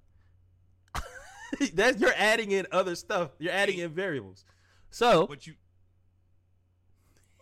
that 1.74 2.00
you're 2.00 2.14
adding 2.16 2.52
in 2.52 2.68
other 2.72 2.96
stuff. 2.96 3.32
You're 3.40 3.54
adding 3.54 3.80
in 3.80 3.92
variables. 3.92 4.46
So, 4.92 5.26
But 5.26 5.48
you, 5.48 5.56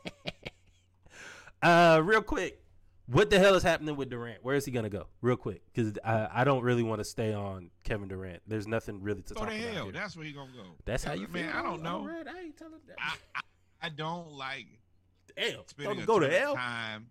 uh, 1.61 2.01
real 2.03 2.21
quick, 2.21 2.60
what 3.11 3.29
the 3.29 3.39
hell 3.39 3.55
is 3.55 3.63
happening 3.63 3.95
with 3.95 4.09
Durant? 4.09 4.43
Where 4.43 4.55
is 4.55 4.65
he 4.65 4.71
gonna 4.71 4.89
go? 4.89 5.07
Real 5.21 5.35
quick, 5.35 5.61
because 5.73 5.97
I, 6.03 6.27
I 6.33 6.43
don't 6.43 6.63
really 6.63 6.83
want 6.83 6.99
to 6.99 7.05
stay 7.05 7.33
on 7.33 7.69
Kevin 7.83 8.07
Durant. 8.07 8.41
There's 8.47 8.67
nothing 8.67 9.01
really 9.01 9.21
to 9.23 9.33
go 9.33 9.41
talk 9.41 9.49
to 9.49 9.55
about 9.55 9.73
hell. 9.73 9.83
here. 9.85 9.93
That's 9.93 10.15
where 10.15 10.25
he 10.25 10.31
gonna 10.31 10.51
go. 10.51 10.63
That's 10.85 11.03
how 11.03 11.13
you 11.13 11.27
feel. 11.27 11.43
man. 11.43 11.53
I 11.53 11.61
don't 11.61 11.81
know. 11.83 12.07
I 12.09 12.39
ain't 12.39 12.57
telling 12.57 12.79
that. 12.87 12.95
I, 12.99 13.13
I, 13.35 13.41
I 13.83 13.89
don't 13.89 14.31
like 14.31 14.67
Damn, 15.35 15.59
spending 15.67 16.05
go 16.05 16.19
to 16.19 16.29
hell. 16.29 16.55
time 16.55 17.07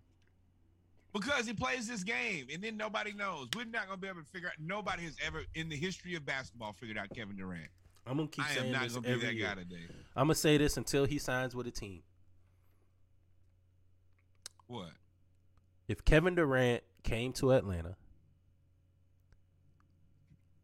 because 1.13 1.45
he 1.45 1.53
plays 1.53 1.87
this 1.87 2.03
game 2.03 2.47
and 2.53 2.63
then 2.63 2.77
nobody 2.77 3.13
knows. 3.13 3.47
We're 3.55 3.65
not 3.65 3.85
gonna 3.87 3.97
be 3.97 4.07
able 4.07 4.21
to 4.21 4.27
figure 4.27 4.47
out. 4.47 4.55
Nobody 4.59 5.03
has 5.03 5.15
ever 5.25 5.43
in 5.55 5.69
the 5.69 5.75
history 5.75 6.15
of 6.15 6.25
basketball 6.25 6.73
figured 6.73 6.97
out 6.97 7.09
Kevin 7.15 7.35
Durant. 7.35 7.67
I'm 8.07 8.17
gonna 8.17 8.27
keep 8.29 8.45
I 8.45 8.53
saying 8.55 8.67
am 8.67 8.71
not 8.71 8.83
this 8.83 8.97
every 8.97 9.15
that 9.19 9.33
year. 9.35 9.47
guy 9.47 9.55
today. 9.55 9.85
I'm 10.15 10.25
gonna 10.25 10.35
say 10.35 10.57
this 10.57 10.77
until 10.77 11.05
he 11.05 11.19
signs 11.19 11.55
with 11.55 11.67
a 11.67 11.71
team. 11.71 12.03
What? 14.67 14.91
If 15.91 16.05
Kevin 16.05 16.35
Durant 16.35 16.83
came 17.03 17.33
to 17.33 17.51
Atlanta 17.51 17.97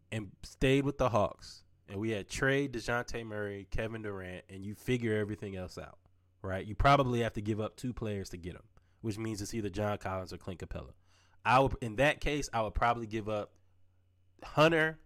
and 0.09 0.31
stayed 0.41 0.85
with 0.85 0.97
the 0.97 1.09
Hawks, 1.09 1.63
and 1.89 1.99
we 1.99 2.11
had 2.11 2.29
Trey, 2.29 2.69
Dejounte 2.69 3.25
Murray, 3.25 3.67
Kevin 3.69 4.03
Durant, 4.03 4.45
and 4.49 4.65
you 4.65 4.73
figure 4.73 5.17
everything 5.17 5.57
else 5.57 5.77
out, 5.77 5.97
right? 6.41 6.65
You 6.65 6.75
probably 6.75 7.23
have 7.23 7.33
to 7.33 7.41
give 7.41 7.59
up 7.59 7.75
two 7.75 7.91
players 7.91 8.29
to 8.29 8.37
get 8.37 8.53
him, 8.53 8.63
which 9.01 9.17
means 9.17 9.41
it's 9.41 9.53
either 9.53 9.67
John 9.67 9.97
Collins 9.97 10.31
or 10.31 10.37
Clint 10.37 10.61
Capela. 10.61 10.93
I 11.43 11.59
would, 11.59 11.75
in 11.81 11.97
that 11.97 12.21
case, 12.21 12.49
I 12.53 12.61
would 12.61 12.73
probably 12.73 13.05
give 13.05 13.27
up 13.27 13.51
Hunter 14.45 14.97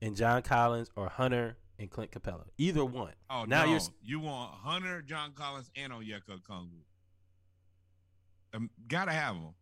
and 0.00 0.16
John 0.16 0.40
Collins 0.40 0.90
or 0.96 1.10
Hunter 1.10 1.58
and 1.78 1.90
Clint 1.90 2.10
Capela. 2.10 2.44
Either 2.56 2.86
one. 2.86 3.12
Oh 3.28 3.44
now 3.44 3.66
no! 3.66 3.72
you're 3.72 3.80
you 4.02 4.20
want 4.20 4.54
Hunter, 4.62 5.02
John 5.02 5.32
Collins, 5.34 5.70
and 5.76 5.92
Onyeka 5.92 6.40
Okongwu. 6.40 6.84
Um, 8.54 8.70
gotta 8.88 9.12
have 9.12 9.34
them. 9.34 9.54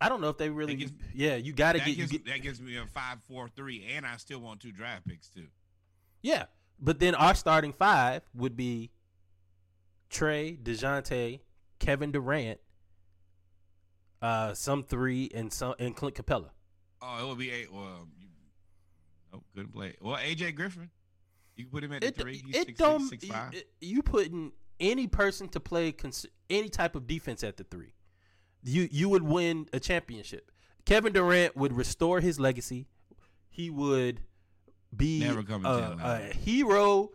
I 0.00 0.08
don't 0.08 0.20
know 0.20 0.28
if 0.28 0.36
they 0.38 0.48
really. 0.50 0.74
gives- 0.76 0.92
yeah, 1.14 1.34
you 1.36 1.52
got 1.52 1.72
to 1.72 1.80
get, 1.80 1.96
gives, 1.96 2.10
get. 2.12 2.26
that 2.26 2.40
gives 2.42 2.60
me 2.60 2.76
a 2.76 2.86
five, 2.86 3.18
four, 3.28 3.48
three, 3.48 3.84
and 3.94 4.06
I 4.06 4.16
still 4.16 4.38
want 4.40 4.60
two 4.60 4.70
draft 4.72 5.06
picks 5.06 5.28
too. 5.28 5.46
Yeah, 6.22 6.44
but 6.80 6.98
then 7.00 7.14
our 7.14 7.34
starting 7.34 7.72
five 7.72 8.22
would 8.34 8.56
be 8.56 8.90
Trey, 10.10 10.56
Dejounte, 10.62 11.40
Kevin 11.80 12.12
Durant, 12.12 12.60
uh, 14.22 14.54
some 14.54 14.82
three, 14.84 15.30
and 15.34 15.52
some 15.52 15.74
and 15.78 15.94
Clint 15.96 16.16
Capela. 16.16 16.50
Oh, 17.02 17.24
it 17.24 17.28
would 17.28 17.38
be 17.38 17.50
eight. 17.50 17.72
Well, 17.72 18.08
you, 18.20 18.26
oh, 19.34 19.42
good 19.54 19.72
play. 19.72 19.94
Well, 20.00 20.16
AJ 20.16 20.54
Griffin, 20.56 20.90
you 21.56 21.64
can 21.64 21.70
put 21.72 21.84
him 21.84 21.92
at 21.92 22.00
the 22.02 22.08
It, 22.08 22.16
three. 22.16 22.42
He's 22.44 22.56
it 22.56 22.66
six, 22.66 22.78
don't 22.78 23.00
six, 23.08 23.22
six, 23.24 23.34
five. 23.34 23.54
it- 23.54 23.68
you 23.80 24.02
putting 24.02 24.52
any 24.80 25.06
person 25.08 25.48
to 25.48 25.60
play 25.60 25.90
cons- 25.92 26.26
any 26.50 26.68
type 26.68 26.94
of 26.96 27.06
defense 27.06 27.42
at 27.44 27.56
the 27.56 27.64
three, 27.64 27.94
you 28.62 28.88
you 28.90 29.08
would 29.08 29.22
win 29.22 29.66
a 29.72 29.80
championship. 29.80 30.50
Kevin 30.84 31.12
Durant 31.12 31.56
would 31.56 31.72
restore 31.74 32.20
his 32.20 32.40
legacy. 32.40 32.86
He 33.50 33.70
would 33.70 34.20
be 34.96 35.22
a, 35.24 35.36
a 35.68 36.32
hero, 36.34 37.10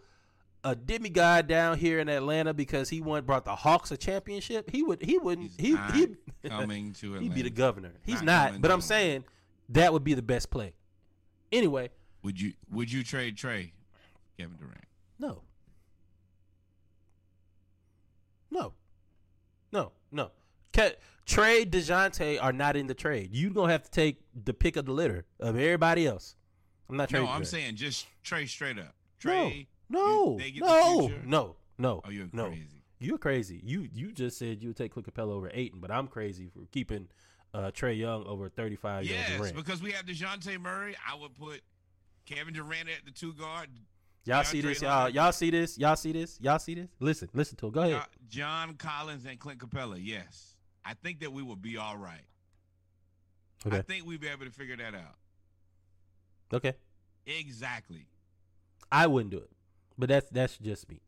a 0.63 0.75
demigod 0.75 1.47
down 1.47 1.77
here 1.79 1.99
in 1.99 2.07
Atlanta 2.09 2.53
because 2.53 2.89
he 2.89 3.01
won 3.01 3.23
brought 3.25 3.45
the 3.45 3.55
Hawks 3.55 3.91
a 3.91 3.97
championship. 3.97 4.69
He 4.69 4.83
would 4.83 5.01
he 5.01 5.17
wouldn't 5.17 5.51
He's 5.57 5.77
he 5.93 5.99
he 5.99 6.49
coming 6.49 6.93
to 6.93 7.15
Atlanta. 7.15 7.23
he'd 7.23 7.33
be 7.33 7.41
the 7.41 7.49
governor. 7.49 7.93
He's 8.05 8.21
Not 8.21 8.53
not, 8.53 8.61
but 8.61 8.69
I'm 8.71 8.79
Atlanta. 8.79 8.81
saying 8.81 9.23
that 9.69 9.91
would 9.93 10.03
be 10.03 10.13
the 10.13 10.21
best 10.21 10.49
play. 10.51 10.73
Anyway, 11.51 11.89
Would 12.23 12.39
you 12.39 12.53
Would 12.71 12.91
you 12.91 13.03
trade 13.03 13.37
Trey, 13.37 13.73
Kevin 14.37 14.57
Durant? 14.57 14.83
No. 15.19 15.41
No. 18.51 18.73
No. 19.71 19.91
No. 20.11 20.31
Ke- 20.71 20.97
Trey 21.25 21.65
Dejounte 21.65 22.41
are 22.41 22.51
not 22.53 22.75
in 22.75 22.87
the 22.87 22.93
trade. 22.93 23.29
You 23.33 23.49
gonna 23.51 23.71
have 23.71 23.83
to 23.83 23.91
take 23.91 24.17
the 24.43 24.53
pick 24.53 24.75
of 24.75 24.85
the 24.85 24.91
litter 24.91 25.25
of 25.39 25.55
everybody 25.55 26.05
else. 26.05 26.35
I'm 26.89 26.97
not 26.97 27.09
trading. 27.09 27.27
No. 27.27 27.33
I'm 27.33 27.45
saying 27.45 27.75
just 27.75 28.07
Trey 28.23 28.45
straight 28.45 28.77
up. 28.77 28.93
no, 29.23 29.49
Trey. 29.49 29.67
no, 29.89 30.37
you- 30.39 30.61
no, 30.61 31.07
future? 31.07 31.21
no, 31.25 31.55
no. 31.77 32.01
Oh, 32.05 32.09
you're 32.09 32.27
no. 32.33 32.47
crazy. 32.49 32.83
You're 32.99 33.17
crazy. 33.17 33.61
You 33.63 33.87
you 33.93 34.11
just 34.11 34.37
said 34.37 34.61
you 34.61 34.69
would 34.69 34.77
take 34.77 34.93
Clint 34.93 35.13
Capela 35.13 35.31
over 35.31 35.49
Ayton, 35.53 35.79
but 35.79 35.91
I'm 35.91 36.07
crazy 36.07 36.47
for 36.53 36.65
keeping 36.71 37.07
uh, 37.53 37.71
Trey 37.71 37.93
Young 37.93 38.25
over 38.25 38.49
35 38.49 39.05
year 39.05 39.15
old 39.17 39.27
Yes, 39.29 39.37
Durant. 39.37 39.55
because 39.55 39.81
we 39.81 39.91
have 39.91 40.05
Dejounte 40.05 40.59
Murray. 40.59 40.95
I 41.09 41.15
would 41.15 41.33
put 41.35 41.61
Kevin 42.25 42.53
Durant 42.53 42.89
at 42.89 43.05
the 43.05 43.11
two 43.11 43.33
guard. 43.33 43.69
Y'all 44.25 44.43
see 44.45 44.61
this, 44.61 44.81
y'all. 44.81 45.09
Y'all 45.09 45.33
see 45.33 45.49
this. 45.49 45.77
Y'all 45.77 45.97
see 45.97 46.13
this. 46.13 46.39
Y'all 46.39 46.57
see 46.59 46.75
this. 46.75 46.87
Listen, 47.01 47.29
listen 47.33 47.57
to 47.57 47.65
him. 47.67 47.71
Go 47.73 47.81
ahead. 47.81 48.03
John 48.29 48.75
Collins 48.75 49.25
and 49.25 49.37
Clint 49.37 49.59
Capela. 49.59 49.99
Yes, 50.01 50.52
I 50.85 50.93
think 50.93 51.21
that 51.21 51.31
we 51.31 51.43
will 51.43 51.55
be 51.55 51.77
all 51.77 51.97
right. 51.97 52.25
I 53.71 53.81
think 53.81 54.05
we'll 54.05 54.17
be 54.17 54.27
able 54.27 54.45
to 54.45 54.51
figure 54.51 54.75
that 54.77 54.93
out. 54.93 55.15
Okay. 56.53 56.73
Exactly. 57.25 58.07
I 58.91 59.07
wouldn't 59.07 59.31
do 59.31 59.37
it, 59.37 59.49
but 59.97 60.09
that's 60.09 60.29
that's 60.29 60.57
just 60.57 60.89
me. 60.89 60.99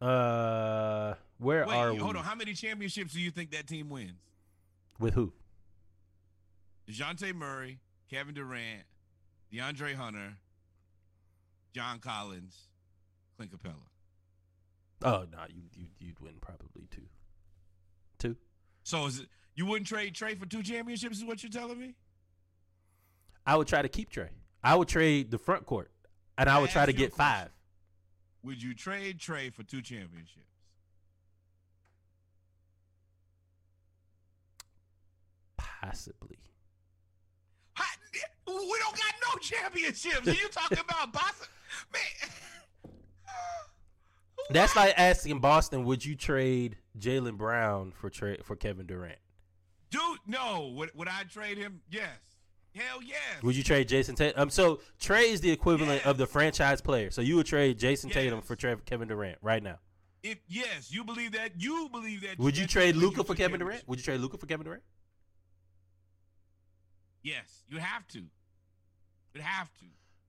Uh, 0.00 1.14
where 1.38 1.66
Wait, 1.66 1.76
are 1.76 1.92
we? 1.92 1.98
hold 1.98 2.16
on. 2.16 2.24
How 2.24 2.34
many 2.34 2.54
championships 2.54 3.12
do 3.12 3.20
you 3.20 3.30
think 3.30 3.52
that 3.52 3.66
team 3.66 3.90
wins? 3.90 4.18
With 4.98 5.14
who? 5.14 5.32
Dejounte 6.90 7.32
Murray, 7.34 7.78
Kevin 8.10 8.34
Durant, 8.34 8.84
DeAndre 9.52 9.94
Hunter, 9.94 10.34
John 11.72 12.00
Collins, 12.00 12.56
Clint 13.36 13.52
Capela. 13.52 13.74
Oh 15.04 15.26
no, 15.30 15.38
you 15.48 15.62
you 15.74 15.86
you'd 16.00 16.20
win 16.20 16.34
probably. 16.40 16.88
Two. 16.90 17.02
So 18.92 19.06
is 19.06 19.20
it 19.20 19.28
you 19.54 19.64
wouldn't 19.64 19.86
trade 19.86 20.14
Trey 20.14 20.34
for 20.34 20.44
two 20.44 20.62
championships? 20.62 21.16
Is 21.16 21.24
what 21.24 21.42
you're 21.42 21.48
telling 21.48 21.78
me? 21.78 21.94
I 23.46 23.56
would 23.56 23.66
try 23.66 23.80
to 23.80 23.88
keep 23.88 24.10
Trey. 24.10 24.28
I 24.62 24.74
would 24.76 24.86
trade 24.86 25.30
the 25.30 25.38
front 25.38 25.64
court, 25.64 25.90
and 26.36 26.46
I 26.46 26.58
would 26.58 26.68
try 26.68 26.84
to 26.84 26.92
get 26.92 27.14
five. 27.14 27.48
Would 28.44 28.62
you 28.62 28.74
trade 28.74 29.18
Trey 29.18 29.48
for 29.48 29.62
two 29.62 29.80
championships? 29.80 30.44
Possibly. 35.56 36.36
We 38.46 38.52
don't 38.54 38.94
got 38.94 39.14
no 39.32 39.38
championships. 39.40 40.28
Are 40.28 40.32
you 40.32 40.48
talking 40.50 40.78
about 40.86 41.14
Boston? 41.14 41.48
Man. 41.94 42.92
That's 44.50 44.76
like 44.76 44.92
asking 44.98 45.38
Boston, 45.38 45.86
would 45.86 46.04
you 46.04 46.14
trade 46.14 46.76
Jaylen 46.98 47.36
Brown 47.36 47.92
for 47.92 48.10
tra- 48.10 48.42
for 48.42 48.56
Kevin 48.56 48.86
Durant? 48.86 49.18
Dude, 49.90 50.18
no. 50.26 50.72
Would, 50.76 50.90
would 50.94 51.08
I 51.08 51.24
trade 51.24 51.58
him? 51.58 51.80
Yes. 51.90 52.08
Hell 52.74 53.02
yes. 53.02 53.42
Would 53.42 53.54
you 53.54 53.62
trade 53.62 53.88
Jayson 53.88 54.14
Tatum? 54.14 54.40
Um, 54.40 54.50
so 54.50 54.80
Trey 54.98 55.30
is 55.30 55.42
the 55.42 55.50
equivalent 55.50 56.06
of 56.06 56.16
the 56.16 56.26
franchise 56.26 56.80
player. 56.80 57.10
So 57.10 57.20
you 57.20 57.36
would 57.36 57.46
trade 57.46 57.78
Jayson 57.78 58.10
Tatum 58.10 58.40
for 58.40 58.56
Tre- 58.56 58.76
Kevin 58.86 59.08
Durant 59.08 59.36
right 59.42 59.62
now. 59.62 59.78
If 60.22 60.38
yes, 60.48 60.90
you 60.90 61.04
believe 61.04 61.32
that. 61.32 61.60
You 61.60 61.88
believe 61.92 62.22
that. 62.22 62.38
Would 62.38 62.56
you 62.56 62.66
trade 62.66 62.96
Luka 62.96 63.24
for 63.24 63.34
Kevin 63.34 63.60
Durant? 63.60 63.86
Would 63.86 63.98
you 63.98 64.04
trade 64.04 64.20
Luka 64.20 64.38
for 64.38 64.46
Kevin 64.46 64.64
Durant? 64.64 64.82
Yes, 67.22 67.62
you 67.68 67.78
have 67.78 68.06
to. 68.08 68.22
You'd 69.34 69.42
have 69.42 69.70
to. 69.80 69.84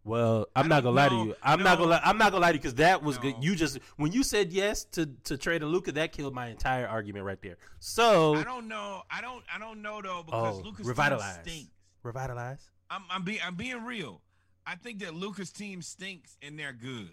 Well, 0.05 0.47
I'm 0.55 0.67
not 0.67 0.83
gonna 0.83 0.95
lie 0.95 1.09
to 1.09 1.15
you. 1.15 1.35
I'm 1.41 1.63
not 1.63 1.77
gonna. 1.77 1.91
Lie, 1.91 2.01
I'm 2.03 2.17
not 2.17 2.31
gonna 2.31 2.41
lie 2.41 2.51
to 2.51 2.55
you 2.55 2.59
because 2.59 2.75
that 2.75 3.01
was 3.01 3.17
good. 3.17 3.35
You 3.39 3.55
just 3.55 3.79
when 3.95 4.11
you 4.11 4.23
said 4.23 4.51
yes 4.51 4.83
to 4.91 5.05
to 5.23 5.37
trade 5.37 5.63
a 5.63 5.65
Luka, 5.65 5.93
that 5.93 6.11
killed 6.11 6.33
my 6.33 6.47
entire 6.47 6.87
argument 6.87 7.25
right 7.25 7.41
there. 7.41 7.57
So 7.79 8.35
I 8.35 8.43
don't 8.43 8.67
know. 8.67 9.03
I 9.09 9.21
don't. 9.21 9.43
I 9.53 9.59
don't 9.59 9.81
know 9.81 10.01
though 10.01 10.23
because 10.25 10.59
oh, 10.59 10.61
Luka's 10.61 10.85
revitalize, 10.85 11.37
team 11.37 11.53
stinks. 11.53 11.71
revitalize. 12.03 12.69
I'm. 12.89 13.03
I'm 13.09 13.23
being. 13.23 13.39
I'm 13.45 13.55
being 13.55 13.85
real. 13.85 14.21
I 14.67 14.75
think 14.75 14.99
that 14.99 15.13
Luka's 15.13 15.51
team 15.51 15.81
stinks 15.81 16.37
and 16.41 16.59
they're 16.59 16.73
good. 16.73 17.11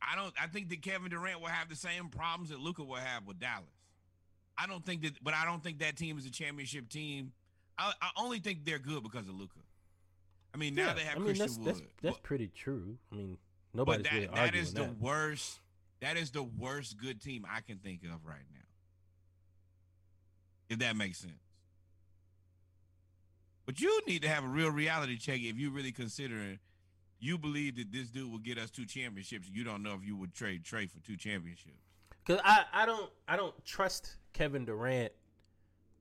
I 0.00 0.16
don't. 0.16 0.32
I 0.40 0.46
think 0.46 0.70
that 0.70 0.80
Kevin 0.80 1.10
Durant 1.10 1.40
will 1.40 1.48
have 1.48 1.68
the 1.68 1.76
same 1.76 2.08
problems 2.08 2.48
that 2.48 2.60
Luka 2.60 2.82
will 2.82 2.96
have 2.96 3.26
with 3.26 3.38
Dallas. 3.38 3.68
I 4.56 4.66
don't 4.66 4.84
think 4.86 5.02
that. 5.02 5.22
But 5.22 5.34
I 5.34 5.44
don't 5.44 5.62
think 5.62 5.80
that 5.80 5.96
team 5.96 6.16
is 6.16 6.24
a 6.24 6.30
championship 6.30 6.88
team. 6.88 7.32
I, 7.78 7.92
I 8.00 8.10
only 8.16 8.38
think 8.38 8.64
they're 8.64 8.78
good 8.78 9.02
because 9.02 9.28
of 9.28 9.34
Luka. 9.34 9.58
I 10.54 10.56
mean, 10.56 10.74
now 10.74 10.86
Yeah, 10.88 10.94
they 10.94 11.00
have 11.02 11.16
I 11.16 11.18
mean, 11.18 11.26
Christian 11.26 11.46
that's, 11.46 11.58
Wood. 11.58 11.66
That's, 11.66 11.80
that's 12.02 12.16
but- 12.16 12.22
pretty 12.22 12.48
true. 12.48 12.96
I 13.12 13.16
mean, 13.16 13.38
but 13.74 13.78
nobody's 13.78 14.04
that, 14.04 14.12
really 14.12 14.26
that 14.34 14.54
is 14.54 14.72
the 14.72 14.82
that. 14.82 15.00
worst. 15.00 15.60
That 16.00 16.16
is 16.16 16.30
the 16.30 16.42
worst 16.42 16.96
good 16.98 17.20
team 17.20 17.44
I 17.50 17.60
can 17.60 17.78
think 17.78 18.02
of 18.04 18.24
right 18.24 18.38
now. 18.52 18.60
If 20.70 20.78
that 20.80 20.96
makes 20.96 21.18
sense. 21.18 21.32
But 23.66 23.80
you 23.80 24.00
need 24.06 24.22
to 24.22 24.28
have 24.28 24.44
a 24.44 24.48
real 24.48 24.70
reality 24.70 25.16
check 25.16 25.40
if 25.40 25.56
you 25.56 25.70
really 25.70 25.92
considering 25.92 26.58
you 27.18 27.38
believe 27.38 27.76
that 27.76 27.90
this 27.90 28.08
dude 28.08 28.30
will 28.30 28.38
get 28.38 28.58
us 28.58 28.70
two 28.70 28.84
championships. 28.84 29.48
You 29.50 29.64
don't 29.64 29.82
know 29.82 29.94
if 29.94 30.06
you 30.06 30.16
would 30.16 30.34
trade 30.34 30.62
Trey 30.64 30.86
for 30.86 30.98
two 31.00 31.16
championships. 31.16 31.80
Because 32.24 32.42
I, 32.44 32.64
I 32.72 32.86
don't 32.86 33.10
I 33.26 33.36
don't 33.36 33.54
trust 33.64 34.16
Kevin 34.34 34.64
Durant 34.66 35.12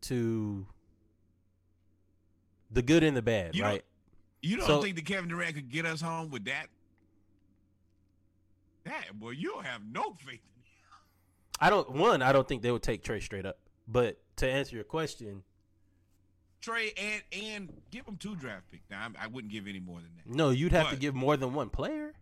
to 0.01 0.65
the 2.71 2.81
good 2.81 3.03
and 3.03 3.15
the 3.15 3.21
bad, 3.21 3.55
You 3.55 3.63
right? 3.63 3.83
You 4.43 4.57
don't 4.57 4.67
So- 4.67 4.81
think 4.83 4.95
that 4.97 5.05
Kevin 5.05 5.29
Durant 5.29 5.55
could 5.55 5.69
get 5.69 5.85
us 5.85 6.01
home 6.01 6.29
with 6.29 6.45
that? 6.45 6.67
That 8.83 9.17
boy, 9.17 9.31
you 9.31 9.51
don't 9.51 9.65
have 9.65 9.81
no 9.85 10.13
faith 10.13 10.41
in 10.55 10.61
him. 10.61 10.71
I 11.59 11.69
don't 11.69 11.91
one, 11.91 12.21
I 12.21 12.33
don't 12.33 12.47
think 12.47 12.61
they 12.61 12.71
would 12.71 12.83
take 12.83 13.03
Trey 13.03 13.19
straight 13.21 13.45
up. 13.45 13.57
But 13.87 14.21
to 14.37 14.49
answer 14.49 14.75
your 14.75 14.83
question, 14.83 15.43
Trey 16.59 16.91
and 16.97 17.23
and 17.31 17.81
give 17.91 18.05
him 18.05 18.17
two 18.17 18.35
draft 18.35 18.69
picks. 18.71 18.89
Now 18.89 19.01
I'm- 19.01 19.15
I, 19.19 19.27
wouldn't 19.27 19.51
give 19.51 19.67
any 19.67 19.79
more 19.79 19.99
than 20.01 20.09
that. 20.17 20.27
no, 20.27 20.49
you'd 20.49 20.71
have 20.73 20.89
to 20.89 20.95
give 20.97 21.15
more 21.15 21.37
than 21.37 21.53
one 21.53 21.69
player. 21.69 22.13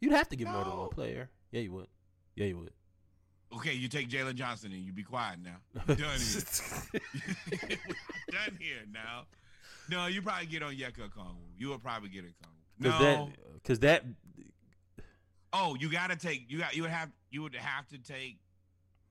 You'd 0.00 0.12
have 0.12 0.28
to 0.30 0.36
give 0.36 0.48
more 0.48 0.64
than 0.64 0.76
one 0.78 0.88
player. 0.90 1.30
Yeah, 1.50 1.60
you 1.60 1.72
would. 1.72 1.88
Yeah, 2.36 2.46
you 2.46 2.58
would. 2.58 2.72
Okay, 3.52 3.74
you 3.74 3.88
take 3.88 4.08
Jalen 4.08 4.36
Johnson 4.36 4.72
and 4.72 4.80
you 4.82 4.92
be 4.92 5.02
quiet 5.02 5.40
now. 5.40 5.56
We're 5.86 5.94
done 5.96 6.18
here. 6.18 6.40
Done 8.30 8.58
here 8.60 8.84
now. 8.90 9.26
No, 9.90 10.06
you 10.06 10.22
probably 10.22 10.46
get 10.46 10.62
Onyeka 10.62 11.08
Okongwu. 11.08 11.34
You 11.58 11.68
will 11.68 11.78
probably 11.78 12.08
get 12.08 12.24
a. 12.24 12.28
Because 12.78 13.00
No. 13.00 13.04
that, 13.04 13.28
because 13.54 13.78
that, 13.80 14.04
oh, 15.52 15.76
you 15.78 15.90
gotta 15.90 16.16
take. 16.16 16.50
You 16.50 16.58
got. 16.58 16.76
You 16.76 16.82
would 16.82 16.90
have. 16.90 17.10
You 17.30 17.42
would 17.42 17.54
have 17.54 17.88
to 17.88 17.98
take. 17.98 18.38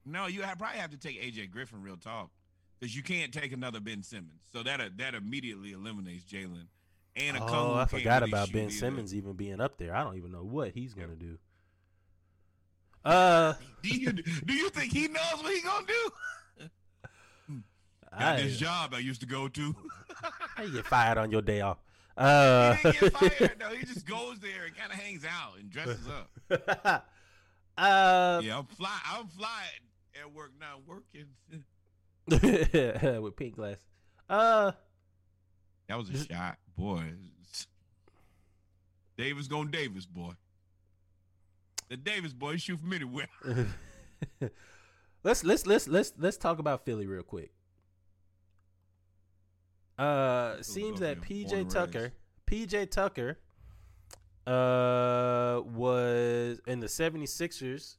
No, 0.05 0.27
you 0.27 0.41
have, 0.41 0.57
probably 0.57 0.79
have 0.79 0.91
to 0.91 0.97
take 0.97 1.21
AJ 1.21 1.51
Griffin. 1.51 1.83
Real 1.83 1.97
talk, 1.97 2.31
because 2.79 2.95
you 2.95 3.03
can't 3.03 3.33
take 3.33 3.51
another 3.51 3.79
Ben 3.79 4.01
Simmons. 4.01 4.41
So 4.51 4.63
that 4.63 4.97
that 4.97 5.13
immediately 5.13 5.73
eliminates 5.73 6.23
Jalen. 6.23 6.67
And 7.15 7.35
a 7.37 7.43
oh, 7.43 7.75
I 7.75 7.85
forgot 7.85 8.23
about 8.23 8.51
Ben 8.51 8.69
Simmons 8.69 9.13
even 9.13 9.33
being 9.33 9.59
up 9.59 9.77
there. 9.77 9.93
I 9.93 10.03
don't 10.03 10.15
even 10.17 10.31
know 10.31 10.43
what 10.43 10.71
he's 10.71 10.93
gonna 10.93 11.15
do. 11.15 11.37
Uh, 13.03 13.53
Do 13.81 13.89
you 13.89 14.11
do 14.11 14.53
you 14.53 14.69
think 14.69 14.93
he 14.93 15.07
knows 15.07 15.41
what 15.41 15.53
he 15.53 15.61
gonna 15.61 15.85
do? 15.85 16.09
Got 18.11 18.21
I, 18.39 18.41
this 18.41 18.57
job 18.57 18.93
I 18.93 18.99
used 18.99 19.21
to 19.21 19.27
go 19.27 19.47
to. 19.47 19.75
you 20.63 20.71
get 20.73 20.85
fired 20.85 21.17
on 21.17 21.31
your 21.31 21.41
day 21.41 21.61
off? 21.61 21.77
he 22.17 22.23
Uh, 22.25 22.75
didn't 22.83 22.99
get 22.99 23.13
fired. 23.39 23.59
No, 23.59 23.69
he 23.69 23.85
just 23.85 24.05
goes 24.07 24.39
there 24.39 24.65
and 24.65 24.75
kind 24.75 24.91
of 24.91 24.97
hangs 24.97 25.23
out 25.25 25.57
and 25.59 25.69
dresses 25.69 26.07
up. 26.07 26.29
uh, 27.77 28.41
Yeah, 28.43 28.57
I'm 28.57 28.65
fly. 28.65 28.99
I'm 29.05 29.27
flying 29.27 29.83
at 30.19 30.33
work 30.33 30.51
now, 30.59 30.79
working. 30.87 31.27
with 33.21 33.35
pink 33.35 33.55
glass. 33.55 33.77
Uh, 34.29 34.71
That 35.87 35.97
was 35.97 36.09
a 36.09 36.13
This- 36.13 36.25
shot, 36.25 36.57
boy. 36.77 37.03
Davis 39.17 39.47
going 39.47 39.69
Davis, 39.69 40.05
boy. 40.05 40.31
The 41.89 41.97
Davis 41.97 42.31
boy 42.33 42.55
shoot 42.57 42.79
from 42.79 42.93
anywhere. 42.93 43.27
let's 45.23 45.43
let's 45.43 45.65
let's 45.65 45.87
let's 45.87 46.13
let's 46.17 46.37
talk 46.37 46.59
about 46.59 46.85
Philly 46.85 47.05
real 47.07 47.23
quick. 47.23 47.51
Uh, 49.99 50.61
seems 50.61 51.01
that 51.01 51.19
PJ 51.19 51.69
Tucker, 51.69 52.13
PJ 52.49 52.89
Tucker, 52.89 53.37
uh, 54.47 55.61
was 55.65 56.61
and 56.65 56.81
the 56.81 56.87
76ers 56.87 57.97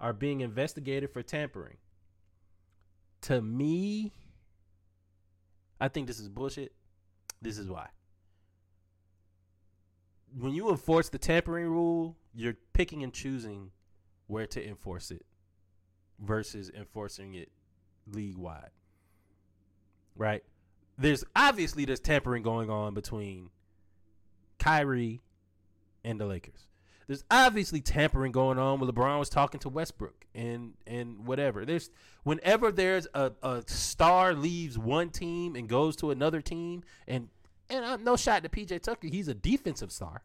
are 0.00 0.12
being 0.12 0.40
investigated 0.40 1.12
for 1.12 1.22
tampering. 1.22 1.76
To 3.22 3.40
me, 3.40 4.12
I 5.80 5.86
think 5.86 6.08
this 6.08 6.18
is 6.18 6.28
bullshit. 6.28 6.72
This 7.40 7.56
is 7.56 7.70
why. 7.70 7.86
When 10.36 10.52
you 10.52 10.70
enforce 10.70 11.08
the 11.08 11.18
tampering 11.18 11.66
rule, 11.66 12.16
you're 12.34 12.56
picking 12.72 13.04
and 13.04 13.12
choosing 13.12 13.70
where 14.26 14.46
to 14.48 14.66
enforce 14.66 15.12
it 15.12 15.24
versus 16.18 16.68
enforcing 16.76 17.34
it 17.34 17.52
league 18.12 18.36
wide. 18.36 18.70
Right? 20.16 20.42
There's 20.98 21.24
obviously 21.36 21.84
there's 21.84 22.00
tampering 22.00 22.42
going 22.42 22.70
on 22.70 22.92
between 22.92 23.50
Kyrie 24.58 25.22
and 26.04 26.20
the 26.20 26.26
Lakers. 26.26 26.66
There's 27.06 27.24
obviously 27.30 27.80
tampering 27.80 28.32
going 28.32 28.58
on 28.58 28.80
when 28.80 28.90
LeBron 28.90 29.18
was 29.18 29.30
talking 29.30 29.60
to 29.60 29.70
Westbrook 29.70 30.26
and 30.34 30.74
and 30.86 31.26
whatever. 31.26 31.64
There's 31.64 31.90
whenever 32.22 32.70
there's 32.70 33.06
a, 33.14 33.32
a 33.42 33.62
star 33.66 34.34
leaves 34.34 34.76
one 34.76 35.08
team 35.08 35.56
and 35.56 35.68
goes 35.68 35.96
to 35.96 36.10
another 36.10 36.42
team 36.42 36.84
and 37.06 37.28
and 37.70 37.84
uh, 37.84 37.96
no 37.96 38.16
shot 38.16 38.42
to 38.42 38.48
PJ 38.48 38.82
Tucker, 38.82 39.08
he's 39.08 39.28
a 39.28 39.34
defensive 39.34 39.92
star. 39.92 40.22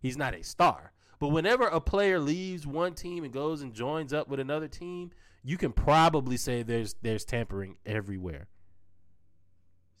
He's 0.00 0.16
not 0.16 0.34
a 0.34 0.42
star. 0.42 0.92
But 1.18 1.28
whenever 1.28 1.66
a 1.66 1.80
player 1.80 2.20
leaves 2.20 2.66
one 2.66 2.94
team 2.94 3.24
and 3.24 3.32
goes 3.32 3.62
and 3.62 3.74
joins 3.74 4.12
up 4.12 4.28
with 4.28 4.38
another 4.38 4.68
team, 4.68 5.10
you 5.42 5.56
can 5.56 5.72
probably 5.72 6.36
say 6.36 6.62
there's 6.62 6.94
there's 7.00 7.24
tampering 7.24 7.76
everywhere. 7.86 8.48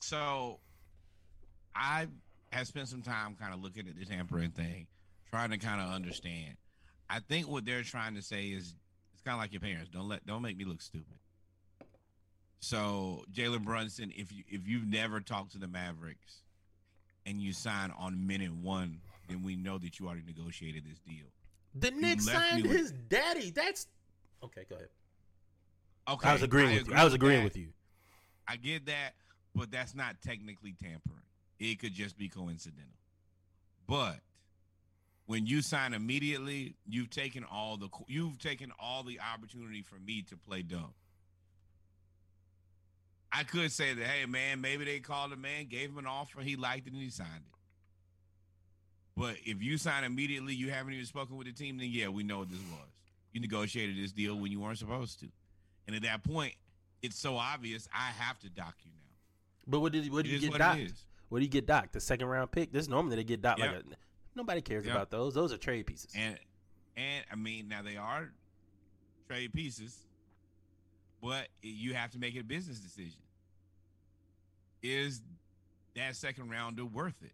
So 0.00 0.58
I 1.74 2.06
have 2.52 2.66
spent 2.66 2.88
some 2.88 3.02
time 3.02 3.36
kind 3.40 3.52
of 3.54 3.60
looking 3.62 3.88
at 3.88 3.98
the 3.98 4.04
tampering 4.04 4.50
thing, 4.50 4.86
trying 5.30 5.50
to 5.50 5.58
kind 5.58 5.80
of 5.80 5.90
understand. 5.90 6.56
I 7.10 7.20
think 7.20 7.48
what 7.48 7.64
they're 7.64 7.82
trying 7.82 8.14
to 8.14 8.22
say 8.22 8.46
is 8.46 8.74
it's 9.12 9.22
kind 9.22 9.34
of 9.34 9.40
like 9.40 9.52
your 9.52 9.60
parents. 9.60 9.90
Don't 9.92 10.08
let 10.08 10.26
don't 10.26 10.42
make 10.42 10.56
me 10.56 10.64
look 10.64 10.80
stupid. 10.82 11.16
So 12.60 13.24
Jalen 13.32 13.64
Brunson, 13.64 14.12
if 14.16 14.32
you 14.32 14.44
if 14.48 14.66
you've 14.66 14.86
never 14.86 15.20
talked 15.20 15.52
to 15.52 15.58
the 15.58 15.68
Mavericks 15.68 16.42
and 17.26 17.40
you 17.40 17.52
sign 17.52 17.92
on 17.98 18.26
minute 18.26 18.54
one, 18.54 19.00
then 19.28 19.42
we 19.42 19.56
know 19.56 19.78
that 19.78 19.98
you 19.98 20.06
already 20.06 20.22
negotiated 20.26 20.84
this 20.84 20.98
deal. 21.00 21.26
The 21.74 21.90
Knicks 21.90 22.26
left 22.26 22.38
me 22.38 22.50
signed 22.50 22.62
with- 22.64 22.76
his 22.76 22.92
daddy. 23.08 23.50
That's 23.50 23.86
okay. 24.42 24.64
Go 24.68 24.76
ahead. 24.76 24.88
Okay, 26.08 26.28
I 26.28 26.32
was 26.32 26.42
agreeing 26.42 26.74
with 26.74 26.88
you. 26.88 26.94
I 26.94 27.04
was 27.04 27.12
agreeing 27.14 27.44
with 27.44 27.56
you. 27.56 27.68
I 28.48 28.56
get 28.56 28.86
that, 28.86 29.12
but 29.58 29.72
that's 29.72 29.94
not 29.94 30.22
technically 30.22 30.74
tampering. 30.80 31.22
It 31.58 31.80
could 31.80 31.92
just 31.92 32.16
be 32.16 32.28
coincidental. 32.28 32.92
But 33.88 34.20
when 35.26 35.46
you 35.46 35.62
sign 35.62 35.94
immediately, 35.94 36.76
you've 36.86 37.10
taken 37.10 37.44
all 37.44 37.76
the 37.76 37.88
you've 38.06 38.38
taken 38.38 38.72
all 38.80 39.02
the 39.02 39.18
opportunity 39.20 39.82
for 39.82 39.96
me 39.96 40.22
to 40.22 40.36
play 40.36 40.62
dumb. 40.62 40.94
I 43.32 43.42
could 43.42 43.72
say 43.72 43.92
that, 43.94 44.06
hey 44.06 44.26
man, 44.26 44.60
maybe 44.60 44.84
they 44.84 45.00
called 45.00 45.32
a 45.32 45.36
man, 45.36 45.66
gave 45.66 45.90
him 45.90 45.98
an 45.98 46.06
offer, 46.06 46.40
he 46.40 46.56
liked 46.56 46.86
it, 46.86 46.92
and 46.92 47.02
he 47.02 47.10
signed 47.10 47.28
it. 47.34 47.54
But 49.16 49.36
if 49.44 49.60
you 49.60 49.76
sign 49.76 50.04
immediately, 50.04 50.54
you 50.54 50.70
haven't 50.70 50.92
even 50.92 51.04
spoken 51.04 51.36
with 51.36 51.48
the 51.48 51.52
team, 51.52 51.78
then 51.78 51.88
yeah, 51.90 52.08
we 52.08 52.22
know 52.22 52.38
what 52.38 52.50
this 52.50 52.60
was. 52.60 52.88
You 53.32 53.40
negotiated 53.40 53.96
this 53.98 54.12
deal 54.12 54.36
when 54.36 54.52
you 54.52 54.60
weren't 54.60 54.78
supposed 54.78 55.18
to. 55.20 55.26
And 55.86 55.96
at 55.96 56.02
that 56.02 56.22
point, 56.22 56.54
it's 57.02 57.18
so 57.18 57.36
obvious 57.36 57.88
I 57.92 58.12
have 58.12 58.38
to 58.40 58.48
dock 58.48 58.76
you 58.84 58.92
now. 58.96 59.07
But 59.68 59.80
what 59.80 59.92
did 59.92 60.10
what 60.10 60.24
It 60.26 60.30
you 60.30 60.38
get 60.40 60.50
what 60.50 60.58
docked? 60.58 61.04
What 61.28 61.38
do 61.38 61.44
you 61.44 61.50
get 61.50 61.66
docked? 61.66 61.92
The 61.92 62.00
second 62.00 62.26
round 62.28 62.50
pick. 62.50 62.72
This 62.72 62.88
normally 62.88 63.16
they 63.16 63.24
get 63.24 63.42
docked 63.42 63.60
Yep. 63.60 63.74
like 63.74 63.84
a, 63.84 63.96
nobody 64.34 64.62
cares 64.62 64.84
Yep. 64.86 64.94
about 64.94 65.10
those. 65.10 65.34
Those 65.34 65.52
are 65.52 65.58
trade 65.58 65.86
pieces. 65.86 66.10
And 66.14 66.38
and 66.96 67.24
I 67.30 67.36
mean 67.36 67.68
now 67.68 67.82
they 67.82 67.96
are 67.96 68.32
trade 69.28 69.52
pieces, 69.52 70.06
but 71.22 71.48
you 71.62 71.94
have 71.94 72.10
to 72.12 72.18
make 72.18 72.34
a 72.36 72.42
business 72.42 72.80
decision. 72.80 73.20
Is 74.82 75.20
that 75.94 76.16
second 76.16 76.50
rounder 76.50 76.84
worth 76.84 77.22
it? 77.22 77.32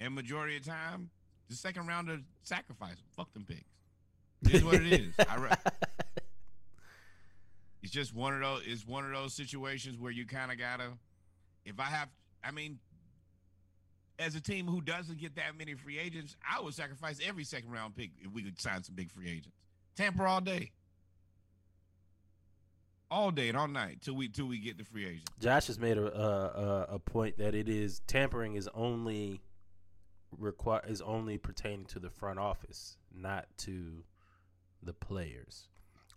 And 0.00 0.14
majority 0.14 0.56
of 0.56 0.64
the 0.64 0.70
time, 0.70 1.10
the 1.48 1.54
second 1.54 1.86
rounder 1.86 2.18
sacrifice. 2.42 2.96
Fuck 3.16 3.32
them 3.32 3.44
picks. 3.44 3.62
It 4.42 4.54
is 4.56 4.64
what 4.64 4.74
it 4.74 4.92
is. 4.92 5.14
I 5.28 5.36
re- 5.36 5.50
it's 7.82 7.92
just 7.92 8.14
one 8.14 8.34
of 8.34 8.40
those. 8.40 8.62
It's 8.66 8.86
one 8.86 9.04
of 9.04 9.12
those 9.12 9.34
situations 9.34 9.98
where 9.98 10.10
you 10.12 10.26
kind 10.26 10.50
of 10.50 10.58
gotta. 10.58 10.90
If 11.66 11.80
I 11.80 11.84
have, 11.84 12.08
I 12.44 12.52
mean, 12.52 12.78
as 14.18 14.34
a 14.34 14.40
team 14.40 14.66
who 14.66 14.80
doesn't 14.80 15.18
get 15.18 15.34
that 15.36 15.58
many 15.58 15.74
free 15.74 15.98
agents, 15.98 16.36
I 16.48 16.60
would 16.60 16.72
sacrifice 16.72 17.18
every 17.26 17.44
second 17.44 17.70
round 17.70 17.96
pick 17.96 18.12
if 18.22 18.32
we 18.32 18.42
could 18.42 18.60
sign 18.60 18.82
some 18.82 18.94
big 18.94 19.10
free 19.10 19.28
agents. 19.28 19.56
Tamper 19.96 20.26
all 20.26 20.40
day, 20.40 20.70
all 23.10 23.30
day 23.30 23.48
and 23.48 23.56
all 23.56 23.68
night 23.68 24.00
till 24.02 24.14
we 24.14 24.28
till 24.28 24.46
we 24.46 24.58
get 24.58 24.78
the 24.78 24.84
free 24.84 25.06
agent. 25.06 25.28
Josh 25.40 25.66
has 25.66 25.78
made 25.78 25.98
a, 25.98 26.06
a 26.06 26.94
a- 26.94 26.98
point 26.98 27.38
that 27.38 27.54
it 27.54 27.68
is 27.68 28.00
tampering 28.06 28.54
is 28.54 28.68
only 28.74 29.40
require 30.36 30.82
is 30.86 31.00
only 31.00 31.38
pertaining 31.38 31.86
to 31.86 31.98
the 31.98 32.10
front 32.10 32.38
office, 32.38 32.96
not 33.14 33.46
to 33.58 34.04
the 34.82 34.92
players. 34.92 35.68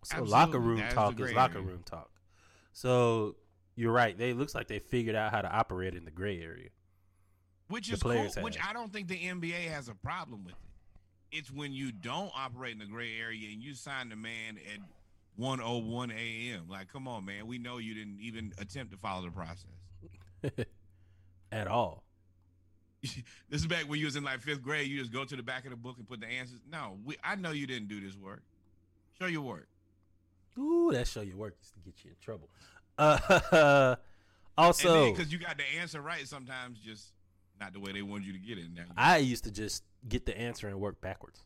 So 0.04 0.24
locker 0.24 0.60
room 0.60 0.78
That 0.78 0.89
is 0.89 0.93
talk 0.93 1.20
is 1.20 1.34
locker 1.34 1.62
room 1.62 1.84
talk. 1.86 2.10
So 2.72 3.36
you're 3.76 3.92
right. 3.92 4.18
They 4.18 4.34
looks 4.34 4.56
like 4.56 4.68
they 4.68 4.80
figured 4.80 5.16
out 5.16 5.32
how 5.32 5.42
to 5.42 5.52
operate 5.52 5.96
in 5.96 6.06
the 6.06 6.12
gray 6.12 6.42
area. 6.42 6.70
which 7.68 7.92
is 7.92 8.02
cool, 8.02 8.28
which. 8.42 8.58
I 8.64 8.74
don't 8.74 8.92
think 8.92 9.08
the 9.08 9.20
NBA 9.20 9.70
has 9.72 9.88
a 9.88 9.96
problem 9.96 10.44
with 10.44 10.54
it. 10.54 11.38
It's 11.38 11.52
when 11.52 11.74
you 11.74 11.92
don't 11.92 12.32
operate 12.36 12.74
in 12.74 12.80
the 12.80 12.86
gray 12.86 13.18
area 13.20 13.50
and 13.52 13.62
you 13.62 13.76
sign 13.76 14.10
the 14.10 14.16
man 14.16 14.58
at 14.74 14.80
101 15.36 16.12
a.m. 16.12 16.66
Like, 16.68 16.92
come 16.92 17.08
on, 17.08 17.26
man. 17.26 17.48
We 17.48 17.60
know 17.60 17.78
you 17.78 17.94
didn't 17.94 18.20
even 18.20 18.52
attempt 18.58 18.92
to 18.92 18.98
follow 18.98 19.26
the 19.26 19.32
process. 19.32 20.66
At 21.52 21.68
all. 21.68 22.04
this 23.02 23.24
is 23.52 23.66
back 23.68 23.84
when 23.84 24.00
you 24.00 24.06
was 24.06 24.16
in 24.16 24.24
like 24.24 24.42
fifth 24.42 24.62
grade. 24.62 24.90
You 24.90 25.00
just 25.00 25.14
go 25.14 25.24
to 25.24 25.36
the 25.36 25.44
back 25.44 25.64
of 25.64 25.72
the 25.72 25.78
book 25.78 25.96
and 25.98 26.08
put 26.08 26.20
the 26.20 26.28
answers. 26.28 26.60
No, 26.70 26.98
we, 27.06 27.16
I 27.24 27.36
know 27.36 27.52
you 27.52 27.66
didn't 27.66 27.88
do 27.88 28.02
this 28.02 28.18
work. 28.18 28.42
Show 29.18 29.28
your 29.28 29.42
work. 29.42 29.68
Ooh, 30.58 30.92
that 30.92 31.08
show 31.08 31.22
your 31.22 31.38
work 31.38 31.56
is 31.62 31.72
to 31.72 31.80
get 31.80 32.04
you 32.04 32.12
in 32.12 32.18
trouble. 32.22 32.50
Uh, 33.00 33.95
also, 34.58 35.12
because 35.12 35.32
you 35.32 35.39
got 35.39 35.58
the 35.58 35.64
answer 35.80 36.02
right, 36.02 36.28
sometimes 36.28 36.78
just 36.80 37.14
not 37.60 37.74
the 37.74 37.80
way 37.80 37.91
they 37.91 38.02
wanted 38.02 38.28
you 38.28 38.34
to 38.34 38.39
get 38.39 38.58
it. 38.58 38.66
Now, 38.76 38.84
I 38.95 39.18
used 39.18 39.45
to 39.45 39.52
just 39.52 39.84
get 40.08 40.26
the 40.26 40.38
answer 40.38 40.68
and 40.68 40.80
work 40.80 41.02
backwards. 41.02 41.43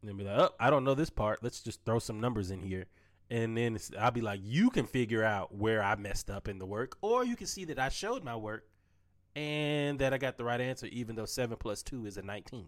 And 0.00 0.08
then 0.08 0.16
be 0.16 0.24
like, 0.24 0.38
oh, 0.38 0.50
I 0.58 0.70
don't 0.70 0.84
know 0.84 0.94
this 0.94 1.10
part. 1.10 1.42
Let's 1.42 1.60
just 1.60 1.84
throw 1.84 1.98
some 1.98 2.20
numbers 2.20 2.50
in 2.50 2.60
here. 2.60 2.86
And 3.30 3.56
then 3.56 3.78
I'll 3.98 4.10
be 4.10 4.20
like, 4.20 4.40
you 4.42 4.68
can 4.68 4.84
figure 4.84 5.24
out 5.24 5.54
where 5.54 5.82
I 5.82 5.94
messed 5.96 6.28
up 6.28 6.48
in 6.48 6.58
the 6.58 6.66
work, 6.66 6.98
or 7.00 7.24
you 7.24 7.36
can 7.36 7.46
see 7.46 7.64
that 7.66 7.78
I 7.78 7.88
showed 7.88 8.24
my 8.24 8.36
work 8.36 8.66
and 9.34 9.98
that 10.00 10.12
I 10.12 10.18
got 10.18 10.36
the 10.36 10.44
right 10.44 10.60
answer, 10.60 10.86
even 10.86 11.16
though 11.16 11.24
7 11.24 11.56
plus 11.58 11.82
2 11.82 12.04
is 12.04 12.18
a 12.18 12.22
19. 12.22 12.66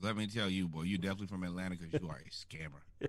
let 0.00 0.16
me 0.16 0.26
tell 0.26 0.50
you, 0.50 0.66
boy, 0.66 0.82
you're 0.82 0.98
definitely 0.98 1.28
from 1.28 1.44
Atlanta 1.44 1.76
because 1.76 2.00
you 2.00 2.08
are 2.08 2.16
a 2.16 2.30
scammer. 2.30 2.82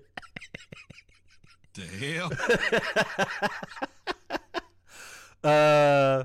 the 1.74 1.82
hell? 5.42 5.44
uh, 5.44 6.24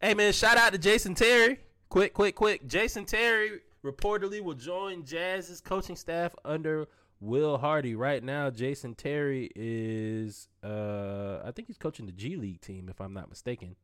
hey, 0.00 0.14
man, 0.14 0.32
shout 0.32 0.56
out 0.56 0.72
to 0.72 0.78
Jason 0.78 1.14
Terry. 1.14 1.58
Quick, 1.88 2.14
quick, 2.14 2.34
quick. 2.34 2.66
Jason 2.66 3.04
Terry 3.04 3.60
reportedly 3.84 4.42
will 4.42 4.54
join 4.54 5.04
Jazz's 5.04 5.60
coaching 5.60 5.96
staff 5.96 6.34
under 6.44 6.88
Will 7.20 7.58
Hardy. 7.58 7.94
Right 7.94 8.22
now, 8.22 8.50
Jason 8.50 8.94
Terry 8.94 9.50
is, 9.54 10.48
uh, 10.64 11.40
I 11.44 11.50
think 11.52 11.68
he's 11.68 11.78
coaching 11.78 12.06
the 12.06 12.12
G 12.12 12.36
League 12.36 12.60
team, 12.60 12.88
if 12.88 13.00
I'm 13.00 13.12
not 13.12 13.28
mistaken. 13.28 13.76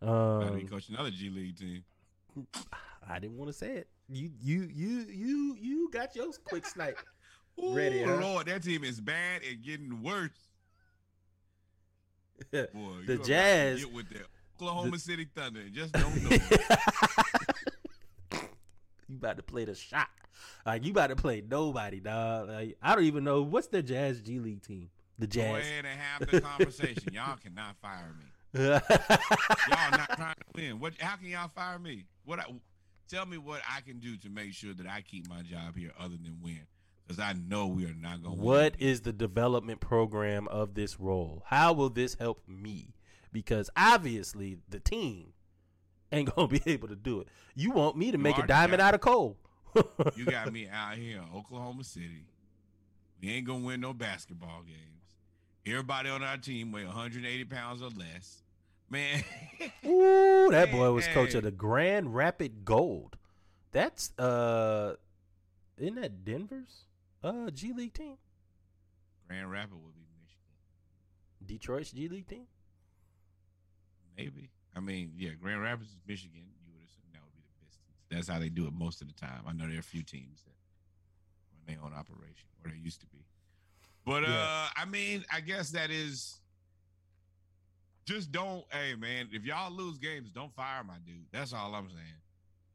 Be 0.00 0.06
Um, 0.08 0.66
coaching 0.68 0.94
another 0.94 1.10
G 1.10 1.30
League 1.30 1.56
team. 1.58 1.84
I 3.08 3.18
didn't 3.18 3.36
want 3.36 3.50
to 3.50 3.56
say 3.56 3.76
it. 3.76 3.88
You, 4.08 4.30
you, 4.40 4.68
you, 4.72 5.06
you, 5.10 5.56
you 5.60 5.90
got 5.92 6.14
your 6.16 6.26
quick 6.44 6.66
snipe. 6.66 6.98
Ooh, 7.62 7.74
Ready, 7.74 8.02
huh? 8.02 8.16
Lord, 8.16 8.46
that 8.46 8.62
team 8.62 8.84
is 8.84 9.00
bad 9.00 9.42
and 9.48 9.62
getting 9.62 10.02
worse. 10.02 10.30
Boy, 12.52 12.66
The 12.72 12.74
you 12.74 12.74
about 12.74 13.06
to 13.06 13.18
Jazz- 13.24 13.84
get 13.84 13.92
with 13.94 14.08
the 14.10 14.20
Oklahoma 14.60 14.98
City 14.98 15.26
Thunder 15.34 15.60
and 15.60 15.72
just 15.72 15.92
don't 15.92 16.22
know. 16.22 16.30
you 19.08 19.16
about 19.16 19.36
to 19.36 19.42
play 19.42 19.64
the 19.64 19.74
shot. 19.74 20.08
Like 20.64 20.84
you 20.84 20.90
about 20.90 21.08
to 21.08 21.16
play 21.16 21.42
nobody, 21.48 22.00
dog. 22.00 22.48
Like 22.48 22.76
I 22.82 22.94
don't 22.94 23.04
even 23.04 23.24
know 23.24 23.42
what's 23.42 23.68
the 23.68 23.82
Jazz 23.82 24.20
G 24.20 24.38
League 24.38 24.62
team. 24.62 24.90
The 25.18 25.26
Jazz. 25.26 25.46
Go 25.46 25.56
Jazz. 25.58 25.66
ahead 25.66 25.84
and 25.86 26.00
have 26.00 26.30
the 26.30 26.40
conversation. 26.40 27.14
y'all 27.14 27.36
cannot 27.42 27.76
fire 27.80 28.14
me. 28.18 28.60
Y'all 28.60 29.90
not 29.92 30.10
trying 30.16 30.34
to 30.34 30.44
win. 30.54 30.80
What? 30.80 30.94
How 31.00 31.16
can 31.16 31.28
y'all 31.28 31.48
fire 31.48 31.78
me? 31.78 32.04
What? 32.24 32.40
I, 32.40 32.44
tell 33.08 33.24
me 33.24 33.38
what 33.38 33.60
I 33.70 33.80
can 33.80 33.98
do 33.98 34.16
to 34.18 34.28
make 34.28 34.52
sure 34.52 34.74
that 34.74 34.86
I 34.86 35.00
keep 35.02 35.28
my 35.28 35.40
job 35.42 35.76
here, 35.76 35.92
other 35.98 36.16
than 36.22 36.38
win. 36.42 36.60
Because 37.06 37.20
I 37.20 37.34
know 37.34 37.66
we 37.66 37.84
are 37.86 37.94
not 37.94 38.22
going. 38.22 38.36
to 38.36 38.42
What 38.42 38.74
is 38.78 39.02
the 39.02 39.12
development 39.12 39.80
program 39.80 40.48
of 40.48 40.74
this 40.74 40.98
role? 40.98 41.42
How 41.46 41.72
will 41.72 41.90
this 41.90 42.14
help 42.14 42.42
me? 42.48 42.94
Because 43.32 43.70
obviously 43.76 44.58
the 44.68 44.80
team 44.80 45.32
ain't 46.12 46.32
gonna 46.34 46.48
be 46.48 46.62
able 46.66 46.88
to 46.88 46.96
do 46.96 47.20
it. 47.20 47.28
You 47.54 47.70
want 47.70 47.96
me 47.96 48.10
to 48.10 48.16
You 48.16 48.22
make 48.22 48.38
a 48.38 48.46
diamond 48.46 48.80
out 48.82 48.94
of 48.94 49.00
coal? 49.00 49.36
You 50.16 50.24
got 50.30 50.52
me 50.52 50.68
out 50.68 50.96
here 50.96 51.18
in 51.18 51.38
Oklahoma 51.38 51.84
City. 51.84 52.26
We 53.20 53.30
ain't 53.30 53.46
gonna 53.46 53.64
win 53.64 53.80
no 53.80 53.92
basketball 53.92 54.62
games. 54.66 54.80
Everybody 55.66 56.08
on 56.10 56.22
our 56.22 56.36
team 56.38 56.70
weigh 56.72 56.84
180 56.84 57.44
pounds 57.44 57.82
or 57.82 57.90
less. 57.90 58.42
Man, 58.88 59.24
Ooh, 59.84 60.48
that 60.50 60.70
boy 60.70 60.92
was 60.92 61.06
coach 61.08 61.32
Hey. 61.32 61.38
of 61.38 61.44
the 61.44 61.50
Grand 61.50 62.14
Rapid 62.14 62.64
Gold. 62.64 63.16
That's 63.72 64.16
uh, 64.18 64.94
isn't 65.76 65.96
that 66.00 66.24
Denver's 66.24 66.84
uh 67.26 67.50
G 67.50 67.72
League 67.72 67.94
team? 67.94 68.16
Grand 69.26 69.50
Rapids 69.50 69.80
would 69.82 69.94
be 69.94 70.06
Michigan. 70.22 70.54
Detroit's 71.44 71.92
G 71.92 72.08
League 72.08 72.28
team. 72.28 72.46
Maybe. 74.16 74.50
I 74.74 74.80
mean, 74.80 75.12
yeah, 75.16 75.30
Grand 75.40 75.62
Rapids 75.62 75.90
is 75.90 75.96
Michigan. 76.06 76.42
You 76.64 76.72
would 76.72 76.84
assume 76.84 77.04
that 77.12 77.20
would 77.22 77.34
be 77.34 77.42
the 77.42 77.64
Pistons. 77.64 77.96
That's 78.10 78.28
how 78.28 78.38
they 78.38 78.48
do 78.48 78.66
it 78.66 78.72
most 78.72 79.00
of 79.00 79.08
the 79.08 79.14
time. 79.14 79.42
I 79.46 79.52
know 79.52 79.66
there 79.66 79.76
are 79.76 79.80
a 79.80 79.82
few 79.82 80.02
teams 80.02 80.42
that 80.44 80.54
run 81.52 81.76
their 81.76 81.84
own 81.84 81.92
operation, 81.98 82.48
or 82.64 82.70
they 82.70 82.78
used 82.78 83.00
to 83.00 83.06
be. 83.06 83.24
But 84.04 84.24
uh 84.24 84.68
I 84.76 84.84
mean, 84.84 85.24
I 85.32 85.40
guess 85.40 85.70
that 85.70 85.90
is 85.90 86.40
just 88.04 88.30
don't 88.30 88.64
hey 88.70 88.94
man, 88.94 89.28
if 89.32 89.44
y'all 89.44 89.72
lose 89.72 89.98
games, 89.98 90.30
don't 90.30 90.54
fire 90.54 90.84
my 90.84 90.98
dude. 91.04 91.26
That's 91.32 91.52
all 91.52 91.74
I'm 91.74 91.88
saying. 91.88 92.20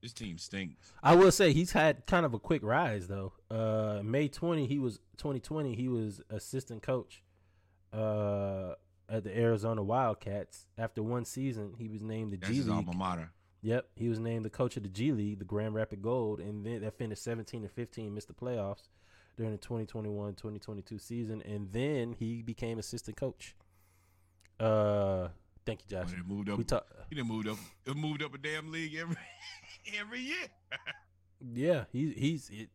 This 0.01 0.13
team 0.13 0.37
stinks. 0.37 0.91
I 1.03 1.15
will 1.15 1.31
say 1.31 1.53
he's 1.53 1.71
had 1.73 2.05
kind 2.07 2.25
of 2.25 2.33
a 2.33 2.39
quick 2.39 2.63
rise 2.63 3.07
though. 3.07 3.33
Uh, 3.51 4.01
May 4.03 4.27
twenty, 4.27 4.65
he 4.67 4.79
was 4.79 4.99
twenty 5.17 5.39
twenty. 5.39 5.75
He 5.75 5.87
was 5.87 6.21
assistant 6.29 6.81
coach 6.81 7.21
uh, 7.93 8.73
at 9.07 9.23
the 9.23 9.37
Arizona 9.37 9.83
Wildcats. 9.83 10.65
After 10.77 11.03
one 11.03 11.25
season, 11.25 11.75
he 11.77 11.87
was 11.87 12.01
named 12.01 12.33
the 12.33 12.37
That's 12.37 12.49
G 12.51 12.57
his 12.57 12.67
League. 12.67 12.75
alma 12.77 12.93
mater. 12.95 13.31
Yep, 13.63 13.89
he 13.95 14.09
was 14.09 14.17
named 14.17 14.43
the 14.43 14.49
coach 14.49 14.75
of 14.75 14.81
the 14.81 14.89
G 14.89 15.11
League, 15.11 15.37
the 15.37 15.45
Grand 15.45 15.75
Rapid 15.75 16.01
Gold, 16.01 16.39
and 16.39 16.65
then 16.65 16.81
that 16.81 16.97
finished 16.97 17.23
17 17.23 17.61
and 17.61 17.71
15, 17.71 18.11
missed 18.11 18.27
the 18.27 18.33
playoffs 18.33 18.87
during 19.37 19.51
the 19.51 19.59
2021-2022 19.59 20.99
season, 20.99 21.43
and 21.43 21.71
then 21.71 22.13
he 22.17 22.41
became 22.41 22.79
assistant 22.79 23.17
coach. 23.17 23.55
Uh, 24.59 25.27
thank 25.65 25.81
you, 25.89 25.97
Oh, 25.97 26.03
Josh. 26.03 26.11
they 26.11 26.21
moved 26.33 26.49
up. 26.49 26.57
We 26.57 26.63
talk. 26.63 26.85
he 27.09 27.15
done 27.15 27.27
moved 27.27 27.47
up. 27.47 27.57
It 27.85 27.95
moved 27.95 28.21
up 28.23 28.33
a 28.33 28.37
damn 28.37 28.71
league 28.71 28.95
every 28.95 29.17
every 29.99 30.19
year. 30.21 30.47
Yeah, 31.53 31.85
he 31.91 32.11
he's 32.11 32.49
it, 32.49 32.69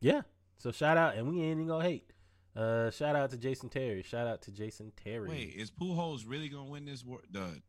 yeah. 0.00 0.22
So 0.58 0.72
shout 0.72 0.96
out, 0.96 1.14
and 1.16 1.28
we 1.28 1.36
ain't 1.42 1.52
even 1.52 1.66
gonna 1.68 1.84
hate. 1.84 2.12
Uh, 2.56 2.90
shout 2.90 3.14
out 3.14 3.30
to 3.30 3.36
Jason 3.36 3.68
Terry. 3.68 4.02
Shout 4.02 4.26
out 4.26 4.42
to 4.42 4.50
Jason 4.50 4.92
Terry. 5.02 5.28
Wait, 5.28 5.54
is 5.54 5.70
Pujols 5.70 6.24
really 6.26 6.48
gonna 6.48 6.68
win 6.68 6.84
this 6.86 7.04
war- 7.04 7.22
the 7.30 7.62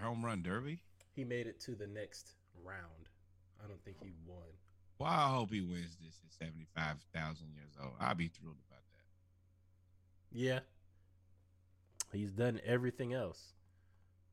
home 0.00 0.24
run 0.24 0.42
derby? 0.42 0.82
he 1.14 1.24
made 1.24 1.46
it 1.46 1.60
to 1.60 1.74
the 1.74 1.86
next 1.86 2.32
round. 2.64 3.08
I 3.62 3.68
don't 3.68 3.82
think 3.84 3.98
he 4.02 4.12
won. 4.26 4.38
Well, 4.98 5.10
I 5.10 5.28
hope 5.34 5.50
he 5.52 5.60
wins 5.60 5.96
this 6.02 6.18
at 6.24 6.32
seventy 6.32 6.66
five 6.74 6.96
thousand 7.12 7.48
years 7.54 7.74
old. 7.82 7.92
I'll 8.00 8.14
be 8.14 8.28
thrilled 8.28 8.56
about 8.70 8.80
that. 8.92 10.38
Yeah. 10.38 10.60
He's 12.12 12.30
done 12.32 12.60
everything 12.64 13.12
else. 13.14 13.54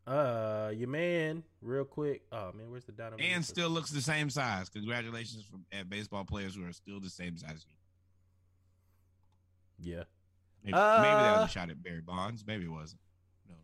Uh, 0.08 0.72
your 0.76 0.88
man, 0.88 1.44
real 1.62 1.86
quick. 1.86 2.24
Oh 2.32 2.52
man, 2.54 2.72
where's 2.72 2.86
the 2.86 2.92
Donovan? 2.92 3.24
And 3.24 3.46
still 3.46 3.70
looks 3.70 3.92
the 3.92 4.02
same 4.02 4.30
size. 4.30 4.68
Congratulations 4.70 5.44
from 5.44 5.66
at 5.72 5.90
baseball 5.90 6.26
players 6.26 6.56
who 6.56 6.66
are 6.66 6.74
still 6.74 7.00
the 7.00 7.10
same 7.10 7.38
size. 7.38 7.66
you. 9.78 9.92
yeah, 9.94 10.04
Maybe, 10.64 10.74
maybe 10.74 10.74
that 10.74 11.38
Uh, 11.38 11.42
was 11.42 11.50
a 11.50 11.54
shot 11.54 11.70
at 11.70 11.82
Barry 11.84 12.02
Bonds. 12.02 12.44
Maybe 12.46 12.66
it 12.66 12.72
wasn't. 12.72 13.02
No. 13.48 13.56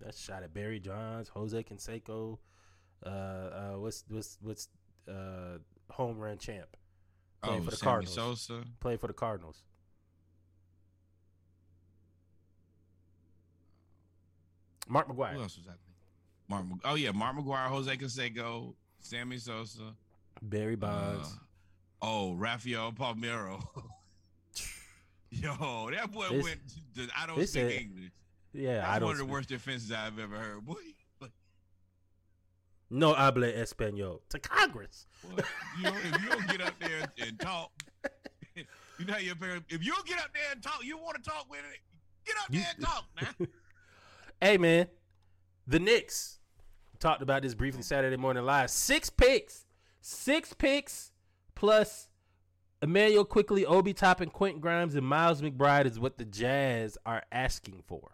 that's 0.00 0.18
shot 0.18 0.42
at 0.42 0.54
Barry 0.54 0.80
Johns, 0.80 1.28
Jose 1.28 1.62
Canseco. 1.64 2.38
Uh, 3.04 3.08
uh, 3.08 3.72
what's 3.78 4.04
what's 4.08 4.38
what's 4.40 4.68
uh 5.06 5.58
home 5.90 6.18
run 6.18 6.38
champ? 6.38 6.76
Playing 7.42 7.60
oh, 7.60 7.64
for 7.64 7.70
the 7.70 7.76
Sammy 7.76 7.90
Cardinals. 7.90 8.14
Sosa. 8.14 8.64
Played 8.80 9.00
for 9.00 9.06
the 9.06 9.12
Cardinals. 9.12 9.62
Mark 14.90 15.08
McGwire. 15.08 15.32
Who 15.34 15.42
else 15.42 15.56
was 15.56 15.66
I 15.66 15.70
thinking? 15.70 15.86
Mark. 16.48 16.66
Mag- 16.68 16.80
Oh 16.84 16.94
yeah, 16.96 17.12
Mark 17.12 17.36
McGwire, 17.36 17.68
Jose 17.68 17.96
Canseco, 17.96 18.74
Sammy 18.98 19.38
Sosa. 19.38 19.94
Barry 20.42 20.74
Bonds. 20.76 21.28
Uh, 22.02 22.06
oh, 22.06 22.34
Rafael 22.34 22.92
Palmeiro. 22.92 23.62
Yo, 25.30 25.90
that 25.92 26.10
boy 26.10 26.28
This- 26.30 26.44
went. 26.44 26.60
To, 26.96 27.08
I 27.16 27.26
don't 27.26 27.46
speak 27.46 27.62
a- 27.62 27.80
English. 27.80 28.10
yeah, 28.52 28.76
That's 28.78 28.88
I 28.88 28.98
don't. 28.98 29.06
one 29.08 29.12
of 29.12 29.18
the 29.18 29.24
worst 29.32 29.48
defenses 29.48 29.92
I've 29.92 30.18
ever 30.18 30.36
heard. 30.36 30.64
Boy, 30.66 30.74
No 32.90 33.14
habla 33.14 33.46
español 33.52 34.20
to 34.30 34.40
Congress. 34.40 35.06
What? 35.22 35.44
You 35.78 35.84
know, 35.84 35.96
if 35.96 36.20
you 36.22 36.28
don't 36.30 36.48
get 36.48 36.60
up 36.60 36.74
there 36.80 37.06
and 37.24 37.38
talk, 37.38 37.70
you 38.56 38.64
know 39.06 39.12
how 39.12 39.18
your 39.20 39.36
parents. 39.36 39.66
If 39.72 39.84
you 39.84 39.92
don't 39.92 40.04
get 40.06 40.18
up 40.18 40.32
there 40.34 40.42
and 40.50 40.60
talk, 40.60 40.82
you 40.82 40.98
want 40.98 41.22
to 41.22 41.30
talk 41.30 41.46
with 41.48 41.60
it. 41.60 41.78
Get 42.26 42.34
up 42.38 42.46
You- 42.50 42.60
there 42.60 42.68
and 42.76 42.84
talk 42.84 43.04
now. 43.22 43.46
Hey 44.42 44.56
man, 44.56 44.86
the 45.66 45.78
Knicks 45.78 46.38
talked 46.98 47.20
about 47.20 47.42
this 47.42 47.54
briefly 47.54 47.82
Saturday 47.82 48.16
morning 48.16 48.42
live. 48.42 48.70
Six 48.70 49.10
picks, 49.10 49.66
six 50.00 50.54
picks 50.54 51.12
plus 51.54 52.08
Immanuel 52.80 53.26
Quickley, 53.26 53.66
Obi 53.66 53.92
Toppin, 53.92 54.30
Quentin 54.30 54.58
Grimes, 54.58 54.94
and 54.94 55.06
Miles 55.06 55.42
McBride 55.42 55.84
is 55.84 56.00
what 56.00 56.16
the 56.16 56.24
Jazz 56.24 56.96
are 57.04 57.22
asking 57.30 57.82
for. 57.86 58.12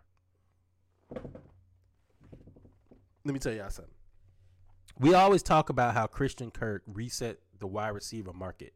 Let 3.25 3.33
me 3.33 3.39
tell 3.39 3.53
y'all 3.53 3.71
something. 3.71 3.95
We 4.99 5.15
always 5.15 5.45
talk 5.45 5.69
about 5.69 5.95
how 5.95 6.09
Christian 6.09 6.51
Kirk 6.51 6.83
reset 6.89 7.39
the 7.61 7.69
wide 7.69 7.91
receiver 7.91 8.33
market 8.33 8.73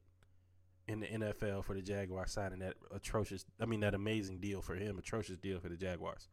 in 0.87 1.01
the 1.01 1.07
NFL 1.09 1.65
for 1.65 1.75
the 1.75 1.83
Jaguars, 1.83 2.31
signing 2.31 2.61
that 2.61 2.75
atrocious, 2.95 3.45
I 3.61 3.67
mean, 3.67 3.81
that 3.81 3.95
amazing 3.95 4.39
deal 4.39 4.63
for 4.63 4.77
him, 4.77 4.99
atrocious 4.99 5.37
deal 5.37 5.59
for 5.59 5.69
the 5.69 5.77
Jaguars. 5.77 6.29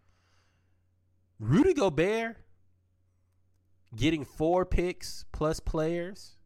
Rudy 1.39 1.73
Gobert 1.73 2.37
getting 3.95 4.25
four 4.25 4.65
picks 4.65 5.25
plus 5.31 5.59
players 5.59 6.37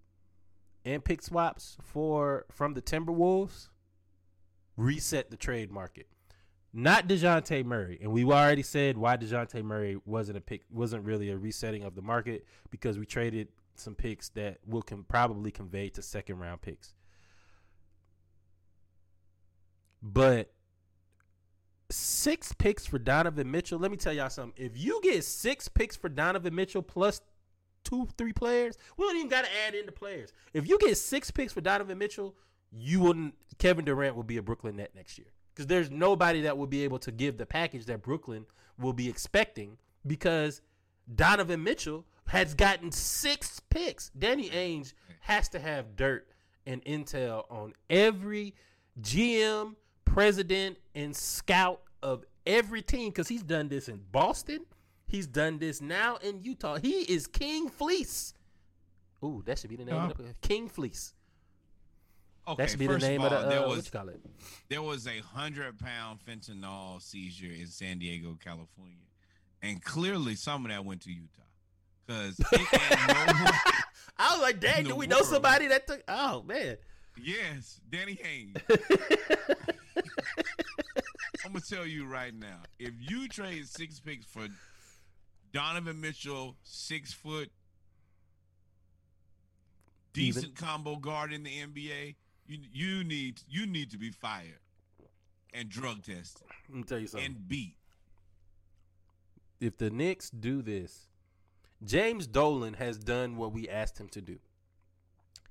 and 0.84 1.04
pick 1.04 1.22
swaps 1.22 1.78
for 1.82 2.46
from 2.52 2.74
the 2.74 2.82
Timberwolves 2.82 3.70
reset 4.78 5.32
the 5.32 5.38
trade 5.38 5.72
market. 5.72 6.08
Not 6.74 7.08
DeJounte 7.08 7.66
Murray. 7.66 8.00
And 8.02 8.12
we 8.12 8.24
already 8.24 8.64
said 8.64 8.98
why 8.98 9.18
DeJounte 9.18 9.64
Murray 9.64 9.98
wasn't 10.06 10.38
a 10.38 10.42
pick 10.42 10.64
wasn't 10.70 11.06
really 11.06 11.30
a 11.30 11.38
resetting 11.38 11.84
of 11.84 11.96
the 11.96 12.02
market 12.02 12.46
because 12.70 12.98
we 12.98 13.06
traded 13.06 13.50
some 13.76 13.96
picks 13.96 14.30
that 14.30 14.60
will 14.66 14.82
can 14.82 15.04
probably 15.04 15.52
convey 15.52 15.90
to 15.90 16.02
second 16.02 16.40
round 16.40 16.62
picks. 16.62 16.94
But 20.02 20.52
six 22.22 22.54
picks 22.54 22.86
for 22.86 23.00
Donovan 23.00 23.50
Mitchell. 23.50 23.80
Let 23.80 23.90
me 23.90 23.98
tell 23.98 24.14
y'all 24.14 24.30
something. 24.30 24.54
If 24.64 24.78
you 24.78 25.00
get 25.02 25.24
six 25.24 25.68
picks 25.68 25.96
for 25.96 26.08
Donovan 26.08 26.54
Mitchell 26.54 26.84
plus 26.84 27.22
two, 27.84 28.08
three 28.18 28.34
players, 28.34 28.78
we 28.96 29.06
don't 29.06 29.18
even 29.18 29.30
got 29.30 29.46
to 29.46 29.50
add 29.68 29.74
in 29.74 29.88
the 29.88 29.92
players. 29.92 30.32
If 30.54 30.70
you 30.70 30.78
get 30.78 30.98
six 30.98 31.32
picks 31.32 31.52
for 31.52 31.62
Donovan 31.62 31.98
Mitchell, 31.98 32.36
you 32.72 33.00
wouldn't. 33.00 33.34
Kevin 33.58 33.86
Durant 33.86 34.16
will 34.16 34.24
be 34.24 34.38
a 34.38 34.44
Brooklyn 34.44 34.76
net 34.76 34.92
next 34.96 35.18
year 35.18 35.28
because 35.54 35.66
there's 35.66 35.90
nobody 35.90 36.42
that 36.42 36.58
will 36.58 36.68
be 36.68 36.84
able 36.84 37.00
to 37.00 37.12
give 37.12 37.38
the 37.38 37.46
package 37.46 37.86
that 37.86 38.04
Brooklyn 38.04 38.46
will 38.80 38.94
be 38.94 39.10
expecting 39.10 39.78
because 40.06 40.62
Donovan 41.14 41.64
Mitchell 41.64 42.06
has 42.28 42.54
gotten 42.54 42.92
six 42.92 43.60
picks. 43.72 44.10
Danny 44.10 44.50
Ainge 44.50 44.94
has 45.22 45.50
to 45.50 45.60
have 45.60 45.96
dirt 45.96 46.28
and 46.68 46.86
intel 46.86 47.46
on 47.52 47.74
every 47.90 48.54
GM, 49.02 49.76
president, 50.06 50.78
and 50.94 51.16
scout 51.16 51.82
of 52.04 52.24
every 52.46 52.82
team 52.82 53.10
because 53.10 53.28
he's 53.28 53.44
done 53.44 53.68
this 53.70 53.88
in 53.90 54.02
Boston. 54.12 54.66
He's 55.08 55.28
done 55.28 55.60
this 55.60 55.82
now 55.82 56.16
in 56.18 56.42
Utah. 56.42 56.78
He 56.78 57.02
is 57.02 57.28
King 57.28 57.70
Fleece. 57.70 58.34
Ooh, 59.24 59.44
that 59.46 59.60
should 59.60 59.70
be 59.70 59.76
the 59.76 59.86
name 59.86 59.96
of 59.96 60.18
the 60.18 60.34
King 60.42 60.68
Fleece. 60.70 61.14
Okay, 62.48 62.64
That 62.64 62.70
should 62.72 62.80
be 62.80 62.88
the 62.88 62.98
name 62.98 63.22
of 63.22 63.32
of 63.32 63.34
all, 63.34 63.44
the 63.44 63.50
there 63.50 63.60
uh, 63.60 63.68
was 63.68 63.78
what 63.78 63.86
you 63.86 63.92
call 63.92 64.10
it. 64.10 64.22
there 64.70 64.82
was 64.82 65.08
a 65.08 65.20
hundred 65.20 65.78
pound 65.78 66.20
fentanyl 66.28 67.00
seizure 67.02 67.52
in 67.52 67.68
San 67.68 68.00
Diego, 68.00 68.36
California, 68.44 68.96
and 69.62 69.84
clearly 69.84 70.34
some 70.36 70.66
of 70.66 70.72
that 70.72 70.84
went 70.84 71.02
to 71.02 71.12
Utah 71.12 71.42
because 72.08 72.40
no 72.52 72.58
I 74.18 74.34
was 74.34 74.42
like, 74.42 74.60
dang, 74.60 74.84
do 74.84 74.90
the 74.90 74.96
we 74.96 75.08
know 75.08 75.22
somebody 75.22 75.68
that 75.68 75.86
took? 75.86 76.02
Oh 76.08 76.42
man. 76.44 76.78
yes, 77.22 77.80
Danny 77.90 78.18
Haynes. 78.24 78.56
I'm 81.52 81.56
gonna 81.56 81.66
tell 81.66 81.86
you 81.86 82.06
right 82.06 82.34
now, 82.34 82.60
if 82.80 82.92
you 82.98 83.28
trade 83.28 83.68
six 83.68 84.00
picks 84.00 84.26
for 84.26 84.48
Donovan 85.52 86.00
Mitchell, 86.00 86.56
six 86.64 87.12
foot, 87.12 87.52
Even. 90.16 90.42
decent 90.44 90.56
combo 90.56 90.96
guard 90.96 91.34
in 91.34 91.44
the 91.44 91.50
NBA, 91.50 92.16
You 92.48 92.60
you 92.72 93.04
need 93.04 93.42
you 93.50 93.66
need 93.66 93.92
to 93.92 93.98
be 93.98 94.12
fired 94.12 94.60
and 95.54 95.68
drug 95.68 96.04
tested 96.06 96.48
Let 96.70 96.78
me 96.78 96.84
tell 96.84 97.00
you 97.00 97.08
something. 97.08 97.26
and 97.36 97.50
beat. 97.50 97.76
if 99.60 99.78
the 99.78 99.90
Knicks 99.90 100.30
do 100.30 100.62
this, 100.62 101.10
James 101.84 102.28
Dolan 102.28 102.76
has 102.76 102.98
done 102.98 103.36
what 103.36 103.52
we 103.52 103.68
asked 103.68 104.00
him 104.00 104.08
to 104.10 104.22
do. 104.22 104.40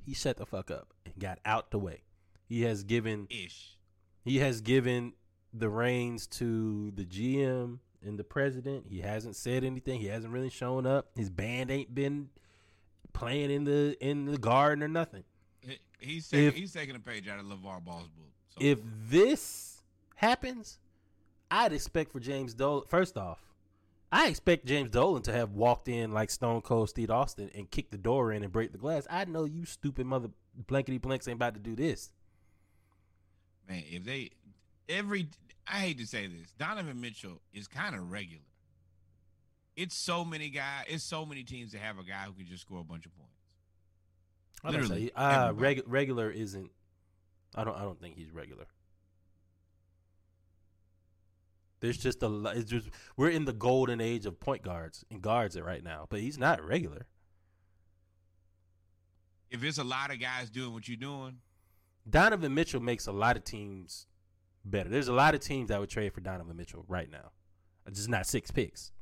He 0.07 0.15
shut 0.15 0.39
the 0.39 0.47
fuck 0.47 0.71
up 0.71 0.95
and 1.05 1.13
got 1.19 1.41
out 1.45 1.71
the 1.71 1.79
way. 1.79 2.05
He 2.49 2.63
has 2.63 2.85
given 2.85 3.27
Ish. 3.29 3.77
he 4.25 4.39
has 4.39 4.63
given 4.63 5.13
the 5.53 5.69
reins 5.69 6.27
to 6.29 6.91
the 6.93 7.05
GM 7.05 7.79
and 8.05 8.19
the 8.19 8.25
president. 8.25 8.87
He 8.89 9.01
hasn't 9.01 9.37
said 9.37 9.65
anything. 9.65 10.01
He 10.01 10.07
hasn't 10.07 10.33
really 10.33 10.51
shown 10.51 10.87
up. 10.87 11.11
His 11.17 11.31
band 11.31 11.71
ain't 11.71 11.95
been 11.95 12.29
playing 13.13 13.51
in 13.51 13.65
the 13.65 13.97
in 14.01 14.27
the 14.27 14.39
garden 14.39 14.83
or 14.83 14.89
nothing. 14.89 15.25
He's 15.99 16.29
taking, 16.29 16.47
If- 16.47 16.55
he's 16.55 16.73
taking 16.73 16.97
a 16.97 17.01
page 17.01 17.29
out 17.29 17.39
of 17.39 17.45
LeVar 17.47 17.85
Ball's 17.85 18.09
book. 18.09 18.31
So 18.49 18.65
If 18.65 18.79
this 19.09 19.83
happens, 20.15 20.79
I'd 21.51 21.73
expect 21.75 22.11
for 22.13 22.21
James 22.21 22.55
Dolan. 22.55 22.85
First 22.89 23.19
off, 23.19 23.39
I 24.11 24.29
expect 24.29 24.65
James 24.65 24.89
Dolan 24.91 25.23
to 25.25 25.33
have 25.33 25.51
walked 25.53 25.89
in 25.89 26.11
like 26.13 26.31
Stone 26.31 26.63
Cold 26.63 26.89
Steve 26.89 27.11
Austin 27.11 27.51
and 27.55 27.71
kicked 27.71 27.91
the 27.91 27.99
door 27.99 28.33
in 28.33 28.43
and 28.43 28.51
break 28.51 28.73
the 28.73 28.79
glass. 28.79 29.07
I 29.11 29.25
know 29.27 29.45
you 29.45 29.67
stupid 29.67 30.07
mother 30.07 30.31
blankety 30.67 30.99
blanks 30.99 31.29
ain't 31.29 31.37
about 31.37 31.55
to 31.55 31.61
do 31.61 31.77
this. 31.77 32.11
man, 33.69 33.85
if 33.89 34.03
they 34.05 34.31
every 34.91 35.29
I 35.67 35.79
hate 35.79 35.99
to 35.99 36.07
say 36.07 36.27
this, 36.27 36.53
Donovan 36.59 37.01
Mitchell 37.01 37.41
is 37.53 37.69
kind 37.69 37.95
of 37.95 38.11
regular. 38.11 38.43
It's 39.77 39.95
so 39.95 40.25
many 40.25 40.51
guys. 40.51 40.85
It's 40.89 41.05
so 41.05 41.25
many 41.25 41.45
teams 41.45 41.73
that 41.73 41.81
have 41.81 41.99
a 41.99 42.03
guy 42.03 42.25
who 42.27 42.33
can 42.33 42.47
just 42.47 42.63
score 42.63 42.81
a 42.81 42.85
bunch 42.85 43.07
of 43.07 43.17
points. 43.17 43.31
I 44.65 44.73
don't 44.73 44.83
Literally, 44.83 45.07
say 45.07 45.13
uh, 45.15 45.53
regu- 45.53 45.85
regular 45.87 46.31
isn't. 46.31 46.71
I 47.55 47.65
don't. 47.65 47.77
I 47.77 47.83
don't 47.83 48.01
think 48.01 48.17
he's 48.17 48.31
regular. 48.31 48.67
There's 51.81 51.97
just 51.97 52.23
a. 52.23 52.53
It's 52.55 52.69
just 52.71 52.89
we're 53.17 53.31
in 53.31 53.45
the 53.45 53.53
golden 53.53 54.01
age 54.01 54.27
of 54.27 54.39
point 54.39 54.63
guards 54.63 55.05
and 55.11 55.23
guards 55.23 55.57
it 55.57 55.65
right 55.65 55.83
now, 55.83 56.07
but 56.11 56.21
he's 56.21 56.37
not 56.37 56.63
regular. 56.63 57.07
If 59.51 59.65
it's 59.65 59.79
a 59.79 59.85
lot 59.85 60.13
of 60.13 60.21
guys 60.21 60.51
doing 60.51 60.73
what 60.73 60.89
you're 60.89 60.97
doing, 60.97 61.39
Donovan 62.09 62.55
Mitchell 62.55 62.81
makes 62.81 63.07
a 63.07 63.13
lot 63.13 63.37
of 63.37 63.45
teams 63.45 64.07
better. 64.65 64.89
There's 64.89 65.09
a 65.09 65.13
lot 65.13 65.35
of 65.35 65.41
teams 65.41 65.69
that 65.69 65.81
would 65.81 65.91
trade 65.91 66.13
for 66.13 66.21
Donovan 66.21 66.57
Mitchell 66.57 66.85
right 66.89 67.11
now. 67.11 67.33
It's 67.87 67.99
just 67.99 68.09
not 68.09 68.27
six 68.27 68.51
picks. 68.51 68.93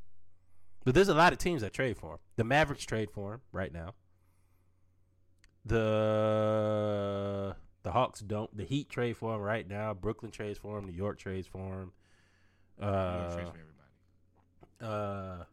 But 0.85 0.95
there's 0.95 1.09
a 1.09 1.15
lot 1.15 1.33
of 1.33 1.39
teams 1.39 1.63
that 1.63 1.73
trade 1.73 1.97
for 1.97 2.13
him. 2.13 2.19
The 2.37 2.45
Mavericks 2.45 2.85
trade 2.85 3.11
for 3.11 3.35
him 3.35 3.41
right 3.53 3.73
now. 3.73 3.95
The 5.65 7.55
the 7.83 7.93
Hawks 7.93 8.21
don't. 8.21 8.55
The 8.57 8.65
Heat 8.65 8.89
trade 8.89 9.17
for 9.17 9.35
him 9.35 9.43
right 9.43 9.69
now. 9.69 9.93
Brooklyn 9.93 10.31
trades 10.31 10.59
for 10.59 10.79
him. 10.79 10.87
New 10.87 10.93
York 10.93 11.19
trades 11.19 11.47
for 11.47 11.83
him. 11.83 11.93
Uh, 12.81 13.35
trades 13.35 13.51
for 13.51 13.59
everybody. 13.59 13.83
uh, 14.81 15.45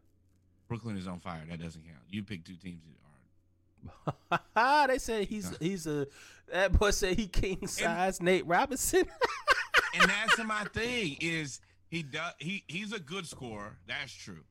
Brooklyn 0.68 0.98
is 0.98 1.08
on 1.08 1.20
fire. 1.20 1.44
That 1.50 1.62
doesn't 1.62 1.84
count. 1.84 2.04
You 2.10 2.24
pick 2.24 2.46
two 2.46 2.56
teams 2.56 2.82
that 2.86 4.40
are. 4.64 4.88
they 4.88 4.98
say 4.98 5.26
he's 5.26 5.52
he's 5.60 5.86
a 5.86 6.08
that 6.52 6.72
boy 6.72 6.92
said 6.92 7.18
he 7.18 7.28
king 7.28 7.68
size 7.68 8.22
Nate 8.22 8.46
Robinson. 8.48 9.06
and 10.00 10.10
that's 10.10 10.38
my 10.46 10.64
thing 10.74 11.18
is 11.22 11.60
he 11.88 12.04
does 12.04 12.34
he 12.40 12.64
he's 12.68 12.92
a 12.94 13.00
good 13.00 13.26
scorer 13.26 13.78
that's 13.88 14.14
true 14.14 14.44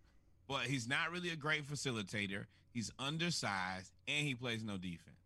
but 0.49 0.63
he's 0.63 0.87
not 0.89 1.11
really 1.11 1.31
a 1.31 1.37
great 1.37 1.67
facilitator 1.67 2.47
he's 2.73 2.91
undersized 2.99 3.93
and 4.09 4.27
he 4.27 4.35
plays 4.35 4.63
no 4.63 4.77
defense 4.77 5.19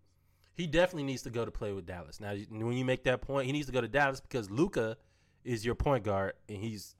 He 0.54 0.66
definitely 0.66 1.04
needs 1.04 1.22
to 1.22 1.30
go 1.30 1.44
to 1.44 1.50
play 1.52 1.72
with 1.72 1.86
Dallas. 1.86 2.18
Now, 2.20 2.34
when 2.50 2.72
you 2.72 2.84
make 2.84 3.04
that 3.04 3.20
point, 3.20 3.46
he 3.46 3.52
needs 3.52 3.66
to 3.66 3.72
go 3.72 3.80
to 3.80 3.86
Dallas 3.86 4.20
because 4.20 4.50
Luka 4.50 4.96
is 5.44 5.64
your 5.64 5.76
point 5.76 6.02
guard 6.02 6.32
and 6.48 6.58
he's 6.58 6.96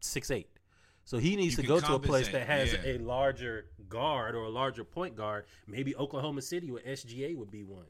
six 0.00 0.30
eight. 0.30 0.50
So 1.04 1.16
he 1.18 1.34
needs 1.36 1.56
You 1.56 1.62
to 1.62 1.68
go 1.68 1.80
to 1.80 1.94
a 1.94 1.98
place 1.98 2.28
that 2.28 2.46
has 2.46 2.72
compensate, 2.72 3.00
a 3.00 3.04
larger 3.04 3.66
guard 3.88 4.34
or 4.34 4.44
a 4.44 4.50
larger 4.50 4.84
point 4.84 5.16
guard. 5.16 5.44
Maybe 5.66 5.96
Oklahoma 5.96 6.42
City 6.42 6.70
with 6.70 6.84
SGA 6.84 7.34
would 7.36 7.50
be 7.50 7.62
one. 7.64 7.86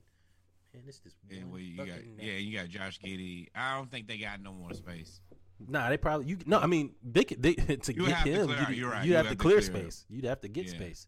Man, 0.74 0.82
this 0.84 1.00
is 1.06 1.14
and 1.30 1.42
one 1.44 1.52
well, 1.52 1.60
you 1.60 1.76
got 1.76 1.88
fucking 1.88 2.18
yeah 2.20 2.32
you 2.34 2.58
got 2.58 2.68
Josh 2.68 2.98
Giddey 3.00 3.48
I 3.54 3.76
don't 3.76 3.90
think 3.90 4.08
they 4.08 4.18
got 4.18 4.40
no 4.42 4.52
more 4.52 4.74
space 4.74 5.20
Nah, 5.68 5.88
they 5.88 5.96
probably 5.96 6.26
you. 6.26 6.38
No, 6.46 6.58
I 6.58 6.66
mean 6.66 6.94
they 7.02 7.22
could 7.24 7.40
they 7.42 7.54
to 7.54 7.94
You 7.94 8.06
get 8.06 8.14
have 8.14 8.24
to 8.24 8.30
him. 8.32 8.46
clear 8.46 8.56
you, 8.58 8.62
out, 8.64 8.76
you're 8.76 8.90
right, 8.90 9.04
You 9.04 9.10
you 9.10 9.16
have 9.16 9.26
have 9.26 9.32
to 9.34 9.38
to 9.38 9.42
clear 9.42 9.60
clear 9.60 9.76
out. 9.76 9.82
space. 9.82 10.04
You'd 10.10 10.24
have 10.24 10.40
to 10.40 10.48
get 10.48 10.64
Yeah. 10.66 10.70
space. 10.72 11.06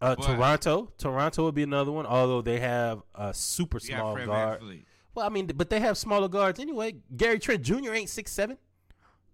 Uh, 0.00 0.16
But- 0.16 0.26
Toronto, 0.26 0.92
Toronto 0.98 1.44
would 1.44 1.54
be 1.54 1.62
another 1.62 1.92
one. 1.92 2.04
Although 2.04 2.42
they 2.42 2.58
have 2.58 3.02
a 3.14 3.32
super 3.32 3.78
small 3.78 4.14
Fred 4.14 4.26
guard. 4.26 4.60
VanVleet. 4.62 4.84
Well, 5.14 5.24
I 5.24 5.28
mean, 5.28 5.46
but 5.54 5.70
they 5.70 5.78
have 5.78 5.96
smaller 5.96 6.26
guards 6.28 6.58
anyway. 6.58 6.96
Gary 7.16 7.38
Trent 7.38 7.62
Jr. 7.62 7.92
ain't 7.94 8.10
six 8.10 8.32
seven. 8.32 8.58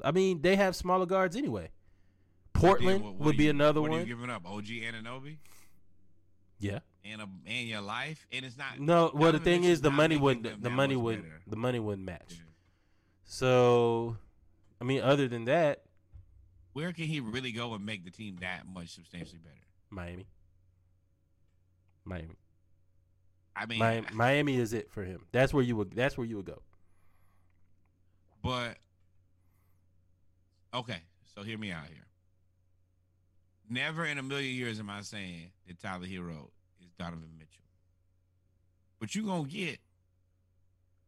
I 0.05 0.13
mean, 0.13 0.43
they 0.43 0.57
have 0.57 0.77
smaller 0.77 1.07
guards 1.07 1.35
anyway. 1.35 1.71
Portland 2.53 3.03
what- 3.03 3.15
what 3.15 3.21
would 3.25 3.35
are 3.35 3.39
be 3.39 3.45
you- 3.45 3.51
another 3.51 3.81
what 3.81 3.89
are 3.89 3.91
one. 3.93 4.01
you 4.01 4.07
giving 4.07 4.29
up 4.29 4.43
OG 4.45 4.83
Anunoby 4.83 5.39
yeah. 6.61 6.81
And 7.05 7.23
a 7.23 7.29
and 7.47 7.69
your 7.69 7.81
life 7.81 8.27
and 8.33 8.45
it's 8.45 8.59
not 8.59 8.79
No. 8.81 9.11
Well, 9.15 9.33
the 9.33 9.39
thing 9.39 9.65
is, 9.65 9.81
the 9.81 9.91
money 9.91 10.17
wouldn't. 10.17 10.63
The 10.63 10.71
money 10.71 10.97
wouldn't. 10.97 11.25
better. 11.25 11.41
The 11.47 11.57
money 11.57 11.79
wouldn't 11.79 12.05
match. 12.05 12.31
Yeah. 12.31 12.37
So, 13.25 14.17
I 14.81 14.85
mean, 14.85 15.01
other 15.03 15.29
than 15.29 15.45
that, 15.47 15.83
where 16.73 16.93
can 16.93 17.05
he 17.05 17.21
really 17.21 17.53
go 17.53 17.75
and 17.75 17.85
make 17.85 18.05
the 18.05 18.11
team 18.11 18.37
that 18.41 18.63
much 18.67 18.91
substantially 18.91 19.41
better 19.43 19.55
Miami. 19.91 20.27
Miami. 22.05 22.37
I 23.57 23.67
mean 23.67 23.79
Miami, 23.81 24.07
Miami 24.13 24.57
is 24.57 24.73
it 24.73 24.91
for 24.91 25.03
him. 25.03 25.27
That's 25.33 25.53
where 25.53 25.63
you 25.63 25.77
would. 25.77 25.93
That's 25.93 26.17
where 26.17 26.27
you 26.27 26.37
would 26.37 26.47
go. 26.47 26.63
But 28.43 28.77
okay, 30.73 31.03
so 31.35 31.43
hear 31.43 31.59
me 31.59 31.73
out 31.73 31.87
here. 31.87 32.07
Never 33.69 34.07
in 34.07 34.17
a 34.17 34.23
million 34.23 34.55
years 34.55 34.79
am 34.79 34.89
I 34.89 35.03
saying 35.03 35.51
that 35.67 35.81
Tyler 35.81 36.07
Herro 36.07 36.51
Donovan 36.99 37.31
Mitchell. 37.39 37.63
But 39.01 39.15
you're 39.15 39.25
gonna 39.25 39.49
get 39.49 39.79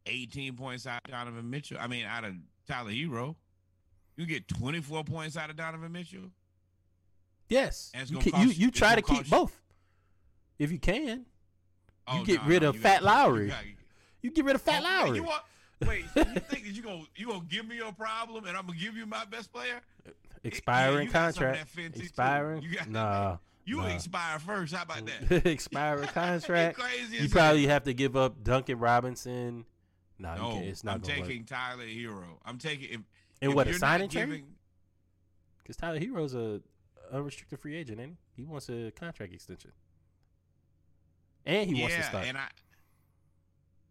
18 0.07 0.57
points 0.57 0.87
out 0.87 1.01
of 1.05 1.11
Donovan 1.11 1.51
Mitchell. 1.51 1.79
I 1.81 1.87
mean, 1.87 2.05
out 2.07 2.25
of 2.25 2.35
Tyler 2.67 2.91
Herro. 2.93 3.37
You 4.17 4.27
get 4.27 4.47
24 4.49 5.05
points 5.05 5.37
out 5.37 5.51
of 5.51 5.57
Donovan 5.57 5.93
Mitchell. 5.93 6.31
Yes, 7.49 7.91
you, 8.07 8.19
can, 8.19 8.41
you 8.43 8.47
you- 8.49 8.53
you 8.67 8.71
try 8.71 8.95
to 8.95 9.03
keep 9.03 9.25
you- 9.25 9.31
both 9.31 9.61
if 10.59 10.71
you 10.71 10.79
can. 10.79 11.27
Oh, 12.07 12.21
You 12.21 12.27
get 12.27 12.43
no, 12.43 12.49
rid 12.49 12.63
no, 12.63 12.69
of 12.71 12.77
Fat 12.77 13.03
Lowry. 13.03 13.49
gotta- 13.49 13.67
You 14.23 14.31
get 14.31 14.45
rid 14.45 14.55
of 14.55 14.63
Fat 14.63 14.81
Oh, 14.83 14.85
Lowry. 14.85 15.17
You 15.17 15.23
want, 15.25 15.43
wait, 15.87 16.05
so 16.15 16.21
you 16.21 16.25
think 16.41 16.65
that 16.65 16.73
you 16.75 16.83
gonna 16.83 17.05
you 17.17 17.27
gonna 17.27 17.45
give 17.49 17.67
me 17.67 17.79
a 17.81 17.93
problem 17.93 18.45
and 18.45 18.57
I'm 18.57 18.67
gonna 18.67 18.79
give 18.79 18.97
you 18.97 19.07
my 19.07 19.25
best 19.25 19.53
player? 19.53 19.81
Expiring 20.45 21.07
got 21.09 21.35
contract. 21.35 21.59
that 21.59 21.69
fancy 21.69 21.99
too. 22.01 22.05
Expiring. 22.05 22.71
Got- 22.73 22.89
Nah. 22.89 23.37
You 23.65 23.77
nah. 23.79 23.87
expire 23.89 24.39
first. 24.39 24.75
How 24.75 24.83
about 24.83 25.07
that? 25.07 25.47
Expiring 25.47 26.09
contract. 26.09 26.79
crazy 26.81 27.19
You 27.19 27.29
probably 27.29 27.63
hell. 27.63 27.71
have 27.75 27.85
to 27.85 27.95
give 27.95 28.17
up 28.17 28.43
Duncan 28.43 28.79
Robinson. 28.79 29.65
Nah, 30.19 30.35
you 30.35 30.41
No, 30.43 30.53
can't, 30.55 30.65
it's 30.67 30.85
not 30.85 30.95
I'm 30.97 31.01
taking 31.03 31.39
work. 31.41 31.47
Tyler 31.47 31.85
Herro. 31.85 32.39
I'm 32.45 32.59
taking 32.59 32.91
if, 32.91 33.01
And 33.43 33.51
if 33.51 33.55
what 33.55 33.67
a 33.69 33.75
signing 33.75 34.09
trade? 34.09 34.27
giving- 34.27 34.47
Because 35.59 35.77
Tyler 35.77 35.99
Herro's 36.01 36.35
a 36.35 36.61
unrestricted 37.13 37.59
free 37.61 37.77
agent, 37.77 38.01
and 38.01 38.17
he? 38.37 38.43
He 38.43 38.45
wants 38.45 38.69
a 38.69 38.91
contract 38.93 39.33
extension, 39.35 39.73
and 41.45 41.69
he 41.69 41.77
yeah, 41.77 41.83
wants 41.83 41.97
to 41.97 42.03
start. 42.05 42.25
and 42.27 42.39
I 42.39 42.47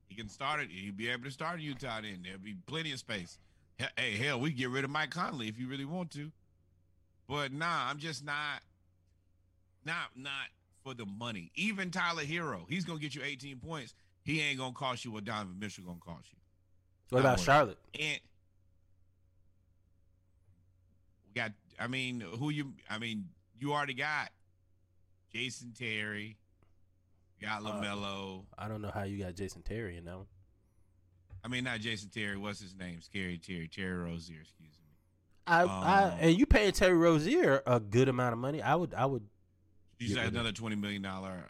he 0.07 0.15
can 0.15 0.29
start 0.29 0.61
it. 0.61 0.69
He'll 0.71 0.93
be 0.93 1.07
able 1.09 1.23
to 1.25 1.31
start 1.31 1.59
in 1.59 1.65
Utah. 1.65 2.01
Then 2.01 2.21
there'll 2.23 2.39
be 2.39 2.55
plenty 2.65 2.91
of 2.91 2.99
space. 2.99 3.37
Hey, 3.97 4.17
hell, 4.17 4.39
we 4.39 4.51
get 4.51 4.69
rid 4.69 4.83
of 4.83 4.89
Mike 4.89 5.11
Conley 5.11 5.47
if 5.47 5.57
you 5.59 5.67
really 5.67 5.85
want 5.85 6.11
to. 6.11 6.31
But 7.27 7.53
nah, 7.53 7.87
I'm 7.89 7.99
just 7.99 8.25
not, 8.25 8.61
not, 9.89 10.09
not 10.15 10.47
for 10.83 10.93
the 10.93 11.05
money. 11.05 11.51
Even 11.55 11.89
Tyler 11.91 12.23
Herro, 12.23 12.65
he's 12.69 12.85
gonna 12.85 12.99
get 12.99 13.15
you 13.15 13.21
18 13.23 13.57
points. 13.57 13.95
He 14.23 14.39
ain't 14.41 14.59
gonna 14.59 14.73
cost 14.73 15.03
you 15.03 15.11
what 15.11 15.25
Donovan 15.25 15.57
Mitchell 15.59 15.83
gonna 15.83 15.97
cost 15.99 16.27
you. 16.31 16.37
what 17.09 17.21
about. 17.21 17.39
Charlotte? 17.39 17.77
And 17.99 18.19
we 21.27 21.33
got, 21.41 21.51
I 21.79 21.87
mean, 21.87 22.21
who 22.21 22.49
you, 22.49 22.73
I 22.89 22.99
mean, 22.99 23.29
you 23.59 23.73
already 23.73 23.93
got 23.95 24.29
Jason 25.33 25.73
Terry, 25.77 26.37
you 27.39 27.47
got 27.47 27.63
Uh, 27.63 27.71
LaMelo. 27.71 28.43
I 28.57 28.67
don't 28.67 28.81
know 28.81 28.91
how 28.93 29.03
you 29.03 29.23
got 29.23 29.35
Jason 29.35 29.61
Terry 29.63 29.97
in 29.97 30.05
that 30.05 30.17
one. 30.17 30.25
I 31.43 31.47
mean, 31.47 31.63
not 31.63 31.79
Jason 31.79 32.09
Terry. 32.09 32.37
What's 32.37 32.59
his 32.59 32.75
name? 32.75 33.01
Scary 33.01 33.37
Terry. 33.37 33.69
Terry 33.73 33.97
Rozier, 33.97 34.41
excuse 34.41 34.77
me. 34.83 34.89
I, 35.47 35.63
I 35.63 36.03
Um, 36.03 36.17
and 36.19 36.37
you 36.37 36.45
paying 36.45 36.73
Terry 36.73 36.97
Rozier 36.97 37.63
a 37.65 37.79
good 37.79 38.09
amount 38.09 38.33
of 38.33 38.39
money. 38.39 38.61
I 38.61 38.75
would, 38.75 38.93
I 38.93 39.05
would. 39.05 39.23
He's 39.99 40.15
like 40.15 40.29
another 40.29 40.51
$20 40.51 40.79
million. 40.79 41.03
Yeah. 41.03 41.41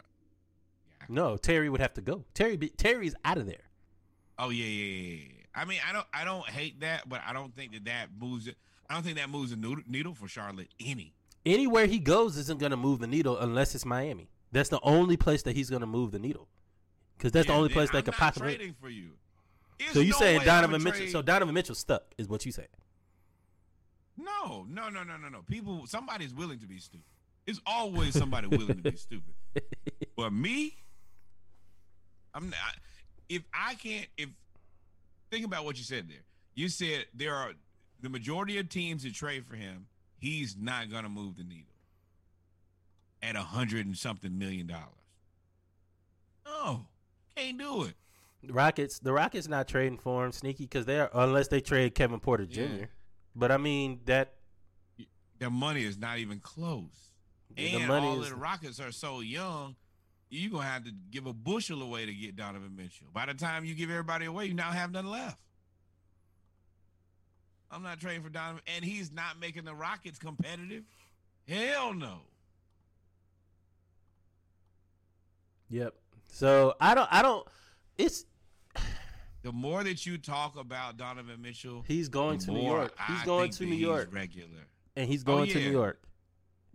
No, 1.08 1.36
Terry 1.36 1.68
would 1.70 1.80
have 1.80 1.94
to 1.94 2.00
go. 2.00 2.24
Terry, 2.34 2.56
be, 2.56 2.68
Terry's 2.68 3.14
out 3.24 3.38
of 3.38 3.46
there. 3.46 3.62
Oh, 4.38 4.50
yeah, 4.50 4.64
yeah, 4.64 4.94
yeah, 4.94 5.16
yeah. 5.16 5.44
I 5.54 5.64
mean, 5.64 5.78
I 5.88 5.92
don't, 5.92 6.06
I 6.12 6.24
don't 6.24 6.46
hate 6.48 6.80
that, 6.80 7.08
but 7.08 7.20
I 7.26 7.32
don't 7.32 7.54
think 7.54 7.72
that 7.72 7.84
that 7.86 8.08
moves. 8.20 8.48
I 8.88 8.94
don't 8.94 9.02
think 9.02 9.16
that 9.16 9.30
moves 9.30 9.50
the 9.50 9.82
needle 9.88 10.14
for 10.14 10.28
Charlotte 10.28 10.68
any. 10.80 11.12
Anywhere 11.46 11.86
he 11.86 11.98
goes 11.98 12.36
isn't 12.36 12.60
going 12.60 12.70
to 12.70 12.76
move 12.76 12.98
the 13.00 13.06
needle 13.06 13.38
unless 13.38 13.74
it's 13.74 13.84
Miami. 13.84 14.28
That's 14.52 14.68
the 14.68 14.80
only 14.82 15.16
place 15.16 15.42
that 15.44 15.56
he's 15.56 15.70
going 15.70 15.80
to 15.80 15.86
move 15.86 16.10
the 16.10 16.18
needle. 16.18 16.48
because 17.16 17.32
that's 17.32 17.46
the 17.46 17.52
only 17.52 17.68
place 17.68 17.90
that 17.90 18.04
could 18.04 18.14
possibly. 18.14 18.56
trading 18.56 18.74
for 18.80 18.88
you. 18.88 19.10
There's 19.78 19.92
So 19.92 20.00
you 20.00 20.10
no 20.12 20.18
saying 20.18 20.42
Donovan 20.44 20.82
Mitchell? 20.82 21.06
So 21.08 21.22
Donovan 21.22 21.54
Mitchell 21.54 21.74
stuck 21.74 22.02
is 22.18 22.28
what 22.28 22.44
you 22.44 22.52
saying? 22.52 22.68
No, 24.16 24.66
no, 24.68 24.88
no, 24.88 25.02
no, 25.02 25.16
no, 25.16 25.28
no. 25.28 25.42
People, 25.42 25.86
somebody's 25.86 26.34
willing 26.34 26.58
to 26.58 26.66
be 26.66 26.78
stupid. 26.78 27.04
It's 27.50 27.60
always 27.66 28.16
somebody 28.16 28.46
willing 28.46 28.80
to 28.80 28.90
be 28.90 28.96
stupid. 28.96 29.34
But 30.16 30.32
me, 30.32 30.76
I'm 32.34 32.50
not. 32.50 32.76
If 33.28 33.42
I 33.54 33.74
can't, 33.74 34.06
if 34.16 34.28
think 35.30 35.44
about 35.46 35.64
what 35.64 35.78
you 35.78 35.84
said 35.84 36.08
there. 36.08 36.22
You 36.54 36.68
said 36.68 37.06
there 37.14 37.34
are 37.34 37.52
the 38.00 38.08
majority 38.08 38.58
of 38.58 38.68
teams 38.68 39.02
that 39.04 39.14
trade 39.14 39.46
for 39.46 39.56
him. 39.56 39.86
He's 40.18 40.56
not 40.56 40.90
gonna 40.90 41.08
move 41.08 41.36
the 41.36 41.44
needle 41.44 41.72
at 43.22 43.34
a 43.34 43.40
hundred 43.42 43.86
and 43.86 43.96
something 43.96 44.38
million 44.38 44.66
dollars. 44.66 44.84
No, 46.44 46.86
can't 47.34 47.58
do 47.58 47.84
it. 47.84 47.94
Rockets. 48.48 48.98
The 48.98 49.12
Rockets 49.12 49.48
not 49.48 49.66
trading 49.68 49.98
for 49.98 50.24
him, 50.24 50.32
sneaky, 50.32 50.64
because 50.64 50.84
they 50.86 51.00
are 51.00 51.10
unless 51.14 51.48
they 51.48 51.60
trade 51.60 51.94
Kevin 51.94 52.20
Porter 52.20 52.46
Jr. 52.46 52.60
Yeah. 52.60 52.84
But 53.34 53.50
I 53.50 53.56
mean 53.56 54.00
that 54.04 54.34
Their 55.38 55.50
money 55.50 55.84
is 55.84 55.96
not 55.98 56.18
even 56.18 56.40
close. 56.40 57.09
The 57.56 57.74
And 57.76 57.88
money 57.88 58.06
all 58.06 58.22
of 58.22 58.28
the 58.28 58.34
Rockets 58.36 58.80
are 58.80 58.92
so 58.92 59.20
young, 59.20 59.76
you're 60.28 60.50
gonna 60.50 60.64
have 60.64 60.84
to 60.84 60.92
give 61.10 61.26
a 61.26 61.32
bushel 61.32 61.82
away 61.82 62.06
to 62.06 62.14
get 62.14 62.36
Donovan 62.36 62.74
Mitchell. 62.76 63.08
By 63.12 63.26
the 63.26 63.34
time 63.34 63.64
you 63.64 63.74
give 63.74 63.90
everybody 63.90 64.26
away, 64.26 64.46
you 64.46 64.54
now 64.54 64.70
have 64.70 64.92
nothing 64.92 65.10
left. 65.10 65.38
I'm 67.70 67.82
not 67.82 68.00
trading 68.00 68.22
for 68.22 68.30
Donovan, 68.30 68.62
and 68.76 68.84
he's 68.84 69.12
not 69.12 69.38
making 69.40 69.64
the 69.64 69.74
Rockets 69.74 70.18
competitive. 70.18 70.84
Hell 71.48 71.94
no. 71.94 72.18
Yep. 75.68 75.94
So 76.32 76.74
I 76.80 76.94
don't. 76.94 77.08
I 77.12 77.22
don't. 77.22 77.46
It's 77.98 78.24
The 79.42 79.52
more 79.52 79.82
that 79.84 80.04
you 80.04 80.18
talk 80.18 80.56
about 80.58 80.98
Donovan 80.98 81.40
Mitchell, 81.40 81.82
he's 81.88 82.08
going 82.10 82.38
to 82.40 82.50
New 82.50 82.60
York. 82.62 82.92
He's 83.08 83.22
I 83.22 83.24
going 83.24 83.50
to 83.52 83.64
New 83.64 83.74
York, 83.74 84.10
regular. 84.12 84.66
and 84.96 85.08
he's 85.08 85.22
Oh, 85.22 85.36
going 85.36 85.48
to. 85.50 85.58
New 85.58 85.70
York. 85.70 86.02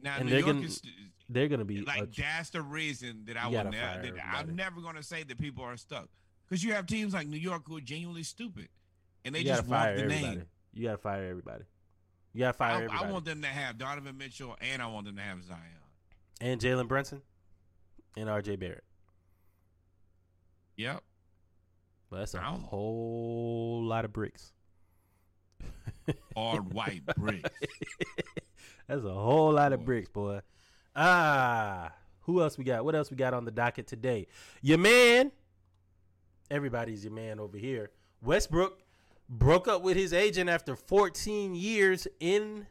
Now 0.06 0.16
And 0.18 0.26
New 0.26 0.32
they're 0.32 0.39
York 0.41 0.53
gonna- 0.53 0.66
is 0.68 0.82
They're 1.28 1.47
gonna 1.47 1.66
be 1.66 1.82
like 1.82 2.14
that's 2.16 2.51
the 2.51 2.62
reason 2.62 3.24
that 3.26 3.36
I 3.36 3.47
will 3.47 3.64
never. 3.64 3.74
That 4.03 4.14
I'm 4.24 4.56
never 4.56 4.80
going 4.80 4.95
to 4.95 5.01
say 5.03 5.24
that 5.24 5.38
people 5.39 5.64
are 5.64 5.76
stuck 5.76 6.08
because 6.47 6.64
you 6.64 6.74
have 6.74 6.86
teams 6.86 7.14
like 7.16 7.28
New 7.28 7.38
York 7.39 7.64
who 7.68 7.78
are 7.78 7.82
genuinely 7.82 8.22
stupid, 8.22 8.70
and 9.26 9.34
they 9.34 9.39
you 9.39 9.45
just 9.45 9.68
want 9.68 9.95
the 9.97 10.03
everybody. 10.03 10.22
name. 10.38 10.45
You 10.74 10.84
gotta 10.84 10.97
fire 10.99 11.26
everybody. 11.26 11.64
You 12.34 12.41
gotta 12.41 12.53
fire 12.53 12.72
I, 12.74 12.76
everybody. 12.84 13.03
I 13.06 13.12
want 13.12 13.26
them 13.26 13.41
to 13.41 13.47
have 13.47 13.78
Donovan 13.80 14.16
Mitchell, 14.18 14.56
and 14.62 14.80
I 14.82 14.86
want 14.88 15.08
them 15.08 15.16
to 15.16 15.22
have 15.24 15.43
Zion. 15.43 15.60
and 16.39 16.62
Jalen 16.62 16.88
Brunson, 16.88 17.24
and 18.16 18.30
R.J. 18.30 18.58
Barrett. 18.58 18.84
Yep. 20.78 21.01
But 22.12 22.18
that's 22.20 22.34
a 22.36 22.41
whole 22.41 23.84
lot 23.84 24.06
of 24.06 24.14
bricks. 24.14 24.51
Hard 26.36 26.72
white 26.74 27.03
bricks. 27.18 27.49
That's 28.88 29.04
a 29.04 29.14
whole 29.14 29.54
lot 29.54 29.74
of 29.74 29.84
bricks, 29.84 30.10
boy. 30.10 30.42
Ah, 30.96 31.92
who 32.22 32.42
else 32.42 32.58
we 32.58 32.64
got? 32.64 32.86
What 32.86 32.96
else 32.96 33.10
we 33.10 33.18
got 33.18 33.34
on 33.34 33.46
the 33.46 33.52
docket 33.52 33.88
today? 33.88 34.28
Your 34.62 34.78
man, 34.78 35.32
everybody's 36.50 37.04
your 37.04 37.14
man 37.14 37.40
over 37.40 37.58
here. 37.58 37.92
Westbrook 38.22 38.80
broke 39.30 39.68
up 39.68 39.82
with 39.82 39.98
his 39.98 40.14
agent 40.14 40.50
after 40.50 40.76
14 40.76 41.56
years 41.56 42.08
in 42.20 42.68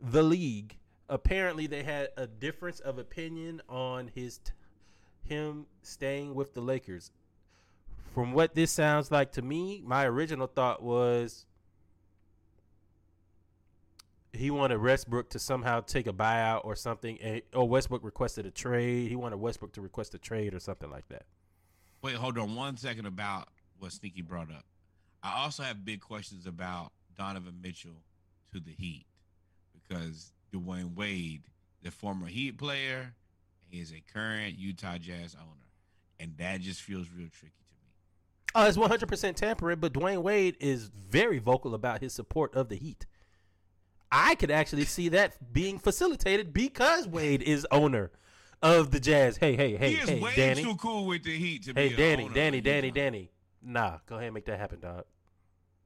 the 0.00 0.22
league. 0.22 0.76
Apparently, 1.08 1.66
they 1.66 1.82
had 1.82 2.08
a 2.16 2.26
difference 2.26 2.80
of 2.80 2.98
opinion 2.98 3.62
on 3.68 4.10
his 4.14 4.38
t- 4.38 4.52
him 5.24 5.66
staying 5.82 6.34
with 6.34 6.54
the 6.54 6.60
Lakers. 6.60 7.10
From 8.14 8.32
what 8.32 8.54
this 8.54 8.70
sounds 8.70 9.10
like 9.10 9.32
to 9.32 9.42
me, 9.42 9.82
my 9.84 10.04
original 10.06 10.46
thought 10.46 10.82
was 10.82 11.46
he 14.32 14.50
wanted 14.50 14.80
Westbrook 14.80 15.30
to 15.30 15.38
somehow 15.38 15.80
take 15.80 16.06
a 16.06 16.12
buyout 16.12 16.64
or 16.64 16.76
something, 16.76 17.18
and, 17.20 17.42
or 17.54 17.68
Westbrook 17.68 18.04
requested 18.04 18.46
a 18.46 18.50
trade. 18.50 19.08
He 19.08 19.16
wanted 19.16 19.36
Westbrook 19.36 19.72
to 19.72 19.80
request 19.80 20.14
a 20.14 20.18
trade 20.18 20.54
or 20.54 20.60
something 20.60 20.90
like 20.90 21.08
that. 21.08 21.24
Wait, 22.02 22.14
hold 22.14 22.38
on 22.38 22.54
one 22.54 22.76
second 22.76 23.06
about 23.06 23.48
what 23.78 23.92
Sneaky 23.92 24.22
brought 24.22 24.50
up. 24.50 24.64
I 25.22 25.42
also 25.42 25.62
have 25.62 25.84
big 25.84 26.00
questions 26.00 26.46
about 26.46 26.92
Donovan 27.16 27.60
Mitchell 27.62 28.02
to 28.52 28.60
the 28.60 28.70
Heat 28.70 29.06
because 29.72 30.32
Dwyane 30.52 30.94
Wade, 30.94 31.42
the 31.82 31.90
former 31.90 32.26
Heat 32.26 32.58
player, 32.58 33.14
is 33.72 33.92
a 33.92 34.02
current 34.12 34.58
Utah 34.58 34.98
Jazz 34.98 35.34
owner, 35.34 35.72
and 36.20 36.36
that 36.38 36.60
just 36.60 36.82
feels 36.82 37.08
real 37.10 37.28
tricky 37.28 37.64
to 37.68 37.74
me. 37.74 37.92
Oh, 38.54 38.66
it's 38.66 38.76
100% 38.76 39.34
tampering, 39.34 39.80
but 39.80 39.92
Dwyane 39.92 40.22
Wade 40.22 40.56
is 40.60 40.88
very 40.88 41.38
vocal 41.38 41.74
about 41.74 42.00
his 42.00 42.12
support 42.12 42.54
of 42.54 42.68
the 42.68 42.76
Heat. 42.76 43.06
I 44.10 44.34
could 44.34 44.50
actually 44.50 44.84
see 44.84 45.08
that 45.10 45.52
being 45.52 45.78
facilitated 45.78 46.52
because 46.52 47.06
Wade 47.06 47.42
is 47.42 47.66
owner 47.70 48.10
of 48.62 48.90
the 48.90 49.00
Jazz. 49.00 49.36
Hey, 49.36 49.54
hey, 49.56 49.76
hey, 49.76 49.94
he 49.94 50.00
is 50.00 50.08
hey, 50.08 50.20
way 50.20 50.32
Danny. 50.34 50.62
too 50.62 50.76
cool 50.76 51.06
with 51.06 51.22
the 51.24 51.36
Heat 51.36 51.64
to 51.64 51.72
Hey, 51.74 51.88
be. 51.88 51.94
a 51.94 51.96
Danny, 51.96 52.24
owner 52.24 52.34
Danny, 52.34 52.60
Danny, 52.60 52.90
Danny. 52.90 53.30
Nah, 53.62 53.98
go 54.06 54.16
ahead 54.16 54.26
and 54.28 54.34
make 54.34 54.46
that 54.46 54.58
happen, 54.58 54.80
dog. 54.80 55.04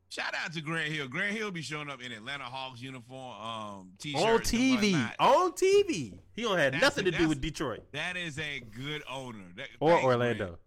Shout 0.08 0.34
out 0.44 0.52
to 0.52 0.60
Grant 0.60 0.92
Hill. 0.92 1.08
Grant 1.08 1.34
Hill 1.34 1.50
be 1.50 1.62
showing 1.62 1.88
up 1.88 2.02
in 2.02 2.12
Atlanta 2.12 2.44
Hawks 2.44 2.82
uniform, 2.82 3.40
um, 3.40 3.92
t-shirts 3.98 4.52
On 4.52 4.60
TV, 4.60 5.12
on 5.18 5.52
TV. 5.52 6.18
He 6.34 6.42
don't 6.42 6.58
have 6.58 6.72
That's 6.72 6.82
nothing 6.82 7.06
it, 7.06 7.12
to 7.12 7.18
do 7.18 7.28
with 7.28 7.40
Detroit 7.40 7.80
That 7.92 8.18
is 8.18 8.38
a 8.38 8.60
good 8.60 9.02
owner. 9.10 9.38
That, 9.56 9.68
or 9.80 9.92
thanks, 9.92 10.04
Orlando. 10.04 10.44
Grant. 10.44 10.58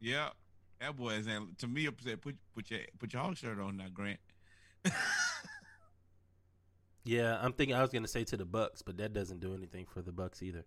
Yeah, 0.00 0.28
that 0.82 0.96
boy 0.96 1.12
is. 1.14 1.26
To 1.58 1.66
me, 1.66 1.86
upset. 1.86 2.20
Put 2.20 2.36
put 2.54 2.70
your 2.70 2.80
put 2.98 3.10
your 3.14 3.22
Hawk 3.22 3.38
shirt 3.38 3.58
on 3.58 3.78
now, 3.78 3.86
Grant. 3.92 4.20
Yeah, 7.04 7.38
I'm 7.40 7.52
thinking 7.52 7.76
I 7.76 7.82
was 7.82 7.90
gonna 7.90 8.08
say 8.08 8.24
to 8.24 8.36
the 8.36 8.44
Bucks, 8.46 8.80
but 8.82 8.96
that 8.98 9.12
doesn't 9.12 9.40
do 9.40 9.54
anything 9.54 9.84
for 9.86 10.00
the 10.02 10.12
Bucks 10.12 10.42
either. 10.42 10.64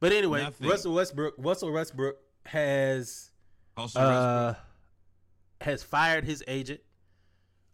But 0.00 0.12
anyway, 0.12 0.42
Nothing. 0.42 0.68
Russell 0.68 0.94
Westbrook, 0.94 1.34
Russell 1.38 1.72
Westbrook 1.72 2.16
has 2.46 3.30
uh, 3.96 4.54
has 5.60 5.82
fired 5.82 6.24
his 6.24 6.42
agent. 6.48 6.80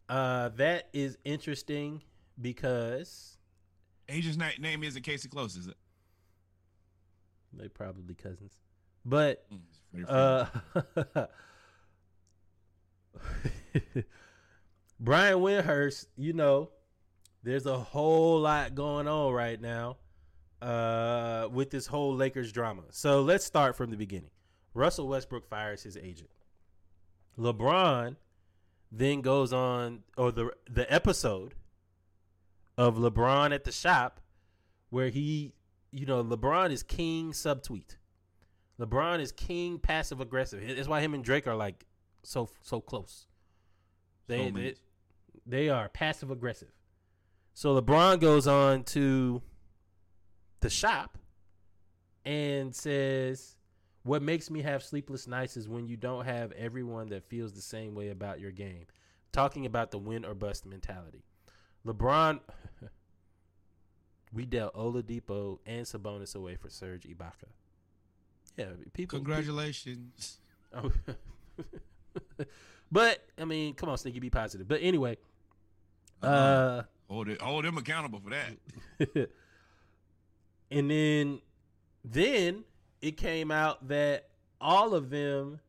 Uh, 0.09 0.51
that 0.57 0.89
is 0.93 1.17
interesting 1.25 2.03
because 2.41 3.39
agent's 4.09 4.37
na- 4.37 4.49
name 4.59 4.85
isn't 4.85 5.03
Casey 5.03 5.29
Close, 5.29 5.57
is 5.57 5.67
it? 5.67 5.77
they 7.57 7.69
probably 7.69 8.15
cousins, 8.15 8.59
but 9.05 9.47
Mm, 9.53 9.61
it's 9.69 9.81
Freddie 9.91 10.07
Freeman. 10.07 11.17
uh, 11.17 11.27
Brian 15.01 15.39
Windhorst, 15.39 16.07
you 16.17 16.33
know, 16.33 16.71
there's 17.45 17.67
a 17.67 17.79
whole 17.79 18.41
lot 18.41 18.75
going 18.75 19.07
on 19.07 19.33
right 19.33 19.61
now 19.61 19.99
uh, 20.63 21.47
with 21.53 21.71
this 21.71 21.87
whole 21.87 22.15
Lakers 22.15 22.51
drama. 22.51 22.83
So 22.91 23.21
let's 23.21 23.45
start 23.45 23.77
from 23.77 23.91
the 23.91 23.97
beginning. 23.97 24.31
Russell 24.73 25.07
Westbrook 25.07 25.47
fires 25.47 25.83
his 25.83 25.97
agent. 25.97 26.31
LeBron 27.39 28.17
then 28.91 29.21
goes 29.21 29.53
on, 29.53 30.01
or 30.17 30.33
the 30.33 30.51
the 30.71 30.91
episode 30.93 31.55
of 32.79 32.97
LeBron 32.97 33.55
at 33.55 33.65
the 33.65 33.73
shop, 33.73 34.21
where 34.91 35.11
he, 35.11 35.53
you 35.91 36.07
know, 36.07 36.25
LeBron 36.25 36.71
is 36.71 36.83
king 36.83 37.33
subtweet. 37.33 37.97
LeBron 38.81 39.21
is 39.21 39.33
king 39.33 39.79
passive 39.79 40.21
aggressive. 40.21 40.63
That's 40.67 40.89
why 40.89 41.01
him 41.01 41.15
and 41.15 41.23
Drake 41.23 41.47
are 41.47 41.57
like 41.57 41.85
so 42.23 42.49
so 42.63 42.81
close. 42.81 43.27
They 44.29 44.51
they, 44.51 44.75
they 45.47 45.69
are 45.69 45.89
passive 45.89 46.31
aggressive. 46.31 46.74
So 47.55 47.81
LeBron 47.81 48.21
goes 48.21 48.47
on 48.47 48.83
to 48.85 49.41
the 50.61 50.69
shop 50.69 51.17
and 52.25 52.75
says, 52.75 53.57
"What 54.03 54.23
makes 54.23 54.51
me 54.51 54.63
have 54.63 54.83
sleepless 54.83 55.29
nights 55.29 55.57
is 55.57 55.69
when 55.69 55.87
you 55.87 55.97
don't 55.97 56.25
have 56.25 56.51
everyone 56.53 57.09
that 57.11 57.25
feels 57.25 57.53
the 57.53 57.63
same 57.63 57.95
way 57.95 58.09
about 58.11 58.41
your 58.41 58.51
game." 58.51 58.87
Talking 59.33 59.67
about 59.67 59.93
the 59.93 59.99
win 59.99 60.25
or 60.25 60.35
bust 60.35 60.67
mentality. 60.67 61.25
LeBron 61.87 62.41
we 64.33 64.45
dealt 64.47 64.75
Oladipo 64.75 65.59
and 65.65 65.87
Sabonis 65.87 66.35
away 66.35 66.57
for 66.57 66.69
Serge 66.69 67.05
Ibaka. 67.05 67.49
Yeah, 68.57 68.67
people 68.93 69.19
Congratulations. 69.19 70.39
Oh. 70.77 70.91
but 72.91 73.25
I 73.41 73.45
mean, 73.45 73.75
come 73.75 73.91
on, 73.91 73.97
Sneaky, 73.97 74.19
be 74.19 74.29
positive. 74.29 74.67
But 74.67 74.81
anyway, 74.83 75.19
uh, 76.21 76.83
hold 77.09 77.29
it. 77.29 77.41
Hold 77.41 77.65
him 77.65 77.77
accountable 77.79 78.21
for 78.21 78.31
that. 78.31 79.31
and 80.71 80.91
then 80.91 81.41
then 82.05 82.65
it 83.01 83.17
came 83.17 83.51
out 83.51 83.89
that 83.89 84.29
all 84.61 84.95
of 84.95 85.11
them 85.11 85.61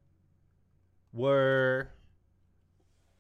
were. 1.14 1.90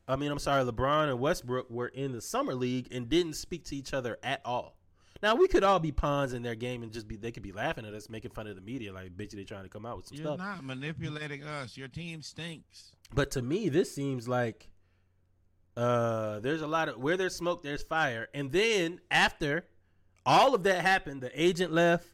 I 0.07 0.15
mean, 0.17 0.31
I'm 0.31 0.39
sorry, 0.39 0.63
LeBron 0.63 1.09
and 1.09 1.19
Westbrook 1.19 1.69
were 1.71 1.87
in 1.87 2.11
the 2.11 2.21
summer 2.21 2.53
league 2.53 2.89
and 2.91 3.09
didn't 3.09 3.33
speak 3.33 3.65
to 3.65 3.75
each 3.75 3.91
other 3.91 4.19
at 4.21 4.39
all. 4.45 4.75
Now 5.23 5.33
we 5.33 5.47
could 5.47 5.63
all 5.63 5.79
be 5.79 5.91
pawns 5.91 6.33
in 6.33 6.43
their 6.43 6.53
game 6.53 6.83
and 6.83 6.91
just 6.91 7.07
be 7.07 7.15
they 7.15 7.31
could 7.31 7.41
be 7.41 7.51
laughing 7.51 7.85
at 7.85 7.93
us, 7.93 8.09
making 8.09 8.31
fun 8.31 8.45
of 8.45 8.55
the 8.55 8.61
media, 8.61 8.93
like 8.93 9.17
bitch, 9.17 9.31
they 9.31 9.43
trying 9.43 9.63
to 9.63 9.69
come 9.69 9.85
out 9.85 9.97
with 9.97 10.07
some 10.07 10.17
stuff. 10.17 10.37
You're 10.37 10.37
stuff. 10.37 10.57
not 10.57 10.63
manipulating 10.63 11.43
us. 11.43 11.75
Your 11.75 11.87
team 11.87 12.21
stinks. 12.21 12.91
But 13.13 13.31
to 13.31 13.41
me, 13.41 13.69
this 13.69 13.93
seems 13.93 14.27
like 14.27 14.69
uh 15.77 16.39
there's 16.39 16.61
a 16.61 16.67
lot 16.67 16.89
of 16.89 16.97
where 16.97 17.17
there's 17.17 17.35
smoke, 17.35 17.63
there's 17.63 17.83
fire. 17.83 18.27
And 18.33 18.51
then 18.51 18.99
after 19.11 19.65
all 20.25 20.55
of 20.55 20.63
that 20.63 20.81
happened, 20.81 21.21
the 21.21 21.31
agent 21.39 21.71
left, 21.71 22.07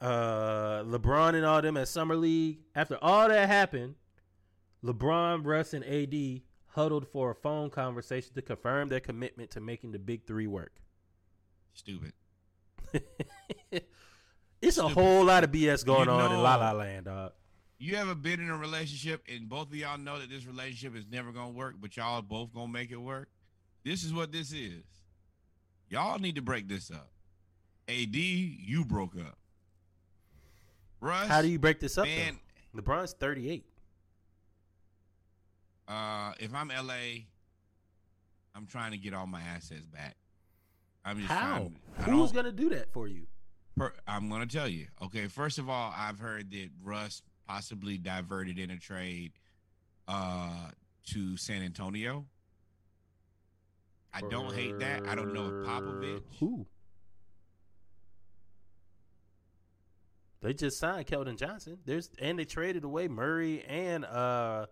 uh 0.00 0.82
LeBron 0.84 1.34
and 1.34 1.44
all 1.44 1.62
them 1.62 1.76
at 1.76 1.88
Summer 1.88 2.16
League. 2.16 2.60
After 2.74 2.98
all 3.00 3.28
that 3.28 3.48
happened, 3.48 3.94
LeBron, 4.84 5.44
Russ, 5.44 5.72
and 5.72 5.84
AD 5.84 6.42
huddled 6.68 7.06
for 7.08 7.30
a 7.30 7.34
phone 7.34 7.70
conversation 7.70 8.34
to 8.34 8.42
confirm 8.42 8.88
their 8.88 9.00
commitment 9.00 9.50
to 9.52 9.60
making 9.60 9.92
the 9.92 9.98
big 9.98 10.26
three 10.26 10.46
work. 10.46 10.72
Stupid. 11.72 12.12
it's 14.60 14.78
a 14.78 14.88
whole 14.88 15.24
lot 15.24 15.44
of 15.44 15.50
BS 15.50 15.84
going 15.84 16.06
You 16.06 16.14
on 16.14 16.32
in 16.32 16.42
La 16.42 16.56
La 16.56 16.72
Land, 16.72 17.06
dog. 17.06 17.32
You 17.78 17.96
ever 17.96 18.14
been 18.14 18.40
in 18.40 18.48
a 18.48 18.56
relationship 18.56 19.24
and 19.28 19.48
both 19.48 19.68
of 19.68 19.74
y'all 19.74 19.98
know 19.98 20.18
that 20.18 20.30
this 20.30 20.46
relationship 20.46 20.96
is 20.96 21.04
never 21.10 21.32
gonna 21.32 21.50
work, 21.50 21.74
but 21.80 21.96
y'all 21.96 22.22
both 22.22 22.52
gonna 22.54 22.72
make 22.72 22.90
it 22.90 22.96
work? 23.00 23.28
This 23.84 24.04
is 24.04 24.12
what 24.12 24.32
this 24.32 24.52
is. 24.52 24.84
Y'all 25.88 26.18
need 26.18 26.36
to 26.36 26.42
break 26.42 26.68
this 26.68 26.90
up. 26.90 27.10
AD, 27.88 28.14
you 28.16 28.84
broke 28.84 29.16
up. 29.16 29.36
Russ, 31.00 31.28
How 31.28 31.42
do 31.42 31.48
you 31.48 31.58
break 31.58 31.80
this 31.80 31.98
up? 31.98 32.06
man? 32.06 32.38
though? 32.72 32.80
LeBron's 32.80 33.12
38. 33.12 33.64
Uh, 35.86 36.32
if 36.40 36.54
I'm 36.54 36.68
LA, 36.68 37.24
I'm 38.54 38.66
trying 38.66 38.92
to 38.92 38.96
get 38.96 39.12
all 39.12 39.26
my 39.26 39.42
assets 39.42 39.84
back. 39.86 40.16
I'm 41.04 41.18
just 41.18 41.28
How? 41.30 41.48
trying. 41.58 41.76
I 41.98 42.02
Who's 42.04 42.32
gonna 42.32 42.52
do 42.52 42.70
that 42.70 42.90
for 42.92 43.06
you? 43.06 43.26
Per, 43.76 43.92
I'm 44.06 44.28
going 44.30 44.40
to 44.46 44.56
tell 44.56 44.68
you. 44.68 44.86
Okay, 45.02 45.26
first 45.26 45.58
of 45.58 45.68
all, 45.68 45.92
I've 45.96 46.18
heard 46.20 46.50
that 46.52 46.70
Russ 46.82 47.22
possibly 47.46 47.98
diverted 47.98 48.58
in 48.58 48.70
a 48.70 48.78
trade 48.78 49.32
uh, 50.08 50.70
to 51.12 51.36
San 51.36 51.62
Antonio. 51.62 52.26
I 54.12 54.20
don't 54.30 54.54
hate 54.54 54.78
that. 54.78 55.06
I 55.08 55.14
don't 55.14 55.34
know 55.34 55.46
if 55.46 55.66
Popovich. 55.66 56.22
Who? 56.38 56.66
They 60.40 60.52
just 60.52 60.78
signed 60.78 61.06
Keldon 61.06 61.36
Johnson. 61.38 61.78
There's 61.84 62.10
and 62.18 62.38
they 62.38 62.44
traded 62.44 62.84
away 62.84 63.08
Murray 63.08 63.64
and 63.66 64.04
uh 64.04 64.66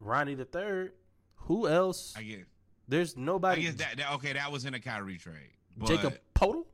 Ronnie 0.00 0.34
the 0.34 0.46
third. 0.46 0.92
Who 1.34 1.68
else? 1.68 2.14
I 2.16 2.22
guess. 2.22 2.38
There's 2.88 3.14
I 3.16 3.20
nobody. 3.20 3.62
guess 3.62 3.74
that, 3.74 3.96
that 3.98 4.12
okay. 4.14 4.32
That 4.32 4.50
was 4.50 4.64
in 4.64 4.74
a 4.74 4.80
Kyrie 4.80 5.18
trade. 5.18 5.52
But 5.76 5.88
Jacob 5.88 6.18
Podol. 6.34 6.64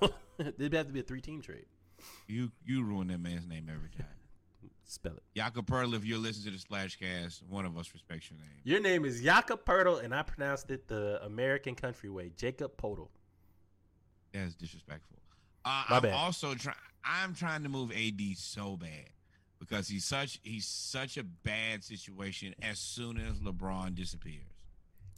It'd 0.38 0.74
have 0.74 0.86
to 0.86 0.92
be 0.92 1.00
a 1.00 1.02
three 1.02 1.20
team 1.22 1.40
trade. 1.40 1.64
you 2.28 2.52
you 2.64 2.84
ruin 2.84 3.08
that 3.08 3.20
man's 3.20 3.46
name 3.48 3.70
every 3.74 3.90
time. 3.90 4.06
Spell 4.88 5.14
it. 5.14 5.22
Jakob 5.34 5.66
Poeltl, 5.66 5.94
if 5.96 6.04
you're 6.04 6.16
listening 6.18 6.54
to 6.56 6.60
the 6.60 6.64
Splashcast, 6.64 7.42
one 7.48 7.66
of 7.66 7.76
us 7.76 7.90
respects 7.92 8.30
your 8.30 8.38
name. 8.38 8.48
Your 8.62 8.80
name 8.80 9.04
is 9.04 9.20
Jakob 9.20 9.64
Poeltl, 9.64 10.02
and 10.04 10.14
I 10.14 10.22
pronounced 10.22 10.70
it 10.70 10.86
the 10.86 11.20
American 11.24 11.74
country 11.74 12.08
way. 12.08 12.30
Jacob 12.36 12.76
Podol. 12.76 13.08
That's 14.32 14.54
disrespectful. 14.54 15.16
Uh, 15.64 15.84
My 15.90 15.96
I'm 15.96 16.02
bad. 16.02 16.12
also 16.14 16.54
trying. 16.54 16.76
I'm 17.04 17.34
trying 17.34 17.62
to 17.64 17.68
move 17.68 17.90
AD 17.92 18.20
so 18.36 18.76
bad 18.76 19.10
because 19.58 19.88
he's 19.88 20.04
such 20.04 20.38
he's 20.42 20.66
such 20.66 21.16
a 21.16 21.24
bad 21.24 21.82
situation 21.82 22.54
as 22.62 22.78
soon 22.78 23.16
as 23.18 23.38
LeBron 23.40 23.94
disappears, 23.94 24.52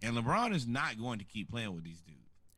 and 0.02 0.16
LeBron 0.16 0.54
is 0.54 0.66
not 0.66 0.98
going 0.98 1.18
to 1.18 1.24
keep 1.24 1.50
playing 1.50 1.74
with 1.74 1.84
these 1.84 2.00
dudes. 2.00 2.14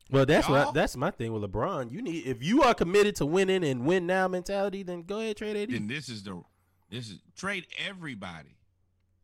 Well, 0.09 0.25
that's 0.25 0.47
what 0.47 0.61
Y'all- 0.63 0.71
that's 0.73 0.95
my 0.97 1.11
thing 1.11 1.33
with 1.33 1.43
LeBron. 1.43 1.91
You 1.91 2.01
need 2.01 2.25
if 2.25 2.43
you 2.43 2.63
are 2.63 2.73
committed 2.73 3.15
to 3.17 3.25
winning 3.25 3.63
and 3.65 3.85
win 3.85 4.05
now 4.07 4.27
mentality, 4.27 4.83
then 4.83 5.03
go 5.03 5.19
ahead 5.19 5.37
trade 5.37 5.55
AD. 5.57 5.71
Then 5.73 5.87
this 5.87 6.07
is 6.09 6.23
the 6.23 6.41
this 6.91 7.09
is 7.09 7.19
trade 7.35 7.65
everybody. 7.87 8.57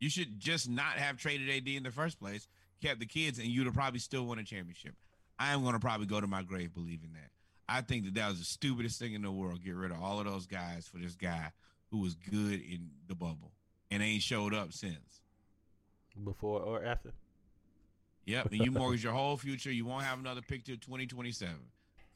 You 0.00 0.08
should 0.08 0.40
just 0.40 0.68
not 0.68 0.92
have 0.92 1.18
traded 1.18 1.48
AD 1.50 1.68
in 1.68 1.82
the 1.82 1.90
first 1.90 2.18
place, 2.18 2.48
kept 2.82 3.00
the 3.00 3.06
kids, 3.06 3.38
and 3.38 3.48
you'd 3.48 3.66
have 3.66 3.74
probably 3.74 3.98
still 3.98 4.24
won 4.24 4.38
a 4.38 4.44
championship. 4.44 4.94
I 5.38 5.52
am 5.52 5.62
going 5.62 5.74
to 5.74 5.80
probably 5.80 6.06
go 6.06 6.20
to 6.20 6.26
my 6.26 6.42
grave 6.42 6.72
believing 6.72 7.12
that. 7.12 7.30
I 7.68 7.82
think 7.82 8.04
that 8.06 8.14
that 8.14 8.30
was 8.30 8.38
the 8.38 8.44
stupidest 8.44 8.98
thing 8.98 9.12
in 9.12 9.22
the 9.22 9.30
world. 9.30 9.62
Get 9.62 9.74
rid 9.74 9.90
of 9.90 10.02
all 10.02 10.18
of 10.18 10.24
those 10.24 10.46
guys 10.46 10.88
for 10.88 10.98
this 10.98 11.14
guy 11.14 11.52
who 11.90 11.98
was 11.98 12.14
good 12.14 12.60
in 12.60 12.90
the 13.06 13.14
bubble 13.14 13.52
and 13.90 14.02
ain't 14.02 14.22
showed 14.22 14.54
up 14.54 14.72
since. 14.72 15.20
Before 16.24 16.60
or 16.60 16.84
after? 16.84 17.12
Yep, 18.24 18.52
and 18.52 18.64
you 18.64 18.70
mortgage 18.72 19.04
your 19.04 19.12
whole 19.12 19.36
future. 19.36 19.70
You 19.70 19.84
won't 19.84 20.04
have 20.04 20.18
another 20.18 20.40
pick 20.40 20.64
till 20.64 20.76
2027. 20.76 21.54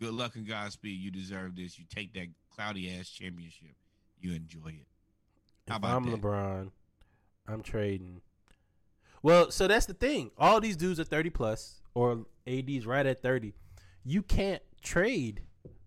Good 0.00 0.14
luck 0.14 0.34
and 0.34 0.46
Godspeed. 0.46 1.00
You 1.00 1.10
deserve 1.10 1.54
this. 1.56 1.78
You 1.78 1.84
take 1.88 2.14
that 2.14 2.28
cloudy 2.54 2.98
ass 2.98 3.08
championship. 3.08 3.74
You 4.20 4.34
enjoy 4.34 4.68
it. 4.68 4.86
How 5.68 5.74
if 5.74 5.78
about 5.78 5.96
I'm 5.96 6.10
that? 6.10 6.20
LeBron, 6.20 6.70
I'm 7.48 7.62
trading. 7.62 8.20
Well, 9.22 9.50
so 9.50 9.68
that's 9.68 9.86
the 9.86 9.94
thing. 9.94 10.32
All 10.36 10.60
these 10.60 10.76
dudes 10.76 10.98
are 10.98 11.04
30 11.04 11.30
plus, 11.30 11.80
or 11.94 12.26
AD's 12.46 12.86
right 12.86 13.06
at 13.06 13.22
30. 13.22 13.54
You 14.04 14.22
can't 14.22 14.62
trade. 14.82 15.42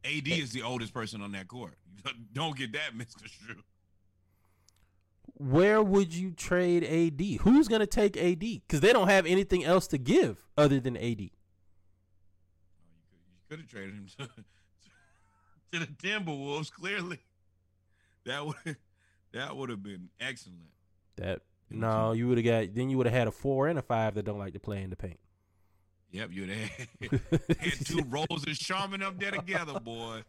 AD 0.05 0.27
is 0.27 0.51
the 0.51 0.61
oldest 0.61 0.93
person 0.93 1.21
on 1.21 1.31
that 1.33 1.47
court. 1.47 1.77
Don't 2.33 2.55
get 2.57 2.71
that, 2.73 2.95
Mister 2.95 3.27
Shrew. 3.27 3.63
Where 5.37 5.83
would 5.83 6.13
you 6.13 6.31
trade 6.31 6.83
AD? 6.85 7.41
Who's 7.41 7.67
going 7.67 7.81
to 7.81 7.87
take 7.87 8.15
AD? 8.15 8.39
Because 8.39 8.79
they 8.79 8.93
don't 8.93 9.09
have 9.09 9.25
anything 9.25 9.65
else 9.65 9.85
to 9.87 9.97
give 9.97 10.47
other 10.57 10.79
than 10.79 10.95
AD. 10.95 11.19
You 11.19 11.29
could 13.49 13.59
have 13.59 13.67
traded 13.67 13.95
him 13.95 14.07
to, 14.17 14.27
to 15.73 15.79
the 15.79 15.87
Timberwolves. 15.87 16.71
Clearly, 16.71 17.19
that 18.25 18.45
would 18.45 18.77
that 19.35 19.55
would 19.55 19.69
have 19.69 19.83
been 19.83 20.09
excellent. 20.19 20.59
That 21.17 21.41
no, 21.69 22.13
you 22.13 22.27
would 22.27 22.37
have 22.37 22.45
got. 22.45 22.73
Then 22.75 22.89
you 22.89 22.97
would 22.97 23.05
have 23.05 23.13
had 23.13 23.27
a 23.27 23.31
four 23.31 23.67
and 23.67 23.77
a 23.77 23.81
five 23.81 24.15
that 24.15 24.23
don't 24.23 24.39
like 24.39 24.53
to 24.53 24.59
play 24.59 24.81
in 24.81 24.89
the 24.89 24.95
paint. 24.95 25.19
Yep, 26.11 26.29
you'd 26.31 26.49
have 26.49 26.69
had 27.59 27.85
two 27.85 28.01
rolls 28.07 28.47
of 28.47 28.57
Charmin 28.57 29.03
up 29.03 29.19
there 29.19 29.31
together, 29.31 29.79
boy. 29.79 30.21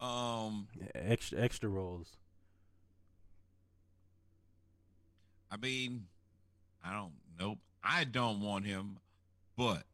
Um, 0.00 0.68
extra 0.94 1.40
extra 1.40 1.68
rolls. 1.68 2.16
I 5.50 5.56
mean, 5.56 6.06
I 6.84 6.92
don't. 6.92 7.12
Nope, 7.38 7.58
I 7.82 8.04
don't 8.04 8.40
want 8.40 8.66
him, 8.66 8.98
but 9.56 9.84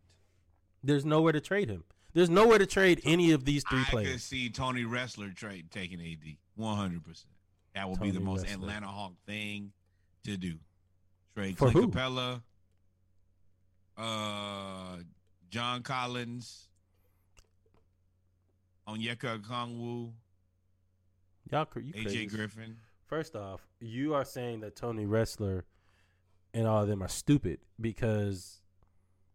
There's 0.83 1.05
nowhere 1.05 1.33
to 1.33 1.41
trade 1.41 1.69
him. 1.69 1.85
There's 2.15 2.31
nowhere 2.31 2.59
to 2.59 2.67
trade 2.67 3.01
any 3.05 3.33
of 3.33 3.45
these 3.45 3.65
three 3.69 3.81
I 3.81 3.85
could 3.85 3.91
players. 3.91 4.23
see 4.23 4.49
Tony 4.49 4.85
Ressler 4.85 5.35
trade 5.35 5.71
taking 5.71 6.01
AD 6.01 6.37
100. 6.57 7.05
percent 7.05 7.34
That 7.75 7.89
would 7.91 8.01
be 8.01 8.11
the 8.11 8.21
most. 8.21 8.47
Atlanta 8.47 8.87
Hawk 8.87 9.15
thing 9.27 9.73
to 10.25 10.37
do. 10.37 10.55
Trade 11.37 11.59
For 11.59 11.71
Clint 11.71 11.93
who? 11.95 12.01
Capela, 12.01 12.43
uh, 13.99 14.97
John 15.51 15.83
Collins, 15.83 16.69
Onyeka 18.89 19.41
Okongwu, 19.41 20.13
Y'all, 21.51 21.67
you 21.77 21.93
AJ 21.93 22.03
crazy. 22.05 22.27
Griffin. 22.27 22.77
First 23.07 23.37
off, 23.37 23.61
you 23.81 24.15
are 24.15 24.25
saying 24.25 24.61
that 24.61 24.77
Tony 24.77 25.05
Ressler 25.07 25.63
and 26.53 26.67
all 26.67 26.83
of 26.83 26.89
them 26.89 27.03
are 27.03 27.09
stupid 27.09 27.59
because 27.81 28.61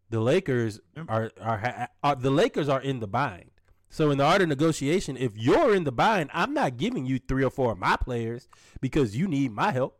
the 0.10 0.20
Lakers 0.20 0.80
Remember- 0.96 1.32
are 1.42 1.60
are, 1.60 1.90
are 2.04 2.16
the 2.16 2.32
Lakers 2.32 2.70
are 2.70 2.82
in 2.82 3.00
the 3.00 3.08
bind. 3.08 3.52
So 3.90 4.12
in 4.12 4.20
the 4.20 4.24
art 4.24 4.42
of 4.42 4.48
negotiation, 4.48 5.18
if 5.18 5.36
you're 5.36 5.74
in 5.74 5.84
the 5.84 5.92
bind, 5.92 6.30
I'm 6.34 6.54
not 6.54 6.78
giving 6.78 7.06
you 7.06 7.18
three 7.20 7.44
or 7.44 7.50
four 7.50 7.72
of 7.72 7.80
my 7.80 7.96
players 7.96 8.48
because 8.82 9.18
you 9.18 9.28
need 9.28 9.52
my 9.52 9.72
help. 9.72 10.00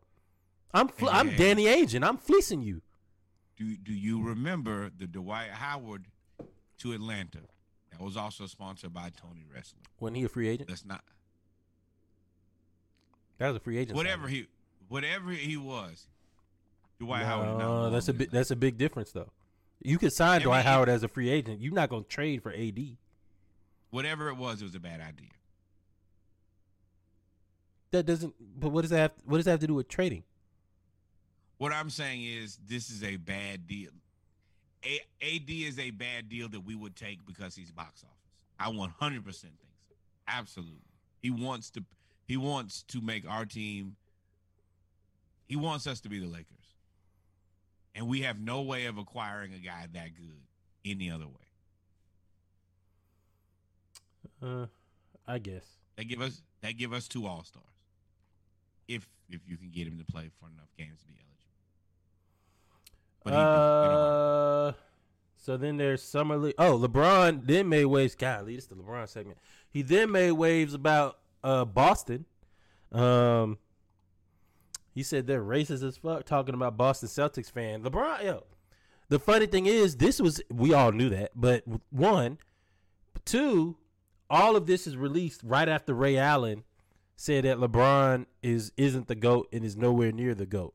I'm 0.74 0.90
I'm 1.10 1.36
Danny 1.36 1.66
Ainge 1.66 1.96
and 1.96 2.06
I'm 2.06 2.18
fleecing 2.18 2.62
you. 2.62 2.82
Do 3.58 3.76
Do 3.76 3.92
you 3.94 4.22
remember 4.24 4.92
the 4.96 5.08
Dwight 5.08 5.50
Howard 5.50 6.06
to 6.80 6.92
Atlanta? 6.94 7.40
That 7.92 8.02
was 8.02 8.16
also 8.16 8.46
sponsored 8.46 8.94
by 8.94 9.10
Tony 9.20 9.44
Ressler. 9.52 9.84
Wasn't 10.00 10.18
he 10.18 10.24
a 10.24 10.30
free 10.30 10.48
agent? 10.48 10.70
That's 10.70 10.86
not 10.86 11.04
That 13.40 13.48
was 13.48 13.58
a 13.58 13.60
free 13.60 13.78
agent. 13.78 13.96
whatever 13.96 14.24
signing. 14.28 14.36
he 14.36 14.48
whatever 14.88 15.32
he 15.32 15.58
was. 15.58 16.08
Dwight 17.00 17.26
Howard. 17.26 17.58
No, 17.58 17.84
no 17.86 17.90
that's 17.90 18.08
a 18.10 18.14
big 18.14 18.30
that's 18.30 18.52
a 18.52 18.56
big 18.56 18.78
difference 18.78 19.12
though. 19.12 19.32
You 19.82 19.98
could 19.98 20.14
sign 20.14 20.42
I 20.42 20.44
Dwight 20.44 20.66
mean, 20.66 20.74
Howard 20.74 20.90
as 20.90 21.04
a 21.04 21.08
free 21.08 21.30
agent. 21.30 21.62
You're 21.62 21.74
not 21.74 21.90
going 21.90 22.04
to 22.04 22.10
trade 22.10 22.44
for 22.44 22.52
AD. 22.52 22.80
Whatever 23.90 24.30
it 24.30 24.38
was, 24.38 24.62
it 24.62 24.66
was 24.66 24.76
a 24.76 24.80
bad 24.80 25.02
idea. 25.02 25.30
That 27.92 28.06
doesn't. 28.06 28.34
But 28.60 28.70
what 28.70 28.82
does 28.82 28.92
that? 28.92 29.00
Have, 29.00 29.12
what 29.26 29.38
does 29.38 29.46
that 29.46 29.52
have 29.52 29.60
to 29.62 29.68
do 29.68 29.74
with 29.74 29.88
trading? 29.88 30.24
What 31.58 31.74
I'm 31.74 31.90
saying 31.90 32.24
is 32.24 32.58
this 32.68 32.90
is 32.90 33.04
a 33.04 33.18
bad 33.18 33.68
deal. 33.68 33.92
A- 34.86 35.36
AD 35.36 35.50
is 35.50 35.78
a 35.78 35.92
bad 35.92 36.30
deal 36.30 36.48
that 36.50 36.62
we 36.62 36.76
would 36.76 36.96
take 36.96 37.26
because 37.26 37.56
he's 37.56 37.72
box 37.72 38.04
office. 38.04 38.16
I 38.60 38.72
100% 38.72 39.24
think 39.24 39.54
so. 39.88 39.96
Absolutely. 40.28 40.76
He 41.22 41.32
wants 41.32 41.70
to 41.72 41.84
he 42.28 42.38
wants 42.38 42.84
to 42.84 43.02
make 43.02 43.28
our 43.28 43.46
team 43.46 43.96
he 45.48 45.56
wants 45.56 45.88
us 45.88 46.00
to 46.02 46.10
be 46.10 46.20
the 46.20 46.28
Lakers. 46.28 46.46
And 47.96 48.08
we 48.08 48.22
have 48.22 48.40
no 48.40 48.62
way 48.62 48.86
of 48.86 48.98
acquiring 48.98 49.54
a 49.54 49.58
guy 49.58 49.88
that 49.92 50.16
good 50.16 50.42
any 50.86 51.12
other 51.12 51.26
way. 51.26 51.49
Uh, 54.42 54.66
I 55.28 55.40
guess. 55.40 55.66
That 55.98 56.06
give 56.06 56.22
us 56.22 56.42
that 56.62 56.78
give 56.78 56.94
us 56.94 57.08
two 57.08 57.28
all 57.28 57.44
stars. 57.44 57.66
If 58.88 59.08
if 59.30 59.42
you 59.48 59.58
can 59.58 59.70
get 59.70 59.88
him 59.88 59.98
to 59.98 60.06
play 60.06 60.30
for 60.40 60.48
enough 60.48 60.70
games 60.78 61.02
to 61.02 61.08
be 61.08 61.14
eligible. 61.20 61.56
But 63.24 63.34
he 63.34 63.38
do, 63.38 63.44
you 63.44 63.90
know. 63.96 64.68
Uh, 64.68 64.72
so 65.38 65.58
then 65.58 65.78
there's 65.78 66.02
summer 66.02 66.38
league. 66.38 66.56
Oh, 66.58 66.78
LeBron 66.78 67.46
then 67.46 67.70
made 67.70 67.86
waves. 67.86 68.16
Golly, 68.16 68.56
this 68.56 68.66
is 68.66 68.70
the 68.70 68.76
LeBron 68.76 69.08
segment. 69.08 69.38
He 69.70 69.82
then 69.82 70.12
made 70.12 70.32
waves 70.32 70.74
about 70.74 71.20
uh 71.44 71.66
Boston. 71.66 72.26
Um, 72.92 73.58
he 74.94 75.04
said 75.04 75.28
they're 75.28 75.44
racist 75.44 75.84
as 75.84 75.98
fuck, 75.98 76.26
talking 76.26 76.56
about 76.56 76.76
Boston 76.76 77.08
Celtics 77.10 77.52
fan. 77.52 77.84
LeBron, 77.84 78.24
yo. 78.24 78.44
The 79.10 79.20
funny 79.20 79.48
thing 79.48 79.66
is, 79.66 79.96
this 79.96 80.22
was 80.22 80.42
we 80.52 80.74
all 80.74 80.92
knew 80.92 81.10
that, 81.10 81.32
but 81.36 81.64
one, 81.90 82.38
two, 83.26 83.76
all 84.30 84.56
of 84.56 84.66
this 84.68 84.86
is 84.88 84.96
released 84.98 85.42
right 85.44 85.68
after 85.68 85.94
Ray 85.94 86.18
Allen 86.18 86.64
said 87.16 87.44
that 87.46 87.58
LeBron 87.58 88.26
is 88.42 88.72
isn't 88.78 89.08
the 89.08 89.16
goat 89.16 89.50
and 89.52 89.64
is 89.66 89.76
nowhere 89.76 90.12
near 90.12 90.34
the 90.36 90.46
goat, 90.46 90.74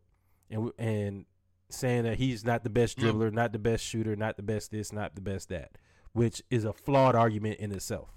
and 0.50 0.72
and 0.78 1.24
saying 1.70 2.04
that 2.04 2.18
he's 2.18 2.44
not 2.44 2.62
the 2.64 2.70
best 2.70 2.98
Yeah. 2.98 3.08
dribbler, 3.10 3.32
not 3.32 3.52
the 3.52 3.58
best 3.58 3.84
shooter, 3.84 4.14
not 4.16 4.36
the 4.36 4.42
best 4.42 4.70
this, 4.70 4.92
not 4.92 5.14
the 5.14 5.20
best 5.20 5.48
that, 5.48 5.76
which 6.12 6.42
is 6.50 6.64
a 6.64 6.72
flawed 6.72 7.14
argument 7.14 7.58
in 7.60 7.72
itself. 7.72 8.10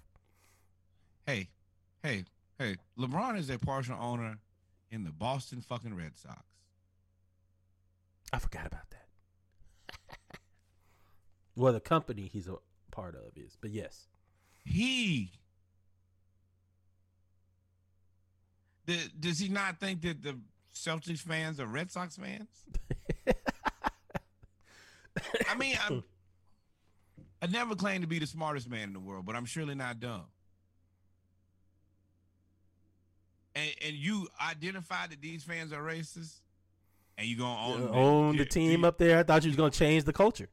hey, 1.25 1.49
hey, 2.03 2.23
hey, 2.57 2.75
LeBron 2.97 3.37
is 3.37 3.49
a 3.49 3.57
partial 3.59 3.97
owner 3.99 4.39
in 4.91 5.03
the 5.03 5.11
Boston 5.11 5.61
fucking 5.61 5.93
Red 5.95 6.17
Sox. 6.17 6.41
I 8.31 8.39
forgot 8.39 8.65
about 8.67 8.89
that. 8.91 10.39
well, 11.55 11.73
the 11.73 11.79
company 11.79 12.29
he's 12.31 12.47
a 12.47 12.55
part 12.91 13.15
of 13.15 13.35
is, 13.35 13.57
but 13.59 13.71
yes, 13.71 14.07
He 14.67 15.31
the, 18.87 18.97
does 19.19 19.37
he 19.39 19.49
not 19.49 19.79
think 19.79 20.01
that 20.01 20.23
the 20.23 20.37
Celtics 20.73 21.19
fans 21.19 21.59
are 21.59 21.67
Red 21.67 21.91
Sox 21.91 22.17
fans? 22.17 22.47
I 25.49 25.55
mean, 25.55 25.75
I, 25.77 26.01
I 27.41 27.47
never 27.47 27.75
claimed 27.75 28.01
to 28.01 28.07
be 28.07 28.19
the 28.19 28.27
smartest 28.27 28.69
man 28.69 28.83
in 28.83 28.93
the 28.93 28.99
world, 28.99 29.25
but 29.25 29.35
I'm 29.35 29.45
surely 29.45 29.75
not 29.75 29.99
dumb. 29.99 30.25
And, 33.55 33.71
and 33.85 33.95
you 33.95 34.27
identify 34.41 35.07
that 35.07 35.21
these 35.21 35.43
fans 35.43 35.73
are 35.73 35.81
racist, 35.81 36.35
and 37.17 37.27
you 37.27 37.37
gonna 37.37 37.59
own, 37.59 37.89
own 37.93 38.37
the 38.37 38.45
team 38.45 38.85
up 38.85 38.97
there. 38.99 39.19
I 39.19 39.23
thought 39.23 39.43
you 39.43 39.49
was 39.49 39.57
gonna 39.57 39.71
change 39.71 40.03
the 40.03 40.13
culture. 40.13 40.49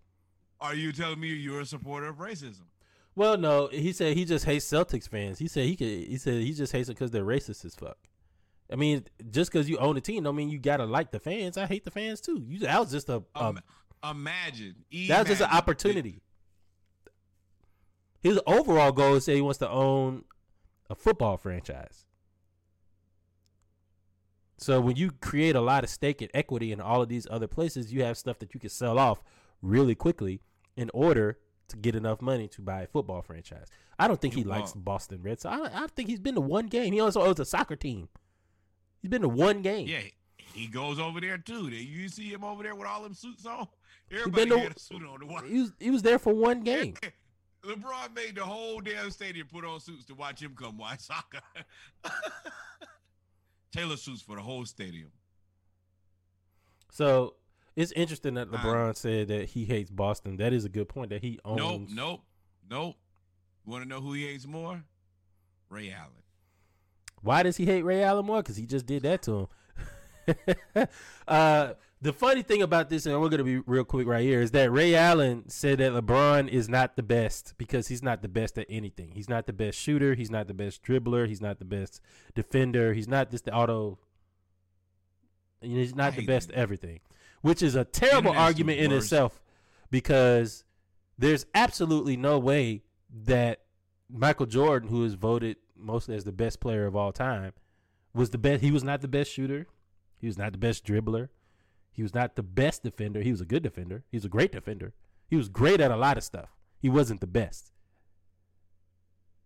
Are 0.61 0.75
you 0.75 0.93
telling 0.93 1.21
me 1.21 1.29
you're 1.29 1.61
a 1.61 1.67
supporter 1.67 2.07
of 2.07 2.17
racism? 2.17 2.63
Well, 3.17 3.39
no, 3.39 3.69
he 3.69 3.93
said 3.93 4.17
he 4.17 4.25
just 4.25 4.45
hates 4.45 4.67
Celtics 4.67 5.09
fans. 5.09 5.39
He 5.39 5.47
said 5.47 5.67
he 5.67 5.77
could. 5.77 5.87
He 5.87 6.17
said 6.17 6.43
he 6.43 6.53
just 6.53 6.73
hates 6.73 6.89
them 6.89 6.95
because 6.95 7.11
they're 7.11 7.25
racist 7.25 7.65
as 7.65 7.75
fuck. 7.75 7.97
I 8.73 8.77
mean, 8.77 9.05
just 9.31 9.53
because 9.53 9.69
you 9.69 9.79
own 9.79 9.97
a 9.97 10.01
team, 10.01 10.25
don't 10.25 10.35
mean 10.35 10.49
you 10.49 10.59
gotta 10.59 10.85
like 10.85 11.11
the 11.13 11.21
fans. 11.21 11.57
I 11.57 11.67
hate 11.67 11.85
the 11.85 11.91
fans 11.91 12.21
too. 12.21 12.45
You 12.49 12.61
that 12.61 12.81
was 12.81 12.91
just 12.91 13.09
a, 13.09 13.23
a 13.37 13.49
Im- 13.51 13.61
imagine. 14.03 14.75
that 15.09 15.21
was 15.21 15.29
just 15.29 15.43
an 15.43 15.51
opportunity. 15.51 16.23
His 18.21 18.41
overall 18.47 18.91
goal 18.91 19.15
is 19.15 19.25
say 19.27 19.35
he 19.37 19.43
wants 19.43 19.59
to 19.59 19.69
own 19.69 20.25
a 20.89 20.95
football 20.95 21.37
franchise. 21.37 22.07
So 24.57 24.81
when 24.81 24.97
you 24.97 25.11
create 25.11 25.57
a 25.57 25.61
lot 25.61 25.85
of 25.85 25.91
stake 25.91 26.23
and 26.23 26.31
equity 26.33 26.73
in 26.73 26.81
all 26.81 27.03
of 27.03 27.09
these 27.09 27.27
other 27.31 27.47
places, 27.47 27.93
you 27.93 28.03
have 28.03 28.17
stuff 28.17 28.39
that 28.39 28.55
you 28.55 28.61
can 28.61 28.71
sell 28.71 28.99
off 28.99 29.23
really 29.61 29.95
quickly 29.95 30.41
in 30.77 30.91
order 30.95 31.39
to 31.75 31.81
get 31.81 31.95
enough 31.97 32.21
money 32.23 32.49
to 32.49 32.63
buy 32.63 32.83
a 32.83 32.87
football 32.87 33.23
franchise. 33.23 33.69
I 33.99 34.09
don't 34.09 34.21
think 34.21 34.35
he 34.35 34.41
You 34.41 34.47
likes. 34.47 34.73
Boston 34.73 35.21
Red 35.23 35.41
Sox. 35.41 35.71
I, 35.75 35.85
I 35.85 35.87
think 35.89 36.09
he's 36.09 36.21
been 36.21 36.35
to 36.35 36.41
one 36.41 36.67
game. 36.67 36.93
He 36.93 37.01
also 37.01 37.23
owns 37.23 37.39
a 37.41 37.45
soccer 37.45 37.77
team. 37.77 38.09
He's 39.01 39.11
been 39.11 39.23
to 39.23 39.29
one 39.29 39.63
game. 39.63 39.87
Yeah, 39.87 40.01
he 40.55 40.67
goes 40.67 40.99
over 40.99 41.21
there 41.21 41.39
too. 41.39 41.69
You 41.69 42.09
see 42.09 42.29
him 42.33 42.43
over 42.45 42.63
there 42.63 42.75
with 42.75 42.87
all 42.89 43.03
them 43.03 43.15
suits 43.15 43.45
on. 43.47 43.69
Everybody 44.11 44.51
to- 44.51 44.59
had 44.59 44.77
a 44.77 44.79
suit 44.79 45.03
on. 45.05 45.21
To 45.21 45.27
watch. 45.27 45.45
He 45.47 45.61
was 45.61 45.73
he 45.79 45.91
was 45.91 46.03
there 46.03 46.19
for 46.19 46.33
one 46.35 46.61
game. 46.63 46.95
LeBron 47.65 48.15
made 48.15 48.35
the 48.35 48.45
whole 48.45 48.81
damn 48.81 49.11
stadium 49.11 49.47
put 49.51 49.65
on 49.65 49.81
suits 49.81 50.05
to 50.07 50.15
watch 50.15 50.43
him 50.43 50.55
come 50.55 50.77
watch 50.77 51.01
soccer. 51.01 51.41
Taylor 53.73 53.97
suits 53.97 54.21
for 54.23 54.37
the 54.37 54.43
whole 54.43 54.65
stadium. 54.67 55.11
So 56.91 57.35
it's 57.77 57.93
interesting 57.93 58.35
that. 58.35 58.51
LeBron 58.51 58.97
said 58.97 59.29
that 59.29 59.51
he 59.51 59.65
hates 59.65 59.91
Boston. 59.91 60.37
That 60.37 60.53
is 60.53 60.65
a 60.65 60.69
good 60.69 60.89
point. 60.89 61.11
That 61.11 61.23
he 61.23 61.39
owns. 61.45 61.59
Nope, 61.59 61.83
nope, 61.91 62.21
nope. 62.71 62.97
You 63.65 63.73
want 63.73 63.85
to 63.85 63.89
know 63.89 64.01
who 64.01 64.13
he 64.13 64.27
hates 64.27 64.47
more? 64.47 64.85
Ray 65.71 65.91
Allen. 65.91 66.11
Why 67.23 67.43
does 67.43 67.57
he 67.57 67.65
hate 67.65 67.83
Ray 67.83 68.03
Allen 68.03 68.27
more? 68.27 68.43
Because 68.43 68.57
he 68.57 68.67
just 68.67 68.87
did 68.87 69.03
that 69.03 69.23
to 69.23 69.49
him. 70.27 70.87
uh, 71.29 71.73
the 72.01 72.13
funny 72.13 72.43
thing 72.43 72.61
about 72.61 72.91
this, 72.91 73.07
and 73.07 73.19
we're 73.21 73.31
gonna 73.31 73.45
be 73.45 73.59
real 73.61 73.85
quick 73.85 74.07
right 74.07 74.23
here, 74.23 74.43
is 74.43 74.51
that 74.51 74.71
Ray 74.71 74.95
Allen 74.95 75.49
said 75.49 75.79
that 75.79 75.93
LeBron 75.93 76.49
is 76.49 76.69
not 76.69 76.97
the 76.97 77.03
best 77.03 77.55
because 77.57 77.89
he's 77.89 78.03
not 78.03 78.21
the 78.21 78.29
best 78.29 78.59
at 78.59 78.67
anything. 78.69 79.13
He's 79.13 79.29
not 79.29 79.47
the 79.47 79.55
best 79.55 79.79
shooter. 79.79 80.15
He's 80.15 80.31
not 80.31 80.47
the 80.47 80.55
best 80.55 80.83
dribbler. 80.83 81.27
He's 81.27 81.41
not 81.41 81.59
the 81.59 81.65
best 81.65 82.01
defender. 82.35 82.93
He's 82.93 83.09
not 83.09 83.31
just 83.31 83.47
the 83.47 83.55
auto. 83.55 83.99
He's 85.63 85.95
not 85.95 86.15
the 86.15 86.27
best 86.27 86.49
that. 86.49 86.57
everything, 86.57 87.01
which 87.45 87.63
is 87.63 87.75
a 87.75 87.85
terrible 87.85 88.33
argument 88.33 88.79
in 88.79 88.91
itself 88.91 89.43
because 89.91 90.65
there's 91.19 91.45
absolutely 91.55 92.17
no 92.17 92.39
way 92.39 92.81
that 93.27 93.61
Michael 94.11 94.47
Jordan, 94.47 94.89
who 94.89 95.05
is 95.05 95.13
voted 95.13 95.59
mostly 95.77 96.17
as 96.17 96.25
the 96.25 96.33
best 96.33 96.59
player 96.59 96.87
of 96.87 96.97
all 96.97 97.13
time, 97.13 97.53
was 98.15 98.31
the 98.31 98.39
best. 98.39 98.63
He 98.63 98.71
was 98.71 98.83
not 98.83 99.03
the 99.03 99.09
best 99.09 99.31
shooter. 99.31 99.67
He 100.17 100.27
was 100.27 100.39
not 100.39 100.53
the 100.53 100.59
best 100.59 100.87
dribbler. 100.87 101.29
He 101.93 102.03
was 102.03 102.15
not 102.15 102.35
the 102.35 102.43
best 102.43 102.83
defender. 102.83 103.21
He 103.21 103.31
was 103.31 103.43
a 103.43 103.45
good 103.45 103.63
defender. 103.63 104.05
He 104.11 104.17
was 104.17 104.25
a 104.25 104.31
great 104.31 104.51
defender. 104.51 104.95
He 105.29 105.37
was 105.37 105.51
great 105.51 105.83
at 105.83 105.91
a 105.91 105.99
lot 105.99 106.17
of 106.17 106.25
stuff. 106.25 106.49
He 106.79 106.89
wasn't 106.89 107.21
the 107.21 107.27
best. 107.27 107.73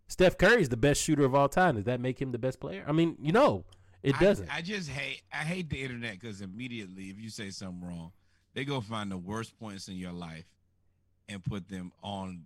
Steph 0.06 0.38
Curry 0.38 0.62
is 0.62 0.68
the 0.68 0.76
best 0.76 1.02
shooter 1.02 1.24
of 1.24 1.34
all 1.34 1.48
time. 1.48 1.74
Does 1.74 1.84
that 1.86 1.98
make 1.98 2.22
him 2.22 2.30
the 2.30 2.38
best 2.38 2.60
player? 2.60 2.84
I 2.86 2.92
mean, 2.92 3.16
you 3.20 3.32
know, 3.32 3.64
it 4.02 4.18
doesn't. 4.18 4.48
I, 4.54 4.62
just 4.62 4.88
hate 4.88 5.22
I 5.32 5.38
hate 5.38 5.70
the 5.70 5.82
internet 5.82 6.18
because 6.20 6.40
immediately 6.40 7.04
if 7.04 7.18
you 7.18 7.30
say 7.30 7.50
something 7.50 7.86
wrong, 7.86 8.12
they 8.54 8.64
go 8.64 8.80
find 8.80 9.10
the 9.10 9.18
worst 9.18 9.58
points 9.58 9.88
in 9.88 9.96
your 9.96 10.12
life 10.12 10.44
and 11.28 11.44
put 11.44 11.68
them 11.68 11.92
on 12.02 12.44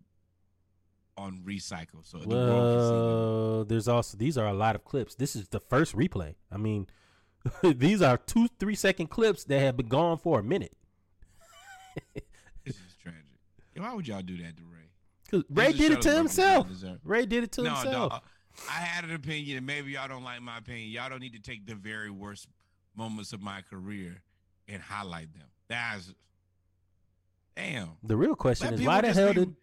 on 1.16 1.42
recycle. 1.44 2.04
So 2.04 2.18
the 2.18 2.28
world 2.28 2.76
can 2.76 2.82
see 2.82 2.94
them. 2.94 3.06
Well, 3.06 3.64
there's 3.64 3.88
also 3.88 4.16
these 4.16 4.38
are 4.38 4.46
a 4.46 4.54
lot 4.54 4.74
of 4.74 4.84
clips. 4.84 5.14
This 5.14 5.36
is 5.36 5.48
the 5.48 5.60
first 5.60 5.94
replay. 5.94 6.34
I 6.50 6.56
mean, 6.56 6.86
these 7.62 8.02
are 8.02 8.16
two, 8.16 8.48
three 8.58 8.74
second 8.74 9.08
clips 9.08 9.44
that 9.44 9.60
have 9.60 9.76
been 9.76 9.88
gone 9.88 10.18
for 10.18 10.38
a 10.38 10.42
minute. 10.42 10.76
This 12.64 12.76
is 12.76 12.94
tragic. 13.02 13.24
Why 13.76 13.92
would 13.92 14.06
y'all 14.06 14.22
do 14.22 14.36
that 14.36 14.56
to 14.56 14.62
Ray? 14.62 14.88
Because 15.24 15.44
Ray 15.50 15.72
did 15.72 15.90
it 15.90 16.02
to 16.02 16.12
himself. 16.12 16.68
Ray 17.02 17.26
did 17.26 17.42
it 17.42 17.50
to 17.52 17.62
no, 17.62 17.74
himself. 17.74 18.12
no. 18.12 18.18
I 18.68 18.74
had 18.80 19.04
an 19.04 19.14
opinion, 19.14 19.56
and 19.58 19.66
maybe 19.66 19.92
y'all 19.92 20.08
don't 20.08 20.24
like 20.24 20.40
my 20.42 20.58
opinion. 20.58 20.90
Y'all 20.90 21.08
don't 21.08 21.20
need 21.20 21.32
to 21.34 21.40
take 21.40 21.66
the 21.66 21.74
very 21.74 22.10
worst 22.10 22.46
moments 22.96 23.32
of 23.32 23.40
my 23.42 23.62
career 23.62 24.22
and 24.68 24.80
highlight 24.82 25.32
them. 25.34 25.46
That's 25.68 26.12
damn. 27.56 27.90
The 28.02 28.16
real 28.16 28.34
question 28.34 28.70
Let 28.70 28.80
is 28.80 28.86
why 28.86 29.00
the 29.00 29.12
hell 29.12 29.32
did 29.32 29.54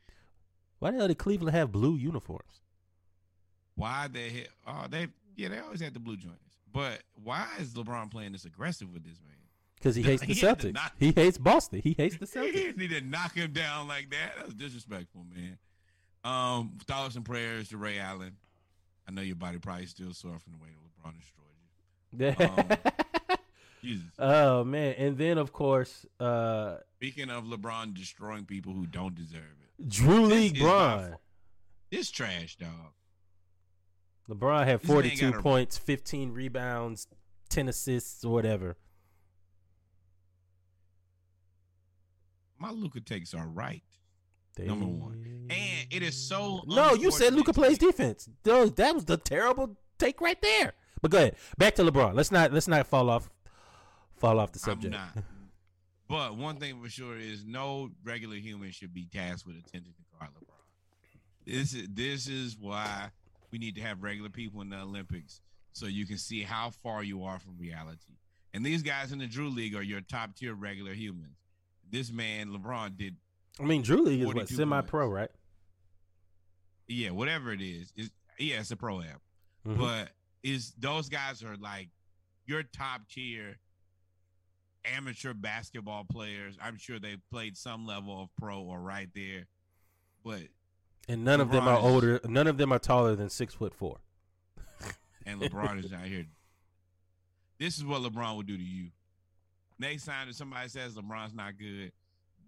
why 0.79 0.91
the 0.91 0.97
hell 0.97 1.07
did 1.07 1.17
Cleveland 1.17 1.55
have 1.55 1.71
blue 1.71 1.95
uniforms? 1.95 2.61
Why 3.75 4.07
the 4.07 4.19
hell? 4.29 4.43
Oh, 4.67 4.85
they 4.89 5.07
yeah, 5.35 5.49
they 5.49 5.59
always 5.59 5.81
had 5.81 5.93
the 5.93 5.99
blue 5.99 6.17
joints. 6.17 6.37
But 6.71 6.99
why 7.23 7.47
is 7.59 7.73
LeBron 7.73 8.11
playing 8.11 8.31
this 8.33 8.45
aggressive 8.45 8.91
with 8.93 9.03
this 9.03 9.19
man? 9.25 9.35
Because 9.75 9.95
he 9.97 10.01
hates 10.03 10.21
the 10.21 10.33
He 10.33 10.41
Celtics. 10.41 10.73
knock- 10.73 10.93
He 10.99 11.11
hates 11.11 11.37
Boston. 11.37 11.81
He 11.83 11.93
hates 11.97 12.17
the 12.17 12.25
Celtics. 12.27 12.45
He 12.45 12.51
didn't 12.51 12.77
need 12.77 12.89
to 12.91 13.01
knock 13.01 13.33
him 13.35 13.51
down 13.53 13.87
like 13.87 14.09
that. 14.11 14.35
That 14.37 14.45
was 14.47 14.55
disrespectful, 14.55 15.25
man. 15.33 15.57
Um, 16.23 16.77
thoughts 16.85 17.15
and 17.15 17.23
prayers 17.23 17.69
to 17.69 17.77
Ray 17.77 17.97
Allen. 17.97 18.33
I 19.09 19.11
know 19.11 19.23
your 19.23 19.35
body 19.37 19.57
probably 19.57 19.87
still 19.87 20.13
sore 20.13 20.37
from 20.37 20.53
the 20.53 20.59
way 20.59 20.69
that 20.69 21.09
LeBron 21.09 21.17
destroyed 21.19 22.77
you. 22.77 22.91
Jesus. 23.81 24.05
oh 24.19 24.63
man, 24.63 24.93
and 24.99 25.17
then 25.17 25.39
of 25.39 25.51
course, 25.51 26.05
uh, 26.19 26.75
Speaking 26.97 27.31
of 27.31 27.45
LeBron 27.45 27.95
destroying 27.95 28.45
people 28.45 28.71
who 28.73 28.85
don't 28.85 29.15
deserve 29.15 29.41
it, 29.79 29.89
Drew 29.89 30.25
League 30.27 30.59
Braun. 30.59 31.15
this 31.89 32.11
trash 32.11 32.55
dog. 32.57 32.69
LeBron 34.29 34.65
had 34.65 34.81
This 34.81 34.87
42 34.91 35.31
got 35.31 35.39
a- 35.39 35.41
points, 35.41 35.77
15 35.79 36.31
rebounds, 36.33 37.07
10 37.49 37.67
assists, 37.67 38.23
or 38.23 38.31
whatever. 38.31 38.77
My 42.59 42.69
Luka 42.69 42.99
takes 43.01 43.33
are 43.33 43.47
right. 43.47 43.81
Number 44.67 44.85
one. 44.85 45.47
And 45.49 45.87
it 45.89 46.03
is 46.03 46.15
so 46.15 46.61
No, 46.67 46.93
you 46.93 47.11
said 47.11 47.33
Luka 47.33 47.53
plays 47.53 47.77
defense. 47.77 48.29
Duh, 48.43 48.69
That 48.75 48.93
was 48.93 49.05
the 49.05 49.17
terrible 49.17 49.77
take 49.97 50.21
right 50.21 50.39
there. 50.41 50.73
But 51.01 51.11
go 51.11 51.17
ahead. 51.17 51.35
Back 51.57 51.75
to 51.75 51.83
LeBron. 51.83 52.13
Let's 52.13 52.31
not 52.31 52.53
let's 52.53 52.67
not 52.67 52.85
fall 52.87 53.09
off 53.09 53.29
fall 54.17 54.39
off 54.39 54.51
the 54.51 54.59
subject. 54.59 54.93
I'm 54.95 55.01
not. 55.15 55.23
But 56.09 56.37
one 56.37 56.55
thing 56.55 56.81
for 56.81 56.89
sure 56.89 57.19
is 57.19 57.45
no 57.45 57.91
regular 58.03 58.35
human 58.37 58.71
should 58.71 58.95
be 58.95 59.05
tasked 59.13 59.45
with 59.45 59.57
attempting 59.57 59.93
to 59.93 60.17
guard 60.17 60.31
LeBron. 60.31 60.55
This 61.45 61.75
is 61.75 61.87
this 61.93 62.27
is 62.27 62.57
why 62.59 63.11
we 63.51 63.59
need 63.59 63.75
to 63.75 63.81
have 63.81 64.01
regular 64.01 64.29
people 64.29 64.61
in 64.61 64.69
the 64.69 64.79
Olympics 64.79 65.41
so 65.73 65.85
you 65.85 66.07
can 66.07 66.17
see 66.17 66.41
how 66.41 66.71
far 66.71 67.03
you 67.03 67.23
are 67.23 67.37
from 67.37 67.59
reality. 67.59 68.17
And 68.55 68.65
these 68.65 68.81
guys 68.81 69.11
in 69.11 69.19
the 69.19 69.27
Drew 69.27 69.49
League 69.49 69.75
are 69.75 69.83
your 69.83 70.01
top 70.01 70.35
tier 70.35 70.55
regular 70.55 70.93
humans. 70.93 71.37
This 71.91 72.11
man, 72.11 72.49
LeBron, 72.49 72.97
did 72.97 73.15
I 73.59 73.63
mean, 73.63 73.81
Drew 73.81 74.01
League 74.03 74.21
is 74.21 74.33
what 74.33 74.47
semi-pro, 74.49 75.09
right? 75.09 75.29
yeah, 76.87 77.11
whatever 77.11 77.51
it 77.53 77.61
is. 77.61 77.93
Is 77.95 78.09
yeah, 78.39 78.59
it's 78.59 78.71
a 78.71 78.75
pro 78.75 79.01
am. 79.01 79.19
Mhm. 79.67 79.77
But 79.77 80.09
is 80.43 80.73
those 80.79 81.09
guys 81.09 81.43
are 81.43 81.55
like 81.57 81.89
your 82.45 82.63
top 82.63 83.01
tier 83.09 83.57
amateur 84.85 85.33
basketball 85.33 86.05
players. 86.05 86.57
I'm 86.61 86.77
sure 86.77 86.99
they 86.99 87.17
played 87.31 87.57
some 87.57 87.85
level 87.85 88.23
of 88.23 88.29
pro 88.39 88.61
or 88.61 88.79
right 88.79 89.09
there. 89.13 89.45
But 90.23 90.43
and 91.07 91.23
none 91.23 91.41
of 91.41 91.51
them 91.51 91.67
are 91.67 91.77
older. 91.77 92.19
None 92.25 92.47
of 92.47 92.57
them 92.57 92.71
are 92.71 92.79
taller 92.79 93.15
than 93.15 93.29
six 93.29 93.53
foot 93.53 93.73
four. 93.73 93.97
and 95.25 95.41
LeBron 95.41 95.83
is 95.85 95.93
out 95.93 96.05
here. 96.05 96.25
This 97.59 97.77
is 97.77 97.83
what 97.83 98.01
LeBron 98.01 98.37
would 98.37 98.47
do 98.47 98.57
to 98.57 98.63
you. 98.63 98.89
Next 99.77 100.05
time 100.05 100.27
that 100.27 100.35
somebody 100.35 100.67
says 100.69 100.95
LeBron's 100.95 101.33
not 101.33 101.57
good, 101.57 101.91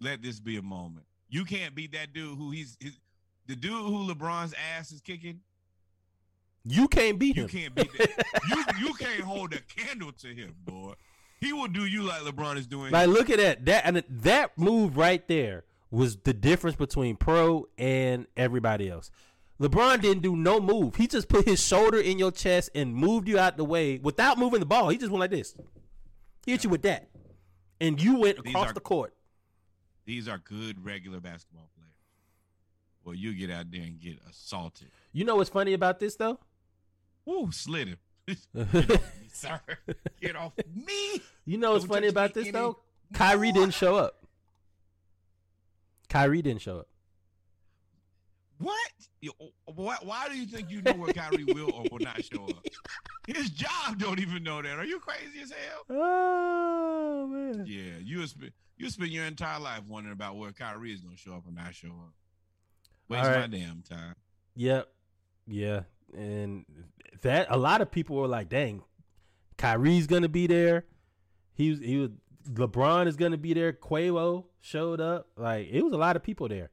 let 0.02 0.22
this 0.22 0.40
be 0.40 0.58
a 0.58 0.62
moment. 0.62 1.06
You 1.30 1.46
can't 1.46 1.74
beat 1.76 1.94
that 1.94 2.12
dude 2.14 2.38
who 2.38 2.52
he's 2.52 2.76
his, 2.80 3.00
the 3.48 3.56
dude 3.56 3.72
who 3.72 4.08
LeBron's 4.14 4.54
ass 4.78 4.92
is 4.92 5.00
kicking. 5.02 5.40
You 6.64 6.88
can't 6.88 7.18
beat 7.18 7.36
You 7.38 7.44
him. 7.44 7.50
can't 7.50 7.76
beat 7.76 7.92
that. 7.98 8.24
you 8.50 8.64
you 8.88 8.94
can't 8.94 9.22
hold 9.22 9.54
a 9.54 9.60
candle 9.62 10.12
to 10.14 10.28
him, 10.28 10.56
boy. 10.66 10.94
He 11.40 11.54
will 11.54 11.68
do 11.68 11.86
you 11.86 12.04
like 12.04 12.22
LeBron 12.22 12.58
is 12.58 12.68
doing. 12.68 12.92
Like, 12.92 13.08
look 13.08 13.30
at 13.32 13.38
that. 13.38 13.66
That 13.66 13.86
and 13.86 14.04
that 14.10 14.58
move 14.58 14.96
right 14.98 15.28
there 15.28 15.64
was 15.90 16.18
the 16.18 16.34
difference 16.34 16.76
between 16.76 17.16
pro 17.16 17.68
and 17.78 18.28
everybody 18.38 18.90
else. 18.90 19.10
LeBron 19.60 20.02
didn't 20.02 20.22
do 20.24 20.36
no 20.36 20.60
move. 20.60 20.96
He 20.96 21.08
just 21.08 21.28
put 21.30 21.46
his 21.46 21.64
shoulder 21.66 22.00
in 22.00 22.18
your 22.20 22.32
chest 22.32 22.70
and 22.76 22.94
moved 22.96 23.28
you 23.28 23.38
out 23.40 23.58
the 23.58 23.66
way 23.66 23.98
without 24.00 24.38
moving 24.38 24.60
the 24.60 24.66
ball. 24.66 24.90
He 24.90 24.98
just 24.98 25.12
went 25.12 25.20
like 25.22 25.32
this. 25.32 25.56
He 26.46 26.52
hit 26.52 26.64
you 26.64 26.70
with 26.70 26.82
that, 26.84 27.10
and 27.80 28.02
you 28.02 28.20
went 28.20 28.40
across 28.40 28.70
are- 28.70 28.74
the 28.74 28.80
court. 28.80 29.14
These 30.06 30.28
are 30.28 30.38
good 30.38 30.84
regular 30.84 31.20
basketball 31.20 31.70
players. 31.76 31.92
Well, 33.04 33.16
you 33.16 33.34
get 33.34 33.50
out 33.50 33.72
there 33.72 33.82
and 33.82 34.00
get 34.00 34.20
assaulted. 34.30 34.90
You 35.12 35.26
know 35.26 35.36
what's 35.36 35.50
funny 35.50 35.74
about 35.74 36.00
this 36.00 36.16
though? 36.16 36.40
Woo, 37.26 37.52
slid 37.52 37.88
him. 37.88 37.98
Sir, 39.34 39.60
get 40.22 40.36
off 40.36 40.54
me. 40.74 41.22
You 41.46 41.58
know 41.58 41.74
what's 41.74 41.86
Don't 41.86 41.96
funny 41.96 42.08
about 42.08 42.34
this 42.34 42.46
any 42.46 42.52
though? 42.52 42.80
Kyrie 43.14 43.52
didn't 43.52 43.74
show 43.74 43.96
up. 43.96 44.26
Kyrie 46.10 46.42
didn't 46.42 46.62
show 46.62 46.80
up. 46.80 46.88
What? 48.60 48.78
Why, 49.66 49.98
why 50.04 50.30
do 50.30 50.38
you 50.38 50.46
think 50.46 50.70
you 50.70 50.82
know 50.82 50.94
where 50.94 51.14
Kyrie 51.14 51.46
will 51.46 51.72
or 51.74 51.84
will 51.92 52.00
not 52.00 52.24
show 52.24 52.46
up? 52.46 52.66
His 53.28 53.50
job 53.50 53.98
don't 53.98 54.20
even 54.20 54.44
know 54.44 54.62
that. 54.62 54.78
Are 54.78 54.86
you 54.86 55.00
crazy 55.00 55.42
as 55.42 55.52
hell? 55.52 55.86
Oh 57.14 57.28
man. 57.28 57.66
Yeah, 57.68 58.00
you 58.02 58.24
you 58.82 58.90
spend 58.90 59.12
your 59.12 59.26
entire 59.26 59.60
life 59.60 59.82
wondering 59.88 60.14
about 60.14 60.38
where 60.38 60.52
Kyrie 60.52 60.92
is 60.92 61.02
gonna 61.02 61.16
show 61.16 61.34
up 61.34 61.48
or 61.48 61.52
not 61.52 61.76
show 61.76 61.90
up. 61.90 62.14
Waste 63.10 63.26
All 63.26 63.40
my 63.40 63.48
damn 63.48 63.84
time. 63.88 64.16
Yep. 64.56 64.88
Yeah. 65.48 65.82
And 66.16 66.66
that 67.22 67.48
a 67.50 67.58
lot 67.58 67.82
of 67.82 67.92
people 67.92 68.16
were 68.16 68.28
like, 68.28 68.50
dang, 68.50 68.82
Kyrie's 69.58 70.08
gonna 70.08 70.30
be 70.30 70.48
there. 70.48 70.86
He 71.54 71.70
was 71.70 71.80
he 71.80 71.98
was 71.98 72.10
LeBron 72.50 73.08
is 73.08 73.16
gonna 73.16 73.38
be 73.38 73.54
there. 73.54 73.72
Quavo 73.72 74.46
showed 74.60 75.00
up. 75.00 75.28
Like 75.38 75.68
it 75.70 75.84
was 75.84 75.94
a 75.94 75.98
lot 75.98 76.16
of 76.16 76.24
people 76.24 76.48
there. 76.48 76.72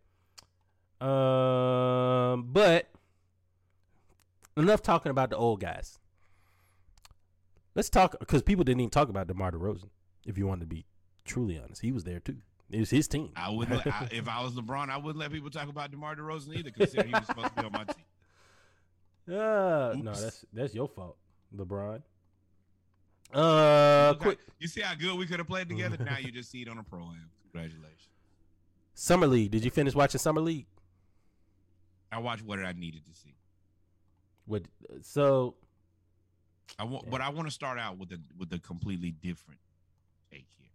Um 1.07 2.49
but 2.53 2.89
enough 4.57 4.83
talking 4.83 5.11
about 5.11 5.29
the 5.29 5.37
old 5.37 5.61
guys. 5.61 5.99
Let's 7.75 7.91
talk 7.91 8.19
because 8.19 8.43
people 8.43 8.65
didn't 8.65 8.81
even 8.81 8.91
talk 8.91 9.11
about 9.11 9.29
DeMar 9.29 9.53
DeRozan, 9.53 9.91
if 10.25 10.39
you 10.39 10.47
want 10.47 10.61
to 10.61 10.67
be 10.67 10.87
truly 11.29 11.59
honest. 11.59 11.81
He 11.81 11.93
was 11.93 12.05
there 12.05 12.21
too. 12.21 12.37
It 12.71 12.81
was 12.81 12.91
his 12.91 13.09
team. 13.09 13.31
I 13.37 13.51
would 13.51 13.71
not 13.71 13.87
I, 13.87 14.09
if 14.11 14.29
I 14.29 14.43
was 14.43 14.53
LeBron, 14.53 14.91
I 14.91 14.99
wouldn't 14.99 15.19
let 15.19 15.33
people 15.33 15.51
talk 15.51 15.69
about 15.69 15.91
DeMar 15.91 16.17
DeRozan 16.17 16.57
either, 16.57 16.71
considering 16.71 17.09
he 17.09 17.15
was 17.15 17.27
supposed 17.27 17.49
to 17.49 17.63
be 17.63 17.67
on 17.67 17.73
my 17.73 17.85
team. 17.85 17.95
Uh, 19.31 19.95
no, 19.99 20.15
that's 20.15 20.47
that's 20.55 20.75
your 20.75 20.89
fault, 20.89 21.19
LeBron. 21.55 22.01
Uh, 23.35 24.09
Look 24.13 24.21
quick 24.21 24.39
You 24.59 24.69
see 24.69 24.81
how 24.81 24.95
good 24.95 25.19
we 25.19 25.27
could 25.27 25.39
have 25.39 25.47
played 25.47 25.69
together? 25.69 25.99
now 26.03 26.17
you 26.17 26.33
just 26.33 26.51
see 26.51 26.63
it 26.63 26.69
on 26.71 26.79
a 26.79 26.83
pro 26.83 27.01
am. 27.01 27.29
Congratulations. 27.53 28.09
summer 28.95 29.27
league. 29.27 29.51
Did 29.51 29.67
you 29.67 29.71
finish 29.71 29.95
watching 29.95 30.19
summer 30.19 30.41
league? 30.41 30.65
I 32.11 32.21
watched 32.21 32.43
what 32.43 32.59
I 32.59 32.73
needed 32.73 33.03
to 33.07 33.15
see. 33.15 33.35
What? 34.47 34.63
So 35.03 35.57
I 36.79 36.85
want, 36.85 37.11
but 37.11 37.21
I 37.21 37.29
want 37.29 37.47
to 37.49 37.53
start 37.53 37.79
out 37.79 37.99
with 37.99 38.13
a 38.13 38.21
with 38.39 38.53
a 38.53 38.59
completely 38.59 39.11
different 39.11 39.61
take 40.31 40.47
here. 40.59 40.68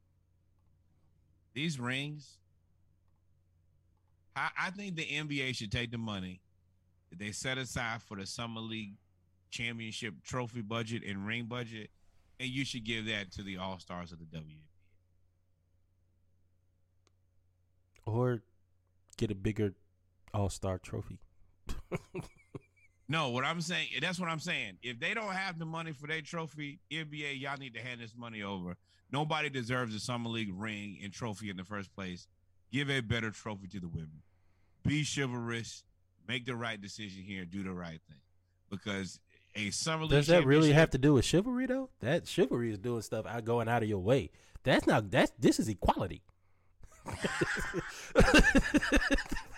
These 1.54 1.80
rings, 1.80 2.38
I, 4.36 4.50
I 4.60 4.70
think 4.72 4.96
the 4.96 5.06
NBA 5.06 5.56
should 5.56 5.72
take 5.72 5.92
the 5.92 5.98
money 5.98 6.42
that 7.10 7.20
they 7.20 7.32
set 7.32 7.58
aside 7.58 8.02
for 8.02 8.18
the 8.18 8.26
summer 8.26 8.62
league 8.62 8.96
championship 9.52 10.16
trophy 10.24 10.62
budget 10.62 11.04
and 11.08 11.28
ring 11.28 11.46
budget, 11.46 11.90
and 12.40 12.50
you 12.50 12.66
should 12.66 12.84
give 12.84 13.06
that 13.06 13.32
to 13.34 13.44
the 13.44 13.58
all 13.58 13.78
stars 13.80 14.12
of 14.12 14.20
the 14.20 14.26
WNBA. 14.26 14.64
or 18.06 18.42
get 19.18 19.32
a 19.32 19.36
bigger 19.36 19.74
All 20.34 20.50
Star 20.50 20.78
trophy. 20.78 21.20
No, 23.08 23.30
what 23.30 23.44
I'm 23.44 23.62
saying, 23.62 23.88
that's 24.02 24.20
what 24.20 24.30
I'm 24.30 24.40
saying. 24.40 24.78
If 24.82 25.00
they 25.00 25.14
don't 25.14 25.34
have 25.34 25.60
the 25.60 25.66
money 25.66 25.92
for 25.92 26.08
their 26.08 26.22
trophy, 26.22 26.80
NBA, 26.92 27.40
y'all 27.40 27.58
need 27.58 27.74
to 27.74 27.82
hand 27.82 28.00
this 28.00 28.14
money 28.16 28.44
over. 28.44 28.76
Nobody 29.12 29.50
deserves 29.50 29.94
a 29.94 30.00
summer 30.00 30.30
league 30.30 30.54
ring 30.54 31.00
and 31.04 31.12
trophy 31.12 31.50
in 31.50 31.58
the 31.58 31.64
first 31.64 31.94
place. 31.94 32.28
Give 32.72 32.90
a 32.90 33.02
better 33.02 33.30
trophy 33.30 33.68
to 33.68 33.80
the 33.80 33.88
women. 33.88 34.24
Be 34.86 35.06
chivalrous. 35.06 35.84
Make 36.28 36.46
the 36.46 36.56
right 36.56 36.82
decision 36.82 37.24
here. 37.24 37.46
Do 37.46 37.62
the 37.64 37.74
right 37.74 38.00
thing. 38.08 38.18
Because 38.70 39.20
a 39.56 39.70
summer 39.70 40.04
league 40.04 40.12
Does 40.12 40.28
that 40.28 40.46
really 40.46 40.72
have 40.72 40.90
to 40.92 40.98
do 40.98 41.14
with 41.14 41.26
chivalry 41.26 41.68
though? 41.68 41.90
That 42.00 42.28
chivalry 42.28 42.72
is 42.72 42.80
doing 42.80 43.02
stuff 43.02 43.26
out 43.28 43.46
going 43.46 43.68
out 43.68 43.84
of 43.84 43.90
your 43.90 44.00
way. 44.00 44.32
That's 44.64 44.88
not. 44.88 45.12
That's 45.12 45.32
this 45.38 45.60
is 45.60 45.68
equality. 45.68 46.24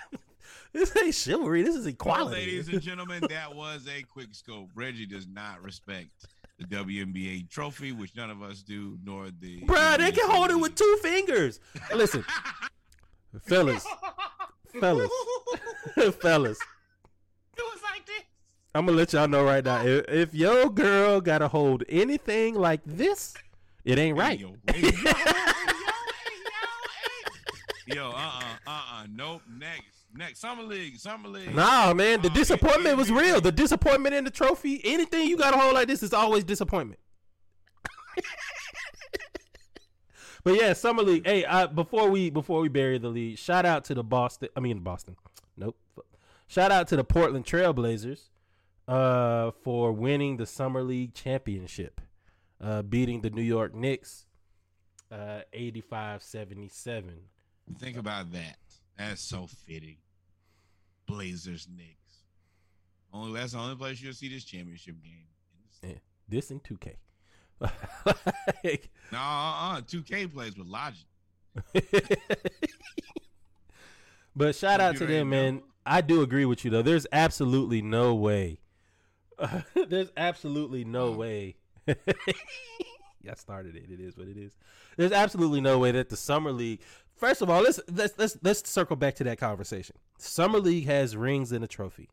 this 0.75 0.95
ain't 1.01 1.15
chivalry. 1.15 1.61
This 1.63 1.75
is 1.75 1.85
Well, 1.85 1.93
equality. 1.93 2.35
ladies 2.41 2.67
and 2.69 2.81
gentlemen, 2.89 3.23
that 3.29 3.53
was 3.55 3.87
a 3.87 4.03
quick 4.03 4.29
scope. 4.33 4.69
Reggie 4.75 5.05
does 5.05 5.27
not 5.27 5.61
respect 5.63 6.09
the 6.59 6.65
WNBA 6.65 7.49
trophy, 7.49 7.91
which 7.91 8.15
none 8.15 8.29
of 8.29 8.41
us 8.41 8.61
do, 8.61 8.97
nor 9.03 9.29
the. 9.39 9.61
Bruh, 9.61 9.97
they 9.97 10.11
can 10.11 10.29
hold 10.29 10.51
it 10.51 10.55
with 10.55 10.75
two 10.75 10.97
fingers. 11.01 11.59
Listen, 11.93 12.23
fellas, 13.43 13.85
fellas, 14.79 15.09
fellas. 16.21 16.59
It 17.57 17.61
was 17.61 17.79
like 17.83 18.05
this. 18.05 18.23
I'm 18.73 18.85
gonna 18.85 18.97
let 18.97 19.13
y'all 19.13 19.27
know 19.27 19.43
right 19.43 19.63
now. 19.63 19.81
If, 19.85 20.05
if 20.09 20.33
your 20.33 20.69
girl 20.69 21.21
gotta 21.21 21.47
hold 21.47 21.83
anything 21.89 22.55
like 22.55 22.81
this, 22.85 23.33
it 23.85 23.97
ain't 23.99 24.17
right. 24.17 24.37
Hey, 24.39 24.45
yo, 24.45 24.55
hey, 24.73 24.81
yo, 24.81 24.89
hey, 24.91 25.01
yo, 26.45 26.61
hey. 27.87 27.95
Yo, 27.95 28.09
uh, 28.09 28.13
uh, 28.13 28.43
uh, 28.67 28.81
uh, 28.93 29.05
nope. 29.09 29.41
Next, 29.57 29.94
next, 30.15 30.39
summer 30.39 30.63
league, 30.63 30.97
summer 30.97 31.27
league. 31.29 31.53
Nah, 31.55 31.93
man, 31.93 32.21
the 32.21 32.29
Oh, 32.29 32.33
disappointment 32.33 32.87
it- 32.93 32.97
was 32.97 33.09
it- 33.09 33.13
real. 33.13 33.41
The 33.41 33.51
disappointment 33.51 34.15
in 34.15 34.23
the 34.23 34.31
trophy, 34.31 34.81
anything 34.83 35.27
you 35.27 35.37
gotta 35.37 35.57
hold 35.57 35.73
like 35.73 35.87
this 35.87 36.01
is 36.03 36.13
always 36.13 36.43
disappointment. 36.43 36.99
but 40.43 40.55
yeah, 40.55 40.73
summer 40.73 41.03
league. 41.03 41.25
Hey, 41.25 41.43
uh, 41.45 41.67
before 41.67 42.09
we 42.09 42.29
before 42.29 42.59
we 42.61 42.69
bury 42.69 42.97
the 42.97 43.09
lead, 43.09 43.39
shout 43.39 43.65
out 43.65 43.83
to 43.85 43.93
the 43.93 44.03
Boston. 44.03 44.49
I 44.55 44.59
mean 44.59 44.79
Boston. 44.79 45.15
Nope. 45.57 45.77
Shout 46.47 46.71
out 46.71 46.87
to 46.89 46.95
the 46.95 47.03
Portland 47.03 47.45
Trailblazers 47.45 48.29
uh, 48.87 49.51
for 49.63 49.91
winning 49.91 50.37
the 50.37 50.45
summer 50.45 50.83
league 50.83 51.13
championship, 51.15 51.99
uh, 52.61 52.83
beating 52.83 53.21
the 53.21 53.31
New 53.31 53.41
York 53.41 53.73
Knicks 53.73 54.27
uh, 55.11 55.41
85-77. 55.55 57.13
Think 57.79 57.97
about 57.97 58.31
that. 58.33 58.57
That's 58.97 59.21
so 59.21 59.47
fitting. 59.47 59.97
Blazers, 61.05 61.67
Knicks. 61.75 62.23
Only 63.13 63.39
that's 63.39 63.53
the 63.53 63.59
only 63.59 63.75
place 63.75 64.01
you'll 64.01 64.13
see 64.13 64.29
this 64.29 64.43
championship 64.43 64.95
game. 65.01 65.27
Yeah, 65.81 65.99
this 66.27 66.51
in 66.51 66.59
2K. 66.59 66.95
No, 69.11 69.19
uh, 69.19 69.77
uh, 69.77 69.81
2K 69.81 70.33
plays 70.33 70.57
with 70.57 70.67
logic. 70.67 71.05
but 74.35 74.55
shout 74.55 74.81
out 74.81 74.97
to 74.97 75.05
them, 75.05 75.29
man. 75.29 75.61
I 75.85 76.01
do 76.01 76.21
agree 76.21 76.45
with 76.45 76.65
you 76.65 76.71
though. 76.71 76.81
There's 76.81 77.05
absolutely 77.11 77.81
no 77.81 78.15
way. 78.15 78.59
there's 79.87 80.11
absolutely 80.17 80.83
no 80.83 81.11
way. 81.11 81.57
yeah, 81.87 81.93
I 83.31 83.35
started 83.35 83.75
it. 83.75 83.85
It 83.89 83.99
is 83.99 84.17
what 84.17 84.27
it 84.27 84.37
is. 84.37 84.57
There's 84.97 85.11
absolutely 85.11 85.61
no 85.61 85.77
way 85.77 85.91
that 85.91 86.09
the 86.09 86.17
summer 86.17 86.51
league. 86.51 86.81
First 87.15 87.41
of 87.41 87.49
all, 87.49 87.61
let's 87.61 87.79
let's 87.91 88.13
let's 88.17 88.37
let's 88.41 88.69
circle 88.69 88.95
back 88.95 89.15
to 89.15 89.23
that 89.23 89.37
conversation. 89.37 89.95
Summer 90.17 90.59
league 90.59 90.85
has 90.85 91.15
rings 91.15 91.51
and 91.51 91.63
a 91.63 91.67
trophy. 91.67 92.09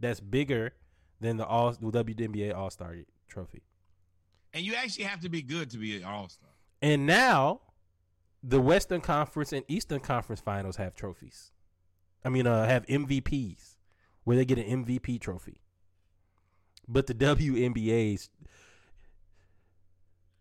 That's 0.00 0.20
bigger 0.20 0.74
than 1.20 1.38
the 1.38 1.46
all 1.46 1.72
the 1.72 2.04
WNBA 2.04 2.54
All 2.54 2.70
Star 2.70 2.96
trophy. 3.28 3.62
And 4.52 4.64
you 4.64 4.74
actually 4.74 5.04
have 5.04 5.20
to 5.20 5.28
be 5.28 5.42
good 5.42 5.70
to 5.70 5.78
be 5.78 5.96
an 5.96 6.04
all 6.04 6.28
star. 6.28 6.50
And 6.80 7.06
now, 7.06 7.60
the 8.42 8.60
Western 8.60 9.00
Conference 9.00 9.52
and 9.52 9.64
Eastern 9.66 10.00
Conference 10.00 10.40
Finals 10.40 10.76
have 10.76 10.94
trophies. 10.94 11.50
I 12.24 12.28
mean, 12.28 12.46
uh, 12.46 12.66
have 12.66 12.86
MVPs 12.86 13.76
where 14.22 14.36
they 14.36 14.44
get 14.44 14.58
an 14.58 14.84
MVP 14.84 15.20
trophy. 15.20 15.60
But 16.86 17.06
the 17.06 17.14
WNBA's 17.14 18.30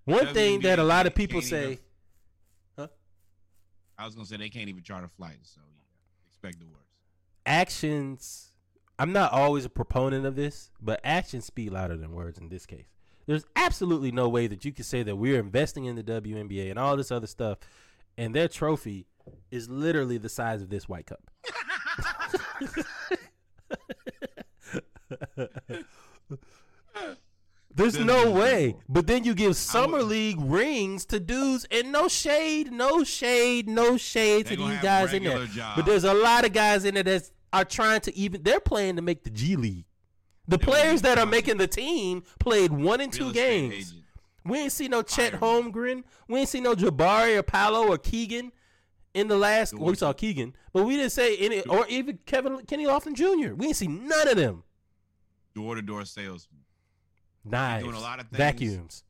one 0.05 0.33
thing 0.33 0.59
that 0.61 0.79
a 0.79 0.83
lot 0.83 1.07
of 1.07 1.15
people 1.15 1.41
say. 1.41 1.63
even- 1.63 1.79
I 3.97 4.05
was 4.05 4.15
gonna 4.15 4.25
say 4.25 4.37
they 4.37 4.49
can't 4.49 4.69
even 4.69 4.83
charter 4.83 5.09
flights, 5.15 5.51
so 5.55 5.61
yeah, 5.61 6.29
expect 6.29 6.59
the 6.59 6.65
worst. 6.65 6.89
actions 7.45 8.49
I'm 8.99 9.11
not 9.11 9.33
always 9.33 9.65
a 9.65 9.69
proponent 9.69 10.25
of 10.25 10.35
this, 10.35 10.69
but 10.79 10.99
actions 11.03 11.45
speak 11.45 11.71
louder 11.71 11.97
than 11.97 12.13
words 12.13 12.37
in 12.37 12.49
this 12.49 12.65
case. 12.65 12.85
There's 13.25 13.45
absolutely 13.55 14.11
no 14.11 14.29
way 14.29 14.47
that 14.47 14.65
you 14.65 14.71
can 14.71 14.83
say 14.83 15.01
that 15.03 15.15
we're 15.15 15.39
investing 15.39 15.85
in 15.85 15.95
the 15.95 16.03
WNBA 16.03 16.69
and 16.69 16.77
all 16.77 16.95
this 16.95 17.11
other 17.11 17.27
stuff 17.27 17.57
and 18.17 18.35
their 18.35 18.47
trophy 18.47 19.07
is 19.49 19.69
literally 19.69 20.17
the 20.17 20.29
size 20.29 20.61
of 20.61 20.69
this 20.69 20.87
white 20.87 21.07
cup. 21.07 21.21
There's 27.75 27.97
no 27.97 28.31
way. 28.31 28.49
disrespectful. 28.67 28.83
But 28.89 29.07
then 29.07 29.23
you 29.23 29.33
give 29.33 29.55
summer 29.55 29.97
would- 29.99 30.07
league 30.07 30.39
rings 30.39 31.05
to 31.07 31.19
dudes 31.19 31.65
and 31.71 31.91
no 31.91 32.07
shade, 32.07 32.71
no 32.71 33.03
shade, 33.03 33.67
no 33.67 33.97
shade 33.97 34.47
to 34.47 34.55
these 34.55 34.79
guys 34.79 35.13
in 35.13 35.23
there. 35.23 35.45
jobs. 35.47 35.75
But 35.77 35.85
there's 35.85 36.03
a 36.03 36.13
lot 36.13 36.45
of 36.45 36.53
guys 36.53 36.85
in 36.85 36.93
there 36.95 37.03
that 37.03 37.29
are 37.51 37.65
trying 37.65 38.01
to 38.01 38.15
even 38.17 38.43
they're 38.43 38.59
playing 38.59 38.95
to 38.97 39.01
make 39.01 39.23
the 39.23 39.29
G 39.29 39.55
League. 39.55 39.85
The 40.47 40.57
They 40.57 40.65
players 40.65 41.01
that 41.03 41.17
are 41.19 41.25
making 41.25 41.57
the 41.57 41.67
team 41.67 42.23
played 42.39 42.71
one 42.71 42.99
and 43.01 43.15
Real 43.15 43.27
two 43.29 43.33
games. 43.33 43.73
agent. 43.73 44.03
We 44.45 44.59
ain't 44.59 44.71
see 44.73 44.89
no 44.89 45.01
Chet. 45.01 45.33
Holmgren. 45.39 46.03
We 46.27 46.41
ain't 46.41 46.49
see 46.49 46.59
no 46.59 46.75
Jabari 46.75 47.37
or 47.37 47.43
Paolo 47.43 47.87
or 47.87 47.97
Keegan 47.97 48.51
in 49.13 49.29
the 49.29 49.37
last. 49.37 49.73
Well, 49.73 49.85
we 49.85 49.95
saw 49.95 50.11
Keegan, 50.11 50.53
but 50.73 50.83
we 50.83 50.97
didn't 50.97 51.13
say 51.13 51.37
any, 51.37 51.61
or 51.61 51.87
even 51.87 52.19
Kevin 52.25 52.57
Kenny 52.65 52.85
Lofton 52.85 53.13
Jr. 53.13 53.53
We 53.53 53.67
didn't 53.67 53.77
see 53.77 53.87
none 53.87 54.27
of 54.27 54.35
them. 54.35 54.63
Door 55.55 55.75
to 55.75 55.81
door 55.81 56.03
salesman. 56.03 56.62
Knives, 57.45 57.83
doing 57.83 57.95
a 57.95 57.99
lot 57.99 58.19
of 58.19 58.27
things. 58.27 58.37
vacuums. 58.37 59.03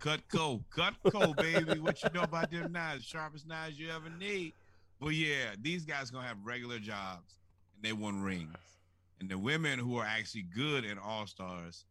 Cutco, 0.00 0.62
Cutco, 0.74 1.36
baby. 1.36 1.78
What 1.78 2.02
you 2.02 2.10
know 2.12 2.22
about 2.22 2.50
them 2.50 2.72
knives? 2.72 3.04
Sharpest 3.04 3.46
knives 3.46 3.78
you 3.78 3.90
ever 3.90 4.10
need. 4.10 4.52
But 5.00 5.08
yeah, 5.08 5.54
these 5.60 5.84
guys 5.84 6.10
gonna 6.10 6.26
have 6.26 6.38
regular 6.44 6.78
jobs 6.78 7.34
and 7.74 7.84
they 7.84 7.92
won 7.92 8.22
rings. 8.22 8.56
And 9.20 9.30
the 9.30 9.38
women 9.38 9.78
who 9.78 9.96
are 9.96 10.04
actually 10.04 10.42
good 10.54 10.84
and 10.84 10.98
all 10.98 11.26
stars 11.26 11.84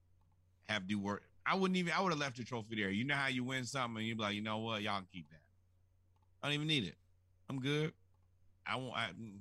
have 0.69 0.87
to 0.87 0.95
work. 0.95 1.23
I 1.45 1.55
wouldn't 1.55 1.77
even. 1.77 1.93
I 1.93 2.01
would 2.01 2.11
have 2.11 2.19
left 2.19 2.37
the 2.37 2.43
trophy 2.43 2.75
there. 2.75 2.89
You 2.89 3.03
know 3.03 3.15
how 3.15 3.27
you 3.27 3.43
win 3.43 3.63
something 3.65 3.97
and 3.97 4.07
you 4.07 4.15
be 4.15 4.21
like, 4.21 4.35
you 4.35 4.41
know 4.41 4.59
what, 4.59 4.81
y'all 4.81 4.97
can 4.97 5.07
keep 5.11 5.29
that. 5.29 5.41
I 6.41 6.47
don't 6.47 6.55
even 6.55 6.67
need 6.67 6.85
it. 6.85 6.95
I'm 7.49 7.59
good. 7.59 7.93
I 8.65 8.75
won't. 8.75 8.95
I, 8.95 9.09
mm, 9.19 9.39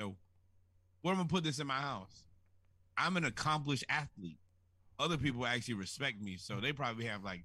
no. 0.00 0.16
Where 1.02 1.12
am 1.12 1.20
I 1.20 1.22
gonna 1.22 1.28
put 1.28 1.44
this 1.44 1.58
in 1.58 1.66
my 1.66 1.74
house? 1.80 2.24
I'm 2.96 3.16
an 3.16 3.24
accomplished 3.24 3.84
athlete 3.88 4.38
other 4.98 5.16
people 5.16 5.46
actually 5.46 5.74
respect 5.74 6.20
me, 6.20 6.36
so 6.36 6.60
they 6.60 6.72
probably 6.72 7.06
have 7.06 7.22
like 7.24 7.44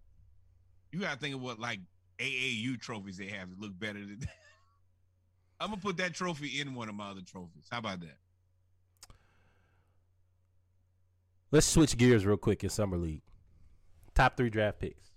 you 0.92 1.00
gotta 1.00 1.20
think 1.20 1.36
of 1.36 1.42
what 1.42 1.60
like 1.60 1.80
AAU 2.20 2.80
trophies 2.80 3.18
they 3.18 3.28
have 3.28 3.50
that 3.50 3.60
look 3.60 3.78
better 3.78 4.00
than 4.00 4.20
that. 4.20 4.30
I'm 5.60 5.70
gonna 5.70 5.82
put 5.82 5.98
that 5.98 6.14
trophy 6.14 6.60
in 6.60 6.76
one 6.76 6.90
of 6.90 6.96
my 6.96 7.10
other 7.10 7.22
trophies. 7.22 7.68
How 7.72 7.80
about 7.80 8.02
that? 8.02 8.18
Let's 11.52 11.68
switch 11.68 11.98
gears 11.98 12.26
real 12.26 12.38
quick 12.38 12.64
in 12.64 12.70
summer 12.70 12.98
league. 12.98 13.22
Top 14.16 14.38
three 14.38 14.50
draft 14.50 14.80
picks: 14.80 15.12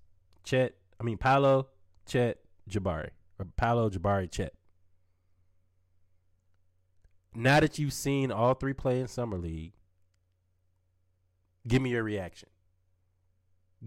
Chet. 0.44 0.74
I 0.98 1.04
mean 1.04 1.18
Paolo, 1.18 1.68
Chet, 2.06 2.38
Jabari, 2.70 3.10
or 3.38 3.46
Paolo, 3.56 3.90
Jabari, 3.90 4.30
Chet. 4.30 4.54
Now 7.34 7.60
that 7.60 7.78
you've 7.78 7.92
seen 7.92 8.32
all 8.32 8.54
three 8.54 8.72
play 8.72 8.98
in 8.98 9.08
summer 9.08 9.36
league, 9.36 9.74
give 11.66 11.82
me 11.82 11.90
your 11.90 12.02
reaction. 12.02 12.48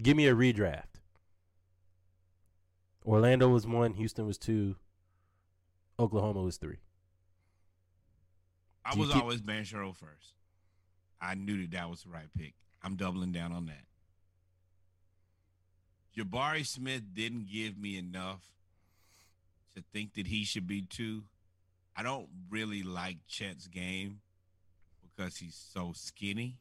Give 0.00 0.16
me 0.16 0.26
a 0.26 0.34
redraft. 0.34 0.84
Orlando 3.04 3.48
was 3.48 3.66
one, 3.66 3.94
Houston 3.94 4.26
was 4.26 4.38
two, 4.38 4.76
Oklahoma 5.98 6.42
was 6.42 6.56
three. 6.58 6.78
I 8.84 8.94
was 8.94 9.08
keep- 9.12 9.22
always 9.22 9.40
Banchero 9.40 9.94
first. 9.94 10.34
I 11.20 11.34
knew 11.34 11.60
that 11.62 11.70
that 11.72 11.90
was 11.90 12.02
the 12.02 12.10
right 12.10 12.32
pick. 12.36 12.54
I'm 12.82 12.96
doubling 12.96 13.32
down 13.32 13.52
on 13.52 13.66
that. 13.66 13.84
Jabari 16.16 16.66
Smith 16.66 17.02
didn't 17.14 17.46
give 17.50 17.78
me 17.78 17.96
enough 17.98 18.42
to 19.76 19.82
think 19.92 20.14
that 20.14 20.26
he 20.26 20.44
should 20.44 20.66
be 20.66 20.82
two. 20.82 21.24
I 21.96 22.02
don't 22.02 22.28
really 22.48 22.82
like 22.82 23.18
Chet's 23.28 23.66
game 23.66 24.20
because 25.02 25.36
he's 25.36 25.54
so 25.54 25.92
skinny. 25.94 26.56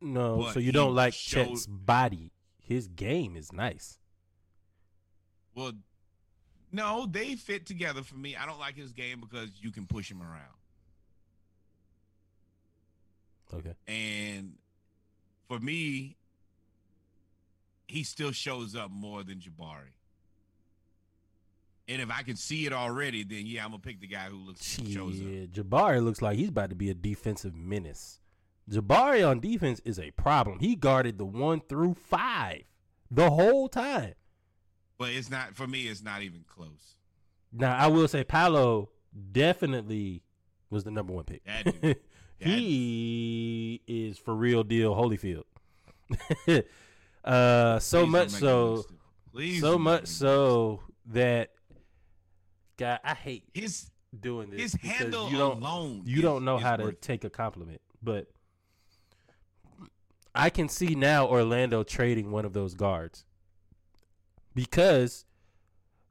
No, 0.00 0.38
But 0.38 0.54
so 0.54 0.60
you 0.60 0.72
don't 0.72 0.94
like 0.94 1.14
showed- 1.14 1.48
Chet's 1.48 1.66
body. 1.66 2.30
His 2.60 2.88
game 2.88 3.36
is 3.36 3.52
nice. 3.52 3.98
Well, 5.54 5.72
no, 6.72 7.06
they 7.06 7.36
fit 7.36 7.66
together 7.66 8.02
for 8.02 8.16
me. 8.16 8.36
I 8.36 8.46
don't 8.46 8.58
like 8.58 8.74
his 8.74 8.92
game 8.92 9.20
because 9.20 9.50
you 9.60 9.70
can 9.70 9.86
push 9.86 10.10
him 10.10 10.20
around. 10.22 10.54
Okay. 13.52 13.74
And 13.86 14.54
for 15.46 15.58
me, 15.60 16.16
he 17.86 18.02
still 18.02 18.32
shows 18.32 18.74
up 18.74 18.90
more 18.90 19.22
than 19.22 19.38
Jabari. 19.38 19.92
And 21.86 22.00
if 22.00 22.10
I 22.10 22.22
can 22.22 22.34
see 22.36 22.64
it 22.66 22.72
already, 22.72 23.22
then 23.24 23.46
yeah, 23.46 23.62
I'm 23.64 23.70
gonna 23.70 23.80
pick 23.80 24.00
the 24.00 24.06
guy 24.06 24.24
who 24.30 24.38
looks 24.38 24.64
shows 24.64 25.20
up. 25.20 25.26
Jabari 25.52 26.02
looks 26.02 26.22
like 26.22 26.38
he's 26.38 26.48
about 26.48 26.70
to 26.70 26.76
be 26.76 26.88
a 26.90 26.94
defensive 26.94 27.54
menace. 27.54 28.20
Jabari 28.70 29.28
on 29.28 29.40
defense 29.40 29.80
is 29.84 29.98
a 29.98 30.10
problem. 30.12 30.58
He 30.58 30.74
guarded 30.74 31.18
the 31.18 31.24
one 31.24 31.60
through 31.60 31.94
five 31.94 32.62
the 33.10 33.30
whole 33.30 33.68
time. 33.68 34.14
But 34.98 35.10
it's 35.10 35.30
not 35.30 35.54
for 35.54 35.66
me. 35.66 35.82
It's 35.88 36.02
not 36.02 36.22
even 36.22 36.44
close. 36.46 36.96
Now 37.52 37.76
I 37.76 37.88
will 37.88 38.08
say 38.08 38.24
Paolo 38.24 38.90
definitely 39.32 40.22
was 40.70 40.84
the 40.84 40.90
number 40.90 41.12
one 41.12 41.24
pick. 41.24 41.44
That 41.44 41.64
dude. 41.82 41.96
he 42.38 43.82
is 43.86 44.18
for 44.18 44.34
real 44.34 44.64
deal 44.64 44.94
Holyfield. 44.94 45.44
uh, 47.24 47.78
so 47.78 48.04
Please 48.04 48.10
much 48.10 48.10
don't 48.10 48.32
make 48.32 48.32
me 48.32 48.38
so, 48.38 48.72
look 48.72 48.82
stupid. 48.84 48.98
Please 49.32 49.60
so 49.60 49.78
much 49.78 50.06
so 50.06 50.80
that, 51.06 51.50
God, 52.76 53.00
I 53.04 53.14
hate 53.14 53.44
his 53.52 53.90
doing 54.18 54.50
this 54.50 54.72
his 54.74 54.80
handle 54.80 55.28
you 55.28 55.36
don't 55.36 55.60
alone. 55.60 56.02
you 56.04 56.16
is- 56.18 56.22
don't 56.22 56.44
know 56.44 56.56
how 56.56 56.76
to 56.76 56.84
worth 56.84 57.00
take 57.00 57.24
a 57.24 57.30
compliment, 57.30 57.80
but 58.02 58.28
I 60.34 60.50
can 60.50 60.68
see 60.68 60.94
now 60.94 61.26
Orlando 61.28 61.82
trading 61.82 62.30
one 62.30 62.44
of 62.44 62.52
those 62.52 62.74
guards 62.74 63.24
because 64.54 65.24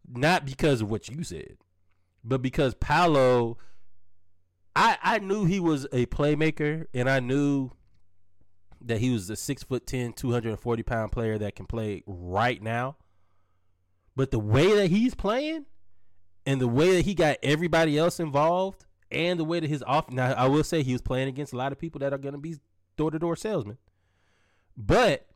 not 0.08 0.46
because 0.46 0.82
of 0.82 0.90
what 0.90 1.10
you 1.10 1.24
said, 1.24 1.58
but 2.24 2.42
because 2.42 2.74
Paolo. 2.76 3.58
I 4.76 4.98
I 5.04 5.20
knew 5.20 5.46
he 5.46 5.60
was 5.60 5.86
a 5.92 6.08
playmaker, 6.08 6.88
and 6.94 7.10
I 7.10 7.20
knew 7.20 7.72
that 8.82 9.00
he 9.00 9.12
was 9.12 9.30
a 9.30 9.36
six 9.36 9.64
foot 9.64 9.86
10, 9.86 10.14
240 10.14 10.84
pound 10.84 11.12
player 11.12 11.38
that 11.38 11.56
can 11.56 11.66
play 11.66 12.04
right 12.06 12.62
now. 12.62 12.98
But 14.16 14.32
the 14.32 14.40
way 14.40 14.76
that 14.76 14.90
he's 14.90 15.16
playing, 15.16 15.66
and 16.46 16.60
the 16.60 16.68
way 16.68 16.96
that 16.96 17.06
he 17.06 17.14
got 17.14 17.38
everybody 17.44 17.98
else 17.98 18.20
involved, 18.20 18.86
and 19.12 19.40
the 19.40 19.44
way 19.44 19.60
that 19.60 19.70
his 19.70 19.84
off 19.84 20.10
now 20.10 20.34
I 20.34 20.48
will 20.48 20.64
say 20.64 20.84
he 20.84 20.94
was 20.94 21.02
playing 21.02 21.28
against 21.28 21.54
a 21.54 21.58
lot 21.58 21.72
of 21.72 21.80
people 21.80 22.00
that 22.00 22.14
are 22.14 22.18
to 22.18 22.38
be 22.38 22.58
door 22.98 23.12
to 23.12 23.20
door 23.20 23.36
salesmen, 23.36 23.78
but 24.76 25.28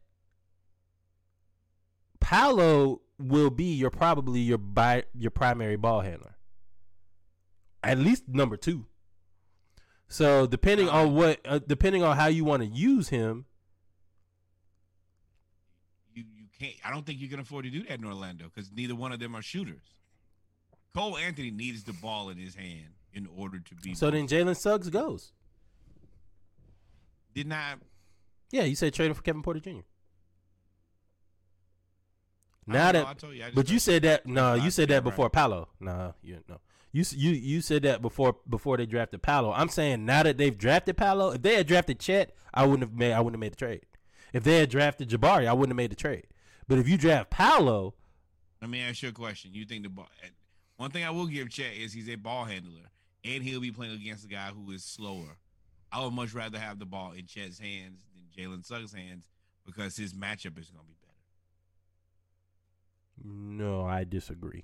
Paolo 2.19 3.01
will 3.19 3.49
be 3.49 3.73
your 3.73 3.89
probably 3.89 4.39
your 4.41 4.57
by 4.57 5.03
your 5.13 5.31
primary 5.31 5.75
ball 5.75 6.01
handler, 6.01 6.35
at 7.83 7.97
least 7.97 8.27
number 8.27 8.57
two. 8.57 8.85
So 10.07 10.47
depending 10.47 10.89
on 10.89 11.13
what, 11.15 11.39
uh, 11.45 11.59
depending 11.65 12.03
on 12.03 12.15
how 12.15 12.27
you 12.27 12.45
want 12.45 12.63
to 12.63 12.67
use 12.67 13.09
him, 13.09 13.45
you 16.13 16.23
you 16.35 16.45
can't. 16.59 16.75
I 16.83 16.91
don't 16.91 17.05
think 17.05 17.19
you 17.19 17.27
can 17.27 17.39
afford 17.39 17.65
to 17.65 17.71
do 17.71 17.83
that 17.83 17.99
in 17.99 18.05
Orlando 18.05 18.45
because 18.45 18.71
neither 18.71 18.95
one 18.95 19.11
of 19.11 19.19
them 19.19 19.35
are 19.35 19.41
shooters. 19.41 19.95
Cole 20.95 21.17
Anthony 21.17 21.51
needs 21.51 21.83
the 21.83 21.93
ball 21.93 22.29
in 22.29 22.37
his 22.37 22.55
hand 22.55 22.95
in 23.13 23.27
order 23.37 23.59
to 23.59 23.75
be. 23.75 23.93
so 23.93 24.09
then 24.09 24.27
Jalen 24.27 24.55
Suggs 24.55 24.89
goes. 24.89 25.31
did 27.33 27.47
not. 27.47 27.79
Yeah, 28.51 28.63
you 28.63 28.75
said 28.75 28.93
trading 28.93 29.13
for 29.13 29.21
Kevin 29.21 29.41
Porter 29.43 29.59
Jr. 29.59 29.79
Now 32.65 32.91
know, 32.91 33.05
that, 33.15 33.23
you, 33.33 33.43
but 33.53 33.69
you 33.69 33.79
said 33.79 34.01
that 34.03 34.25
no, 34.25 34.53
I 34.53 34.55
you 34.57 34.71
said 34.71 34.89
that 34.89 34.95
right. 34.95 35.03
before 35.03 35.29
Paolo. 35.29 35.69
No, 35.79 36.13
you 36.21 36.39
no, 36.49 36.59
You 36.91 37.03
you 37.11 37.31
you 37.31 37.61
said 37.61 37.83
that 37.83 38.01
before 38.01 38.35
before 38.49 38.75
they 38.75 38.85
drafted 38.85 39.21
Paolo. 39.21 39.53
I'm 39.53 39.69
saying 39.69 40.05
now 40.05 40.23
that 40.23 40.37
they've 40.37 40.57
drafted 40.57 40.97
Paolo, 40.97 41.31
if 41.31 41.41
they 41.41 41.55
had 41.55 41.67
drafted 41.67 41.99
Chet, 41.99 42.35
I 42.53 42.65
wouldn't 42.65 42.81
have 42.89 42.93
made 42.93 43.13
I 43.13 43.19
wouldn't 43.21 43.35
have 43.35 43.39
made 43.39 43.53
the 43.53 43.57
trade. 43.57 43.85
If 44.33 44.43
they 44.43 44.59
had 44.59 44.69
drafted 44.69 45.09
Jabari, 45.09 45.47
I 45.47 45.53
wouldn't 45.53 45.71
have 45.71 45.77
made 45.77 45.91
the 45.91 45.95
trade. 45.95 46.27
But 46.67 46.79
if 46.79 46.89
you 46.89 46.97
draft 46.97 47.29
Paolo, 47.29 47.93
Let 48.61 48.69
me 48.69 48.81
ask 48.81 49.01
you 49.01 49.09
a 49.09 49.13
question. 49.13 49.51
You 49.53 49.63
think 49.65 49.83
the 49.83 49.89
ball? 49.89 50.09
eh, 50.21 50.27
One 50.75 50.91
thing 50.91 51.05
I 51.05 51.09
will 51.11 51.27
give 51.27 51.49
Chet 51.49 51.73
is 51.77 51.93
he's 51.93 52.09
a 52.09 52.15
ball 52.15 52.43
handler, 52.43 52.91
and 53.23 53.41
he'll 53.43 53.61
be 53.61 53.71
playing 53.71 53.93
against 53.93 54.25
a 54.25 54.27
guy 54.27 54.47
who 54.49 54.69
is 54.71 54.83
slower. 54.83 55.37
I 55.89 56.03
would 56.03 56.13
much 56.13 56.33
rather 56.33 56.59
have 56.59 56.79
the 56.79 56.85
ball 56.85 57.13
in 57.13 57.25
Chet's 57.27 57.59
hands 57.59 57.99
Jalen 58.37 58.65
Suggs' 58.65 58.93
hands 58.93 59.29
because 59.65 59.97
his 59.97 60.13
matchup 60.13 60.57
is 60.59 60.69
going 60.69 60.83
to 60.83 60.87
be 60.87 60.95
better. 61.01 61.13
no, 63.23 63.85
I 63.85 64.03
disagree. 64.03 64.63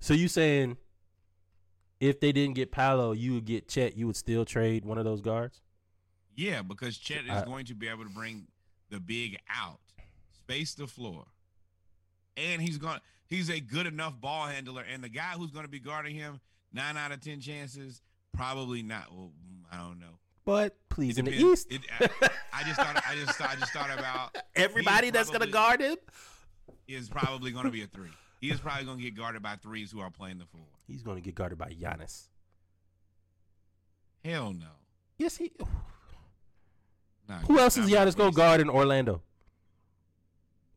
So 0.00 0.14
you 0.14 0.28
saying 0.28 0.76
if 2.00 2.18
they 2.18 2.32
didn't 2.32 2.54
get 2.56 2.72
Paolo, 2.72 3.12
you 3.12 3.34
would 3.34 3.44
get 3.44 3.68
Chet, 3.68 3.96
you 3.96 4.06
would 4.06 4.16
still 4.16 4.44
trade 4.44 4.84
one 4.84 4.98
of 4.98 5.04
those 5.04 5.20
guards? 5.20 5.60
Yeah, 6.34 6.62
because 6.62 6.96
Chet 6.98 7.24
is 7.24 7.30
I- 7.30 7.44
going 7.44 7.66
to 7.66 7.74
be 7.74 7.88
able 7.88 8.04
to 8.04 8.10
bring 8.10 8.46
the 8.90 8.98
big 8.98 9.38
out, 9.48 9.80
space 10.32 10.74
the 10.74 10.86
floor, 10.86 11.24
and 12.36 12.60
he's 12.60 12.78
going. 12.78 12.98
He's 13.26 13.48
a 13.48 13.60
good 13.60 13.86
enough 13.86 14.20
ball 14.20 14.46
handler, 14.46 14.82
and 14.90 15.02
the 15.02 15.08
guy 15.08 15.32
who's 15.38 15.50
going 15.50 15.64
to 15.64 15.70
be 15.70 15.78
guarding 15.80 16.14
him, 16.14 16.40
nine 16.72 16.96
out 16.98 17.12
of 17.12 17.20
ten 17.20 17.40
chances, 17.40 18.02
probably 18.34 18.82
not. 18.82 19.10
Well, 19.10 19.30
I 19.70 19.78
don't 19.78 19.98
know. 20.00 20.18
But 20.44 20.76
please 20.88 21.18
in 21.18 21.24
the. 21.24 21.32
East, 21.32 21.68
It, 21.70 21.82
I, 22.00 22.08
I 22.52 22.62
just 22.64 22.76
thought. 22.80 23.02
I 23.08 23.14
just. 23.14 23.40
I 23.40 23.54
just 23.56 23.72
thought 23.72 23.96
about 23.96 24.36
everybody 24.56 25.10
that's 25.10 25.30
gonna 25.30 25.46
guard 25.46 25.80
him, 25.80 25.96
is 26.88 27.08
probably 27.08 27.52
going 27.52 27.64
to 27.64 27.70
be 27.70 27.82
a 27.82 27.86
three. 27.86 28.10
He 28.40 28.50
is 28.50 28.58
probably 28.58 28.84
going 28.84 28.98
to 28.98 29.04
get 29.04 29.16
guarded 29.16 29.40
by 29.42 29.54
threes 29.56 29.92
who 29.92 30.00
are 30.00 30.10
playing 30.10 30.38
the 30.38 30.46
four. 30.46 30.66
he's 30.88 31.02
gonna 31.02 31.20
get 31.20 31.34
guarded 31.36 31.58
by 31.58 31.70
Giannis. 31.70 32.24
Hell 34.24 34.52
no. 34.52 34.66
Yes, 35.18 35.36
he. 35.36 35.52
Nah, 37.28 37.38
Who 37.40 37.58
else 37.58 37.76
is 37.76 37.88
Giannis 37.88 38.16
gonna 38.16 38.32
guard 38.32 38.60
in 38.60 38.68
Orlando? 38.68 39.22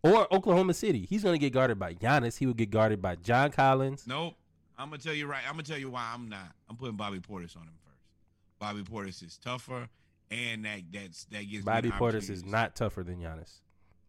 Or 0.04 0.32
Oklahoma 0.32 0.76
City? 0.76 1.08
He's 1.10 1.24
gonna 1.24 1.40
get 1.40 1.54
guarded 1.54 1.80
by 1.80 1.96
Giannis. 1.96 2.38
He 2.38 2.46
would 2.46 2.58
get 2.58 2.70
guarded 2.70 3.02
by 3.02 3.16
John 3.16 3.52
Collins. 3.52 4.06
Nope. 4.06 4.36
I'm 4.78 4.90
gonna 4.90 5.02
tell 5.02 5.14
you 5.14 5.26
right. 5.26 5.42
I'm 5.48 5.54
gonna 5.54 5.64
tell 5.64 5.78
you 5.80 5.90
why 5.90 6.12
I'm 6.14 6.30
not. 6.30 6.52
I'm 6.70 6.76
putting 6.76 6.96
Bobby 6.96 7.20
Portis 7.20 7.56
on 7.58 7.64
him. 7.64 7.74
Bobby 8.66 8.82
Portis 8.84 9.22
is 9.24 9.38
tougher, 9.38 9.90
and 10.32 10.66
that 10.66 10.82
that's 10.92 11.26
that 11.26 11.50
gives 11.50 11.64
Bobby 11.66 11.92
Portis 11.92 12.30
is 12.30 12.44
not 12.44 12.76
tougher 12.76 13.04
than 13.04 13.18
Giannis, 13.20 13.60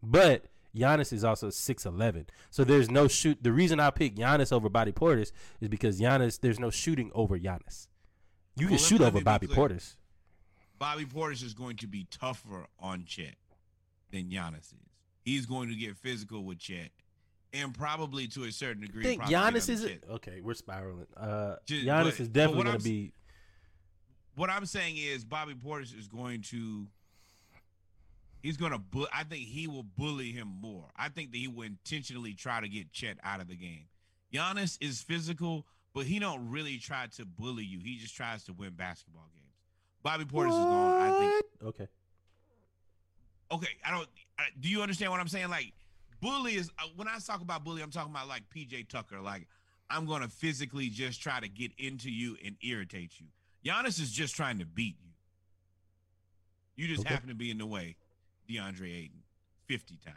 but 0.02 0.46
Giannis 0.74 1.12
is 1.12 1.24
also 1.24 1.50
six 1.50 1.84
eleven. 1.84 2.26
So 2.50 2.64
there's 2.64 2.90
no 2.90 3.06
shoot. 3.08 3.42
The 3.42 3.52
reason 3.52 3.80
I 3.80 3.90
pick 3.90 4.16
Giannis 4.16 4.52
over 4.52 4.68
Bobby 4.68 4.92
Portis 4.92 5.32
is 5.60 5.68
because 5.68 6.00
Giannis. 6.00 6.40
There's 6.40 6.58
no 6.58 6.70
shooting 6.70 7.10
over 7.14 7.38
Giannis. 7.38 7.88
You 8.56 8.66
can 8.66 8.76
Well, 8.76 8.80
let- 8.80 8.80
shoot 8.80 9.00
over 9.02 9.20
Bobby. 9.20 9.46
Portis. 9.46 9.96
Bobby 10.78 11.04
Portis 11.04 11.42
is 11.42 11.52
going 11.54 11.76
to 11.76 11.86
be 11.86 12.06
tougher 12.10 12.66
on 12.78 13.04
Chet 13.06 13.34
than 14.10 14.30
Giannis 14.30 14.72
is. 14.72 14.90
He's 15.24 15.44
going 15.46 15.68
to 15.68 15.74
get 15.74 15.96
physical 15.96 16.44
with 16.44 16.58
Chet, 16.58 16.90
and 17.52 17.74
probably 17.74 18.26
to 18.28 18.44
a 18.44 18.52
certain 18.52 18.82
I 18.84 18.86
degree. 18.86 19.02
think 19.02 19.22
Giannis 19.22 19.68
isn't 19.68 20.02
okay. 20.10 20.40
We're 20.42 20.54
spiraling. 20.54 21.06
Uh, 21.16 21.56
Just- 21.66 21.84
Giannis 21.86 22.04
but- 22.04 22.20
is 22.20 22.28
definitely 22.28 22.64
gonna 22.64 22.78
be. 22.78 23.12
What 24.36 24.50
I'm 24.50 24.66
saying 24.66 24.96
is 24.98 25.24
Bobby 25.24 25.54
Portis 25.54 25.98
is 25.98 26.06
going 26.06 26.42
to. 26.42 26.86
He's 28.42 28.56
going 28.56 28.72
to. 28.72 28.78
Bu- 28.78 29.06
I 29.12 29.24
think 29.24 29.42
he 29.46 29.66
will 29.66 29.82
bully 29.82 30.30
him 30.30 30.46
more. 30.60 30.84
I 30.94 31.08
think 31.08 31.32
that 31.32 31.38
he 31.38 31.48
will 31.48 31.64
intentionally 31.64 32.34
try 32.34 32.60
to 32.60 32.68
get 32.68 32.92
Chet 32.92 33.16
out 33.24 33.40
of 33.40 33.48
the 33.48 33.56
game. 33.56 33.86
Giannis 34.32 34.76
is 34.80 35.00
physical, 35.00 35.66
but 35.94 36.04
he 36.04 36.18
don't 36.18 36.50
really 36.50 36.76
try 36.76 37.06
to 37.16 37.24
bully 37.24 37.64
you. 37.64 37.80
He 37.82 37.96
just 37.96 38.14
tries 38.14 38.44
to 38.44 38.52
win 38.52 38.70
basketball 38.70 39.28
games. 39.34 39.46
Bobby 40.02 40.24
Portis 40.24 40.50
is 40.50 40.64
going. 40.64 41.02
I 41.02 41.18
think. 41.18 41.44
Okay. 41.64 41.88
Okay, 43.50 43.70
I 43.84 43.90
don't. 43.90 44.08
I, 44.38 44.44
do 44.60 44.68
you 44.68 44.82
understand 44.82 45.12
what 45.12 45.20
I'm 45.20 45.28
saying? 45.28 45.48
Like, 45.48 45.72
bully 46.20 46.56
is 46.56 46.70
uh, 46.78 46.88
when 46.94 47.08
I 47.08 47.16
talk 47.24 47.40
about 47.40 47.64
bully, 47.64 47.80
I'm 47.80 47.90
talking 47.90 48.12
about 48.12 48.28
like 48.28 48.42
PJ 48.54 48.88
Tucker. 48.88 49.20
Like, 49.20 49.48
I'm 49.88 50.04
going 50.04 50.20
to 50.20 50.28
physically 50.28 50.90
just 50.90 51.22
try 51.22 51.40
to 51.40 51.48
get 51.48 51.72
into 51.78 52.10
you 52.10 52.36
and 52.44 52.56
irritate 52.62 53.12
you. 53.18 53.26
Giannis 53.66 54.00
is 54.00 54.12
just 54.12 54.36
trying 54.36 54.58
to 54.58 54.64
beat 54.64 54.96
you. 55.02 55.10
You 56.76 56.88
just 56.88 57.00
Okay. 57.06 57.14
happen 57.14 57.28
to 57.30 57.34
be 57.34 57.50
in 57.50 57.58
the 57.58 57.66
way, 57.66 57.96
DeAndre 58.48 58.94
Ayton, 58.94 59.22
50 59.66 59.96
times. 60.04 60.16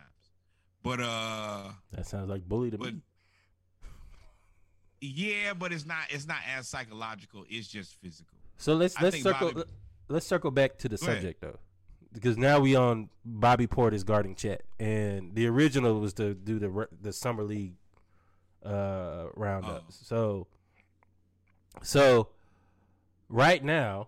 But 0.83 0.99
uh, 0.99 1.71
That 1.91 2.05
sounds 2.05 2.29
like 2.29 2.47
bully 2.47 2.69
to 2.71 2.77
but 2.77 2.93
me. 2.93 3.01
yeah, 5.01 5.53
but 5.53 5.71
it's 5.73 5.85
not. 5.85 6.03
It's 6.09 6.27
not 6.27 6.37
as 6.55 6.67
psychological. 6.67 7.45
It's 7.49 7.67
just 7.67 7.95
physical. 8.01 8.37
So 8.57 8.75
let's 8.75 8.99
let's 9.01 9.21
circle 9.21 9.53
Bobby- 9.53 9.69
let's 10.09 10.25
circle 10.25 10.51
back 10.51 10.77
to 10.79 10.89
the 10.89 10.97
Go 10.97 11.05
ahead. 11.05 11.17
subject 11.17 11.41
though, 11.41 11.59
because 12.13 12.37
now 12.37 12.59
we 12.59 12.75
on 12.75 13.09
Bobby 13.25 13.67
Portis 13.67 14.05
guarding 14.05 14.35
Chet, 14.35 14.63
and 14.79 15.33
the 15.35 15.47
original 15.47 15.99
was 15.99 16.13
to 16.15 16.33
do 16.33 16.59
the 16.59 16.87
the 17.01 17.13
summer 17.13 17.43
league 17.43 17.75
uh 18.65 19.27
roundups. 19.35 19.99
Oh. 20.03 20.05
So 20.05 20.47
so 21.81 22.29
right 23.29 23.63
now, 23.63 24.07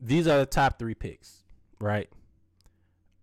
these 0.00 0.26
are 0.26 0.38
the 0.38 0.46
top 0.46 0.78
three 0.78 0.94
picks, 0.94 1.44
right? 1.80 2.10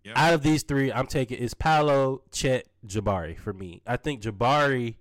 Yep. 0.03 0.17
Out 0.17 0.33
of 0.33 0.43
these 0.43 0.63
three, 0.63 0.91
I'm 0.91 1.05
taking 1.05 1.37
is 1.37 1.53
Paolo, 1.53 2.23
Chet, 2.31 2.67
Jabari 2.85 3.37
for 3.37 3.53
me. 3.53 3.81
I 3.85 3.97
think 3.97 4.21
Jabari. 4.21 4.95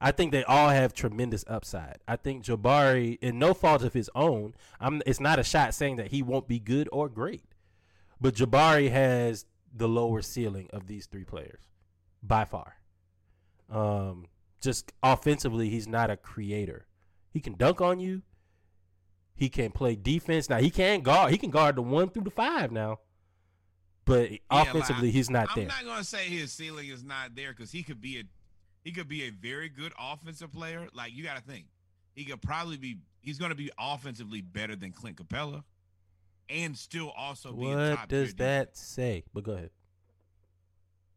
I 0.00 0.10
think 0.10 0.32
they 0.32 0.42
all 0.42 0.70
have 0.70 0.92
tremendous 0.94 1.44
upside. 1.46 1.98
I 2.08 2.16
think 2.16 2.44
Jabari, 2.44 3.18
in 3.22 3.38
no 3.38 3.54
fault 3.54 3.84
of 3.84 3.92
his 3.92 4.10
own, 4.16 4.54
I'm. 4.80 5.00
It's 5.06 5.20
not 5.20 5.38
a 5.38 5.44
shot 5.44 5.74
saying 5.74 5.96
that 5.96 6.08
he 6.08 6.22
won't 6.22 6.48
be 6.48 6.58
good 6.58 6.88
or 6.90 7.08
great, 7.08 7.44
but 8.20 8.34
Jabari 8.34 8.90
has 8.90 9.46
the 9.72 9.88
lower 9.88 10.20
ceiling 10.22 10.68
of 10.72 10.88
these 10.88 11.06
three 11.06 11.24
players 11.24 11.62
by 12.20 12.44
far. 12.44 12.74
Um, 13.70 14.26
just 14.60 14.92
offensively, 15.02 15.70
he's 15.70 15.86
not 15.86 16.10
a 16.10 16.16
creator. 16.16 16.86
He 17.30 17.40
can 17.40 17.54
dunk 17.54 17.80
on 17.80 18.00
you. 18.00 18.22
He 19.34 19.48
can 19.48 19.72
play 19.72 19.96
defense. 19.96 20.48
Now 20.48 20.58
he 20.58 20.70
can 20.70 21.00
guard. 21.00 21.32
He 21.32 21.38
can 21.38 21.50
guard 21.50 21.76
the 21.76 21.82
one 21.82 22.10
through 22.10 22.24
the 22.24 22.30
five 22.30 22.70
now, 22.70 23.00
but 24.04 24.30
Yeah, 24.30 24.38
offensively, 24.50 25.08
like, 25.08 25.14
he's 25.14 25.30
not 25.30 25.48
there. 25.54 25.62
I'm 25.62 25.68
not 25.68 25.84
gonna 25.84 26.04
say 26.04 26.24
his 26.26 26.52
ceiling 26.52 26.88
is 26.88 27.02
not 27.02 27.34
there 27.34 27.50
because 27.50 27.70
he 27.72 27.82
could 27.82 28.00
be 28.00 28.18
a 28.20 28.24
he 28.84 28.92
could 28.92 29.08
be 29.08 29.24
a 29.24 29.30
very 29.30 29.68
good 29.68 29.92
offensive 29.98 30.52
player. 30.52 30.88
Like 30.92 31.14
you 31.14 31.22
got 31.24 31.36
to 31.36 31.42
think, 31.42 31.66
he 32.14 32.24
could 32.24 32.42
probably 32.42 32.76
be. 32.76 32.98
He's 33.20 33.38
gonna 33.38 33.54
be 33.54 33.70
offensively 33.78 34.40
better 34.40 34.74
than 34.76 34.92
Clint 34.92 35.16
Capela, 35.16 35.62
and 36.48 36.76
still 36.76 37.10
also 37.10 37.52
be 37.52 37.70
a 37.70 37.90
what 37.96 38.08
does 38.08 38.34
that 38.34 38.76
say? 38.76 39.24
But 39.32 39.44
go 39.44 39.52
ahead. 39.52 39.70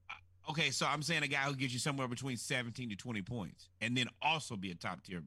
Uh, 0.09 0.51
okay, 0.51 0.69
so 0.69 0.85
I'm 0.85 1.01
saying 1.01 1.23
a 1.23 1.27
guy 1.27 1.39
who 1.39 1.55
gives 1.55 1.73
you 1.73 1.79
somewhere 1.79 2.07
between 2.07 2.37
17 2.37 2.89
to 2.89 2.95
20 2.95 3.21
points, 3.23 3.69
and 3.81 3.97
then 3.97 4.07
also 4.21 4.55
be 4.55 4.69
a 4.71 4.75
top 4.75 5.01
tier. 5.03 5.23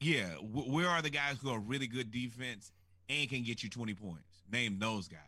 Yeah, 0.00 0.30
wh- 0.34 0.68
where 0.68 0.88
are 0.88 1.02
the 1.02 1.10
guys 1.10 1.36
who 1.42 1.50
are 1.50 1.58
really 1.58 1.86
good 1.86 2.10
defense 2.10 2.72
and 3.08 3.28
can 3.28 3.42
get 3.42 3.62
you 3.62 3.70
20 3.70 3.94
points? 3.94 4.42
Name 4.50 4.78
those 4.78 5.08
guys. 5.08 5.20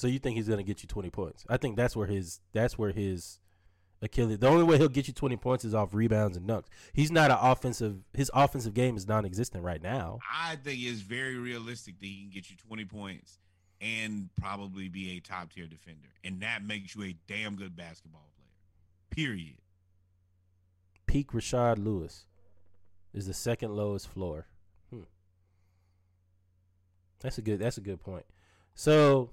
So 0.00 0.06
you 0.06 0.18
think 0.18 0.36
he's 0.36 0.48
gonna 0.48 0.62
get 0.62 0.82
you 0.82 0.88
twenty 0.88 1.10
points? 1.10 1.44
I 1.46 1.58
think 1.58 1.76
that's 1.76 1.94
where 1.94 2.06
his 2.06 2.40
that's 2.54 2.78
where 2.78 2.90
his 2.90 3.38
Achilles. 4.00 4.38
The 4.38 4.48
only 4.48 4.64
way 4.64 4.78
he'll 4.78 4.88
get 4.88 5.08
you 5.08 5.12
twenty 5.12 5.36
points 5.36 5.62
is 5.62 5.74
off 5.74 5.92
rebounds 5.92 6.38
and 6.38 6.48
dunks. 6.48 6.68
He's 6.94 7.10
not 7.10 7.30
an 7.30 7.36
offensive. 7.38 7.98
His 8.14 8.30
offensive 8.32 8.72
game 8.72 8.96
is 8.96 9.06
non-existent 9.06 9.62
right 9.62 9.82
now. 9.82 10.18
I 10.32 10.56
think 10.56 10.80
it's 10.80 11.00
very 11.02 11.36
realistic 11.36 12.00
that 12.00 12.06
he 12.06 12.22
can 12.22 12.30
get 12.30 12.48
you 12.48 12.56
20 12.56 12.86
points 12.86 13.40
and 13.82 14.30
probably 14.40 14.88
be 14.88 15.18
a 15.18 15.20
top 15.20 15.52
tier 15.52 15.66
defender. 15.66 16.08
And 16.24 16.40
that 16.40 16.64
makes 16.64 16.96
you 16.96 17.02
a 17.04 17.16
damn 17.28 17.56
good 17.56 17.76
basketball 17.76 18.30
player. 18.36 18.48
Period. 19.10 19.58
Peak 21.06 21.32
Rashard 21.32 21.84
Lewis 21.84 22.24
is 23.12 23.26
the 23.26 23.34
second 23.34 23.74
lowest 23.74 24.08
floor. 24.08 24.46
Hmm. 24.90 25.02
That's 27.20 27.38
a 27.38 27.42
good. 27.42 27.58
That's 27.58 27.78
a 27.78 27.82
good 27.82 28.00
point. 28.00 28.24
So, 28.74 29.30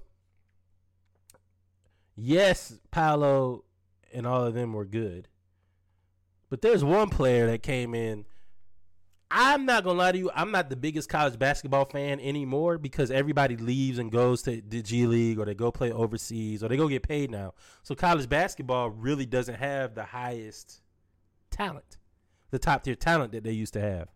yes, 2.16 2.78
Paolo 2.90 3.64
and 4.12 4.26
all 4.26 4.44
of 4.44 4.54
them 4.54 4.72
were 4.72 4.84
good, 4.84 5.28
but 6.50 6.62
there's 6.62 6.84
one 6.84 7.08
player 7.08 7.46
that 7.46 7.62
came 7.62 7.94
in. 7.94 8.24
I'm 9.30 9.66
not 9.66 9.84
gonna 9.84 9.98
lie 9.98 10.12
to 10.12 10.18
you. 10.18 10.30
I'm 10.34 10.50
not 10.50 10.70
the 10.70 10.76
biggest 10.76 11.10
college 11.10 11.38
basketball 11.38 11.84
fan 11.84 12.18
anymore 12.18 12.78
because 12.78 13.10
everybody 13.10 13.58
leaves 13.58 13.98
and 13.98 14.10
goes 14.10 14.40
to 14.42 14.62
the 14.66 14.80
G 14.80 15.06
League 15.06 15.38
or 15.38 15.44
they 15.44 15.54
go 15.54 15.70
play 15.70 15.92
overseas 15.92 16.64
or 16.64 16.68
they 16.68 16.78
go 16.78 16.88
get 16.88 17.02
paid 17.06 17.30
now. 17.30 17.52
So 17.82 17.94
college 17.94 18.26
basketball 18.26 18.88
really 18.88 19.26
doesn't 19.26 19.56
have 19.56 19.94
the 19.94 20.04
highest 20.04 20.80
talent, 21.50 21.97
the 22.50 22.58
top 22.58 22.84
tier 22.84 22.94
talent 22.94 23.32
that 23.32 23.44
they 23.44 23.52
used 23.52 23.72
to 23.74 23.80
have. 23.80 24.08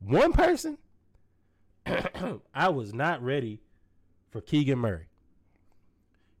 One 0.00 0.32
person, 0.32 0.78
I 2.54 2.68
was 2.68 2.92
not 2.92 3.22
ready 3.22 3.60
for 4.30 4.40
Keegan 4.40 4.78
Murray. 4.78 5.08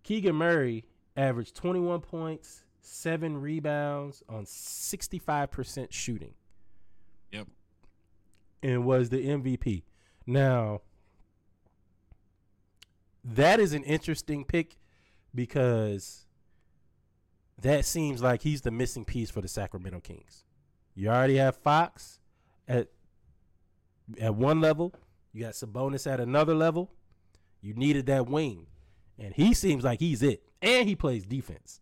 Keegan 0.02 0.36
Murray 0.36 0.84
averaged 1.16 1.54
21 1.54 2.00
points, 2.00 2.64
seven 2.80 3.40
rebounds 3.40 4.22
on 4.28 4.44
65% 4.44 5.88
shooting. 5.90 6.34
Yep. 7.32 7.48
And 8.62 8.84
was 8.84 9.10
the 9.10 9.26
MVP. 9.26 9.82
Now, 10.26 10.82
that 13.24 13.60
is 13.60 13.72
an 13.72 13.82
interesting 13.84 14.44
pick 14.44 14.76
because 15.34 16.26
that 17.60 17.84
seems 17.84 18.22
like 18.22 18.42
he's 18.42 18.62
the 18.62 18.70
missing 18.70 19.04
piece 19.04 19.30
for 19.30 19.40
the 19.40 19.48
Sacramento 19.48 20.00
Kings. 20.00 20.44
You 20.98 21.10
already 21.10 21.36
have 21.36 21.54
Fox 21.56 22.18
at 22.66 22.88
at 24.20 24.34
one 24.34 24.60
level, 24.60 24.92
you 25.32 25.44
got 25.44 25.52
Sabonis 25.52 26.10
at 26.10 26.18
another 26.18 26.56
level. 26.56 26.90
You 27.60 27.74
needed 27.74 28.06
that 28.06 28.26
wing, 28.28 28.66
and 29.16 29.32
he 29.32 29.54
seems 29.54 29.84
like 29.84 30.00
he's 30.00 30.24
it, 30.24 30.42
and 30.60 30.88
he 30.88 30.96
plays 30.96 31.24
defense. 31.24 31.80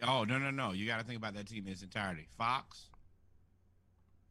Oh 0.00 0.22
no 0.22 0.38
no 0.38 0.52
no! 0.52 0.70
You 0.70 0.86
got 0.86 0.98
to 1.00 1.04
think 1.04 1.18
about 1.18 1.34
that 1.34 1.48
team 1.48 1.66
in 1.66 1.72
its 1.72 1.82
entirety. 1.82 2.28
Fox, 2.38 2.84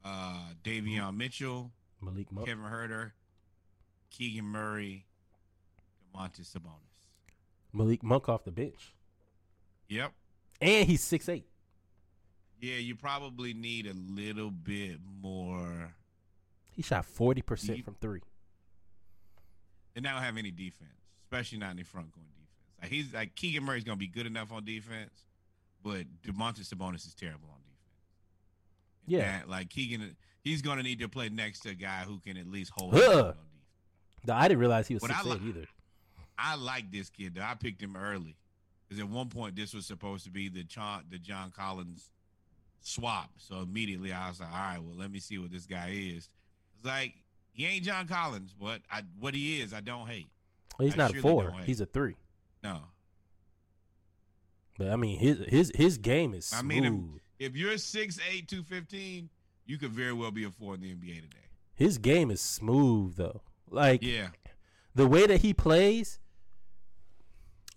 uh, 0.05 0.51
Davion 0.63 1.17
Mitchell, 1.17 1.69
Malik 2.01 2.31
Monk. 2.31 2.47
Kevin 2.47 2.63
Huerter, 2.63 3.11
Keegan 4.11 4.45
Murray, 4.45 5.07
Domantas 6.15 6.55
Sabonis. 6.55 7.09
Malik 7.73 8.01
Monk 8.01 8.29
off 8.29 8.45
the 8.45 8.51
bench, 8.51 8.93
Yep. 9.89 10.13
and 10.61 10.87
he's 10.87 11.03
six 11.03 11.27
eight. 11.27 11.47
Yeah, 12.63 12.75
you 12.77 12.95
probably 12.95 13.53
need 13.53 13.87
a 13.87 13.93
little 13.93 14.49
bit 14.49 14.97
more. 15.21 15.93
He 16.71 16.81
shot 16.81 17.05
forty 17.05 17.41
percent 17.41 17.83
from 17.83 17.95
three. 17.95 18.21
They 19.93 19.99
don't 19.99 20.13
have 20.21 20.37
any 20.37 20.49
defense, 20.49 20.93
especially 21.25 21.57
not 21.57 21.71
in 21.71 21.77
the 21.77 21.83
front 21.83 22.13
going 22.13 22.25
defense. 22.27 22.47
Like 22.81 22.89
he's 22.89 23.13
like 23.13 23.35
Keegan 23.35 23.65
Murray's 23.65 23.83
gonna 23.83 23.97
be 23.97 24.07
good 24.07 24.25
enough 24.25 24.53
on 24.53 24.63
defense, 24.63 25.11
but 25.83 26.05
Domantas 26.25 26.73
Sabonis 26.73 27.05
is 27.05 27.13
terrible 27.13 27.49
on 27.51 27.57
defense. 27.63 27.97
And 29.07 29.11
Yeah. 29.11 29.39
that, 29.39 29.49
like 29.49 29.69
Keegan, 29.69 30.15
he's 30.41 30.61
gonna 30.61 30.83
need 30.83 30.99
to 30.99 31.09
play 31.09 31.27
next 31.27 31.59
to 31.63 31.71
a 31.71 31.75
guy 31.75 32.03
who 32.05 32.19
can 32.19 32.37
at 32.37 32.47
least 32.47 32.71
hold 32.77 32.95
own 32.95 33.01
on 33.01 33.17
defense. 33.27 33.37
No, 34.25 34.35
I 34.35 34.47
didn't 34.47 34.61
realize 34.61 34.87
he 34.87 34.93
was 34.93 35.03
six 35.03 35.25
li- 35.25 35.41
either. 35.49 35.65
I 36.37 36.55
like 36.55 36.91
this 36.93 37.09
kid. 37.09 37.35
Though. 37.35 37.41
I 37.43 37.55
picked 37.55 37.81
him 37.81 37.97
early 37.97 38.37
because 38.87 39.01
at 39.01 39.09
one 39.09 39.27
point 39.27 39.57
this 39.57 39.73
was 39.73 39.85
supposed 39.85 40.23
to 40.23 40.31
be 40.31 40.47
the 40.47 40.63
John 40.63 41.03
the 41.09 41.19
John 41.19 41.51
Collins 41.51 42.09
swap. 42.83 43.31
So 43.37 43.59
immediately 43.61 44.13
I 44.13 44.29
was 44.29 44.39
like, 44.39 44.51
all 44.51 44.57
right, 44.57 44.79
well 44.81 44.95
let 44.95 45.11
me 45.11 45.19
see 45.19 45.37
what 45.39 45.51
this 45.51 45.65
guy 45.65 45.89
is. 45.93 46.29
It's 46.77 46.85
like 46.85 47.15
he 47.51 47.65
ain't 47.65 47.83
John 47.83 48.07
Collins, 48.07 48.53
but 48.59 48.81
I 48.91 49.01
what 49.19 49.33
he 49.33 49.59
is, 49.61 49.73
I 49.73 49.81
don't 49.81 50.07
hate. 50.07 50.27
Well, 50.77 50.85
he's 50.85 50.93
I 50.95 50.97
not 50.97 51.15
a 51.15 51.21
four. 51.21 51.53
He's 51.65 51.81
a 51.81 51.85
three. 51.85 52.15
No, 52.63 52.79
But 54.77 54.89
I 54.89 54.95
mean, 54.95 55.19
his 55.19 55.39
his 55.47 55.71
his 55.75 55.97
game 55.97 56.33
is 56.33 56.51
I 56.53 56.57
smooth. 56.61 56.69
mean, 56.69 56.83
him- 56.83 57.19
if 57.39 57.55
you're 57.55 57.77
six 57.77 58.19
eight 58.31 58.47
two 58.47 58.63
fifteen, 58.63 59.29
you 59.65 59.77
could 59.77 59.91
very 59.91 60.13
well 60.13 60.31
be 60.31 60.43
a 60.45 60.49
four 60.51 60.75
in 60.75 60.81
the 60.81 60.93
NBA 60.93 61.15
today. 61.21 61.37
his 61.75 61.97
game 61.97 62.31
is 62.31 62.41
smooth 62.41 63.15
though. 63.15 63.41
Like 63.69 64.01
Yeah, 64.03 64.29
the 64.95 65.07
way 65.07 65.25
that 65.27 65.41
he 65.41 65.53
plays. 65.53 66.19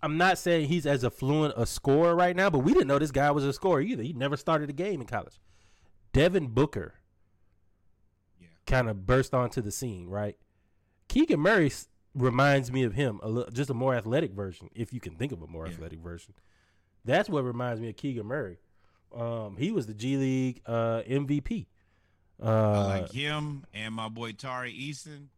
I'm 0.03 0.17
not 0.19 0.39
saying 0.39 0.69
he's 0.69 0.87
as 0.87 1.05
affluent 1.05 1.55
a 1.57 1.67
scorer 1.67 2.15
right 2.15 2.37
now, 2.37 2.51
but 2.51 2.61
we 2.61 2.73
didn't 2.73 2.89
know 2.89 2.99
this 2.99 3.11
guy 3.11 3.31
was 3.31 3.45
a 3.45 3.53
scorer 3.53 3.81
either. 3.81 4.03
He 4.03 4.13
never 4.13 4.37
started 4.37 4.69
a 4.71 4.73
game 4.73 5.01
in 5.01 5.07
college. 5.07 5.41
Devin 6.13 6.49
Booker 6.49 6.95
yeah. 8.41 8.49
kind 8.67 8.89
of 8.89 9.07
burst 9.07 9.35
onto 9.35 9.61
the 9.61 9.71
scene, 9.71 10.09
right? 10.09 10.37
Keegan 11.09 11.41
Murray 11.41 11.71
reminds 12.15 12.71
me 12.73 12.83
of 12.83 12.95
him, 12.95 13.21
a 13.23 13.29
little, 13.29 13.51
just 13.53 13.71
a 13.71 13.75
more 13.75 13.95
athletic 13.95 14.33
version, 14.33 14.69
if 14.75 14.93
you 14.93 15.01
can 15.01 15.17
think 15.17 15.33
of 15.33 15.43
a 15.43 15.47
more 15.47 15.67
Yeah. 15.67 15.73
athletic 15.75 16.01
version. 16.01 16.35
That's 17.05 17.29
what 17.29 17.45
reminds 17.45 17.81
me 17.81 17.89
of 17.91 17.97
Keegan 17.97 18.27
Murray. 18.27 18.59
Um, 19.15 19.57
he 19.57 19.71
was 19.71 19.87
the 19.87 19.95
G 19.95 20.17
League 20.17 20.63
uh, 20.67 21.03
MVP. 21.09 21.67
Uh, 22.43 22.47
I 22.47 22.85
like 23.01 23.13
him 23.13 23.65
and 23.73 23.95
my 23.95 24.09
boy 24.09 24.33
Tari 24.33 24.73
Eason. 24.73 25.29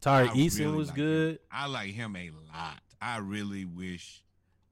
Tari 0.00 0.28
I 0.28 0.32
Eason 0.32 0.60
really 0.60 0.76
was 0.78 0.88
like 0.88 0.96
good. 0.96 1.30
him. 1.34 1.38
I 1.50 1.66
like 1.66 1.90
him 1.90 2.16
a 2.16 2.30
lot. 2.54 2.80
I 3.00 3.18
really 3.18 3.64
wish, 3.64 4.22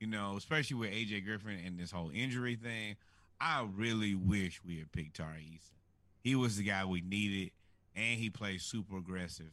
you 0.00 0.06
know, 0.06 0.34
especially 0.36 0.76
with 0.76 0.90
AJ 0.90 1.24
Griffin 1.24 1.58
and 1.64 1.78
this 1.78 1.90
whole 1.90 2.10
injury 2.12 2.56
thing, 2.56 2.96
I 3.40 3.66
really 3.74 4.14
wish 4.14 4.60
we 4.64 4.78
had 4.78 4.92
picked 4.92 5.16
Tari 5.16 5.46
Eason. 5.54 5.72
He 6.22 6.34
was 6.34 6.56
the 6.56 6.64
guy 6.64 6.84
we 6.84 7.00
needed, 7.02 7.52
and 7.94 8.18
he 8.18 8.30
plays 8.30 8.62
super 8.62 8.96
aggressive. 8.98 9.52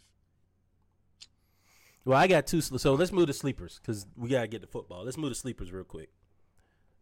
Well, 2.06 2.18
I 2.18 2.28
got 2.28 2.48
two. 2.48 2.62
So 2.62 2.96
let's 2.96 3.12
move 3.12 3.28
to 3.28 3.34
sleepers 3.34 3.80
because 3.82 4.06
we 4.18 4.30
gotta 4.30 4.48
get 4.48 4.62
to 4.62 4.68
football. 4.68 5.06
Let's 5.06 5.18
move 5.18 5.32
to 5.32 5.36
sleepers 5.36 5.72
real 5.72 5.84
quick. 5.86 6.10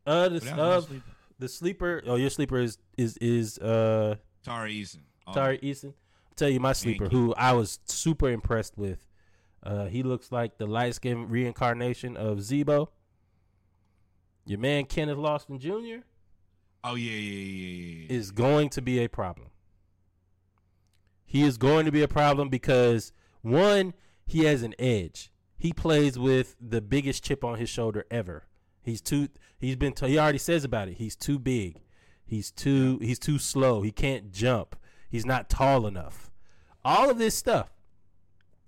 Uh, 0.06 0.30
the, 0.30 0.40
But 0.40 0.44
that 0.44 0.58
was 0.58 0.86
uh, 0.86 0.88
sleeper. 0.88 1.06
the 1.40 1.48
sleeper. 1.50 2.04
Oh, 2.06 2.16
your 2.16 2.30
sleeper 2.30 2.60
is 2.60 2.78
is 2.98 3.18
is 3.18 3.58
uh 3.60 4.16
Tari 4.44 4.76
Eason. 4.76 5.00
Oh, 5.26 5.34
Tari 5.34 5.58
Eason. 5.60 5.86
I'll 5.86 6.36
tell 6.36 6.50
you 6.50 6.60
my 6.60 6.74
sleeper, 6.74 7.08
who 7.10 7.34
I 7.36 7.54
was 7.54 7.80
super 7.86 8.30
impressed 8.30 8.78
with. 8.78 9.00
Uh, 9.64 9.86
he 9.86 10.04
looks 10.04 10.32
like 10.32 10.58
the 10.58 10.66
light 10.66 10.96
skinned 10.96 11.30
reincarnation 11.30 12.18
of 12.18 12.40
Zebo. 12.40 12.88
Your 14.46 14.60
man 14.60 14.86
Kenneth 14.86 15.18
Lofton 15.18 15.60
Jr. 15.60 16.04
Oh 16.84 16.96
yeah, 16.96 17.12
yeah, 17.12 17.20
yeah, 17.20 17.66
yeah. 17.66 18.06
yeah. 18.10 18.18
is 18.18 18.32
going 18.32 18.70
to 18.70 18.82
be 18.82 19.04
a 19.04 19.08
problem. 19.08 19.50
He 21.26 21.44
is 21.44 21.58
going 21.58 21.86
to 21.86 21.92
be 21.92 22.02
a 22.02 22.08
problem 22.08 22.50
because 22.50 23.14
one, 23.42 23.94
he 24.26 24.46
has 24.46 24.64
an 24.64 24.76
edge. 24.80 25.32
He 25.58 25.74
plays 25.74 26.18
with 26.18 26.56
the 26.60 26.82
biggest 26.82 27.24
chip 27.24 27.44
on 27.44 27.60
his 27.60 27.70
shoulder 27.70 28.06
ever. 28.10 28.48
He's 28.82 29.00
too. 29.00 29.30
He's 29.60 29.76
been. 29.76 29.94
T- 29.94 30.08
he 30.08 30.20
already 30.20 30.40
says 30.40 30.64
about 30.64 30.88
it. 30.88 30.96
He's 30.96 31.16
too 31.16 31.38
big. 31.38 31.82
He's 32.26 32.50
too. 32.52 32.98
He's 33.00 33.20
too 33.20 33.38
slow. 33.38 33.82
He 33.82 33.92
can't 33.92 34.32
jump. 34.32 34.76
He's 35.08 35.26
not 35.26 35.50
tall 35.50 35.86
enough. 35.86 36.32
All 36.84 37.10
of 37.10 37.20
this 37.20 37.36
stuff. 37.36 37.70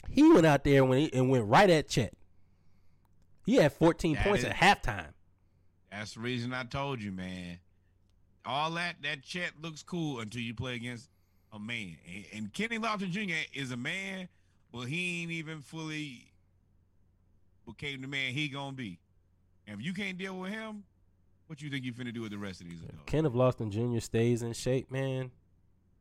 He 0.09 0.23
went 0.31 0.45
out 0.45 0.63
there 0.63 0.83
when 0.85 0.99
he, 0.99 1.13
and 1.13 1.29
went 1.29 1.45
right 1.45 1.69
at 1.69 1.87
Chet. 1.87 2.13
He 3.45 3.55
had 3.55 3.73
14 3.73 4.15
That 4.15 4.23
points 4.25 4.43
is- 4.43 4.49
at 4.49 4.55
halftime. 4.55 5.13
That's 5.91 6.13
the 6.15 6.21
reason 6.21 6.53
I 6.53 6.63
told 6.63 7.01
you, 7.01 7.11
man. 7.11 7.59
All 8.45 8.71
that 8.71 8.95
that 9.03 9.21
Chet 9.23 9.51
looks 9.61 9.83
cool 9.83 10.19
until 10.19 10.41
you 10.41 10.53
play 10.53 10.75
against 10.75 11.09
a 11.51 11.59
man. 11.59 11.97
And, 12.07 12.25
and 12.33 12.53
Kenny 12.53 12.77
Lofton 12.79 13.11
Jr. 13.11 13.35
is 13.53 13.71
a 13.71 13.77
man, 13.77 14.27
but 14.71 14.85
he 14.85 15.21
ain't 15.21 15.31
even 15.31 15.61
fully 15.61 16.31
became 17.65 18.01
the 18.01 18.07
man 18.07 18.33
he 18.33 18.49
gonna 18.49 18.73
be. 18.75 18.99
And 19.67 19.79
if 19.79 19.85
you 19.85 19.93
can't 19.93 20.17
deal 20.17 20.37
with 20.37 20.51
him, 20.51 20.83
what 21.47 21.61
you 21.61 21.69
think 21.69 21.85
you 21.85 21.93
finna 21.93 22.13
do 22.13 22.21
with 22.21 22.31
the 22.31 22.37
rest 22.37 22.59
of 22.61 22.67
these 22.67 22.79
adults? 22.81 23.03
Kenneth 23.05 23.33
Lofton 23.33 23.69
Jr. 23.69 23.99
stays 24.01 24.41
in 24.41 24.53
shape, 24.53 24.91
man. 24.91 25.31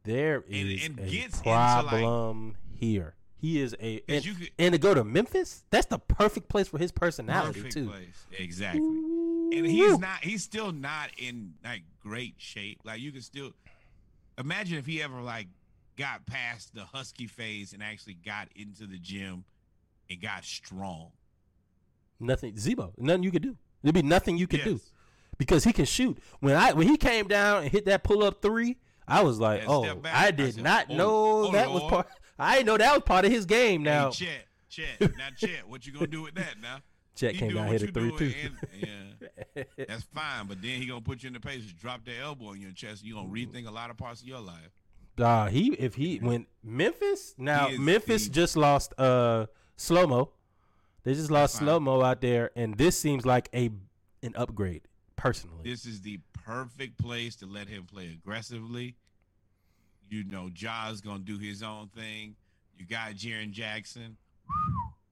There 0.05 0.43
is 0.49 0.87
And- 0.87 0.99
and 0.99 1.09
a 1.09 1.23
into, 1.25 1.37
like- 1.37 1.43
problem 1.45 2.57
here. 2.75 3.15
He 3.43 3.61
is 3.61 3.75
a 3.83 4.01
and, 4.09 4.25
could- 4.25 4.51
and 4.57 4.73
to 4.73 4.79
go 4.79 4.95
to 4.95 5.03
Memphis, 5.03 5.65
that's 5.69 5.87
the 5.87 5.99
perfect 5.99 6.49
place 6.49 6.69
for 6.69 6.79
his 6.79 6.93
personality 6.93 7.59
Perfect 7.61 7.75
too. 7.75 7.89
place. 7.89 8.27
Exactly. 8.39 8.81
And 8.81 9.67
he's 9.67 9.99
not 9.99 10.23
he's 10.23 10.45
still 10.45 10.71
not 10.71 11.11
in 11.19 11.55
like 11.65 11.83
great 12.01 12.35
shape. 12.39 12.79
Like 12.85 13.01
you 13.01 13.11
can 13.11 13.21
still 13.21 13.51
imagine 14.39 14.79
if 14.79 14.87
he 14.87 15.03
ever 15.03 15.21
like 15.21 15.49
got 15.99 16.25
past 16.25 16.73
the 16.75 16.85
husky 16.85 17.27
phase 17.27 17.73
and 17.73 17.83
actually 17.83 18.15
got 18.15 18.49
into 18.55 18.87
the 18.87 18.97
gym 18.97 19.45
and 20.09 20.23
got 20.23 20.45
strong. 20.45 21.11
nothing. 22.21 22.55
Zebo, 22.55 22.93
nothing 22.97 23.25
you 23.25 23.33
could 23.33 23.43
do. 23.43 23.57
There'd 23.83 23.93
be 23.95 24.03
nothing 24.03 24.39
you 24.39 24.47
could 24.47 24.63
do 24.63 24.81
because 25.37 25.65
he 25.65 25.73
can 25.73 25.85
shoot. 25.85 26.17
When 26.39 26.55
I 26.55 26.73
when 26.75 26.87
he 26.87 26.97
came 26.97 27.27
down 27.27 27.65
and 27.65 27.73
hit 27.73 27.87
that 27.87 28.05
pull 28.05 28.23
up 28.23 28.41
three, 28.41 28.79
I 29.09 29.23
was 29.25 29.41
like, 29.41 29.63
Yeah, 29.63 29.67
oh, 29.69 29.95
back. 29.97 30.15
I 30.15 30.29
I 30.29 30.31
did 30.31 30.55
said, 30.55 30.63
not 30.63 30.87
oh, 30.91 30.95
know 30.97 31.15
oh, 31.49 31.53
that 31.53 31.71
was 31.73 31.83
part. 31.91 32.07
I 32.43 32.57
didn't 32.57 32.67
know 32.67 32.77
that 32.77 32.93
was 32.93 33.03
part 33.05 33.25
of 33.25 33.33
his 33.33 33.47
game. 33.47 33.83
Now, 33.83 34.11
Hey, 34.11 34.37
Chet, 34.69 34.99
Chet, 34.99 35.17
now 35.17 35.29
Chet, 35.37 35.69
what 35.69 35.87
you 35.87 35.93
gonna 35.93 36.07
do 36.07 36.23
with 36.23 36.35
that 36.35 36.55
now? 36.61 36.79
Chet 37.15 37.33
He 37.33 37.39
came 37.39 37.55
down 37.55 37.69
hit 37.69 37.83
a 37.83 37.87
three 37.89 38.17
two. 38.17 38.33
yeah, 38.81 39.65
that's 39.77 40.05
fine. 40.05 40.47
But 40.47 40.63
then 40.63 40.81
he 40.81 40.87
gonna 40.87 41.01
put 41.01 41.23
you 41.23 41.29
in 41.29 41.35
the 41.35 41.41
pace, 41.41 41.63
drop 41.65 42.05
that 42.07 42.19
elbow 42.21 42.53
in 42.53 42.61
your 42.61 42.73
chest. 42.73 43.05
You 43.05 43.15
gonna 43.15 43.29
rethink 43.29 43.67
a 43.67 43.71
lot 43.71 43.91
of 43.91 43.97
parts 43.97 44.23
of 44.23 44.29
your 44.29 44.41
life. 44.41 44.71
Nah, 45.19 45.49
he 45.49 45.75
if 45.75 45.95
he 45.95 46.19
when 46.19 46.47
Memphis 46.63 47.35
now 47.37 47.69
is 47.69 47.79
Memphis 47.79 48.29
just 48.29 48.57
lost 48.57 48.99
uh 48.99 49.47
slow 49.77 50.07
mo. 50.07 50.31
They 51.05 51.15
just 51.15 51.31
lost 51.31 51.57
slow 51.57 51.81
mo 51.81 52.01
out 52.03 52.21
there, 52.21 52.51
and 52.57 52.79
this 52.79 52.99
seems 52.99 53.27
like 53.27 53.51
a 53.55 53.71
an 54.23 54.35
upgrade 54.37 54.83
personally. 55.17 55.63
This 55.65 55.85
is 55.85 56.01
the 56.01 56.21
perfect 56.33 56.99
place 56.99 57.37
to 57.37 57.47
let 57.47 57.69
him 57.69 57.85
play 57.85 58.07
aggressively. 58.07 58.97
You 60.13 60.25
know, 60.25 60.51
Ja's 60.53 61.01
gonna 61.01 61.21
do 61.21 61.39
his 61.39 61.63
own 61.63 61.89
thing. 61.89 62.37
You 62.79 62.85
got 62.85 63.13
Jaren 63.15 63.51
Jackson. 63.51 64.19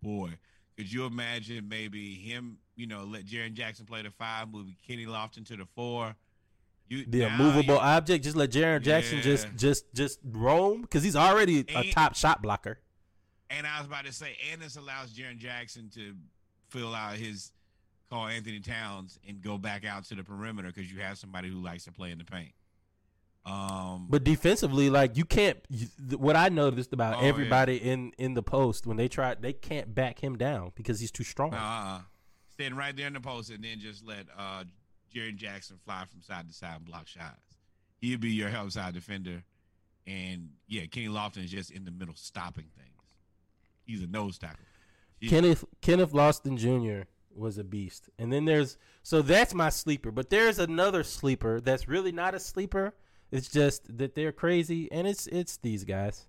Boy, 0.02 0.32
could 0.76 0.92
you 0.92 1.06
imagine 1.06 1.70
maybe 1.70 2.16
him, 2.16 2.58
you 2.76 2.86
know, 2.86 3.04
let 3.04 3.24
Jaren 3.24 3.54
Jackson 3.54 3.86
play 3.86 4.02
the 4.02 4.10
five, 4.10 4.50
moving 4.50 4.76
Kenny 4.86 5.06
Lofton 5.06 5.46
to 5.46 5.56
the 5.56 5.64
four. 5.74 6.14
You 6.88 7.06
the 7.06 7.22
immovable 7.22 7.78
object, 7.78 8.24
just 8.24 8.36
let 8.36 8.50
Jaren 8.50 8.82
Jackson 8.82 9.22
just 9.22 9.46
Yeah. 9.46 9.52
just 9.56 9.84
just 9.94 10.18
roam 10.22 10.82
because 10.82 11.02
he's 11.02 11.16
already 11.16 11.60
a 11.74 11.92
top 11.92 12.14
shot 12.14 12.42
blocker. 12.42 12.78
And 13.48 13.66
I 13.66 13.78
was 13.78 13.86
about 13.86 14.04
to 14.04 14.12
say, 14.12 14.36
and 14.52 14.60
this 14.60 14.76
allows 14.76 15.14
Jaren 15.14 15.38
Jackson 15.38 15.88
to 15.94 16.14
fill 16.68 16.94
out 16.94 17.16
his 17.16 17.52
Karl-Anthony 18.10 18.60
Towns 18.60 19.18
and 19.26 19.40
go 19.40 19.56
back 19.56 19.86
out 19.86 20.04
to 20.04 20.14
the 20.14 20.22
perimeter 20.22 20.68
because 20.68 20.92
you 20.92 21.00
have 21.00 21.16
somebody 21.16 21.48
who 21.48 21.58
likes 21.62 21.84
to 21.84 21.92
play 21.92 22.10
in 22.10 22.18
the 22.18 22.24
paint. 22.24 22.52
Um, 23.46 24.06
But 24.10 24.22
defensively, 24.24 24.90
like 24.90 25.16
you 25.16 25.24
can't. 25.24 25.58
You, 25.68 25.86
what 26.18 26.36
I 26.36 26.48
noticed 26.50 26.92
about 26.92 27.16
Oh, 27.16 27.22
yeah. 27.22 27.28
everybody 27.28 27.76
in 27.78 28.12
in 28.18 28.34
the 28.34 28.42
post 28.42 28.86
when 28.86 28.96
they 28.96 29.08
try, 29.08 29.34
they 29.34 29.52
can't 29.52 29.94
back 29.94 30.18
him 30.22 30.36
down 30.36 30.72
because 30.74 31.00
he's 31.00 31.10
too 31.10 31.24
strong. 31.24 31.54
uh, 31.54 32.00
stand 32.52 32.76
right 32.76 32.94
there 32.96 33.06
in 33.06 33.14
the 33.14 33.20
post 33.20 33.50
and 33.50 33.64
then 33.64 33.78
just 33.80 34.04
let 34.06 34.26
uh, 34.38 34.64
Jaren 35.14 35.36
Jackson 35.36 35.78
fly 35.84 36.04
from 36.10 36.20
side 36.22 36.46
to 36.48 36.54
side 36.54 36.76
and 36.76 36.84
block 36.84 37.08
shots. 37.08 37.40
He'll 38.00 38.18
be 38.18 38.30
your 38.30 38.48
help 38.50 38.70
side 38.70 38.94
defender, 38.94 39.42
and 40.06 40.50
yeah, 40.68 40.84
Kenny 40.86 41.08
Lofton 41.08 41.44
is 41.44 41.50
just 41.50 41.70
in 41.70 41.84
the 41.84 41.90
middle 41.90 42.14
stopping 42.16 42.66
things. 42.76 42.88
He's 43.84 44.02
a 44.02 44.06
nose 44.06 44.38
tackle. 44.38 44.64
Kenneth 45.26 45.64
Kenneth 45.80 46.12
Lofton 46.12 46.56
Jr. 46.56 47.08
was 47.34 47.58
a 47.58 47.64
beast, 47.64 48.08
and 48.18 48.32
then 48.32 48.44
there's 48.44 48.76
so 49.02 49.20
that's 49.22 49.52
my 49.54 49.68
sleeper. 49.70 50.10
But 50.10 50.30
there's 50.30 50.58
another 50.58 51.02
sleeper 51.04 51.60
that's 51.60 51.88
really 51.88 52.12
not 52.12 52.34
a 52.34 52.38
sleeper. 52.40 52.94
It's 53.30 53.48
just 53.48 53.98
that 53.98 54.14
they're 54.14 54.32
crazy, 54.32 54.90
and 54.90 55.06
it's 55.06 55.26
it's 55.28 55.56
these 55.56 55.84
guys. 55.84 56.26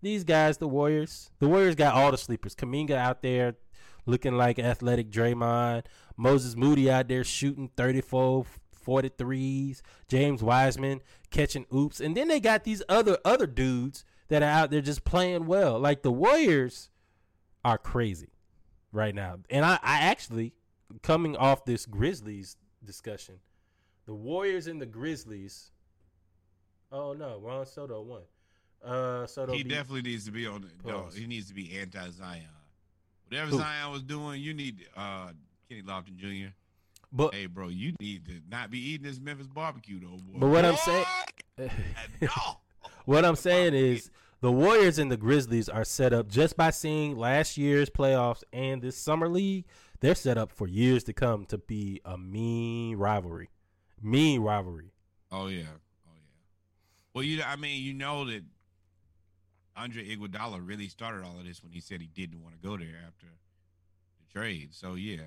These 0.00 0.24
guys, 0.24 0.58
the 0.58 0.68
Warriors. 0.68 1.30
The 1.40 1.48
Warriors 1.48 1.74
got 1.74 1.94
all 1.94 2.12
the 2.12 2.18
sleepers. 2.18 2.54
Kuminga 2.54 2.92
out 2.92 3.22
there 3.22 3.56
looking 4.06 4.36
like 4.36 4.58
athletic 4.58 5.10
Draymond. 5.10 5.84
Moses 6.16 6.56
Moody 6.56 6.90
out 6.90 7.08
there 7.08 7.24
shooting 7.24 7.70
34, 7.76 8.46
43s. 8.86 9.82
James 10.06 10.42
Wiseman 10.42 11.00
catching 11.30 11.66
oops. 11.74 12.00
And 12.00 12.16
then 12.16 12.28
they 12.28 12.40
got 12.40 12.64
these 12.64 12.82
other 12.88 13.18
other 13.24 13.46
dudes 13.46 14.04
that 14.28 14.42
are 14.42 14.46
out 14.46 14.70
there 14.70 14.80
just 14.80 15.04
playing 15.04 15.46
well. 15.46 15.78
Like 15.78 16.02
the 16.02 16.12
Warriors 16.12 16.90
are 17.64 17.78
crazy 17.78 18.30
right 18.92 19.14
now. 19.14 19.38
And 19.50 19.64
I, 19.64 19.78
I 19.82 20.00
actually 20.00 20.54
coming 21.02 21.36
off 21.36 21.64
this 21.64 21.86
Grizzlies 21.86 22.56
discussion, 22.84 23.36
the 24.06 24.14
Warriors 24.14 24.66
and 24.66 24.80
the 24.80 24.86
Grizzlies. 24.86 25.70
Oh 26.90 27.12
no, 27.12 27.38
Ron 27.42 27.66
Soto 27.66 28.02
won. 28.02 28.22
Uh, 28.84 29.26
Soto 29.26 29.52
he 29.52 29.62
beat- 29.62 29.70
definitely 29.70 30.02
needs 30.02 30.24
to 30.26 30.30
be 30.30 30.46
on. 30.46 30.62
The, 30.62 30.88
no, 30.88 31.08
he 31.14 31.26
needs 31.26 31.48
to 31.48 31.54
be 31.54 31.78
anti 31.78 32.10
Zion. 32.10 32.42
Whatever 33.28 33.50
Who? 33.50 33.58
Zion 33.58 33.92
was 33.92 34.02
doing, 34.02 34.40
you 34.40 34.54
need 34.54 34.86
uh, 34.96 35.28
Kenny 35.68 35.82
Lofton 35.82 36.16
Jr. 36.16 36.48
but 37.12 37.34
Hey, 37.34 37.44
bro, 37.46 37.68
you 37.68 37.92
need 38.00 38.24
to 38.26 38.40
not 38.50 38.70
be 38.70 38.78
eating 38.78 39.06
this 39.06 39.20
Memphis 39.20 39.46
barbecue, 39.48 40.00
though. 40.00 40.16
Boy. 40.16 40.38
But 40.38 40.48
what 40.48 40.64
I'm 40.64 40.76
saying- 40.76 41.04
no. 42.22 42.28
What 43.04 43.24
I'm 43.24 43.36
saying 43.36 43.74
is 43.74 44.10
the 44.40 44.52
Warriors 44.52 44.98
and 44.98 45.10
the 45.10 45.16
Grizzlies 45.16 45.68
are 45.68 45.84
set 45.84 46.12
up 46.12 46.28
just 46.28 46.56
by 46.56 46.70
seeing 46.70 47.16
last 47.16 47.58
year's 47.58 47.90
playoffs 47.90 48.42
and 48.52 48.80
this 48.80 48.96
summer 48.96 49.28
league. 49.28 49.64
They're 50.00 50.14
set 50.14 50.38
up 50.38 50.52
for 50.52 50.68
years 50.68 51.02
to 51.04 51.12
come 51.12 51.44
to 51.46 51.58
be 51.58 52.00
a 52.04 52.16
mean 52.16 52.96
rivalry, 52.96 53.50
mean 54.00 54.42
rivalry. 54.42 54.92
Oh 55.32 55.48
yeah. 55.48 55.64
Well, 57.14 57.24
you, 57.24 57.42
I 57.42 57.56
mean, 57.56 57.82
you 57.82 57.94
know 57.94 58.24
that 58.26 58.42
Andre 59.76 60.04
Iguodala 60.16 60.60
really 60.62 60.88
started 60.88 61.24
all 61.24 61.38
of 61.38 61.44
this 61.44 61.62
when 61.62 61.72
he 61.72 61.80
said 61.80 62.00
he 62.00 62.08
didn't 62.08 62.42
want 62.42 62.60
to 62.60 62.66
go 62.66 62.76
there 62.76 62.96
after 63.06 63.26
the 63.26 64.32
trade. 64.32 64.70
So 64.72 64.94
yeah, 64.94 65.22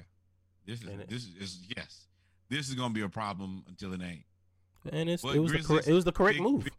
this 0.65 0.81
is 0.81 0.87
And 0.87 0.99
this 1.07 1.23
is, 1.23 1.35
is 1.39 1.59
yes, 1.75 2.07
this 2.49 2.69
is 2.69 2.75
gonna 2.75 2.93
be 2.93 3.01
a 3.01 3.09
problem 3.09 3.63
until 3.67 3.93
it 3.93 4.01
ain't. 4.01 4.25
And 4.91 5.09
it's 5.09 5.23
But 5.23 5.35
it 5.35 5.39
was 5.39 5.51
the 5.51 5.57
Grizzlies, 5.57 5.67
correct 5.67 5.87
it 5.87 5.93
was 5.93 6.05
the 6.05 6.11
correct 6.11 6.37
pick, 6.37 6.43
move. 6.43 6.63
Pick, 6.63 6.73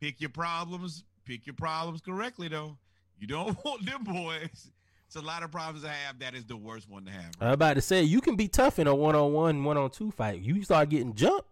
pick 0.00 0.20
your 0.20 0.30
problems. 0.30 1.04
Pick 1.24 1.46
your 1.46 1.54
problems 1.54 2.00
correctly, 2.02 2.48
though. 2.48 2.76
You 3.18 3.26
don't 3.26 3.56
want 3.64 3.86
them 3.86 4.04
boys. 4.04 4.70
It's 5.06 5.16
a 5.16 5.22
lot 5.22 5.42
of 5.42 5.50
problems 5.50 5.84
I 5.84 5.92
have. 5.92 6.18
That 6.18 6.34
is 6.34 6.44
the 6.44 6.56
worst 6.56 6.88
one 6.88 7.04
to 7.04 7.10
have. 7.10 7.30
I'm 7.40 7.52
about 7.52 7.74
to 7.74 7.80
say 7.80 8.02
you 8.02 8.20
can 8.20 8.36
be 8.36 8.48
tough 8.48 8.78
in 8.78 8.86
a 8.86 8.94
one 8.94 9.14
on 9.14 9.32
one, 9.32 9.64
one 9.64 9.76
on 9.76 9.90
two 9.90 10.10
fight. 10.10 10.40
You 10.40 10.62
start 10.64 10.88
getting 10.90 11.14
jumped, 11.14 11.48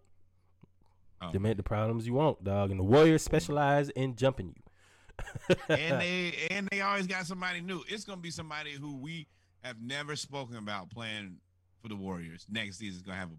They 1.31 1.39
make 1.39 1.57
the 1.57 1.63
problems 1.63 2.05
you 2.07 2.13
want, 2.13 2.43
dog. 2.43 2.71
And 2.71 2.79
the 2.79 2.83
Warriors 2.83 3.23
specialize 3.23 3.89
in 3.89 4.15
jumping 4.15 4.47
you. 4.55 5.55
and 5.69 6.01
they 6.01 6.33
and 6.49 6.67
they 6.71 6.81
always 6.81 7.07
got 7.07 7.25
somebody 7.25 7.61
new. 7.61 7.83
It's 7.87 8.03
gonna 8.03 8.21
be 8.21 8.31
somebody 8.31 8.71
who 8.71 8.97
we 8.97 9.27
have 9.63 9.81
never 9.81 10.15
spoken 10.15 10.55
about 10.57 10.89
playing 10.89 11.37
for 11.81 11.87
the 11.87 11.95
Warriors. 11.95 12.45
Next 12.49 12.77
season 12.77 12.97
is 12.97 13.01
gonna 13.03 13.17
have 13.17 13.29
a 13.29 13.35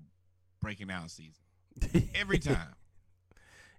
breaking 0.61 0.91
out 0.91 1.11
season 1.11 1.43
every 2.15 2.39
time. 2.41 2.75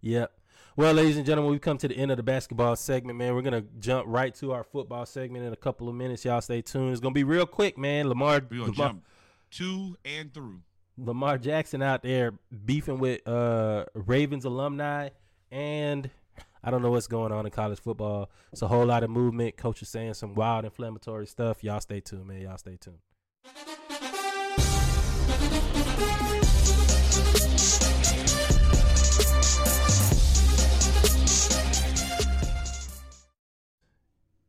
Yep. 0.02 0.32
Well, 0.77 0.94
ladies 0.94 1.15
and 1.15 1.26
gentlemen, 1.26 1.52
we've 1.52 1.61
come 1.61 1.77
to 1.77 1.88
the 1.88 1.95
end 1.95 2.11
of 2.11 2.18
the 2.18 2.23
basketball 2.23 2.76
segment, 2.76 3.18
man. 3.18 3.34
We're 3.34 3.41
gonna 3.44 3.64
jump 3.80 4.07
right 4.10 4.36
to 4.36 4.52
our 4.52 4.64
football 4.65 5.06
segment 5.06 5.45
in 5.45 5.53
a 5.53 5.57
couple 5.57 5.88
of 5.88 5.95
minutes. 5.95 6.26
Y'all 6.26 6.41
stay 6.41 6.61
tuned. 6.61 6.91
It's 6.91 6.99
gonna 6.99 7.14
be 7.14 7.23
real 7.23 7.45
quick, 7.45 7.77
man. 7.77 8.10
Lamar, 8.10 8.41
We're 8.52 8.60
gonna 8.60 8.72
Lamar, 8.72 8.88
jump 8.88 9.06
to 9.52 9.98
and 10.03 10.34
through. 10.34 10.60
Lamar 10.97 11.38
Jackson 11.38 11.81
out 11.81 12.03
there 12.03 12.34
beefing 12.65 12.99
with 12.99 13.27
uh, 13.27 13.85
Ravens 13.93 14.45
alumni, 14.45 15.09
and 15.51 16.09
I 16.63 16.72
don't 16.72 16.81
know 16.81 16.91
what's 16.91 17.07
going 17.07 17.31
on 17.31 17.45
in 17.45 17.51
college 17.51 17.80
football. 17.80 18.30
It's 18.51 18.61
a 18.61 18.67
whole 18.67 18.85
lot 18.85 19.03
of 19.03 19.09
movement. 19.09 19.57
Coach 19.57 19.81
is 19.81 19.89
saying 19.89 20.13
some 20.15 20.35
wild 20.35 20.65
inflammatory 20.65 21.27
stuff. 21.27 21.63
Y'all 21.63 21.80
stay 21.81 21.99
tuned, 21.99 22.27
man. 22.27 22.41
Y'all 22.41 22.57
stay 22.57 22.77
tuned. 22.77 22.99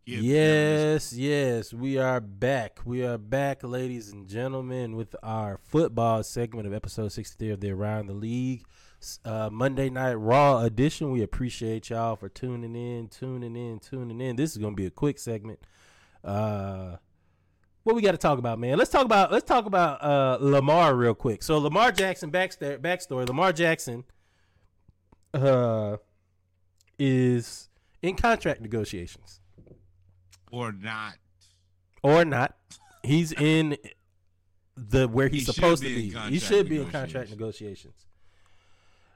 Give 0.07 0.23
Yes, 0.23 1.13
yes, 1.13 1.75
we 1.75 1.99
are 1.99 2.21
back. 2.21 2.79
We 2.85 3.05
are 3.05 3.19
back, 3.19 3.65
ladies 3.65 4.13
and 4.13 4.29
gentlemen, 4.29 4.95
with 4.95 5.17
our 5.21 5.59
football 5.65 6.23
segment 6.23 6.69
of 6.69 6.73
episode 6.73 7.09
63 7.09 7.51
of 7.51 7.61
the 7.61 7.73
Around 7.73 8.07
the 8.07 8.13
League 8.13 8.63
uh, 9.25 9.51
Monday 9.51 9.91
Night 9.91 10.15
Raw 10.15 10.61
edition. 10.61 11.11
We 11.11 11.25
appreciate 11.25 11.91
y'all 11.91 12.15
for 12.15 12.29
tuning 12.29 12.77
in, 12.77 13.09
tuning 13.09 13.57
in, 13.57 13.81
tuning 13.81 14.21
in. 14.21 14.37
This 14.37 14.53
is 14.53 14.59
going 14.59 14.75
to 14.75 14.81
be 14.81 14.87
a 14.87 14.93
quick 14.93 15.19
segment. 15.19 15.59
Uh, 16.23 16.99
what 17.83 17.97
we 17.97 18.01
got 18.01 18.13
to 18.13 18.17
talk 18.17 18.39
about, 18.39 18.61
man? 18.61 18.79
Let's 18.79 18.91
talk 18.91 19.07
about 19.07 19.33
let's 19.33 19.45
talk 19.45 19.67
about 19.67 20.05
uh, 20.05 20.39
Lamar 20.41 20.95
real 20.95 21.15
quick. 21.15 21.43
So 21.43 21.59
Lamar 21.59 21.91
Jackson 21.91 22.31
backstory, 22.31 22.79
backstory. 22.79 23.27
Lamar 23.27 23.53
Jackson 23.53 24.05
uh, 25.35 25.97
is 26.97 27.71
in 28.03 28.15
contract 28.15 28.61
negotiations 28.61 29.41
or 30.57 30.73
not. 30.73 31.15
or 32.03 32.25
not. 32.25 32.57
He's 33.03 33.33
in 33.33 33.77
the 34.77 35.09
where 35.09 35.29
he's 35.29 35.47
He 35.47 35.53
supposed 35.53 35.83
to 35.83 35.89
be. 35.89 36.11
He 36.31 36.39
should 36.39 36.69
be 36.69 36.81
in 36.81 36.91
contract 36.91 37.31
negotiations. 37.31 38.07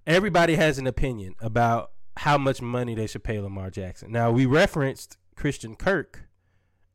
Everybody 0.07 0.55
has 0.55 0.79
an 0.79 0.87
opinion 0.87 1.35
about 1.41 1.93
how 2.17 2.39
much 2.39 2.61
money 2.61 2.95
they 2.95 3.07
should 3.07 3.25
pay 3.25 3.41
Lamar 3.41 3.71
Jackson. 3.71 4.11
Now 4.13 4.31
we 4.31 4.47
referenced 4.47 5.17
Christian 5.37 5.77
Kirk 5.77 6.29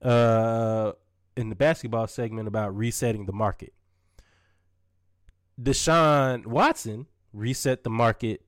uh, 0.01 0.93
in 1.35 1.49
the 1.49 1.55
basketball 1.55 2.07
segment 2.07 2.47
about 2.47 2.75
resetting 2.75 3.25
the 3.25 3.33
market. 3.33 3.73
Deshaun 5.61 6.45
Watson 6.45 7.07
reset 7.33 7.83
the 7.83 7.89
market 7.89 8.41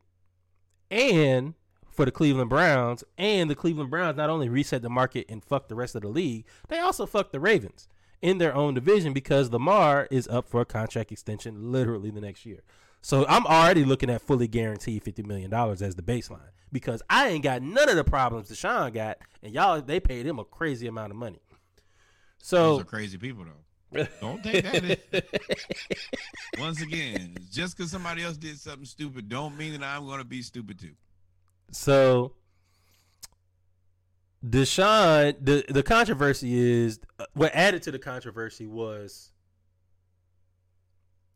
and 0.91 1.53
for 1.97 2.05
the 2.05 2.11
Cleveland 2.11 2.49
Browns, 2.49 3.03
and 3.17 3.49
the 3.49 3.55
Cleveland 3.55 3.89
Browns 3.89 4.15
not 4.15 4.29
only 4.29 4.47
reset 4.47 4.83
the 4.83 4.89
market 4.89 5.25
and 5.27 5.43
fucked 5.43 5.67
the 5.67 5.75
rest 5.75 5.95
of 5.95 6.03
the 6.03 6.07
league, 6.07 6.45
they 6.69 6.77
also 6.77 7.07
fucked 7.07 7.31
the 7.31 7.39
Ravens 7.39 7.89
in 8.21 8.37
their 8.37 8.53
own 8.55 8.75
division 8.75 9.13
because 9.13 9.51
Lamar 9.51 10.07
is 10.11 10.27
up 10.27 10.47
for 10.47 10.61
a 10.61 10.65
contract 10.65 11.11
extension 11.11 11.71
literally 11.71 12.11
the 12.11 12.21
next 12.21 12.45
year. 12.45 12.61
So 13.01 13.25
I'm 13.27 13.47
already 13.47 13.83
looking 13.83 14.11
at 14.11 14.21
fully 14.21 14.47
guaranteed 14.47 15.03
fifty 15.03 15.23
million 15.23 15.49
dollars 15.49 15.81
as 15.81 15.95
the 15.95 16.03
baseline 16.03 16.51
because 16.71 17.01
I 17.09 17.29
ain't 17.29 17.43
got 17.43 17.63
none 17.63 17.89
of 17.89 17.95
the 17.95 18.03
problems 18.03 18.49
Deshaun 18.49 18.93
got, 18.93 19.17
and 19.41 19.53
y'all 19.53 19.81
they 19.81 19.99
paid 19.99 20.25
him 20.25 20.37
a 20.39 20.45
crazy 20.45 20.87
amount 20.87 21.11
of 21.11 21.17
money. 21.17 21.41
Those 22.39 22.47
So 22.47 22.79
are 22.79 22.83
crazy 22.83 23.17
people, 23.17 23.43
though. 23.43 24.07
Don't 24.21 24.43
take 24.43 24.63
that. 24.63 25.25
Once 26.59 26.81
again, 26.81 27.35
just 27.51 27.75
because 27.75 27.89
somebody 27.91 28.23
else 28.23 28.37
did 28.37 28.59
something 28.59 28.85
stupid, 28.85 29.29
don't 29.29 29.57
mean 29.57 29.73
that 29.73 29.83
I'm 29.83 30.05
going 30.05 30.19
to 30.19 30.25
be 30.25 30.41
stupid 30.43 30.79
too. 30.79 30.93
So 31.71 32.33
Deshaun, 34.45 35.35
the 35.41 35.65
the 35.67 35.83
controversy 35.83 36.57
is 36.57 36.99
uh, 37.19 37.25
what 37.33 37.53
added 37.53 37.83
to 37.83 37.91
the 37.91 37.99
controversy 37.99 38.67
was 38.67 39.31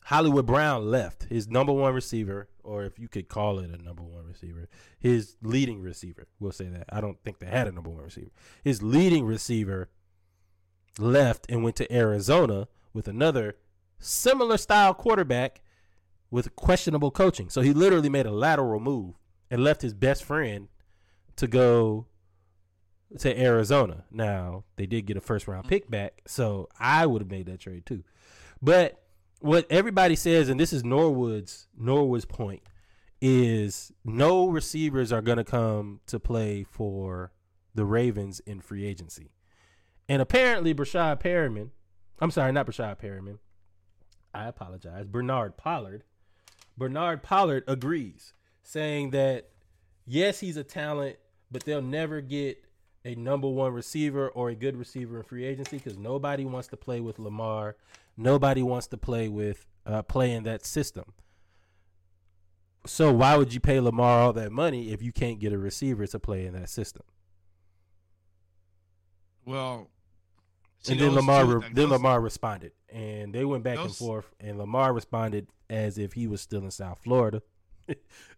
Hollywood 0.06 0.46
Brown 0.46 0.90
left 0.90 1.24
his 1.24 1.48
number 1.48 1.74
one 1.74 1.94
receiver, 1.94 2.50
or 2.64 2.84
if 2.84 3.00
you 3.00 3.08
could 3.08 3.28
call 3.28 3.60
it 3.60 3.70
a 3.70 3.78
number 3.82 4.04
one 4.04 4.26
receiver, 4.26 4.68
his 5.00 5.36
leading 5.42 5.82
receiver. 5.82 6.28
We'll 6.40 6.52
say 6.52 6.68
that. 6.68 6.86
I 6.90 7.02
don't 7.02 7.22
think 7.24 7.40
they 7.40 7.48
had 7.48 7.68
a 7.68 7.72
number 7.72 7.90
one 7.90 8.04
receiver. 8.04 8.32
His 8.64 8.82
leading 8.82 9.26
receiver 9.26 9.90
left 11.00 11.46
and 11.50 11.64
went 11.64 11.76
to 11.78 11.94
Arizona 11.94 12.68
with 12.94 13.08
another 13.08 13.56
similar 14.00 14.58
style 14.58 14.94
quarterback 14.94 15.62
with 16.30 16.56
questionable 16.56 17.12
coaching. 17.12 17.50
So 17.50 17.62
he 17.62 17.74
literally 17.74 18.10
made 18.10 18.26
a 18.26 18.32
lateral 18.32 18.80
move 18.80 19.16
and 19.52 19.64
left 19.64 19.84
his 19.84 19.94
best 19.94 20.24
friend 20.24 20.70
to 21.36 21.46
go 21.46 22.08
to 23.20 23.40
Arizona. 23.40 24.06
Now, 24.10 24.64
they 24.78 24.86
did 24.86 25.06
get 25.06 25.18
a 25.18 25.22
first 25.22 25.48
round 25.48 25.68
pick 25.68 25.84
mm-hmm. 25.84 25.92
back, 25.92 26.22
so 26.26 26.70
I 26.80 27.06
would 27.06 27.22
have 27.22 27.30
made 27.30 27.46
that 27.48 27.60
trade 27.60 27.86
too. 27.86 28.04
But 28.62 29.04
what 29.42 29.68
everybody 29.70 30.16
says, 30.16 30.50
and 30.50 30.60
this 30.60 30.72
is 30.72 30.84
Norwood's 30.84 31.68
Norwood's 31.78 32.26
point, 32.26 32.64
is 33.22 33.92
no 34.04 34.48
receivers 34.48 35.12
are 35.12 35.22
going 35.22 35.38
to 35.38 35.44
come 35.44 36.00
to 36.08 36.20
play 36.20 36.64
for 36.64 37.32
the 37.76 37.86
Ravens 37.86 38.40
in 38.42 38.62
free 38.62 38.86
agency. 38.86 39.32
And 40.08 40.22
apparently, 40.22 40.74
Breshad 40.74 41.22
Perriman, 41.22 41.70
I'm 42.20 42.32
sorry, 42.32 42.52
not 42.52 42.68
Breshad 42.68 43.00
Perriman. 43.00 43.40
I 44.34 44.48
apologize. 44.48 45.06
Bernard 45.06 45.58
Pollard. 45.58 46.04
Bernard 46.78 47.22
Pollard 47.22 47.64
agrees, 47.68 48.34
saying 48.64 49.12
that 49.12 49.50
yes, 50.06 50.40
he's 50.40 50.58
a 50.58 50.64
talent, 50.64 51.18
but 51.52 51.64
they'll 51.66 51.82
never 51.82 52.22
get 52.22 52.64
a 53.04 53.16
number 53.16 53.48
one 53.50 53.74
receiver 53.74 54.30
or 54.30 54.50
a 54.50 54.56
good 54.56 54.76
receiver 54.78 55.18
in 55.18 55.24
free 55.24 55.44
agency 55.46 55.78
because 55.78 55.98
nobody 55.98 56.46
wants 56.46 56.68
to 56.70 56.78
play 56.78 57.00
with 57.02 57.18
Lamar. 57.20 57.76
Nobody 58.18 58.62
wants 58.62 58.88
to 58.88 58.98
play 58.98 59.28
with 59.28 59.66
uh, 59.86 60.04
play 60.04 60.32
in 60.34 60.44
that 60.44 60.66
system. 60.66 61.14
So 62.86 63.12
why 63.14 63.38
would 63.38 63.54
you 63.54 63.60
pay 63.60 63.80
Lamar 63.80 64.22
all 64.22 64.34
that 64.34 64.52
money 64.52 64.92
if 64.92 65.02
you 65.02 65.12
can't 65.12 65.40
get 65.40 65.54
a 65.54 65.58
receiver 65.58 66.06
to 66.08 66.20
play 66.20 66.46
in 66.46 66.54
that 66.54 66.70
system? 66.70 67.04
Well, 69.46 69.90
and 70.90 71.00
then 71.00 71.14
Lamar, 71.16 71.44
two- 71.46 71.60
then 71.62 71.74
those- 71.74 71.90
Lamar 71.92 72.22
responded, 72.22 72.72
and 72.90 73.34
they 73.34 73.46
went 73.46 73.64
back 73.64 73.78
and 73.80 73.88
forth, 73.96 74.34
and 74.40 74.58
Lamar 74.58 74.94
responded 74.94 75.48
as 75.70 75.98
if 75.98 76.14
he 76.14 76.28
was 76.28 76.42
still 76.42 76.64
in 76.64 76.72
South 76.72 77.00
Florida. 77.04 77.42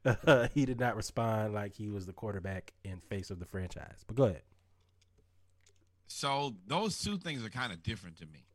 Uh, 0.05 0.47
he 0.53 0.65
did 0.65 0.79
not 0.79 0.95
respond 0.95 1.53
like 1.53 1.73
he 1.73 1.89
was 1.89 2.05
the 2.05 2.13
quarterback 2.13 2.73
and 2.83 3.01
face 3.03 3.29
of 3.29 3.39
the 3.39 3.45
franchise. 3.45 4.03
But 4.07 4.15
go 4.15 4.23
ahead. 4.25 4.41
So 6.07 6.55
those 6.67 6.99
two 6.99 7.17
things 7.17 7.45
are 7.45 7.49
kind 7.49 7.71
of 7.73 7.81
different 7.83 8.17
to 8.17 8.25
me. 8.25 8.45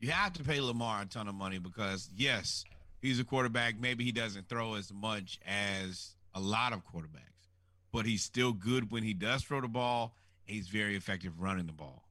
You 0.00 0.10
have 0.10 0.32
to 0.34 0.44
pay 0.44 0.60
Lamar 0.60 1.02
a 1.02 1.06
ton 1.06 1.28
of 1.28 1.34
money 1.34 1.58
because 1.58 2.08
yes, 2.14 2.64
he's 3.00 3.18
a 3.18 3.24
quarterback. 3.24 3.80
Maybe 3.80 4.04
he 4.04 4.12
doesn't 4.12 4.48
throw 4.48 4.74
as 4.74 4.92
much 4.92 5.40
as 5.46 6.14
a 6.34 6.40
lot 6.40 6.72
of 6.72 6.84
quarterbacks, 6.86 7.48
but 7.92 8.06
he's 8.06 8.22
still 8.22 8.52
good 8.52 8.92
when 8.92 9.02
he 9.02 9.14
does 9.14 9.42
throw 9.42 9.60
the 9.60 9.68
ball. 9.68 10.14
He's 10.44 10.68
very 10.68 10.96
effective 10.96 11.40
running 11.40 11.66
the 11.66 11.72
ball. 11.72 12.04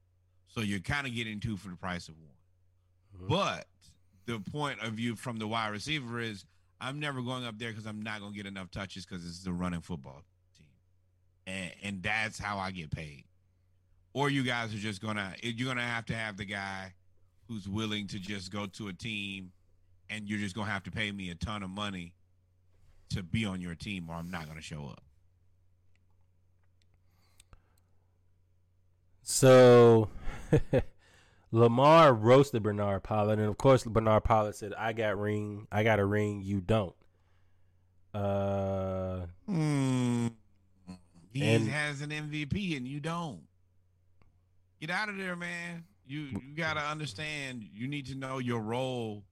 So 0.48 0.62
you're 0.62 0.80
kind 0.80 1.08
of 1.08 1.16
getting 1.16 1.40
two 1.40 1.56
for 1.56 1.70
the 1.70 1.76
price 1.76 2.10
of 2.10 2.16
one. 2.18 3.24
Mhm. 3.24 3.30
But 3.30 3.68
the 4.26 4.40
point 4.40 4.82
of 4.82 4.94
view 4.94 5.16
from 5.16 5.38
the 5.38 5.48
wide 5.48 5.70
receiver 5.70 6.20
is 6.20 6.44
I'm 6.80 7.00
never 7.00 7.22
going 7.22 7.46
up 7.46 7.58
there 7.58 7.72
because 7.72 7.86
I'm 7.86 8.02
not 8.02 8.20
going 8.20 8.34
to 8.34 8.38
get 8.38 8.46
enough 8.46 8.70
touches 8.72 9.06
because 9.06 9.26
it's 9.26 9.44
the 9.44 9.52
running 9.52 9.82
football 9.82 10.22
team, 10.58 10.68
and 11.48 11.72
and 11.84 12.04
that's 12.04 12.38
how 12.38 12.58
I 12.58 12.72
get 12.72 12.92
paid. 12.92 13.24
Or 14.14 14.30
you 14.30 14.44
guys 14.44 14.74
are 14.74 14.78
just 14.78 15.02
gonna 15.02 15.34
eh, 15.44 15.52
you're 15.56 15.68
gonna 15.68 15.86
have 15.86 16.06
to 16.08 16.16
have 16.16 16.38
the 16.38 16.46
guy 16.46 16.94
who's 17.48 17.68
willing 17.68 18.08
to 18.08 18.20
just 18.20 18.52
go 18.52 18.66
to 18.66 18.88
a 18.88 18.94
team, 18.94 19.52
and 20.10 20.28
you're 20.28 20.40
just 20.40 20.56
gonna 20.56 20.72
have 20.72 20.84
to 20.84 20.92
pay 20.92 21.12
me 21.12 21.30
a 21.30 21.36
ton 21.36 21.64
of 21.64 21.70
money 21.70 22.14
to 23.10 23.24
be 23.24 23.46
on 23.46 23.62
your 23.62 23.76
team, 23.76 24.10
or 24.10 24.16
I'm 24.16 24.30
not 24.30 24.48
gonna 24.48 24.62
show 24.62 24.88
up. 24.88 25.02
So 29.24 30.10
Lamar 31.52 32.14
roasted 32.14 32.64
Bernard 32.64 33.04
Pollard, 33.04 33.40
and 33.40 33.48
of 33.48 33.58
course 33.58 33.84
Bernard 33.84 34.24
Pollard 34.26 34.56
said, 34.56 34.74
"I 34.78 34.94
got 34.94 35.18
ring, 35.20 35.68
I 35.72 35.84
got 35.84 36.00
a 36.00 36.06
ring, 36.06 36.42
you 36.42 36.60
don't." 36.62 36.96
Uh, 38.14 39.26
Hmm. 39.46 40.28
He 41.34 41.44
And- 41.44 41.68
has 41.70 42.02
an 42.02 42.12
MVP 42.12 42.76
and 42.76 42.88
you 42.88 43.00
don't. 43.00 43.42
Get 44.82 44.90
out 44.90 45.10
of 45.10 45.18
there, 45.18 45.36
man. 45.36 45.86
You 46.06 46.22
you 46.22 46.56
gotta 46.56 46.80
understand. 46.82 47.64
You 47.74 47.88
need 47.88 48.08
to 48.08 48.16
know 48.16 48.40
your 48.40 48.60
role. 48.62 49.24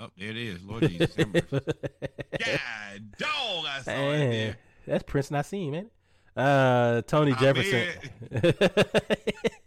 Oh, 0.00 0.10
there 0.18 0.30
it 0.30 0.36
is, 0.36 0.62
Lord 0.64 0.88
Jesus. 0.88 1.14
God, 1.16 3.12
dog, 3.18 3.64
I 3.66 3.80
saw 3.82 3.90
it 4.10 4.18
there. 4.18 4.56
that's 4.86 5.04
Prince 5.04 5.30
Nassim, 5.30 5.70
man. 5.70 5.90
Uh, 6.36 7.02
Tony 7.02 7.32
I 7.32 7.38
Jefferson. 7.38 7.88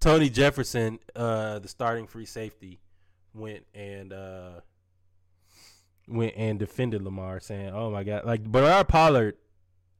Tony 0.00 0.28
Jefferson, 0.30 0.98
uh, 1.14 1.58
the 1.58 1.68
starting 1.68 2.06
free 2.06 2.26
safety, 2.26 2.80
went 3.34 3.66
and 3.74 4.12
uh, 4.12 4.60
went 6.08 6.34
and 6.36 6.58
defended 6.58 7.02
Lamar, 7.02 7.40
saying, 7.40 7.70
"Oh 7.70 7.90
my 7.90 8.04
God!" 8.04 8.24
Like 8.24 8.44
Bernard 8.44 8.88
Pollard 8.88 9.36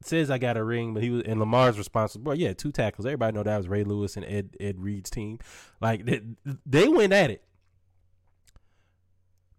says, 0.03 0.29
"I 0.29 0.37
got 0.37 0.57
a 0.57 0.63
ring," 0.63 0.93
but 0.93 1.03
he 1.03 1.09
was 1.09 1.23
and 1.23 1.39
Lamar's 1.39 1.77
responsible. 1.77 2.35
Yeah, 2.35 2.53
two 2.53 2.71
tackles. 2.71 3.05
Everybody 3.05 3.35
know 3.35 3.43
that 3.43 3.57
was 3.57 3.67
Ray 3.67 3.83
Lewis 3.83 4.15
and 4.17 4.25
Ed 4.25 4.55
Ed 4.59 4.79
Reed's 4.79 5.09
team. 5.09 5.39
Like 5.81 6.05
they, 6.05 6.21
they 6.65 6.87
went 6.87 7.13
at 7.13 7.31
it. 7.31 7.43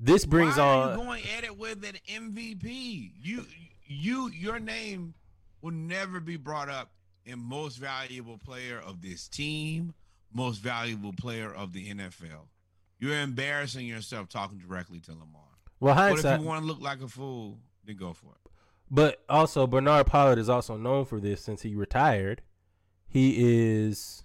This 0.00 0.24
brings 0.24 0.56
Why 0.56 0.64
on. 0.64 0.96
going 0.96 1.24
at 1.36 1.44
it 1.44 1.58
with 1.58 1.84
an 1.84 1.96
MVP? 2.08 3.12
You 3.20 3.44
you 3.86 4.30
your 4.30 4.60
name 4.60 5.14
will 5.60 5.72
never 5.72 6.20
be 6.20 6.36
brought 6.36 6.68
up 6.68 6.90
in 7.26 7.38
most 7.38 7.76
valuable 7.76 8.38
player 8.38 8.78
of 8.78 9.02
this 9.02 9.28
team, 9.28 9.94
most 10.32 10.58
valuable 10.58 11.12
player 11.12 11.52
of 11.52 11.72
the 11.72 11.88
NFL. 11.92 12.46
You're 12.98 13.20
embarrassing 13.20 13.86
yourself 13.86 14.28
talking 14.28 14.58
directly 14.58 15.00
to 15.00 15.12
Lamar. 15.12 15.42
well, 15.80 15.94
But 15.94 16.24
if 16.24 16.40
you 16.40 16.46
want 16.46 16.62
to 16.62 16.66
look 16.66 16.80
like 16.80 17.00
a 17.00 17.08
fool, 17.08 17.58
then 17.84 17.96
go 17.96 18.12
for 18.12 18.26
it. 18.44 18.50
But 18.90 19.22
also 19.28 19.66
Bernard 19.66 20.06
Pollard 20.06 20.38
is 20.38 20.48
also 20.48 20.76
known 20.76 21.04
for 21.04 21.20
this 21.20 21.42
since 21.42 21.62
he 21.62 21.74
retired. 21.74 22.42
He 23.06 23.34
is 23.38 24.24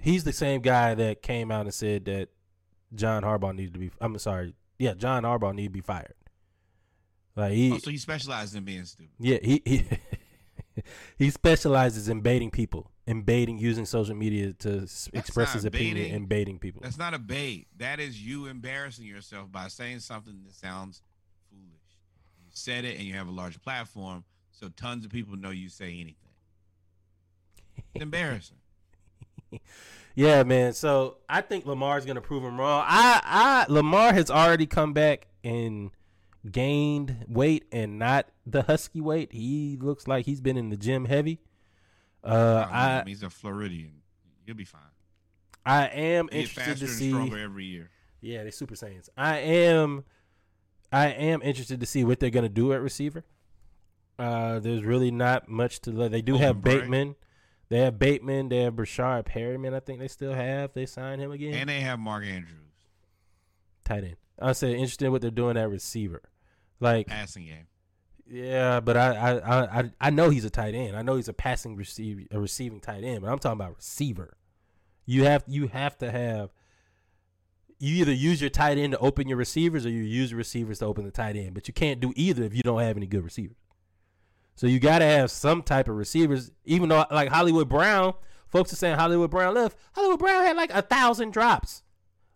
he's 0.00 0.24
the 0.24 0.32
same 0.32 0.60
guy 0.60 0.94
that 0.94 1.22
came 1.22 1.50
out 1.50 1.66
and 1.66 1.74
said 1.74 2.04
that 2.04 2.28
John 2.94 3.22
Harbaugh 3.24 3.54
needed 3.54 3.74
to 3.74 3.80
be 3.80 3.90
I'm 4.00 4.16
sorry. 4.18 4.54
Yeah, 4.78 4.94
John 4.94 5.24
Harbaugh 5.24 5.54
needed 5.54 5.68
to 5.68 5.72
be 5.72 5.80
fired. 5.80 6.14
Like 7.34 7.52
he 7.52 7.72
Oh, 7.72 7.78
so 7.78 7.90
he 7.90 7.98
specializes 7.98 8.54
in 8.54 8.64
being 8.64 8.84
stupid. 8.84 9.10
yeah, 9.18 9.38
he 9.42 9.60
he, 9.64 9.84
he 11.18 11.30
specializes 11.30 12.08
in 12.08 12.20
baiting 12.20 12.50
people, 12.52 12.91
in 13.06 13.22
baiting 13.22 13.58
using 13.58 13.84
social 13.84 14.14
media 14.14 14.52
to 14.52 14.80
That's 14.80 15.08
express 15.12 15.52
his 15.54 15.64
opinion 15.64 15.96
baiting. 15.96 16.14
and 16.14 16.28
baiting 16.28 16.58
people. 16.58 16.82
That's 16.82 16.98
not 16.98 17.14
a 17.14 17.18
bait. 17.18 17.66
That 17.78 17.98
is 18.00 18.24
you 18.24 18.46
embarrassing 18.46 19.04
yourself 19.06 19.50
by 19.50 19.68
saying 19.68 20.00
something 20.00 20.40
that 20.44 20.54
sounds 20.54 21.02
foolish. 21.50 21.98
You 22.44 22.50
said 22.52 22.84
it 22.84 22.96
and 22.98 23.06
you 23.06 23.14
have 23.14 23.26
a 23.28 23.32
large 23.32 23.60
platform, 23.60 24.24
so 24.52 24.68
tons 24.68 25.04
of 25.04 25.10
people 25.10 25.36
know 25.36 25.50
you 25.50 25.68
say 25.68 25.86
anything. 25.94 26.16
It's 27.76 27.86
embarrassing. 28.02 28.58
Yeah, 30.14 30.42
man. 30.44 30.72
So 30.72 31.16
I 31.28 31.40
think 31.40 31.66
Lamar's 31.66 32.04
gonna 32.04 32.20
prove 32.20 32.42
him 32.44 32.58
wrong. 32.60 32.84
I, 32.86 33.20
I 33.68 33.72
Lamar 33.72 34.12
has 34.12 34.30
already 34.30 34.66
come 34.66 34.92
back 34.92 35.26
and 35.42 35.90
gained 36.50 37.24
weight 37.28 37.64
and 37.72 37.98
not 37.98 38.28
the 38.46 38.62
husky 38.62 39.00
weight. 39.00 39.32
He 39.32 39.78
looks 39.80 40.06
like 40.06 40.26
he's 40.26 40.40
been 40.40 40.56
in 40.56 40.68
the 40.70 40.76
gym 40.76 41.06
heavy. 41.06 41.40
Uh, 42.24 42.66
I 42.70 43.02
he's 43.06 43.22
a 43.22 43.30
Floridian. 43.30 44.02
He'll 44.46 44.54
be 44.54 44.64
fine. 44.64 44.80
I 45.64 45.86
am 45.86 46.28
interested 46.32 46.60
faster 46.62 46.74
to 46.74 46.84
and 46.84 46.94
see. 46.94 47.10
stronger 47.10 47.38
every 47.38 47.64
year. 47.64 47.90
Yeah, 48.20 48.44
they 48.44 48.50
Super 48.50 48.74
Saiyans. 48.74 49.08
I 49.16 49.38
am, 49.38 50.04
I 50.92 51.08
am 51.08 51.42
interested 51.42 51.80
to 51.80 51.86
see 51.86 52.04
what 52.04 52.20
they're 52.20 52.30
gonna 52.30 52.48
do 52.48 52.72
at 52.72 52.80
receiver. 52.80 53.24
Uh, 54.18 54.60
there's 54.60 54.84
really 54.84 55.10
not 55.10 55.48
much 55.48 55.80
to. 55.82 55.90
They 56.08 56.22
do 56.22 56.34
Open 56.34 56.46
have 56.46 56.62
break. 56.62 56.80
Bateman. 56.80 57.16
They 57.68 57.78
have 57.78 57.98
Bateman. 57.98 58.48
They 58.50 58.58
have 58.58 58.74
Breshad 58.74 59.24
Perriman. 59.24 59.74
I 59.74 59.80
think 59.80 59.98
they 59.98 60.08
still 60.08 60.34
have. 60.34 60.72
They 60.74 60.84
signed 60.86 61.22
him 61.22 61.32
again. 61.32 61.54
And 61.54 61.68
they 61.68 61.80
have 61.80 61.98
Mark 61.98 62.24
Andrews. 62.24 62.58
tight 63.84 64.04
end. 64.04 64.16
I 64.38 64.52
say 64.52 64.72
interested 64.72 65.06
in 65.06 65.12
what 65.12 65.22
they're 65.22 65.30
doing 65.30 65.56
at 65.56 65.70
receiver. 65.70 66.22
Like, 66.80 67.06
Passing 67.06 67.46
game. 67.46 67.66
Yeah, 68.28 68.80
but 68.80 68.96
I, 68.96 69.14
I, 69.14 69.80
I, 69.80 69.90
I- 70.00 70.10
know 70.10 70.30
he's 70.30 70.44
a 70.44 70.50
tight 70.50 70.74
end. 70.74 70.96
I 70.96 71.02
know 71.02 71.16
he's 71.16 71.28
a 71.28 71.32
passing 71.32 71.76
receive, 71.76 72.26
a 72.30 72.38
receiving 72.40 72.80
tight 72.80 73.04
end. 73.04 73.22
But 73.22 73.30
I'm 73.30 73.38
talking 73.38 73.60
about 73.60 73.76
receiver. 73.76 74.36
You 75.06 75.24
have, 75.24 75.44
you 75.46 75.68
have 75.68 75.98
to 75.98 76.10
have. 76.10 76.50
You 77.78 77.96
either 77.96 78.12
use 78.12 78.40
your 78.40 78.50
tight 78.50 78.78
end 78.78 78.92
to 78.92 78.98
open 79.00 79.28
your 79.28 79.36
receivers, 79.38 79.84
or 79.84 79.90
you 79.90 80.02
use 80.02 80.32
receivers 80.32 80.78
to 80.78 80.86
open 80.86 81.04
the 81.04 81.10
tight 81.10 81.36
end. 81.36 81.54
But 81.54 81.66
you 81.66 81.74
can't 81.74 81.98
do 82.00 82.12
either 82.14 82.44
if 82.44 82.54
you 82.54 82.62
don't 82.62 82.80
have 82.80 82.96
any 82.96 83.06
good 83.06 83.24
receivers. 83.24 83.56
So 84.54 84.66
you 84.68 84.78
got 84.78 85.00
to 85.00 85.04
have 85.04 85.30
some 85.30 85.62
type 85.62 85.88
of 85.88 85.96
receivers. 85.96 86.52
Even 86.64 86.88
though, 86.90 87.04
like 87.10 87.30
Hollywood 87.30 87.68
Brown, 87.68 88.14
folks 88.48 88.72
are 88.72 88.76
saying 88.76 88.96
Hollywood 88.96 89.30
Brown 89.32 89.54
left. 89.54 89.76
Hollywood 89.94 90.20
Brown 90.20 90.44
had 90.44 90.56
like 90.56 90.72
a 90.72 90.82
thousand 90.82 91.32
drops. 91.32 91.82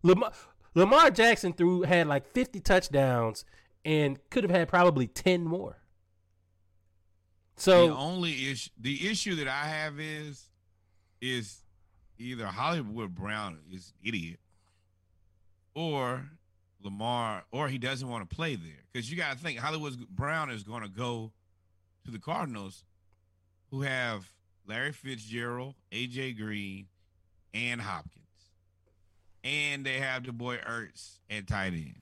Lamar, 0.03 0.33
Lamar 0.75 1.11
Jackson 1.11 1.53
threw 1.53 1.83
had 1.83 2.09
like 2.09 2.27
50 2.33 2.59
touchdowns 2.61 3.45
and 3.87 4.19
could 4.31 4.43
have 4.43 4.51
had 4.51 4.69
probably 4.69 5.07
10 5.07 5.45
more. 5.45 5.79
So 7.55 7.87
the 7.87 7.95
only 7.95 8.51
issue, 8.51 8.71
the 8.79 9.09
issue 9.09 9.37
that 9.37 9.49
I 9.49 9.69
have 9.69 10.01
is, 10.01 10.51
is 11.23 11.63
either 12.19 12.47
Hollywood 12.47 13.15
Brown 13.15 13.59
is 13.73 13.93
an 14.03 14.09
idiot, 14.09 14.41
or 15.75 16.29
Lamar, 16.83 17.45
or 17.53 17.69
he 17.69 17.79
doesn't 17.79 18.09
want 18.09 18.29
to 18.29 18.37
play 18.37 18.57
there. 18.57 18.85
Because 18.93 19.09
you 19.09 19.17
got 19.17 19.33
to 19.33 19.39
think 19.39 19.61
Hollywood 19.61 19.97
Brown 20.11 20.51
is 20.51 20.65
going 20.65 20.83
to 20.83 20.89
go 20.89 21.31
to 22.05 22.11
the 22.11 22.19
Cardinals, 22.19 22.85
who 23.71 23.83
have 23.83 24.29
Larry 24.67 24.93
Fitzgerald, 24.93 25.77
AJ 25.93 26.37
Green, 26.37 26.89
and 27.55 27.81
Hopkins, 27.81 28.51
and 29.45 29.87
they 29.87 30.01
have 30.01 30.27
the 30.27 30.33
boy 30.33 30.57
Ertz 30.57 31.21
at 31.31 31.47
tight 31.47 31.73
end. 31.73 32.01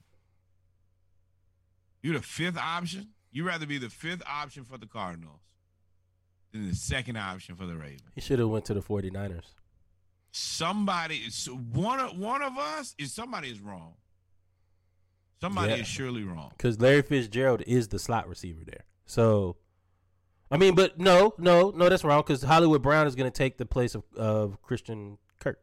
You're 2.05 2.13
the 2.13 2.21
fifth 2.21 2.59
option. 2.59 3.07
You'd 3.31 3.47
rather 3.47 3.65
be 3.65 3.79
the 3.79 3.89
fifth 3.89 4.21
option 4.29 4.63
for 4.63 4.77
the 4.77 4.85
Cardinals 4.85 5.39
than 6.51 6.69
the 6.69 6.75
second 6.75 7.17
option 7.17 7.55
for 7.55 7.65
the 7.65 7.75
Ravens. 7.75 8.03
He 8.13 8.21
should 8.21 8.37
have 8.37 8.47
went 8.47 8.65
to 8.65 8.75
the 8.75 8.81
49ers. 8.83 9.55
Somebody, 10.31 11.15
is 11.15 11.49
one 11.49 11.99
of 11.99 12.15
one 12.15 12.43
of 12.43 12.59
us 12.59 12.93
is 12.99 13.11
somebody 13.11 13.49
is 13.49 13.59
wrong. 13.59 13.95
Somebody 15.41 15.71
Yeah. 15.71 15.79
is 15.79 15.87
surely 15.87 16.23
wrong. 16.23 16.51
because 16.55 16.79
Larry 16.79 17.01
Fitzgerald 17.01 17.63
is 17.65 17.87
the 17.87 17.97
slot 17.97 18.29
receiver 18.29 18.63
there. 18.63 18.85
So, 19.07 19.57
I 20.51 20.57
mean, 20.57 20.75
but 20.75 20.99
no, 20.99 21.33
no, 21.39 21.71
no, 21.71 21.89
that's 21.89 22.03
wrong 22.03 22.21
because 22.21 22.43
Hollywood 22.43 22.83
Brown 22.83 23.07
is 23.07 23.15
going 23.15 23.31
to 23.31 23.35
take 23.35 23.57
the 23.57 23.65
place 23.65 23.95
of, 23.95 24.03
of 24.15 24.61
Christian 24.61 25.17
Kirk. 25.39 25.59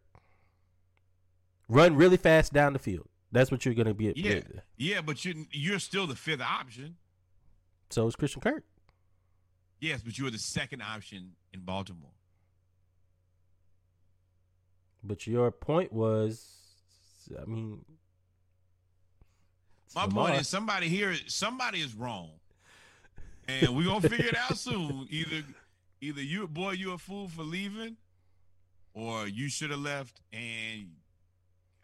Run 1.68 1.94
really 1.94 2.16
fast 2.16 2.52
down 2.52 2.72
the 2.72 2.80
field. 2.80 3.08
That's 3.32 3.50
what 3.50 3.64
you're 3.64 3.74
going 3.74 3.86
to 3.86 3.94
be. 3.94 4.12
Yeah, 4.14 4.40
yeah, 4.76 5.00
but 5.00 5.24
you 5.24 5.46
you're 5.50 5.78
still 5.78 6.06
the 6.06 6.14
fifth 6.14 6.42
option. 6.42 6.96
So 7.90 8.06
is 8.06 8.14
Christian 8.14 8.42
Kirk. 8.42 8.62
Yes, 9.80 10.02
but 10.02 10.16
you 10.18 10.24
were 10.24 10.30
the 10.30 10.38
second 10.38 10.82
option 10.82 11.32
in 11.52 11.60
Baltimore. 11.60 12.12
But 15.02 15.26
your 15.26 15.50
point 15.50 15.92
was, 15.92 16.46
I 17.40 17.44
mean, 17.46 17.84
My 19.94 20.04
Lamar. 20.04 20.28
point 20.28 20.40
is 20.40 20.48
somebody 20.48 20.88
here, 20.88 21.14
somebody 21.26 21.80
is 21.80 21.94
wrong, 21.94 22.30
and 23.48 23.74
we're 23.76 23.86
gonna 23.86 24.08
figure 24.08 24.26
it 24.26 24.36
out 24.36 24.56
soon. 24.56 25.08
Either, 25.10 25.42
either 26.00 26.22
you, 26.22 26.46
boy, 26.46 26.72
you 26.72 26.92
a 26.92 26.98
fool 26.98 27.28
for 27.28 27.42
leaving, 27.42 27.96
or 28.94 29.26
you 29.26 29.48
should 29.48 29.70
have 29.70 29.80
left. 29.80 30.20
And 30.32 30.90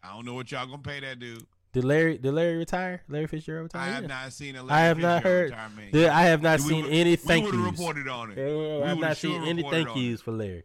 I 0.03 0.13
don't 0.13 0.25
know 0.25 0.33
what 0.33 0.51
y'all 0.51 0.65
gonna 0.65 0.77
pay 0.79 0.99
that 1.01 1.19
dude. 1.19 1.45
Did 1.71 1.83
Larry 1.83 2.17
did 2.17 2.33
Larry 2.33 2.55
retire? 2.57 3.03
Larry 3.07 3.27
Fitzgerald 3.27 3.65
retired. 3.65 3.81
I 3.89 3.93
have 3.93 4.03
Yeah. 4.03 4.07
not 4.07 4.33
seen 4.33 4.55
a. 4.55 4.65
I 4.65 4.79
have 4.81 4.97
not 4.97 5.23
heard. 5.23 5.53
Did- 5.91 6.09
I 6.09 6.23
have 6.23 6.41
not 6.41 6.59
We 6.61 6.67
seen 6.69 6.85
any 6.85 7.11
We 7.11 7.15
thank 7.15 7.45
would 7.45 7.53
have 7.55 7.65
reported 7.65 8.07
on 8.07 8.31
it. 8.31 8.37
Yeah, 8.37 8.45
We 8.77 8.83
I've 8.83 8.97
not 8.97 9.17
sure 9.17 9.31
seen 9.31 9.43
any 9.43 9.61
thank 9.63 9.95
yous 9.95 10.21
for 10.21 10.31
Larry. 10.31 10.63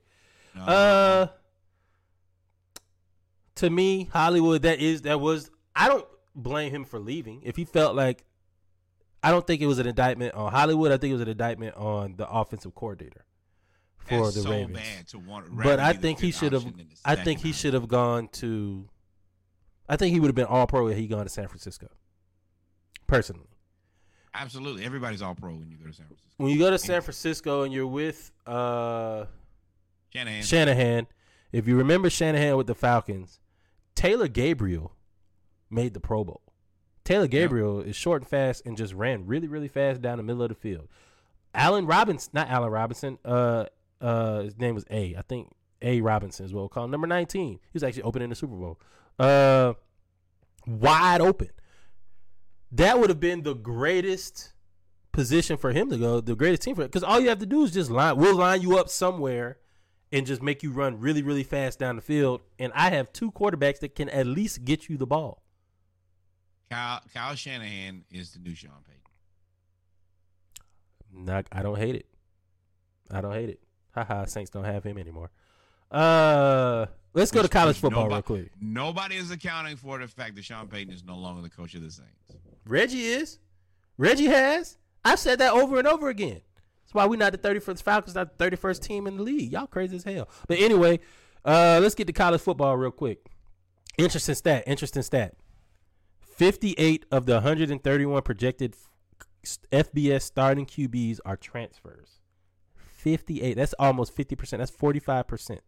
No. 0.55 0.63
Uh, 0.63 1.27
to 3.57 3.71
me, 3.71 4.05
Hollywood 4.13 4.63
that 4.63 4.79
is 4.81 5.03
that 5.03 5.21
was. 5.21 5.51
I 5.77 5.89
don't 5.89 6.07
blame 6.35 6.71
him 6.73 6.85
for 6.85 6.99
leaving. 6.99 7.43
If 7.43 7.57
he 7.57 7.65
felt 7.65 7.95
like, 7.97 8.25
I 9.23 9.31
don't 9.31 9.47
think 9.47 9.61
it 9.61 9.67
was 9.67 9.79
an 9.79 9.87
indictment 9.87 10.35
on 10.35 10.53
Hollywood. 10.53 10.91
I 10.93 10.97
think 10.97 11.11
it 11.11 11.15
was 11.15 11.23
an 11.23 11.29
indictment 11.29 11.77
on 11.77 12.17
the 12.17 12.29
offensive 12.29 12.75
coordinator 12.75 13.25
for 13.99 14.25
That's 14.25 14.37
the 14.37 14.43
so 14.43 14.51
Ravens. 14.51 14.79
bad 14.79 15.09
to 15.09 15.19
want. 15.19 15.57
But 15.57 15.81
I 15.81 15.93
think 15.93 16.21
he 16.21 16.31
should 16.31 16.53
have. 16.53 16.63
option 16.63 16.79
than 16.79 16.89
the 16.89 16.97
I 17.05 17.17
think 17.17 17.41
he 17.41 17.53
should 17.53 17.75
have 17.75 17.89
gone 17.89 18.29
to. 18.35 18.89
I 19.89 19.97
think 19.97 20.13
he 20.15 20.21
would 20.21 20.29
have 20.29 20.35
been 20.35 20.47
all 20.47 20.67
pro 20.67 20.87
had 20.89 20.97
he 20.97 21.07
gone 21.07 21.25
to 21.25 21.29
San 21.31 21.49
Francisco. 21.49 21.89
Personally, 23.07 23.49
Absolutely, 24.37 24.85
everybody's 24.85 25.23
all 25.23 25.35
pro 25.35 25.51
when 25.51 25.71
you 25.71 25.77
go 25.77 25.87
to 25.87 25.93
San 25.93 26.07
Francisco. 26.07 26.35
when 26.39 26.51
you 26.53 26.59
go 26.59 26.71
to 26.71 26.79
San 26.79 27.03
Francisco 27.03 27.63
and 27.63 27.73
you're 27.73 27.87
with 27.87 28.33
uh 28.47 29.27
Shanahan. 30.13 30.43
Shanahan, 30.43 31.07
if 31.53 31.69
you 31.69 31.77
remember 31.77 32.09
Shanahan 32.11 32.57
with 32.57 32.67
the 32.67 32.75
Falcons, 32.75 33.41
Taylor 33.95 34.29
Gabriel 34.29 34.93
made 35.71 35.93
the 35.95 36.01
Pro 36.01 36.25
Bowl. 36.25 36.41
Taylor 37.05 37.27
Gabriel 37.27 37.81
is 37.81 37.95
short 37.95 38.23
and 38.23 38.29
fast 38.29 38.65
and 38.65 38.77
just 38.77 38.95
ran 38.95 39.27
really, 39.27 39.47
really 39.47 39.69
fast 39.69 40.01
down 40.01 40.17
the 40.17 40.23
middle 40.23 40.43
of 40.43 40.49
the 40.49 40.55
field. 40.55 40.89
Allen 41.55 41.87
Robinson, 41.87 42.31
not 42.33 42.49
Allen 42.49 42.71
Robinson, 42.71 43.19
uh, 43.25 43.67
uh, 44.01 44.41
his 44.43 44.59
name 44.59 44.75
was 44.75 44.85
A. 44.91 45.15
I 45.17 45.23
think 45.23 45.53
A. 45.83 46.01
Robinson 46.01 46.47
is 46.47 46.53
what 46.55 46.61
we'll 46.63 46.69
call 46.71 46.85
him. 46.85 46.91
Number 46.91 47.07
19. 47.07 47.53
He 47.53 47.59
was 47.73 47.83
actually 47.85 48.03
opening 48.05 48.31
the 48.31 48.35
Super 48.35 48.57
Bowl. 48.57 48.81
Uh, 49.19 49.75
wide 50.67 51.21
open. 51.21 51.51
That 52.73 52.99
would 52.99 53.11
have 53.11 53.21
been 53.21 53.43
the 53.43 53.55
greatest 53.55 54.53
position 55.13 55.57
for 55.57 55.73
him 55.73 55.91
to 55.91 55.97
go, 55.97 56.21
the 56.21 56.35
greatest 56.35 56.63
team 56.63 56.75
for 56.75 56.83
it. 56.83 56.89
Because 56.89 57.05
all 57.05 57.21
you 57.21 57.29
have 57.29 57.39
to 57.39 57.47
do 57.47 57.63
is 57.63 57.71
just 57.71 57.91
line, 57.91 58.17
we'll 58.17 58.37
line 58.37 58.61
you 58.61 58.77
up 58.77 58.89
somewhere 58.89 59.59
and 60.13 60.27
just 60.27 60.43
make 60.43 60.63
you 60.63 60.71
run 60.73 60.99
really, 61.01 61.23
really 61.23 61.45
fast 61.45 61.79
down 61.79 61.97
the 61.97 62.03
field. 62.03 62.41
And 62.59 62.73
I 62.75 62.91
have 62.91 63.13
two 63.13 63.31
quarterbacks 63.31 63.81
that 63.81 63.95
can 63.95 64.09
at 64.09 64.27
least 64.27 64.65
get 64.65 64.89
you 64.89 64.97
the 64.97 65.07
ball. 65.07 65.43
Kyle, 66.71 67.01
Kyle 67.13 67.35
Shanahan 67.35 68.05
is 68.11 68.33
the 68.33 68.41
new 68.41 68.55
Sean 68.55 68.71
Payton. 68.85 69.01
Not, 71.27 71.47
I 71.53 71.63
don't 71.63 71.79
hate 71.79 71.95
it. 71.95 72.07
I 73.11 73.21
don't 73.21 73.33
hate 73.33 73.51
it. 73.51 73.61
Haha, 73.95 74.25
Saints 74.25 74.51
don't 74.51 74.65
have 74.65 74.83
him 74.83 74.99
anymore. 74.99 75.31
Uh, 75.91 76.87
let's 77.15 77.31
go 77.31 77.43
to 77.43 77.49
college 77.49 77.79
football 77.79 78.05
nobody- 78.05 78.35
real 78.35 78.43
quick. 78.45 78.53
Nobody 78.61 79.17
is 79.17 79.31
accounting 79.31 79.77
for 79.77 79.99
the 79.99 80.09
fact 80.09 80.35
that 80.37 80.45
Sean 80.45 80.69
Payton 80.69 80.93
is 80.93 81.05
no 81.05 81.17
longer 81.17 81.43
the 81.43 81.51
coach 81.51 81.75
of 81.75 81.83
the 81.83 81.91
Saints. 81.91 82.11
Reggie 82.67 83.05
is. 83.07 83.39
Reggie 83.97 84.27
has. 84.27 84.77
I've 85.05 85.19
said 85.19 85.39
that 85.39 85.53
over 85.53 85.79
and 85.79 85.87
over 85.87 86.09
again. 86.09 86.41
That's 86.83 86.95
why 86.95 87.07
we're 87.07 87.17
not 87.19 87.33
the 87.33 87.39
31st 87.39 87.83
Falcons, 87.83 88.15
not 88.15 88.37
the 88.39 88.51
31st 88.51 88.83
team 88.83 89.07
in 89.07 89.17
the 89.17 89.23
league. 89.23 89.53
Y'all 89.53 89.67
crazy 89.67 89.97
as 89.97 90.05
hell. 90.05 90.29
But 90.49 90.59
anyway, 90.59 91.01
uh, 91.45 91.79
let's 91.83 91.95
get 91.95 92.07
to 92.07 92.13
college 92.13 92.41
football 92.41 92.77
real 92.77 92.91
quick. 92.91 93.27
Interesting 93.99 94.35
stat. 94.35 94.65
Interesting 94.67 95.03
stat. 95.03 95.35
58 96.21 97.07
of 97.13 97.27
the 97.27 97.35
131 97.35 98.23
projected 98.23 98.75
FBS 99.71 100.23
starting 100.23 100.67
QBs 100.67 101.21
are 101.25 101.37
transfers. 101.37 102.19
58. 102.77 103.55
That's 103.55 103.75
almost 103.79 104.17
50%. 104.17 104.59
That's 104.59 104.71
45%. 104.71 105.59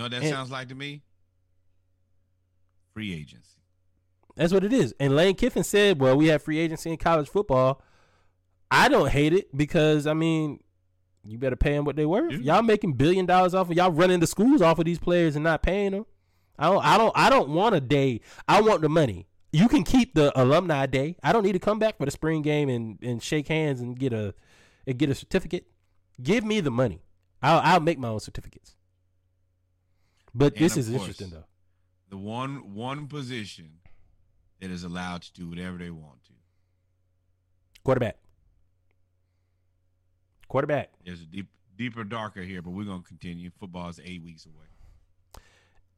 Know 0.00 0.04
what 0.04 0.10
that 0.12 0.22
And- 0.22 0.30
sounds 0.30 0.50
like 0.50 0.68
to 0.68 0.74
me? 0.74 1.02
Free 2.94 3.12
agency. 3.14 3.46
That's 4.36 4.52
what 4.52 4.64
it 4.64 4.72
is. 4.72 4.94
And 4.98 5.14
Lane 5.14 5.34
Kiffin 5.34 5.64
said, 5.64 6.00
"Well, 6.00 6.16
we 6.16 6.26
have 6.28 6.42
free 6.42 6.58
agency 6.58 6.90
in 6.90 6.96
college 6.96 7.28
football." 7.28 7.82
I 8.70 8.88
don't 8.88 9.10
hate 9.10 9.32
it 9.32 9.54
because 9.56 10.06
I 10.06 10.14
mean, 10.14 10.60
you 11.24 11.36
better 11.38 11.56
pay 11.56 11.72
them 11.72 11.84
what 11.84 11.96
they 11.96 12.06
worth. 12.06 12.32
Y'all 12.32 12.62
making 12.62 12.94
billion 12.94 13.26
dollars 13.26 13.54
off 13.54 13.70
of 13.70 13.76
y'all 13.76 13.90
running 13.90 14.20
the 14.20 14.26
schools 14.26 14.62
off 14.62 14.78
of 14.78 14.84
these 14.84 14.98
players 14.98 15.34
and 15.36 15.44
not 15.44 15.62
paying 15.62 15.92
them. 15.92 16.06
I 16.58 16.66
don't. 16.70 16.84
I 16.84 16.98
don't. 16.98 17.12
I 17.16 17.30
don't 17.30 17.50
want 17.50 17.74
a 17.74 17.80
day. 17.80 18.20
I 18.48 18.60
want 18.60 18.82
the 18.82 18.88
money. 18.88 19.26
You 19.52 19.68
can 19.68 19.82
keep 19.82 20.14
the 20.14 20.32
alumni 20.40 20.86
day. 20.86 21.16
I 21.22 21.32
don't 21.32 21.42
need 21.42 21.52
to 21.52 21.58
come 21.58 21.78
back 21.78 21.98
for 21.98 22.04
the 22.04 22.10
spring 22.10 22.42
game 22.42 22.68
and, 22.68 22.98
and 23.02 23.22
shake 23.22 23.48
hands 23.48 23.80
and 23.80 23.98
get 23.98 24.12
a 24.12 24.34
and 24.86 24.96
get 24.98 25.10
a 25.10 25.14
certificate. 25.14 25.66
Give 26.22 26.44
me 26.44 26.60
the 26.60 26.70
money. 26.70 27.02
I'll 27.42 27.60
I'll 27.60 27.80
make 27.80 27.98
my 27.98 28.08
own 28.08 28.20
certificates. 28.20 28.76
But 30.34 30.54
And 30.54 30.64
this 30.64 30.76
is 30.76 30.88
course, 30.88 31.00
interesting 31.02 31.30
though. 31.30 31.44
The 32.08 32.16
one 32.16 32.74
one 32.74 33.06
position 33.06 33.70
that 34.60 34.70
is 34.70 34.84
allowed 34.84 35.22
to 35.22 35.32
do 35.32 35.48
whatever 35.48 35.78
they 35.78 35.90
want 35.90 36.22
to. 36.24 36.32
Quarterback. 37.84 38.16
Quarterback. 40.48 40.90
There's 41.04 41.22
a 41.22 41.26
deep 41.26 41.48
deeper 41.76 42.04
darker 42.04 42.42
here, 42.42 42.60
but 42.62 42.70
we're 42.70 42.84
gonna 42.84 43.02
continue. 43.02 43.50
Football 43.58 43.88
is 43.88 44.00
eight 44.04 44.22
weeks 44.22 44.46
away. 44.46 44.66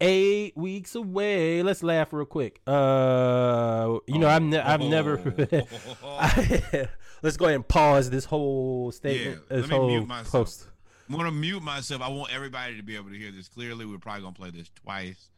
eight 0.00 0.56
weeks 0.56 0.94
away. 0.94 1.62
Let's 1.62 1.82
laugh 1.82 2.12
real 2.12 2.24
quick. 2.26 2.60
Uh, 2.66 3.98
you 4.06 4.18
know, 4.18 4.28
I'm 4.28 4.50
ne- 4.50 4.60
I've 4.60 4.80
never. 4.80 5.16
let's 7.22 7.36
go 7.36 7.46
ahead 7.46 7.56
and 7.56 7.66
pause 7.66 8.10
this 8.10 8.26
whole 8.26 8.92
statement. 8.92 9.40
Yeah, 9.50 9.56
this 9.56 9.68
let 9.68 9.70
me 9.70 9.76
whole 9.76 9.88
mute 9.88 10.06
myself. 10.06 10.30
post. 10.32 10.68
I'm 11.12 11.18
gonna 11.18 11.30
mute 11.30 11.62
myself. 11.62 12.01
I 12.01 12.09
want 12.09 12.34
everybody 12.34 12.74
to 12.78 12.82
be 12.82 12.97
able 12.97 13.10
to 13.10 13.16
hear 13.18 13.30
this 13.30 13.47
clearly. 13.47 13.84
We're 13.84 13.98
probably 13.98 14.22
gonna 14.22 14.32
play 14.32 14.51
this 14.51 14.70
twice. 14.82 15.28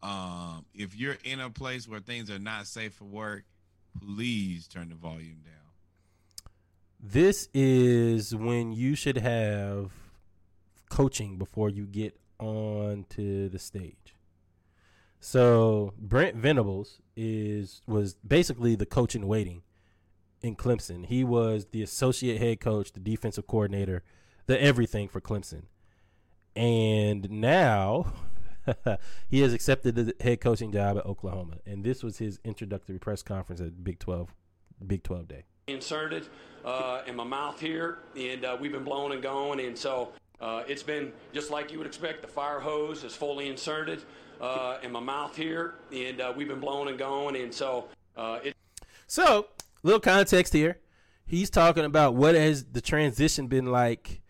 Um, 0.00 0.64
if 0.72 0.94
you're 0.94 1.18
in 1.24 1.40
a 1.40 1.50
place 1.50 1.88
where 1.88 1.98
things 1.98 2.30
are 2.30 2.38
not 2.38 2.68
safe 2.68 2.94
for 2.94 3.06
work, 3.06 3.42
please 4.00 4.68
turn 4.68 4.88
the 4.88 4.94
volume 4.94 5.40
down. 5.44 6.52
This 7.00 7.48
is 7.52 8.36
when 8.36 8.70
you 8.70 8.94
should 8.94 9.16
have 9.16 9.90
coaching 10.90 11.38
before 11.38 11.70
you 11.70 11.86
get 11.86 12.16
onto 12.38 13.48
the 13.48 13.58
stage. 13.58 14.14
So 15.18 15.92
Brent 15.98 16.36
Venables 16.36 17.00
is 17.16 17.82
was 17.84 18.14
basically 18.14 18.76
the 18.76 18.86
coach 18.86 19.16
in 19.16 19.26
waiting 19.26 19.62
in 20.40 20.54
Clemson. 20.54 21.04
He 21.04 21.24
was 21.24 21.66
the 21.72 21.82
associate 21.82 22.38
head 22.38 22.60
coach, 22.60 22.92
the 22.92 23.00
defensive 23.00 23.48
coordinator, 23.48 24.04
the 24.46 24.60
everything 24.60 25.08
for 25.08 25.20
Clemson. 25.20 25.64
And 26.54 27.30
now 27.30 28.12
he 29.28 29.40
has 29.40 29.52
accepted 29.52 29.94
the 29.94 30.14
head 30.20 30.40
coaching 30.40 30.72
job 30.72 30.96
at 30.96 31.06
Oklahoma. 31.06 31.58
And 31.66 31.84
this 31.84 32.02
was 32.02 32.18
his 32.18 32.40
introductory 32.44 32.98
press 32.98 33.22
conference 33.22 33.60
at 33.60 33.84
Big 33.84 33.98
12 33.98 34.34
Big 34.86 35.02
12 35.02 35.28
Day. 35.28 35.44
inserted 35.68 36.28
uh, 36.64 37.02
in 37.06 37.16
my 37.16 37.24
mouth 37.24 37.60
here, 37.60 37.98
and 38.16 38.44
uh, 38.44 38.56
we've 38.60 38.72
been 38.72 38.84
blowing 38.84 39.12
and 39.12 39.22
going, 39.22 39.60
and 39.60 39.76
so 39.76 40.12
uh, 40.40 40.64
it's 40.68 40.82
been 40.82 41.12
just 41.32 41.50
like 41.50 41.72
you 41.72 41.78
would 41.78 41.86
expect. 41.86 42.22
The 42.22 42.28
fire 42.28 42.60
hose 42.60 43.04
is 43.04 43.14
fully 43.14 43.48
inserted 43.48 44.02
uh, 44.40 44.78
in 44.82 44.92
my 44.92 45.00
mouth 45.00 45.36
here, 45.36 45.74
and 45.92 46.20
uh, 46.20 46.32
we've 46.36 46.48
been 46.48 46.60
blowing 46.60 46.88
and 46.88 46.98
going, 46.98 47.36
and 47.36 47.54
so 47.54 47.88
uh, 48.16 48.40
it. 48.44 48.54
So, 49.06 49.46
little 49.82 50.00
context 50.00 50.52
here. 50.52 50.78
He's 51.24 51.50
talking 51.50 51.84
about 51.84 52.14
what 52.14 52.34
has 52.34 52.64
the 52.64 52.80
transition 52.80 53.46
been 53.48 53.66
like 53.66 54.20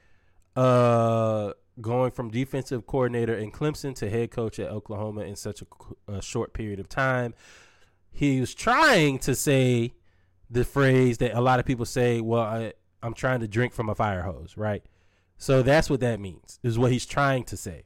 uh 0.56 1.52
going 1.80 2.10
from 2.10 2.30
defensive 2.30 2.86
coordinator 2.86 3.34
in 3.36 3.50
Clemson 3.52 3.94
to 3.96 4.08
head 4.08 4.30
coach 4.30 4.58
at 4.58 4.70
Oklahoma 4.70 5.22
in 5.22 5.36
such 5.36 5.62
a, 5.62 5.66
a 6.12 6.22
short 6.22 6.54
period 6.54 6.80
of 6.80 6.88
time. 6.88 7.34
He 8.10 8.40
was 8.40 8.54
trying 8.54 9.18
to 9.20 9.34
say 9.34 9.92
the 10.50 10.64
phrase 10.64 11.18
that 11.18 11.36
a 11.36 11.40
lot 11.40 11.60
of 11.60 11.66
people 11.66 11.84
say, 11.84 12.20
"Well, 12.22 12.40
I, 12.42 12.72
I'm 13.02 13.12
trying 13.12 13.40
to 13.40 13.48
drink 13.48 13.74
from 13.74 13.90
a 13.90 13.94
fire 13.94 14.22
hose," 14.22 14.56
right? 14.56 14.82
So 15.36 15.62
that's 15.62 15.90
what 15.90 16.00
that 16.00 16.18
means. 16.18 16.58
Is 16.62 16.78
what 16.78 16.92
he's 16.92 17.04
trying 17.04 17.44
to 17.44 17.56
say. 17.58 17.84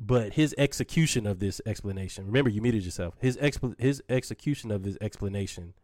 But 0.00 0.32
his 0.32 0.52
execution 0.58 1.28
of 1.28 1.38
this 1.38 1.60
explanation, 1.64 2.26
remember 2.26 2.50
you 2.50 2.60
muted 2.60 2.84
yourself. 2.84 3.14
His 3.20 3.36
expl- 3.36 3.80
his 3.80 4.02
execution 4.08 4.72
of 4.72 4.82
his 4.82 4.98
explanation 5.00 5.74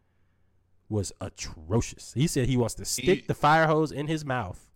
was 0.89 1.13
atrocious. 1.21 2.11
He 2.13 2.27
said 2.27 2.49
he 2.49 2.57
wants 2.57 2.73
to 2.75 2.85
stick 2.85 3.21
you- 3.21 3.27
the 3.27 3.33
fire 3.33 3.67
hose 3.67 3.93
in 3.93 4.07
his 4.07 4.25
mouth, 4.25 4.68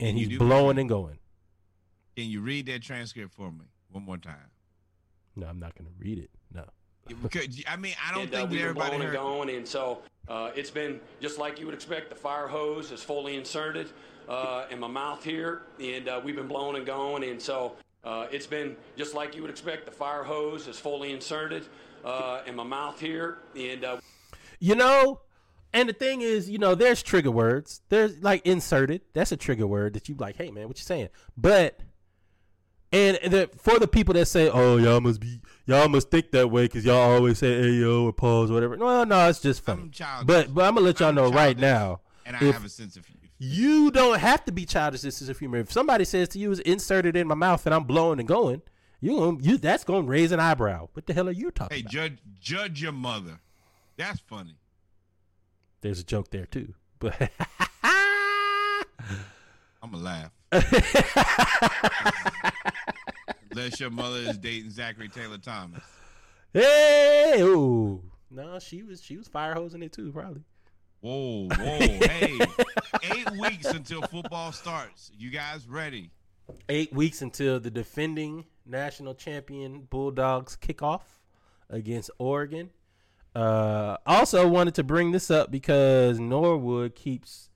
and 0.00 0.16
he's 0.16 0.38
blowing 0.38 0.78
and 0.78 0.88
going. 0.88 1.18
Can 2.16 2.26
you 2.26 2.40
read 2.40 2.66
that 2.66 2.82
transcript 2.82 3.32
for 3.32 3.50
me 3.50 3.64
one 3.90 4.04
more 4.04 4.18
time? 4.18 4.50
No, 5.36 5.46
I'm 5.46 5.58
not 5.58 5.74
going 5.76 5.86
to 5.86 5.94
read 5.98 6.18
it. 6.18 6.30
No. 6.52 6.64
Because, 7.22 7.62
I 7.68 7.76
mean, 7.76 7.94
I 8.06 8.12
don't 8.14 8.24
and 8.24 8.34
uh, 8.34 8.38
think 8.38 8.50
we've 8.50 8.60
that 8.60 8.74
been 8.74 8.80
everybody 8.80 8.88
blowing 8.90 9.02
and 9.02 9.10
heard. 9.10 9.16
going, 9.16 9.50
and 9.50 9.66
so 9.66 10.02
uh, 10.28 10.50
it's 10.54 10.70
been 10.70 11.00
just 11.20 11.38
like 11.38 11.58
you 11.58 11.66
would 11.66 11.74
expect. 11.74 12.08
The 12.08 12.16
fire 12.16 12.46
hose 12.46 12.92
is 12.92 13.02
fully 13.02 13.36
inserted 13.36 13.88
uh, 14.28 14.66
in 14.70 14.78
my 14.78 14.86
mouth 14.88 15.22
here, 15.22 15.62
and 15.80 16.08
uh, 16.08 16.20
we've 16.24 16.36
been 16.36 16.48
blowing 16.48 16.76
and 16.76 16.86
going, 16.86 17.24
and 17.24 17.40
so 17.42 17.76
uh, 18.04 18.26
it's 18.30 18.46
been 18.46 18.76
just 18.96 19.14
like 19.14 19.34
you 19.34 19.42
would 19.42 19.50
expect. 19.50 19.84
The 19.84 19.92
fire 19.92 20.22
hose 20.22 20.66
is 20.66 20.78
fully 20.78 21.12
inserted 21.12 21.66
uh, 22.04 22.42
in 22.46 22.54
my 22.54 22.64
mouth 22.64 22.98
here, 23.00 23.38
and 23.56 23.84
uh, 23.84 23.96
You 24.60 24.76
know, 24.76 25.20
and 25.74 25.88
the 25.88 25.92
thing 25.92 26.22
is, 26.22 26.48
you 26.48 26.56
know, 26.58 26.74
there's 26.74 27.02
trigger 27.02 27.30
words. 27.30 27.82
There's 27.90 28.22
like 28.22 28.46
inserted. 28.46 29.02
That's 29.12 29.32
a 29.32 29.36
trigger 29.36 29.66
word 29.66 29.92
that 29.94 30.08
you 30.08 30.14
like, 30.14 30.36
hey 30.36 30.50
man, 30.50 30.68
what 30.68 30.78
you 30.78 30.84
saying? 30.84 31.08
But 31.36 31.80
and 32.92 33.18
the, 33.24 33.50
for 33.58 33.80
the 33.80 33.88
people 33.88 34.14
that 34.14 34.26
say, 34.26 34.48
"Oh, 34.48 34.76
y'all 34.76 35.00
must 35.00 35.20
be, 35.20 35.40
y'all 35.66 35.88
must 35.88 36.10
think 36.12 36.30
that 36.30 36.48
way 36.52 36.66
because 36.66 36.84
y'all 36.84 37.12
always 37.12 37.38
say 37.38 37.60
ayo 37.60 38.04
or 38.04 38.12
pause 38.12 38.50
or 38.50 38.54
whatever." 38.54 38.76
No, 38.76 39.02
no, 39.02 39.28
it's 39.28 39.40
just 39.40 39.64
funny. 39.64 39.90
But 40.24 40.54
but 40.54 40.64
I'm 40.64 40.74
gonna 40.74 40.80
let 40.86 41.00
y'all 41.00 41.08
I'm 41.08 41.16
know 41.16 41.28
right 41.28 41.58
now, 41.58 42.02
and 42.24 42.36
I 42.36 42.38
have 42.38 42.64
a 42.64 42.68
sense 42.68 42.96
of 42.96 43.04
humor. 43.04 43.28
you 43.38 43.90
don't 43.90 44.20
have 44.20 44.44
to 44.44 44.52
be 44.52 44.64
childish. 44.64 45.00
This 45.00 45.20
is 45.20 45.28
a 45.28 45.32
humor. 45.32 45.58
If 45.58 45.72
somebody 45.72 46.04
says 46.04 46.28
to 46.30 46.38
you, 46.38 46.52
"Is 46.52 46.60
inserted 46.60 47.16
in 47.16 47.26
my 47.26 47.34
mouth," 47.34 47.66
and 47.66 47.74
I'm 47.74 47.82
blowing 47.82 48.20
and 48.20 48.28
going, 48.28 48.62
you 49.00 49.40
you 49.42 49.58
that's 49.58 49.82
gonna 49.82 50.06
raise 50.06 50.30
an 50.30 50.38
eyebrow. 50.38 50.88
What 50.92 51.06
the 51.06 51.14
hell 51.14 51.28
are 51.28 51.32
you 51.32 51.50
talking 51.50 51.74
Hey, 51.76 51.80
about? 51.80 51.92
judge, 51.92 52.18
judge 52.40 52.80
your 52.80 52.92
mother. 52.92 53.40
That's 53.96 54.20
funny. 54.20 54.54
There's 55.84 56.00
a 56.00 56.04
joke 56.04 56.30
there 56.30 56.46
too, 56.46 56.72
but. 56.98 57.30
I'm 59.82 59.92
gonna 59.92 59.98
laugh. 59.98 60.30
Unless 63.50 63.80
your 63.80 63.90
mother 63.90 64.20
is 64.20 64.38
dating 64.38 64.70
Zachary 64.70 65.10
Taylor 65.10 65.36
Thomas. 65.36 65.82
Hey, 66.54 67.34
ooh. 67.40 68.02
No, 68.30 68.58
she 68.60 68.82
was 68.82 69.02
she 69.02 69.18
was 69.18 69.28
fire 69.28 69.52
hosing 69.52 69.82
it 69.82 69.92
too, 69.92 70.10
probably. 70.10 70.40
Whoa, 71.02 71.48
whoa, 71.48 71.78
hey! 71.78 72.38
Eight 73.02 73.30
weeks 73.32 73.66
until 73.66 74.00
football 74.00 74.52
starts. 74.52 75.12
You 75.18 75.28
guys 75.28 75.68
ready? 75.68 76.12
Eight 76.70 76.94
weeks 76.94 77.20
until 77.20 77.60
the 77.60 77.70
defending 77.70 78.46
national 78.64 79.16
champion 79.16 79.82
Bulldogs 79.90 80.56
kickoff 80.56 81.02
against 81.68 82.10
Oregon. 82.18 82.70
Uh, 83.34 83.96
also 84.06 84.46
wanted 84.46 84.74
to 84.74 84.84
bring 84.84 85.10
this 85.10 85.30
up 85.30 85.50
because 85.50 86.20
Norwood 86.20 86.94
keeps 86.94 87.50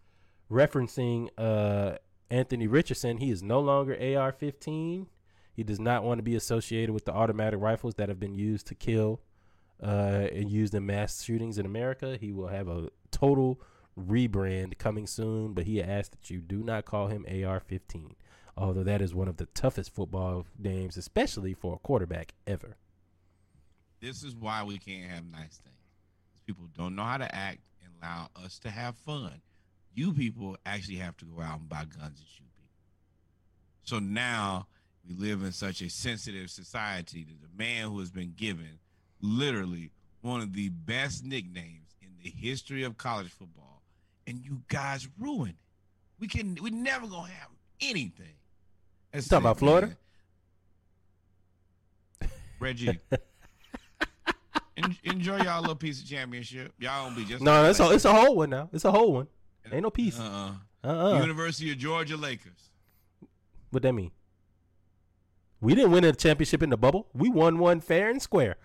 referencing 0.51 1.29
uh, 1.39 1.97
Anthony 2.31 2.67
Richardson. 2.67 3.19
He 3.19 3.31
is 3.31 3.43
no 3.43 3.61
longer 3.61 3.93
AR-15. 3.93 5.07
He 5.53 5.63
does 5.63 5.81
not 5.81 6.05
want 6.05 6.19
to 6.19 6.23
be 6.23 6.37
associated 6.37 6.93
with 6.93 7.05
the 7.05 7.13
automatic 7.13 7.61
rifles 7.61 7.95
that 7.95 8.09
have 8.09 8.21
been 8.21 8.35
used 8.35 8.67
to 8.69 8.75
kill 8.75 9.21
uh, 9.83 10.27
and 10.33 10.51
used 10.51 10.75
in 10.75 10.87
mass 10.87 11.23
shootings 11.23 11.59
in 11.59 11.67
America. 11.67 12.17
He 12.21 12.33
will 12.33 12.49
have 12.49 12.69
a 12.69 12.91
total 13.11 13.61
rebrand 13.99 14.79
coming 14.79 15.07
soon, 15.07 15.55
but 15.55 15.65
he 15.65 15.83
asked 15.83 16.13
that 16.13 16.31
you 16.31 16.41
do 16.41 16.63
not 16.63 16.85
call 16.85 17.09
him 17.09 17.25
AR-15, 17.29 18.13
although 18.57 18.85
that 18.85 19.03
is 19.03 19.15
one 19.15 19.29
of 19.29 19.37
the 19.37 19.47
toughest 19.47 19.95
football 19.95 20.47
names, 20.59 20.97
especially 20.97 21.55
for 21.55 21.75
a 21.75 21.79
quarterback 21.79 22.35
ever. 22.47 22.77
This 24.01 24.23
is 24.23 24.35
why 24.37 24.63
we 24.63 24.79
can't 24.79 25.11
have 25.11 25.25
nice 25.25 25.61
things. 25.63 25.75
People 26.47 26.67
don't 26.77 26.95
know 26.95 27.03
how 27.03 27.19
to 27.19 27.35
act 27.35 27.59
and 27.83 27.93
allow 28.01 28.29
us 28.45 28.59
to 28.61 28.71
have 28.71 28.97
fun. 28.97 29.41
You 29.95 30.13
people 30.13 30.57
actually 30.65 30.97
have 30.97 31.17
to 31.19 31.25
go 31.25 31.43
out 31.43 31.61
and 31.61 31.69
buy 31.69 31.85
guns 31.85 32.21
and 32.21 32.29
shoot 32.29 32.47
people. 32.55 32.71
So 33.83 33.99
now 33.99 34.67
we 35.07 35.15
live 35.15 35.43
in 35.43 35.53
such 35.53 35.83
a 35.83 35.91
sensitive 35.91 36.51
society 36.51 37.25
that 37.25 37.41
the 37.41 37.63
man 37.63 37.89
who 37.89 37.99
has 37.99 38.11
been 38.11 38.35
given 38.37 38.79
literally 39.21 39.91
one 40.21 40.41
of 40.41 40.53
the 40.53 40.69
best 40.69 41.25
nicknames 41.25 41.97
in 42.03 42.09
the 42.23 42.31
history 42.31 42.85
of 42.85 42.97
college 42.99 43.31
football, 43.31 43.83
and 44.27 44.45
you 44.45 44.63
guys 44.69 45.09
ruin 45.19 45.51
it. 45.51 45.57
We 46.21 46.29
can 46.29 46.57
we 46.61 46.71
never 46.71 47.07
gonna 47.07 47.33
have 47.33 47.51
anything. 47.81 48.35
Talking 49.13 49.23
it, 49.23 49.33
about 49.33 49.59
Florida? 49.59 49.97
Reggie. 52.61 52.99
En- 54.85 54.97
enjoy 55.05 55.39
y'all 55.39 55.59
a 55.59 55.63
little 55.63 55.77
piece 55.77 56.01
of 56.03 56.09
championship. 56.09 56.73
Y'all 56.79 57.07
don't 57.07 57.17
be 57.17 57.25
just 57.25 57.43
No, 57.43 57.63
like 57.63 57.71
it's 57.71 57.81
a, 57.81 57.91
it's 57.91 58.05
a 58.05 58.13
whole 58.13 58.37
one 58.37 58.51
now. 58.51 58.69
It's 58.73 58.85
a 58.85 58.91
whole 58.93 59.13
one. 59.13 59.29
Ain't 59.71 59.83
no 59.83 59.91
piece. 59.91 60.19
uh-uh. 60.19 60.53
Uh-uh. 60.83 61.21
University 61.21 61.71
of 61.73 61.79
Georgia 61.79 62.17
Lakers. 62.17 62.71
What 63.71 63.83
that 63.83 63.93
mean? 63.93 64.13
We 65.61 65.75
didn't 65.75 65.91
win 65.91 66.05
a 66.05 66.13
championship 66.13 66.63
in 66.63 66.71
the 66.71 66.77
bubble. 66.77 67.09
We 67.13 67.29
won 67.29 67.59
one 67.59 67.81
fair 67.81 68.09
and 68.09 68.23
square. 68.23 68.57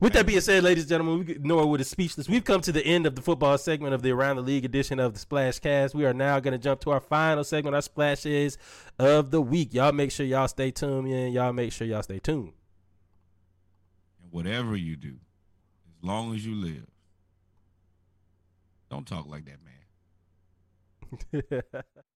With 0.00 0.14
that 0.14 0.26
being 0.26 0.40
said, 0.40 0.64
ladies 0.64 0.84
and 0.84 0.88
gentlemen, 0.88 1.24
we 1.26 1.36
Norwood 1.40 1.80
is 1.80 1.88
speechless. 1.88 2.28
We've 2.28 2.42
come 2.42 2.60
to 2.62 2.72
the 2.72 2.84
end 2.84 3.06
of 3.06 3.14
the 3.14 3.22
football 3.22 3.56
segment 3.56 3.94
of 3.94 4.02
the 4.02 4.10
Around 4.10 4.36
the 4.36 4.42
League 4.42 4.64
edition 4.64 4.98
of 4.98 5.12
the 5.12 5.20
Splash 5.20 5.60
Cast. 5.60 5.94
We 5.94 6.04
are 6.06 6.12
now 6.14 6.40
going 6.40 6.52
to 6.52 6.58
jump 6.58 6.80
to 6.80 6.90
our 6.90 6.98
final 6.98 7.44
segment, 7.44 7.76
our 7.76 7.82
splashes 7.82 8.58
of 8.98 9.30
the 9.30 9.40
week. 9.40 9.72
Y'all 9.74 9.92
make 9.92 10.10
sure 10.10 10.26
y'all 10.26 10.48
stay 10.48 10.72
tuned, 10.72 11.08
man. 11.08 11.30
Y'all 11.30 11.52
make 11.52 11.72
sure 11.72 11.86
y'all 11.86 12.02
stay 12.02 12.18
tuned. 12.18 12.52
Whatever 14.32 14.74
you 14.76 14.96
do, 14.96 15.16
as 15.86 16.02
long 16.02 16.34
as 16.34 16.44
you 16.44 16.54
live, 16.54 16.86
don't 18.90 19.06
talk 19.06 19.28
like 19.28 19.44
that, 19.44 19.58
man. 21.42 21.72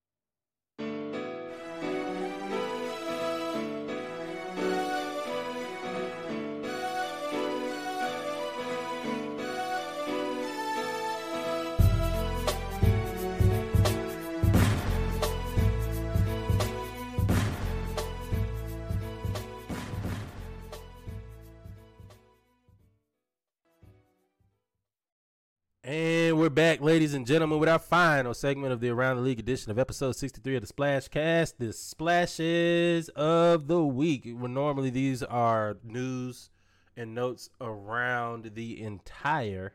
And 25.87 26.37
we're 26.37 26.51
back, 26.51 26.81
ladies 26.81 27.15
and 27.15 27.25
gentlemen, 27.25 27.61
with 27.61 27.69
our 27.69 27.79
final 27.79 28.35
segment 28.35 28.73
of 28.73 28.81
the 28.81 28.89
Around 28.89 29.19
the 29.19 29.23
League 29.23 29.39
edition 29.39 29.71
of 29.71 29.79
episode 29.79 30.17
63 30.17 30.57
of 30.57 30.63
the 30.63 30.67
Splash 30.67 31.07
Cast, 31.07 31.61
the 31.61 31.73
splashes 31.73 33.09
of 33.11 33.69
the 33.69 33.85
week. 33.85 34.27
Well, 34.27 34.49
normally 34.49 34.91
these 34.91 35.23
are 35.23 35.77
news 35.85 36.51
and 36.97 37.15
notes 37.15 37.51
around 37.61 38.57
the 38.57 38.83
entire 38.83 39.75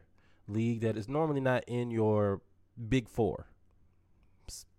league 0.49 0.81
that 0.81 0.97
is 0.97 1.07
normally 1.07 1.39
not 1.39 1.63
in 1.65 1.91
your 1.91 2.41
big 2.89 3.07
four 3.07 3.47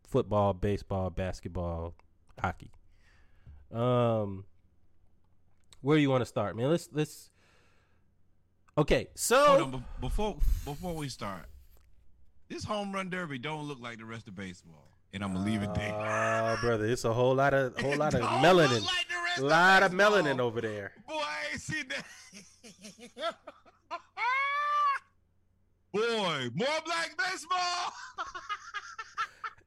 football, 0.07 0.53
baseball, 0.53 1.09
basketball, 1.09 1.95
hockey. 2.43 2.73
Um, 3.73 4.45
where 5.81 5.97
do 5.97 6.03
you 6.03 6.11
want 6.11 6.21
to 6.21 6.27
start, 6.27 6.59
man? 6.59 6.69
Let's 6.69 6.91
let's. 6.93 7.31
Okay, 8.79 9.09
so 9.15 9.45
Hold 9.45 9.63
on, 9.63 9.71
be- 9.73 9.83
before 10.01 10.37
before 10.65 10.95
we 10.95 11.09
start, 11.09 11.45
this 12.49 12.65
home 12.65 12.93
run 12.93 13.11
derby 13.11 13.39
don't 13.39 13.65
look 13.69 13.79
like 13.81 13.99
the 13.99 14.05
rest 14.07 14.29
of 14.29 14.35
baseball, 14.35 14.89
and 15.13 15.23
I'm 15.23 15.35
gonna 15.35 15.45
leave 15.45 15.63
it 15.63 15.75
there. 15.75 15.93
Oh, 15.93 16.57
brother, 16.63 16.87
it's 16.87 17.05
a 17.05 17.13
whole 17.13 17.35
lot 17.35 17.53
of 17.53 17.77
whole 17.81 17.97
lot 17.97 18.15
of 18.15 18.23
melanin, 18.23 18.81
like 18.83 19.07
a 19.39 19.43
lot 19.43 19.83
of 19.83 19.91
baseball. 19.93 20.13
melanin 20.23 20.39
over 20.41 20.63
there. 20.63 20.93
Boy, 21.07 21.15
I 21.17 21.53
ain't 21.53 21.61
seen 21.61 21.85
that. 21.89 23.35
Boy, 25.93 26.49
more 26.55 26.81
black 26.85 27.15
baseball. 27.19 27.93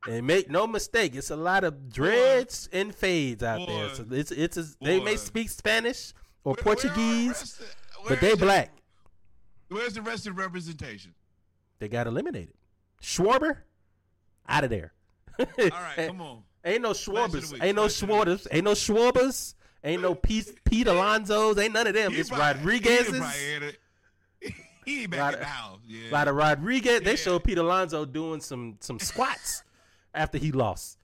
And 0.08 0.28
make 0.28 0.52
no 0.52 0.68
mistake, 0.68 1.16
it's 1.16 1.32
a 1.32 1.36
lot 1.36 1.64
of 1.64 1.92
dreads 1.92 2.70
and 2.72 2.94
fades 2.94 3.42
out 3.42 3.68
there. 3.68 3.90
So 3.96 4.06
it's 4.12 4.30
it's 4.30 4.56
a, 4.56 4.64
they 4.80 5.00
may 5.00 5.16
speak 5.16 5.50
Spanish 5.50 6.14
or 6.44 6.54
Where- 6.54 6.64
where 6.64 6.76
the 6.76 6.90
Portuguese, 6.90 7.30
rest 7.40 7.62
but 8.08 8.22
they 8.22 8.30
the- 8.36 8.38
black. 8.38 8.72
Where's 9.70 9.94
the 9.94 10.02
rest 10.02 10.28
of 10.28 10.36
the 10.36 10.42
representation? 10.42 11.14
They 11.80 11.88
got 11.88 12.08
eliminated. 12.08 12.54
Schwarber, 13.02 13.58
out 14.48 14.64
of 14.64 14.70
there. 14.70 14.94
All 15.40 15.46
right, 15.60 16.08
come 16.08 16.22
on. 16.22 16.44
Ain't 16.66 16.82
no 16.82 16.92
Schwarbers. 16.92 17.62
Ain't 17.62 17.76
no 17.76 17.88
splash 17.88 18.02
of 18.02 18.08
the 18.08 18.14
week. 18.34 18.40
Schwarbers. 18.42 18.48
Ain't 18.52 18.64
no 18.66 18.72
Schwarbers. 18.72 19.54
Ain't 19.84 20.02
no 20.02 20.16
Pete, 20.16 20.64
Pete 20.64 20.88
Alonso's. 20.88 21.58
Ain't 21.60 21.74
none 21.74 21.86
of 21.86 21.94
them. 21.94 22.12
He 22.12 22.20
It's 22.20 22.30
probably- 22.30 22.46
Rodriguez's. 22.64 23.22
it. 23.62 23.78
he 24.86 25.02
ain't 25.04 25.12
back 25.12 25.20
Lot 25.20 25.34
at 25.36 25.40
the 25.42 25.46
house. 25.46 25.80
Yeah. 25.86 26.10
A 26.10 26.12
lot 26.12 26.28
of 26.28 26.36
Rodriguez. 26.36 27.02
They 27.02 27.12
Yeah. 27.12 27.16
showed 27.18 27.44
Pete 27.44 27.58
Alonso 27.60 28.04
doing 28.06 28.42
some 28.42 28.78
some 28.80 29.00
squats 29.00 29.62
after 30.16 30.38
he 30.40 30.52
lost. 30.52 30.98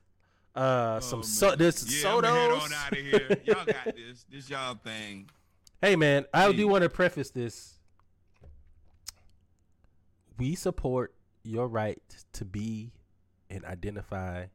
Uh, 0.55 0.95
Oh, 0.97 0.99
some 1.01 1.19
man. 1.19 1.23
so 1.25 1.55
there's 1.55 2.01
yeah, 2.03 2.09
I'ma 2.15 2.27
head 2.33 2.51
on 2.51 2.73
out 2.73 2.91
of 2.91 2.97
here. 2.97 3.37
Y'all 3.45 3.65
got 3.65 3.95
this. 3.95 4.25
This 4.31 4.49
y'all 4.49 4.75
thing. 4.75 5.29
Hey 5.81 5.95
man, 5.95 6.25
I 6.33 6.47
Hey. 6.47 6.53
do 6.53 6.67
want 6.67 6.81
to 6.83 6.89
preface 6.89 7.29
this. 7.29 7.75
We 10.41 10.55
support 10.55 11.13
your 11.43 11.67
right 11.67 12.01
to 12.33 12.45
be 12.45 12.93
and 13.51 13.63
identify 13.63 14.47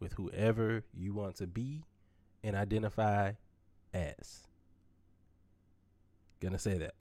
with 0.00 0.14
whoever 0.14 0.84
you 0.94 1.12
want 1.12 1.36
to 1.36 1.46
be 1.46 1.82
and 2.42 2.56
identify 2.56 3.32
as. 3.92 4.46
Gonna 6.40 6.58
say 6.58 6.78
that. 6.78 6.94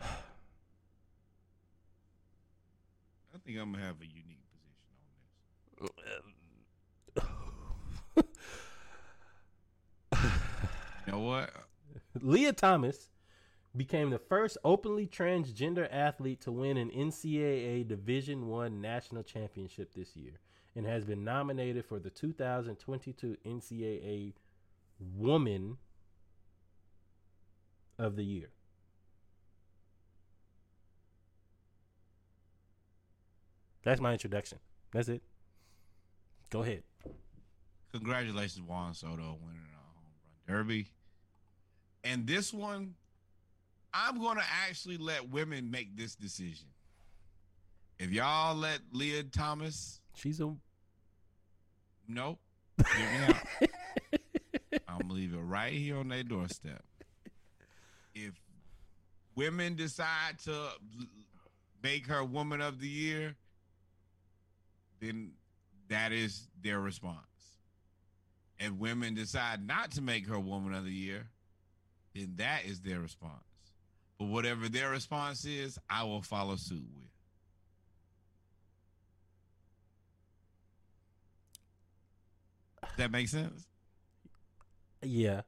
I 0.00 0.06
think 3.44 3.60
I'm 3.60 3.70
gonna 3.70 3.84
have 3.84 4.00
a 4.00 4.04
unique 4.04 4.42
position 4.50 4.88
on 5.80 5.86
this. 8.16 8.24
You 11.06 11.12
know 11.12 11.20
what? 11.20 11.50
Lia 12.20 12.52
Thomas 12.52 13.10
became 13.76 14.10
the 14.10 14.18
first 14.18 14.58
openly 14.64 15.06
transgender 15.06 15.88
athlete 15.92 16.40
to 16.42 16.52
win 16.52 16.76
an 16.76 16.90
NCAA 16.90 17.86
Division 17.86 18.48
One 18.48 18.80
national 18.80 19.22
championship 19.22 19.92
this 19.94 20.16
year, 20.16 20.40
and 20.74 20.86
has 20.86 21.04
been 21.04 21.24
nominated 21.24 21.84
for 21.84 21.98
the 21.98 22.10
2022 22.10 23.36
NCAA 23.44 24.32
Woman 25.16 25.78
of 27.98 28.16
the 28.16 28.24
Year. 28.24 28.48
That's 33.82 34.00
my 34.00 34.12
introduction. 34.12 34.58
That's 34.92 35.08
it. 35.08 35.22
Go 36.50 36.62
ahead. 36.62 36.82
Congratulations, 37.92 38.66
Juan 38.66 38.94
Soto, 38.94 39.38
winning 39.40 39.62
a 39.62 39.78
home 39.78 40.10
run 40.48 40.56
derby. 40.56 40.88
And 42.02 42.26
this 42.26 42.52
one, 42.52 42.94
I'm 43.96 44.20
going 44.20 44.36
to 44.36 44.44
actually 44.68 44.98
let 44.98 45.30
women 45.30 45.70
make 45.70 45.96
this 45.96 46.14
decision. 46.14 46.66
If 47.98 48.10
y'all 48.10 48.54
let 48.54 48.80
Lia 48.92 49.22
Thomas, 49.22 50.00
She's 50.16 50.40
a 50.40 50.54
nope. 52.08 52.38
I'm 54.88 54.98
gonna 55.00 55.12
leave 55.12 55.32
it 55.34 55.38
right 55.38 55.72
here 55.72 55.96
on 55.98 56.08
their 56.08 56.22
doorstep. 56.22 56.82
If 58.14 58.32
women 59.34 59.76
decide 59.76 60.38
to 60.44 60.70
make 61.82 62.06
her 62.06 62.24
woman 62.24 62.60
of 62.60 62.80
the 62.80 62.88
year, 62.88 63.34
then 65.00 65.32
that 65.88 66.12
is 66.12 66.48
their 66.62 66.80
response. 66.80 67.16
If 68.58 68.72
women 68.72 69.14
decide 69.14 69.66
not 69.66 69.90
to 69.92 70.02
make 70.02 70.26
her 70.26 70.40
woman 70.40 70.72
of 70.74 70.84
the 70.84 70.92
year, 70.92 71.26
then 72.14 72.32
that 72.36 72.64
is 72.64 72.80
their 72.80 73.00
response. 73.00 73.45
But 74.18 74.26
whatever 74.26 74.68
their 74.68 74.90
response 74.90 75.44
is, 75.44 75.78
I 75.90 76.04
will 76.04 76.22
follow 76.22 76.56
suit 76.56 76.84
with. 76.94 77.06
That 82.96 83.10
makes 83.10 83.32
sense? 83.32 83.66
Yeah. 85.02 85.42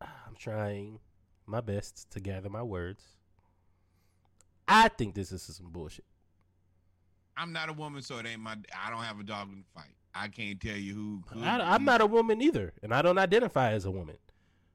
I'm 0.00 0.36
trying 0.38 1.00
my 1.46 1.60
best 1.60 2.10
to 2.12 2.20
gather 2.20 2.48
my 2.48 2.62
words. 2.62 3.02
I 4.68 4.88
think 4.88 5.14
this 5.14 5.32
is 5.32 5.42
some 5.42 5.70
bullshit. 5.70 6.04
I'm 7.36 7.52
not 7.52 7.68
a 7.68 7.72
woman, 7.72 8.02
so 8.02 8.18
it 8.18 8.26
ain't 8.26 8.40
my. 8.40 8.52
I 8.52 8.90
don't 8.90 9.02
have 9.02 9.18
a 9.18 9.24
dog 9.24 9.48
in 9.52 9.58
the 9.58 9.80
fight. 9.80 9.94
I 10.14 10.28
can't 10.28 10.60
tell 10.60 10.76
you 10.76 10.94
who. 10.94 11.22
who 11.32 11.44
I, 11.44 11.74
am 11.74 11.84
not 11.84 12.00
a 12.00 12.06
woman 12.06 12.40
either, 12.40 12.72
and 12.82 12.94
I 12.94 13.02
don't 13.02 13.18
identify 13.18 13.72
as 13.72 13.84
a 13.84 13.90
woman. 13.90 14.18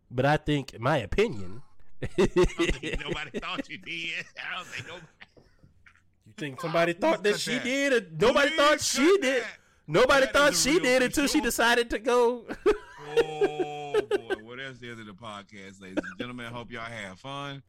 But 0.10 0.26
I 0.26 0.38
think, 0.38 0.74
in 0.74 0.82
my 0.82 0.98
opinion, 0.98 1.38
I 1.38 1.42
don't 1.42 1.54
think 1.54 1.67
nobody 2.18 3.40
thought 3.40 3.70
you 3.70 3.78
did. 3.80 4.26
I 4.38 4.56
don't 4.58 4.68
think 4.68 4.88
nobody. 4.88 5.06
you 6.26 6.34
think 6.38 6.62
somebody 6.62 6.94
thought 6.94 7.24
that 7.24 7.40
she 7.40 7.56
that. 7.56 7.64
did, 7.64 7.94
or 7.94 8.08
nobody 8.20 8.50
Please 8.50 8.58
thought 8.58 8.72
cut 8.72 8.82
she 8.82 9.18
did. 9.22 9.44
that. 9.44 9.48
Nobody 9.90 10.26
That 10.26 10.34
thought 10.34 10.54
she 10.56 10.80
did 10.80 11.00
for 11.00 11.06
until 11.06 11.28
she 11.28 11.40
decided 11.42 11.90
to 11.92 12.00
go. 12.00 12.46
Oh 13.18 14.02
boy, 14.02 14.36
well 14.44 14.58
that's 14.58 14.80
the 14.80 14.90
end 14.92 15.00
of 15.00 15.06
the 15.08 15.14
podcast, 15.14 15.82
ladies 15.82 15.98
and 15.98 16.18
gentlemen. 16.20 16.46
I 16.46 16.50
hope 16.50 16.72
y'all 16.72 16.82
have 16.84 17.20
fun. 17.20 17.64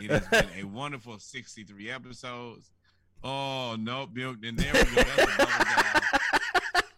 It 0.00 0.10
has 0.10 0.26
been 0.28 0.46
a 0.60 0.64
wonderful 0.68 1.18
63 1.18 1.90
episodes. 1.90 2.70
Oh 3.24 3.76
nope, 3.78 4.10
Bill, 4.14 4.36
and 4.42 4.56
there 4.58 4.72
we 4.72 4.80
go. 4.94 5.02
That's 5.02 5.22
a 5.22 5.36
double. 5.38 5.50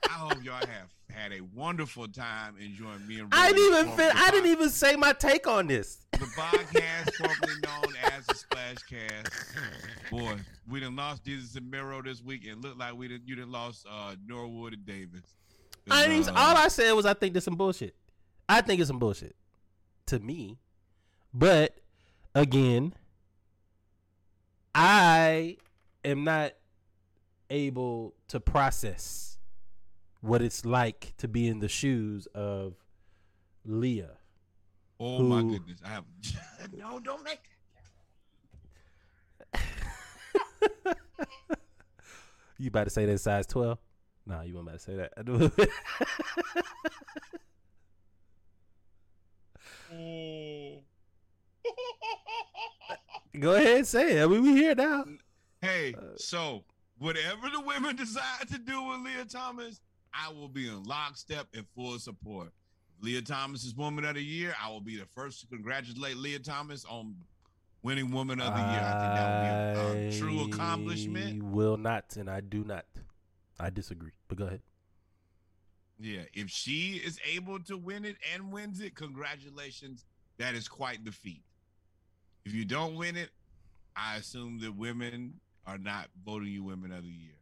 I 0.04 0.12
hope 0.12 0.44
y'all 0.44 0.54
have 0.66 0.94
had 1.16 1.32
a 1.32 1.40
wonderful 1.54 2.06
time 2.06 2.54
enjoying 2.60 3.06
me 3.06 3.20
and 3.20 3.28
I 3.32 3.50
didn't 3.50 3.88
even 3.88 4.10
I 4.14 4.30
didn't 4.30 4.50
even 4.50 4.68
say 4.68 4.96
my 4.96 5.14
take 5.14 5.46
on 5.46 5.66
this. 5.66 6.06
the 6.12 6.18
podcast 6.18 7.14
formerly 7.14 7.60
known 7.64 7.94
as 8.12 8.26
the 8.26 8.34
Splash 8.34 8.82
Cast. 8.82 9.32
Boy, 10.10 10.36
we 10.68 10.80
done 10.80 10.94
lost 10.94 11.24
Jesus 11.24 11.56
and 11.56 11.70
Miro 11.70 12.02
this 12.02 12.22
week, 12.22 12.46
and 12.46 12.62
looked 12.62 12.78
like 12.78 12.94
we 12.94 13.08
done 13.08 13.22
you 13.24 13.34
done 13.34 13.50
lost 13.50 13.86
uh, 13.90 14.14
Norwood 14.26 14.74
and 14.74 14.84
Davis. 14.84 15.22
I 15.90 16.06
didn't 16.06 16.28
Uh, 16.28 16.34
all 16.36 16.56
I 16.56 16.68
said 16.68 16.92
was 16.92 17.06
I 17.06 17.14
think 17.14 17.32
there's 17.32 17.44
some 17.44 17.56
bullshit. 17.56 17.94
I 18.48 18.60
think 18.60 18.80
it's 18.80 18.88
some 18.88 18.98
bullshit 18.98 19.34
to 20.06 20.18
me. 20.18 20.58
But 21.32 21.78
again, 22.34 22.92
I 24.74 25.56
am 26.04 26.24
not 26.24 26.52
able 27.48 28.14
to 28.28 28.38
process 28.38 29.25
what 30.20 30.42
it's 30.42 30.64
like 30.64 31.14
to 31.18 31.28
be 31.28 31.46
in 31.48 31.60
the 31.60 31.68
shoes 31.68 32.26
of 32.34 32.74
Lia. 33.64 34.10
oh 35.00 35.20
my 35.20 35.42
goodness, 35.42 35.80
I 35.84 35.88
have 35.88 36.04
no, 36.76 36.98
don't 37.00 37.22
make 37.24 37.40
You 42.58 42.68
about 42.68 42.84
to 42.84 42.90
say 42.90 43.04
that 43.04 43.18
size 43.18 43.46
12? 43.46 43.78
Nah, 44.26 44.40
you 44.42 44.54
weren't 44.54 44.68
about 44.68 44.78
to 44.78 44.84
say 44.84 44.96
that. 44.96 45.12
Go 53.38 53.54
ahead 53.54 53.86
say 53.86 54.16
it. 54.18 54.22
I 54.24 54.26
mean, 54.26 54.42
we 54.42 54.52
here 54.52 54.74
now. 54.74 55.04
Hey, 55.60 55.94
Uh, 55.96 56.16
so 56.16 56.64
whatever 56.98 57.50
the 57.50 57.60
women 57.60 57.96
decide 57.96 58.48
to 58.50 58.58
do 58.58 58.82
with 58.82 59.00
Lia 59.00 59.24
Thomas, 59.26 59.80
I 60.16 60.32
will 60.32 60.48
be 60.48 60.68
in 60.68 60.84
lockstep 60.84 61.46
and 61.54 61.66
full 61.74 61.98
support. 61.98 62.48
Lia 63.02 63.20
Thomas 63.20 63.64
is 63.64 63.74
Woman 63.74 64.04
of 64.04 64.14
the 64.14 64.22
Year. 64.22 64.54
I 64.62 64.70
will 64.70 64.80
be 64.80 64.96
the 64.96 65.04
first 65.04 65.40
to 65.40 65.46
congratulate 65.46 66.16
Lia 66.16 66.38
Thomas 66.38 66.84
on 66.86 67.14
winning 67.82 68.10
Woman 68.10 68.40
of 68.40 68.52
the 68.52 68.60
Year. 68.60 68.80
I 68.82 69.00
think 69.00 69.14
that 69.14 69.88
would 69.88 69.94
be 69.94 70.04
a, 70.04 70.08
a 70.08 70.18
true 70.18 70.44
accomplishment. 70.46 71.42
Will 71.42 71.76
not, 71.76 72.16
and 72.16 72.30
I 72.30 72.40
do 72.40 72.64
not. 72.64 72.86
I 73.60 73.70
disagree. 73.70 74.12
But 74.28 74.38
go 74.38 74.46
ahead. 74.46 74.62
Yeah, 75.98 76.22
if 76.34 76.50
she 76.50 77.00
is 77.04 77.18
able 77.30 77.58
to 77.60 77.76
win 77.76 78.04
it 78.04 78.16
and 78.34 78.52
wins 78.52 78.80
it, 78.80 78.94
congratulations. 78.94 80.04
That 80.38 80.54
is 80.54 80.68
quite 80.68 81.04
the 81.04 81.12
feat. 81.12 81.42
If 82.44 82.54
you 82.54 82.64
don't 82.64 82.96
win 82.96 83.16
it, 83.16 83.30
I 83.94 84.16
assume 84.16 84.60
that 84.60 84.76
women 84.76 85.40
are 85.66 85.78
not 85.78 86.08
voting 86.24 86.48
you 86.48 86.64
Women 86.64 86.92
of 86.92 87.02
the 87.02 87.08
Year. 87.08 87.35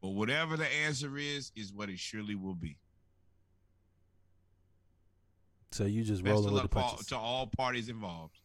But 0.00 0.10
whatever 0.10 0.56
the 0.56 0.66
answer 0.72 1.18
is, 1.18 1.50
is 1.56 1.72
what 1.72 1.88
it 1.90 1.98
surely 1.98 2.34
will 2.34 2.54
be. 2.54 2.78
So 5.72 5.84
you 5.84 6.02
just 6.02 6.22
Best 6.24 6.38
of 6.38 6.44
rolling 6.46 6.54
with 6.54 6.62
the 6.62 6.64
luck 6.64 6.72
for 6.72 6.78
all- 6.80 6.88
punches. 6.90 7.06
to 7.08 7.16
all 7.16 7.46
parties 7.46 7.88
involved. 7.88 8.38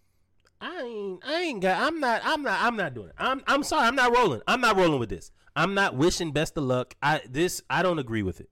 I 0.62 0.82
ain't. 0.82 1.24
I 1.26 1.42
ain't 1.42 1.62
got. 1.62 1.82
I'm 1.82 2.00
not. 2.00 2.22
I'm 2.24 2.42
not. 2.42 2.62
I'm 2.62 2.76
not 2.78 2.94
doing 2.94 3.10
it. 3.10 3.16
I'm. 3.18 3.42
I'm 3.48 3.64
sorry. 3.64 3.86
I'm 3.88 3.96
not 3.96 4.16
rolling. 4.16 4.42
I'm 4.48 4.62
not 4.62 4.78
rolling 4.78 5.00
with 5.00 5.10
this. 5.10 5.32
I'm 5.56 5.74
not 5.74 5.96
wishing 5.96 6.32
best 6.32 6.58
of 6.58 6.64
luck. 6.64 6.96
I 7.02 7.22
this. 7.30 7.62
I 7.70 7.84
don't 7.84 8.00
agree 8.00 8.24
with 8.24 8.40
it. 8.40 8.50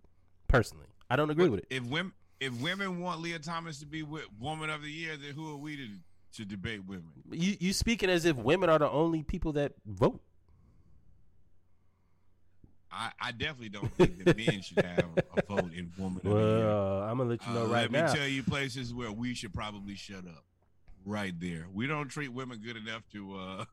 Personally, 0.47 0.87
I 1.09 1.15
don't 1.15 1.29
agree 1.29 1.47
with 1.47 1.61
it. 1.61 1.67
If 1.69 1.83
women 1.83 2.11
if 2.41 2.53
women 2.61 2.99
want 2.99 3.21
Lia 3.21 3.39
Thomas 3.39 3.79
to 3.79 3.85
be 3.85 4.03
with 4.03 4.25
Woman 4.39 4.69
of 4.69 4.81
the 4.81 4.91
Year, 4.91 5.15
then 5.15 5.33
who 5.33 5.51
are 5.53 5.57
we 5.57 5.77
to 5.77 5.87
to 6.33 6.45
debate 6.45 6.85
women? 6.85 7.11
You 7.31 7.55
you 7.59 7.71
speaking 7.71 8.09
as 8.09 8.25
if 8.25 8.35
women 8.35 8.69
are 8.69 8.79
the 8.79 8.89
only 8.89 9.23
people 9.23 9.53
that 9.53 9.73
vote. 9.85 10.21
I, 12.91 13.11
I 13.19 13.31
definitely 13.31 13.69
don't 13.69 13.91
think 13.95 14.23
that 14.23 14.35
men 14.37 14.61
should 14.61 14.83
have 14.83 15.05
a 15.37 15.41
vote 15.47 15.73
in 15.73 15.91
Woman 15.97 16.21
Well, 16.23 17.03
I'm 17.03 17.17
gonna 17.17 17.29
let 17.29 17.47
you 17.47 17.53
know 17.53 17.63
Uh, 17.63 17.67
right 17.67 17.91
let 17.91 18.11
me 18.13 18.19
tell 18.19 18.27
you 18.27 18.43
places 18.43 18.93
where 18.93 19.11
we 19.11 19.33
should 19.33 19.53
probably 19.53 19.95
shut 19.95 20.25
up. 20.27 20.43
Right 21.05 21.33
there. 21.39 21.67
We 21.73 21.87
don't 21.87 22.09
treat 22.09 22.29
women 22.29 22.59
good 22.59 22.77
enough 22.77 23.03
to 23.13 23.35
uh 23.35 23.65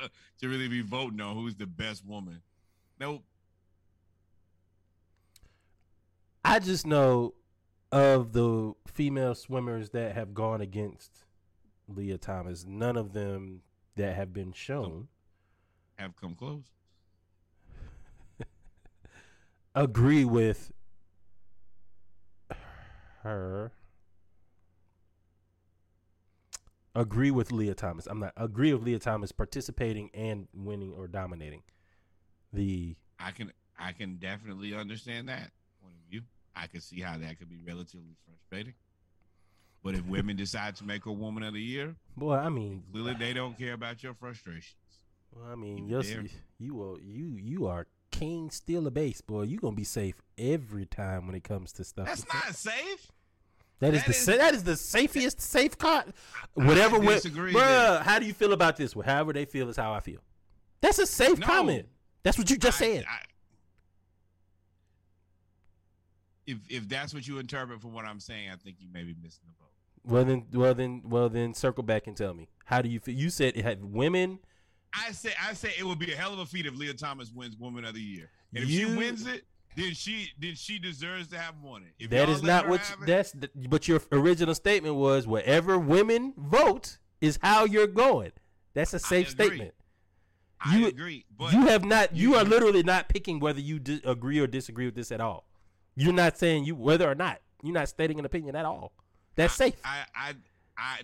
to 0.40 0.48
really 0.48 0.68
be 0.68 0.80
voting 0.80 1.20
on 1.20 1.36
who's 1.36 1.54
the 1.54 1.66
best 1.66 2.04
woman. 2.06 2.40
Nope. 2.98 3.22
I 6.44 6.58
just 6.58 6.86
know 6.86 7.34
of 7.90 8.32
the 8.32 8.72
female 8.86 9.34
swimmers 9.34 9.90
that 9.90 10.14
have 10.14 10.34
gone 10.34 10.60
against 10.60 11.24
Lia 11.88 12.18
Thomas. 12.18 12.64
None 12.66 12.96
of 12.96 13.12
them 13.12 13.60
that 13.96 14.16
have 14.16 14.32
been 14.32 14.52
shown 14.52 15.08
Have 15.96 16.16
come 16.16 16.34
close. 16.34 16.64
Agree 19.74 20.24
with 20.24 20.70
her. 23.22 23.72
Agree 26.94 27.30
with 27.30 27.52
Lia 27.52 27.74
Thomas. 27.74 28.06
I'm 28.06 28.20
not 28.20 28.34
agree 28.36 28.74
with 28.74 28.82
Lia 28.82 28.98
Thomas 28.98 29.32
participating 29.32 30.10
and 30.12 30.46
winning 30.52 30.92
or 30.92 31.08
dominating 31.08 31.62
the 32.52 32.96
I 33.18 33.30
can 33.30 33.50
I 33.78 33.92
can 33.92 34.16
definitely 34.16 34.74
understand 34.74 35.28
that 35.30 35.50
point 35.80 35.94
of 35.94 36.10
view. 36.10 36.20
I 36.54 36.66
can 36.66 36.82
see 36.82 37.00
how 37.00 37.16
that 37.16 37.38
could 37.38 37.48
be 37.48 37.60
relatively 37.66 38.14
frustrating. 38.26 38.74
But 39.82 39.94
if 39.94 40.04
women 40.04 40.36
decide 40.36 40.76
to 40.76 40.84
make 40.84 41.06
a 41.06 41.12
woman 41.12 41.42
of 41.42 41.54
the 41.54 41.62
year, 41.62 41.96
boy. 42.16 42.34
I 42.34 42.50
mean, 42.50 42.84
clearly 42.92 43.14
they 43.14 43.32
don't 43.32 43.58
care 43.58 43.72
about 43.72 44.02
your 44.02 44.14
frustrations. 44.14 44.76
Well, 45.34 45.50
I 45.50 45.54
mean, 45.54 45.88
You 45.88 46.02
you're, 46.02 46.24
you 46.58 46.82
are 46.82 47.00
you 47.00 47.36
you 47.36 47.66
are 47.66 47.86
king 48.12 48.50
steal 48.50 48.86
a 48.86 48.90
base, 48.92 49.20
boy. 49.20 49.42
You 49.42 49.58
gonna 49.58 49.74
be 49.74 49.82
safe 49.84 50.14
every 50.38 50.86
time 50.86 51.26
when 51.26 51.34
it 51.34 51.42
comes 51.42 51.72
to 51.72 51.84
stuff. 51.84 52.06
That's 52.06 52.26
not 52.32 52.54
safe. 52.54 53.10
that 53.80 53.94
is 53.94 54.00
that 54.02 54.06
the 54.06 54.12
is- 54.16 54.26
that 54.26 54.54
is 54.54 54.62
the 54.64 54.76
safest 54.76 55.40
safe 55.40 55.76
card. 55.76 56.12
Whatever, 56.54 57.00
disagree 57.00 57.52
bruh. 57.52 58.02
How 58.02 58.18
do 58.20 58.26
you 58.26 58.32
feel 58.34 58.52
about 58.52 58.76
this? 58.76 58.94
Well, 58.94 59.04
however 59.06 59.32
they 59.32 59.44
feel 59.44 59.68
is 59.68 59.76
how 59.76 59.92
I 59.92 59.98
feel. 60.00 60.20
That's 60.80 60.98
a 61.00 61.06
safe 61.06 61.38
No. 61.38 61.46
comment. 61.46 61.88
That's 62.22 62.38
what 62.38 62.48
you 62.50 62.56
just 62.56 62.80
I- 62.80 62.84
said. 62.84 63.04
I- 63.08 63.24
if 66.46 66.58
if 66.68 66.88
that's 66.88 67.14
what 67.14 67.26
you 67.26 67.38
interpret 67.38 67.80
from 67.80 67.92
what 67.92 68.04
I'm 68.04 68.20
saying, 68.20 68.50
I 68.50 68.56
think 68.56 68.76
you 68.80 68.88
may 68.92 69.02
be 69.04 69.14
missing 69.22 69.42
the 69.46 69.52
boat. 69.52 69.70
well 70.04 70.24
then, 70.24 70.46
well 70.52 70.74
then, 70.74 71.02
well 71.04 71.28
then, 71.28 71.54
circle 71.54 71.82
back 71.84 72.06
and 72.06 72.16
tell 72.16 72.34
me 72.34 72.48
how 72.66 72.82
do 72.82 72.88
you 72.88 72.98
feel? 73.00 73.14
You 73.14 73.30
said 73.30 73.56
it 73.56 73.62
had 73.64 73.84
women. 73.84 74.40
I 74.94 75.12
say 75.12 75.32
I 75.42 75.54
say 75.54 75.72
it 75.78 75.84
would 75.84 75.98
be 75.98 76.12
a 76.12 76.16
hell 76.16 76.32
of 76.32 76.38
a 76.38 76.46
feat 76.46 76.66
if 76.66 76.74
Lia 76.76 76.94
Thomas 76.94 77.30
wins 77.32 77.56
Woman 77.56 77.84
of 77.84 77.94
the 77.94 78.00
Year. 78.00 78.30
And 78.54 78.64
if 78.64 78.70
You- 78.70 78.88
she 78.90 78.96
wins 78.96 79.26
it, 79.26 79.44
then 79.76 79.94
she 79.94 80.28
then 80.38 80.54
she 80.54 80.78
deserves 80.78 81.28
to 81.28 81.38
have 81.38 81.54
won 81.62 81.82
it. 81.82 81.94
If 81.98 82.10
That 82.10 82.28
is 82.28 82.42
not 82.42 82.68
what. 82.68 82.80
You, 83.00 83.06
that's 83.06 83.32
the, 83.32 83.48
but 83.68 83.88
your 83.88 84.02
original 84.12 84.54
statement 84.54 84.96
was 84.96 85.26
wherever 85.26 85.78
women 85.78 86.34
vote 86.36 86.98
is 87.20 87.38
how 87.42 87.64
you're 87.64 87.86
going. 87.86 88.32
That's 88.74 88.92
a 88.92 88.98
safe 88.98 89.32
agree. 89.32 89.46
statement. 89.46 89.74
I 90.60 90.76
you- 90.76 90.86
agree. 90.88 91.24
But 91.36 91.52
you 91.54 91.62
have 91.66 91.84
not. 91.84 92.14
You, 92.14 92.30
you- 92.32 92.36
are 92.36 92.44
literally 92.44 92.82
not 92.82 93.08
picking 93.08 93.40
whether 93.40 93.60
you 93.60 93.78
di- 93.78 94.02
agree 94.04 94.38
or 94.38 94.46
disagree 94.46 94.84
with 94.86 94.94
this 94.94 95.10
at 95.10 95.20
all. 95.20 95.46
You're 95.96 96.12
not 96.12 96.38
saying 96.38 96.64
you 96.64 96.74
whether 96.74 97.10
or 97.10 97.14
not. 97.14 97.40
You're 97.62 97.74
not 97.74 97.88
stating 97.88 98.18
an 98.18 98.24
opinion 98.24 98.56
at 98.56 98.64
all. 98.64 98.92
That's 99.36 99.54
safe. 99.54 99.74
I, 99.84 100.04
I, 100.14 100.34
I, 100.76 101.00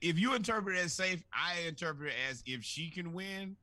if 0.00 0.18
you 0.18 0.34
interpret 0.34 0.76
it 0.76 0.84
as 0.84 0.92
safe, 0.92 1.22
I 1.32 1.60
interpret 1.66 2.08
it 2.10 2.14
as 2.30 2.42
if 2.46 2.62
she 2.64 2.90
can 2.90 3.12
win, 3.12 3.56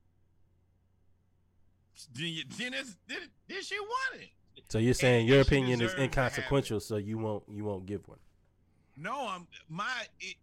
then, 2.13 2.25
you- 2.27 2.43
then, 2.57 2.73
it's, 2.73 2.95
then, 3.07 3.19
then 3.47 3.61
she 3.61 3.79
won 3.79 4.21
it. 4.21 4.29
so 4.69 4.77
you're 4.79 4.93
saying 4.93 5.27
your 5.27 5.39
and 5.39 5.45
she 5.47 5.55
opinion 5.55 5.81
is 5.81 5.91
deserves 5.91 5.93
to 5.93 5.99
have 5.99 6.03
it. 6.03 6.17
inconsequential, 6.17 6.79
so 6.79 6.97
you 6.97 7.17
won't 7.17 7.43
you 7.49 7.63
won't 7.63 7.85
give 7.85 8.07
one. 8.07 8.19
No, 8.97 9.27
I'm 9.27 9.47
my. 9.69 9.91
It, 10.19 10.35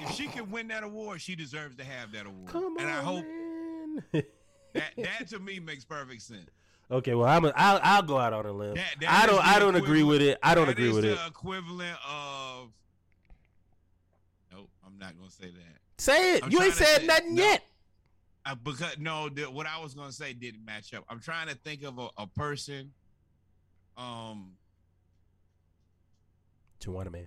if 0.00 0.10
she 0.14 0.26
can 0.26 0.50
win 0.50 0.68
that 0.68 0.82
award, 0.82 1.20
she 1.20 1.34
deserves 1.34 1.76
to 1.76 1.84
have 1.84 2.12
that 2.12 2.26
award. 2.26 2.48
Come 2.48 2.64
on, 2.64 2.80
and 2.80 2.90
I 2.90 3.00
hope 3.02 3.24
man. 3.24 4.02
that 4.74 4.92
that 4.96 5.28
to 5.30 5.38
me 5.38 5.60
makes 5.60 5.84
perfect 5.84 6.20
sense. 6.22 6.48
okay, 6.90 7.14
well 7.14 7.28
I'm 7.28 7.44
a, 7.46 7.52
I'll 7.56 7.80
I'll 7.82 8.02
go 8.02 8.18
out 8.18 8.32
on 8.34 8.44
a 8.46 8.52
limb. 8.52 8.74
That- 8.74 8.96
that 9.00 9.10
I 9.10 9.26
don't 9.26 9.44
I 9.46 9.58
don't 9.58 9.76
agree 9.76 10.02
with 10.02 10.20
it. 10.22 10.38
I 10.42 10.54
don't 10.54 10.68
agree 10.68 10.92
with 10.92 11.04
the 11.04 11.12
it. 11.12 11.18
equivalent 11.26 11.96
of. 12.08 12.37
I'm 15.00 15.06
not 15.06 15.16
gonna 15.18 15.30
say 15.30 15.46
that. 15.50 16.02
Say 16.02 16.34
it. 16.36 16.44
I'm 16.44 16.50
you 16.50 16.60
ain't 16.62 16.74
said 16.74 17.00
say- 17.00 17.06
nothing 17.06 17.34
no. 17.36 17.42
yet. 17.42 17.62
Uh, 18.44 18.54
because 18.54 18.98
no, 18.98 19.28
the, 19.28 19.44
what 19.44 19.66
I 19.66 19.80
was 19.80 19.94
gonna 19.94 20.12
say 20.12 20.32
didn't 20.32 20.64
match 20.64 20.92
up. 20.94 21.04
I'm 21.08 21.20
trying 21.20 21.48
to 21.48 21.54
think 21.54 21.82
of 21.84 21.98
a, 21.98 22.08
a 22.16 22.26
person. 22.26 22.92
Um, 23.96 24.52
Tawana 26.80 27.12
man. 27.12 27.26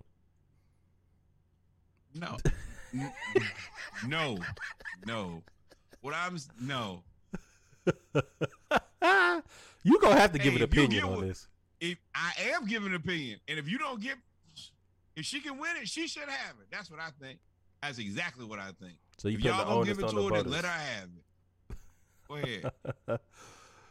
no, 2.16 2.38
no, 4.08 4.38
no. 5.06 5.44
What 6.02 6.14
I'm 6.16 6.38
no. 6.60 7.04
you 9.84 10.00
gonna 10.00 10.20
have 10.20 10.32
to 10.34 10.40
give 10.40 10.54
Hey, 10.54 10.58
an 10.60 10.64
opinion 10.64 11.04
on 11.04 11.12
what- 11.18 11.28
this. 11.28 11.48
If 11.80 11.98
I 12.14 12.32
am 12.54 12.68
giving 12.68 12.90
an 12.90 12.96
opinion, 12.96 13.40
and 13.48 13.58
if 13.58 13.68
you 13.68 13.80
don't 13.80 14.00
get, 14.00 14.16
if 15.16 15.26
she 15.26 15.40
can 15.42 15.58
win 15.58 15.78
it, 15.82 15.88
she 15.88 16.08
should 16.08 16.30
have 16.30 16.56
it. 16.62 16.68
That's 16.72 16.92
what 16.92 17.00
I 17.00 17.10
think. 17.20 17.40
That's 17.82 17.98
exactly 17.98 18.46
what 18.46 18.60
I 18.60 18.72
think. 18.80 18.98
So 19.18 19.28
you 19.28 19.38
if 19.38 19.44
y'all 19.44 19.58
the 19.58 19.64
gonna 19.66 19.86
give 19.86 20.00
it 20.00 20.10
to 20.10 20.28
her, 20.28 20.44
then 20.44 20.52
let 20.52 20.66
her 20.66 20.70
have 20.70 21.10
it. 21.18 21.78
Go 22.28 22.36
ahead. 22.36 22.72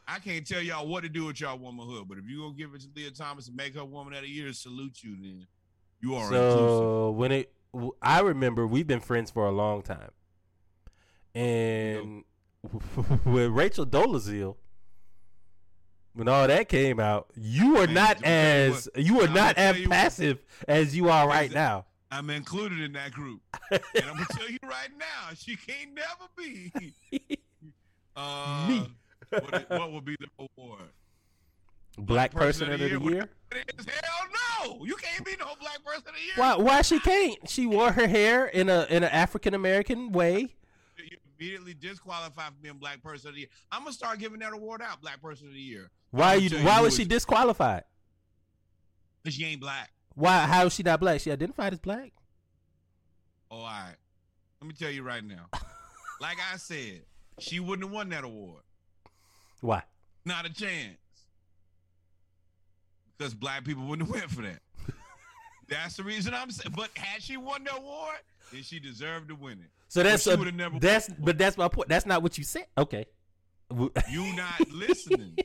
I 0.08 0.18
can't 0.18 0.46
tell 0.46 0.60
y'all 0.60 0.88
what 0.88 1.02
to 1.04 1.08
do 1.08 1.26
with 1.26 1.40
y'all 1.40 1.58
womanhood, 1.58 2.08
but 2.08 2.18
if 2.18 2.24
you 2.28 2.40
gonna 2.40 2.54
give 2.54 2.74
it 2.74 2.80
to 2.80 2.88
Lia 2.96 3.10
Thomas 3.10 3.46
and 3.48 3.56
make 3.56 3.74
her 3.74 3.84
woman 3.84 4.12
out 4.12 4.18
of 4.18 4.24
the 4.24 4.30
year, 4.30 4.52
salute 4.52 5.02
you. 5.02 5.16
Then 5.16 5.46
you 6.00 6.14
are 6.14 6.24
inclusive. 6.24 6.58
So 6.58 7.10
when 7.10 7.32
it, 7.32 7.52
I 8.02 8.20
remember 8.20 8.66
we've 8.66 8.86
been 8.86 9.00
friends 9.00 9.30
for 9.30 9.46
a 9.46 9.52
long 9.52 9.82
time, 9.82 10.10
and 11.34 12.24
with 13.24 13.50
Rachel 13.50 13.86
Dolezal, 13.86 14.56
when 16.14 16.28
all 16.28 16.46
that 16.48 16.68
came 16.68 16.98
out, 16.98 17.30
you 17.36 17.74
were 17.74 17.86
not 17.86 18.16
I'ma 18.18 18.26
tell 18.26 18.66
you 18.66 18.74
as 18.74 18.88
you 18.96 19.16
were 19.16 19.28
not 19.28 19.58
as 19.58 19.80
passive 19.86 20.42
as 20.66 20.96
you 20.96 21.08
are 21.08 21.28
right 21.28 21.52
now. 21.52 21.86
I'm 22.10 22.28
included 22.30 22.80
in 22.80 22.92
that 22.94 23.12
group, 23.12 23.40
and 23.70 23.80
I'm 23.96 24.14
gonna 24.14 24.26
tell 24.32 24.50
you 24.50 24.58
right 24.64 24.90
now, 24.98 25.34
she 25.36 25.56
can't 25.56 25.94
never 25.94 26.26
be. 26.36 26.72
Uh, 28.16 28.66
Me. 28.68 28.90
What, 29.30 29.70
what 29.70 29.92
would 29.92 30.04
be 30.04 30.16
the 30.18 30.26
award? 30.58 30.90
Black 31.96 32.32
person 32.32 32.70
of 32.70 32.80
the 32.80 32.96
What 32.96 33.12
year. 33.12 33.28
it 33.52 33.72
is? 33.78 33.86
Hell 33.86 34.74
no! 34.78 34.84
You 34.84 34.96
can't 34.96 35.24
be 35.24 35.36
no 35.38 35.46
black 35.60 35.82
person 35.84 36.08
of 36.08 36.14
the 36.14 36.20
year. 36.20 36.34
Why? 36.34 36.56
Why 36.56 36.82
she 36.82 36.98
can't? 36.98 37.48
She 37.48 37.66
wore 37.66 37.92
her 37.92 38.06
hair 38.08 38.46
in 38.46 38.68
a 38.68 38.86
in 38.90 39.04
an 39.04 39.10
African 39.10 39.54
American 39.54 40.10
way. 40.12 40.54
You 40.98 41.16
immediately 41.38 41.74
disqualify 41.74 42.46
from 42.46 42.56
being 42.60 42.74
black 42.78 43.02
person 43.02 43.28
of 43.28 43.34
the 43.34 43.40
year. 43.42 43.48
I'm 43.70 43.82
gonna 43.82 43.92
start 43.92 44.18
giving 44.18 44.40
that 44.40 44.52
award 44.52 44.82
out, 44.82 45.00
black 45.00 45.22
person 45.22 45.46
of 45.48 45.54
the 45.54 45.60
year. 45.60 45.90
Why 46.10 46.32
I'ma 46.34 46.42
you? 46.42 46.58
Why 46.58 46.76
who 46.78 46.82
was 46.84 46.96
she 46.96 47.04
disqualified? 47.04 47.84
Cause 49.24 49.34
she 49.34 49.44
ain't 49.44 49.60
black. 49.60 49.90
Why? 50.14 50.40
How 50.46 50.66
is 50.66 50.74
she 50.74 50.82
not 50.82 51.00
black? 51.00 51.20
She 51.20 51.30
identified 51.30 51.72
as 51.72 51.78
black. 51.78 52.12
Oh, 53.50 53.56
all 53.58 53.64
right. 53.64 53.96
Let 54.60 54.68
me 54.68 54.74
tell 54.74 54.90
you 54.90 55.02
right 55.02 55.24
now. 55.24 55.46
like 56.20 56.38
I 56.52 56.56
said, 56.56 57.02
she 57.38 57.60
wouldn't 57.60 57.86
have 57.86 57.92
won 57.92 58.10
that 58.10 58.24
award. 58.24 58.62
Why? 59.60 59.82
Not 60.24 60.46
a 60.46 60.52
chance. 60.52 60.98
Because 63.16 63.34
black 63.34 63.64
people 63.64 63.84
wouldn't 63.84 64.08
have 64.08 64.14
went 64.14 64.30
for 64.30 64.42
that. 64.42 64.60
That's 65.68 65.96
the 65.96 66.04
reason 66.04 66.34
I'm 66.34 66.50
saying. 66.50 66.74
But 66.76 66.90
had 66.94 67.22
she 67.22 67.36
won 67.36 67.64
the 67.64 67.74
award, 67.74 68.16
then 68.52 68.62
she 68.62 68.80
deserved 68.80 69.28
to 69.28 69.34
win 69.34 69.60
it. 69.60 69.70
So 69.88 70.04
that's 70.04 70.24
a, 70.28 70.36
never 70.52 70.78
that's 70.78 71.08
but 71.18 71.36
that's 71.36 71.58
my 71.58 71.66
point. 71.66 71.88
That's 71.88 72.06
not 72.06 72.22
what 72.22 72.38
you 72.38 72.44
said. 72.44 72.66
Okay. 72.78 73.06
You 74.08 74.36
not 74.36 74.70
listening. 74.70 75.36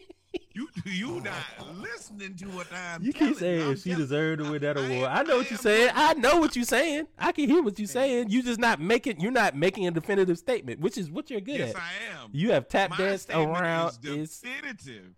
You 0.88 1.20
not 1.22 1.78
listening 1.82 2.36
to 2.36 2.46
what 2.50 2.68
I'm 2.72 3.02
You 3.02 3.12
keep 3.12 3.38
saying 3.38 3.62
I'm 3.64 3.76
she 3.76 3.90
telling- 3.90 3.98
deserved 4.06 4.44
to 4.44 4.52
win 4.52 4.62
that 4.62 4.78
I- 4.78 4.82
I 4.82 4.86
award. 4.94 5.10
I 5.10 5.24
know 5.24 5.38
what 5.38 5.50
you're 5.50 5.58
saying. 5.58 5.92
I 5.96 6.14
know 6.14 6.40
what 6.40 6.56
you're 6.56 6.64
saying. 6.66 7.08
I 7.18 7.32
can 7.32 7.50
hear 7.50 7.64
what 7.64 7.80
you're 7.80 7.88
saying. 7.88 8.30
You 8.30 8.44
just 8.44 8.60
not 8.60 8.80
making. 8.80 9.20
You're 9.20 9.32
not 9.32 9.56
making 9.56 9.88
a 9.88 9.92
definitive 9.92 10.38
statement, 10.38 10.80
which 10.82 10.98
is 10.98 11.10
what 11.10 11.32
you're 11.32 11.42
good 11.42 11.58
Yes, 11.58 11.76
at. 11.76 11.82
Yes, 11.82 11.84
I 12.20 12.24
am. 12.24 12.30
You 12.34 12.52
have 12.52 12.68
tap 12.68 12.96
danced 12.98 13.32
around. 13.32 13.98
is 14.04 14.06
Is 14.06 14.40
definitive. 14.40 15.16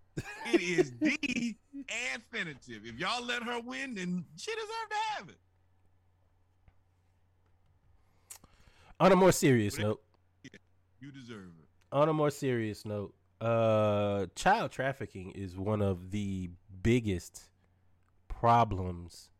it 0.52 0.60
is 0.62 0.92
the 0.98 1.54
definitive. 1.76 2.86
If 2.86 2.98
y'all 2.98 3.22
let 3.24 3.42
her 3.42 3.60
win, 3.60 3.94
then 3.94 4.24
she 4.36 4.50
deserved 4.52 4.70
to 4.90 4.96
have 5.18 5.28
it. 5.28 5.38
on 9.00 9.12
a 9.12 9.16
more 9.16 9.32
serious 9.32 9.78
note. 9.78 10.02
You 11.00 11.12
deserve 11.12 11.50
it. 11.60 11.68
On 11.92 12.08
a 12.08 12.12
more 12.12 12.30
serious 12.30 12.84
note, 12.84 13.14
uh, 13.40 14.26
child 14.34 14.70
trafficking 14.72 15.30
is 15.32 15.56
one 15.56 15.82
of 15.82 16.10
the 16.10 16.50
biggest 16.82 17.44
problems 18.28 19.30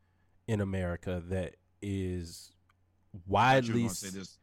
in 0.46 0.60
America 0.60 1.22
that 1.28 1.56
is 1.82 2.52
I 3.12 3.18
thought 3.18 3.18
you 3.18 3.20
were 3.26 3.32
widely. 3.32 3.82
gonna 3.82 3.94
say 3.94 4.10
this 4.10 4.38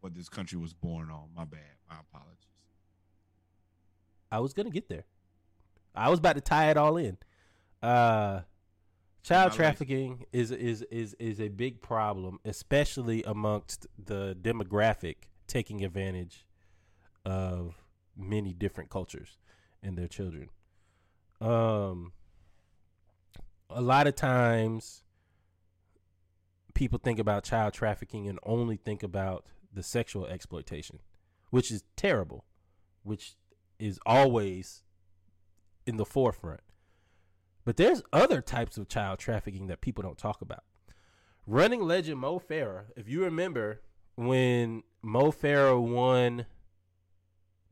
what 0.00 0.14
this 0.14 0.28
country 0.28 0.58
was 0.58 0.72
born 0.72 1.10
on. 1.10 1.28
My 1.36 1.44
bad. 1.44 1.60
My 1.88 1.96
apologies. 2.00 2.46
I 4.30 4.40
was 4.40 4.52
gonna 4.52 4.70
get 4.70 4.88
there. 4.88 5.04
I 5.94 6.08
was 6.08 6.18
about 6.18 6.34
to 6.36 6.40
tie 6.40 6.70
it 6.70 6.76
all 6.76 6.96
in. 6.96 7.18
Uh, 7.82 8.40
child 9.22 9.52
trafficking 9.52 10.24
is 10.32 10.50
is 10.50 10.82
is 10.90 11.14
is 11.18 11.40
a 11.40 11.48
big 11.48 11.82
problem, 11.82 12.38
especially 12.44 13.22
amongst 13.24 13.86
the 14.02 14.36
demographic 14.40 15.16
taking 15.46 15.84
advantage 15.84 16.46
of 17.24 17.81
many 18.16 18.52
different 18.52 18.90
cultures 18.90 19.38
and 19.82 19.96
their 19.96 20.08
children. 20.08 20.48
Um, 21.40 22.12
a 23.68 23.80
lot 23.80 24.06
of 24.06 24.14
times, 24.14 25.02
people 26.74 26.98
think 26.98 27.18
about 27.18 27.44
child 27.44 27.72
trafficking 27.74 28.28
and 28.28 28.38
only 28.44 28.76
think 28.76 29.02
about 29.02 29.46
the 29.72 29.82
sexual 29.82 30.26
exploitation, 30.26 31.00
which 31.50 31.70
is 31.70 31.82
terrible, 31.96 32.44
which 33.02 33.34
is 33.78 33.98
always 34.06 34.82
in 35.86 35.96
the 35.96 36.04
forefront. 36.04 36.60
But 37.64 37.76
there's 37.76 38.02
other 38.12 38.40
types 38.40 38.76
of 38.76 38.88
child 38.88 39.18
trafficking 39.18 39.68
that 39.68 39.80
people 39.80 40.02
don't 40.02 40.18
talk 40.18 40.42
about. 40.42 40.64
Running 41.46 41.82
legend 41.82 42.20
Mo 42.20 42.38
Farah, 42.38 42.84
if 42.96 43.08
you 43.08 43.24
remember 43.24 43.82
when 44.14 44.82
Mo 45.02 45.32
Farah 45.32 45.80
won 45.80 46.46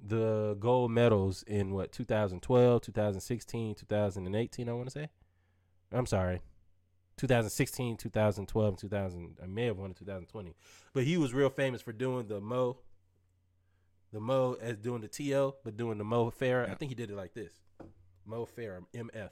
the 0.02 0.56
gold 0.59 0.90
medals 0.90 1.43
in 1.47 1.72
what 1.72 1.93
2012, 1.93 2.82
2016, 2.82 3.74
2018, 3.74 4.68
I 4.68 4.72
want 4.72 4.86
to 4.86 4.90
say. 4.90 5.09
I'm 5.93 6.06
sorry. 6.06 6.40
2016, 7.16 7.97
2012, 7.98 8.77
2000. 8.78 9.36
I 9.43 9.47
may 9.47 9.66
have 9.66 9.77
won 9.77 9.90
in 9.90 9.94
2020, 9.94 10.55
but 10.94 11.05
he 11.05 11.18
was 11.18 11.35
real 11.35 11.51
famous 11.51 11.82
for 11.82 11.93
doing 11.93 12.28
the 12.28 12.40
Mo, 12.40 12.78
the 14.12 14.20
Mo 14.20 14.56
as 14.60 14.78
doing 14.78 15.02
the 15.02 15.09
To, 15.09 15.55
but 15.62 15.77
doing 15.77 15.98
the 15.98 16.05
Mo 16.05 16.31
Farah. 16.31 16.70
I 16.70 16.74
think 16.74 16.90
he 16.90 16.94
did 16.94 17.10
it 17.10 17.16
like 17.16 17.35
this, 17.35 17.52
Mo 18.24 18.48
Farah, 18.56 18.85
MF, 18.94 19.31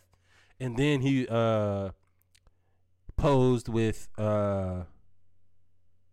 and 0.60 0.76
then 0.76 1.00
he 1.00 1.26
uh 1.28 1.90
posed 3.16 3.68
with 3.68 4.08
uh 4.18 4.82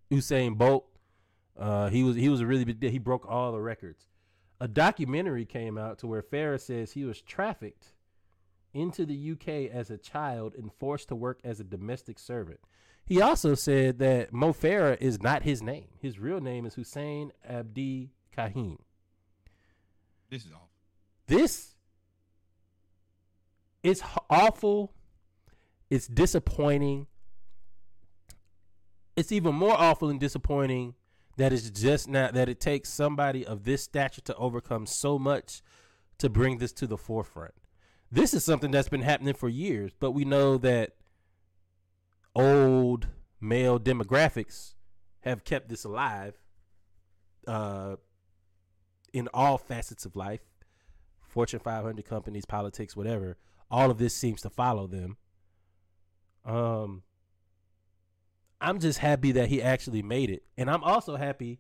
Usain 0.09 0.57
Bolt. 0.57 0.87
Uh, 1.57 1.89
he 1.89 2.03
was 2.03 2.15
he 2.15 2.29
was 2.29 2.41
a 2.41 2.45
really 2.45 2.65
big. 2.65 2.91
He 2.91 2.99
broke 2.99 3.25
all 3.29 3.51
the 3.51 3.59
records. 3.61 4.07
A 4.59 4.67
documentary 4.67 5.45
came 5.45 5.77
out 5.77 5.99
to 5.99 6.07
where 6.07 6.21
Farah 6.21 6.59
says 6.59 6.93
he 6.93 7.03
was 7.05 7.21
trafficked 7.21 7.93
into 8.73 9.05
the 9.05 9.31
UK 9.31 9.71
as 9.73 9.89
a 9.89 9.97
child 9.97 10.53
and 10.55 10.71
forced 10.73 11.09
to 11.09 11.15
work 11.15 11.39
as 11.43 11.59
a 11.59 11.63
domestic 11.63 12.19
servant. 12.19 12.59
He 13.05 13.21
also 13.21 13.53
said 13.53 13.99
that 13.99 14.33
Mo 14.33 14.51
Farah 14.51 14.97
is 14.99 15.21
not 15.21 15.43
his 15.43 15.61
name. 15.61 15.87
His 16.01 16.19
real 16.19 16.41
name 16.41 16.65
is 16.65 16.75
Hussein 16.75 17.31
Abdi 17.47 18.11
Kahin. 18.35 18.79
This 20.29 20.45
is 20.45 20.51
awful. 20.51 20.69
This 21.27 21.75
is 23.83 24.01
awful. 24.29 24.93
It's 25.89 26.07
disappointing. 26.07 27.07
It's 29.15 29.31
even 29.31 29.55
more 29.55 29.75
awful 29.79 30.09
and 30.09 30.19
disappointing 30.19 30.95
that 31.37 31.51
it's 31.51 31.69
just 31.69 32.07
not 32.07 32.33
that 32.33 32.49
it 32.49 32.59
takes 32.59 32.89
somebody 32.89 33.45
of 33.45 33.63
this 33.63 33.83
stature 33.83 34.21
to 34.21 34.35
overcome 34.35 34.85
so 34.85 35.19
much 35.19 35.61
to 36.17 36.29
bring 36.29 36.57
this 36.57 36.71
to 36.73 36.87
the 36.87 36.97
forefront. 36.97 37.53
This 38.11 38.33
is 38.33 38.45
something 38.45 38.71
that's 38.71 38.89
been 38.89 39.01
happening 39.01 39.33
for 39.33 39.49
years, 39.49 39.91
but 39.99 40.11
we 40.11 40.23
know 40.23 40.57
that 40.57 40.95
old 42.35 43.07
male 43.41 43.79
demographics 43.79 44.73
have 45.21 45.43
kept 45.43 45.69
this 45.69 45.83
alive 45.83 46.35
uh, 47.47 47.95
in 49.11 49.27
all 49.33 49.57
facets 49.57 50.05
of 50.05 50.15
life. 50.15 50.41
Fortune 51.27 51.59
500 51.59 52.05
companies, 52.05 52.45
politics, 52.45 52.95
whatever. 52.95 53.37
All 53.69 53.91
of 53.91 53.97
this 53.97 54.15
seems 54.15 54.41
to 54.43 54.49
follow 54.49 54.87
them. 54.87 55.17
Um, 56.45 57.03
I'm 58.61 58.79
just 58.79 58.99
happy 58.99 59.31
that 59.33 59.49
he 59.49 59.61
actually 59.61 60.01
made 60.01 60.29
it, 60.29 60.43
and 60.57 60.69
I'm 60.69 60.83
also 60.83 61.15
happy 61.15 61.59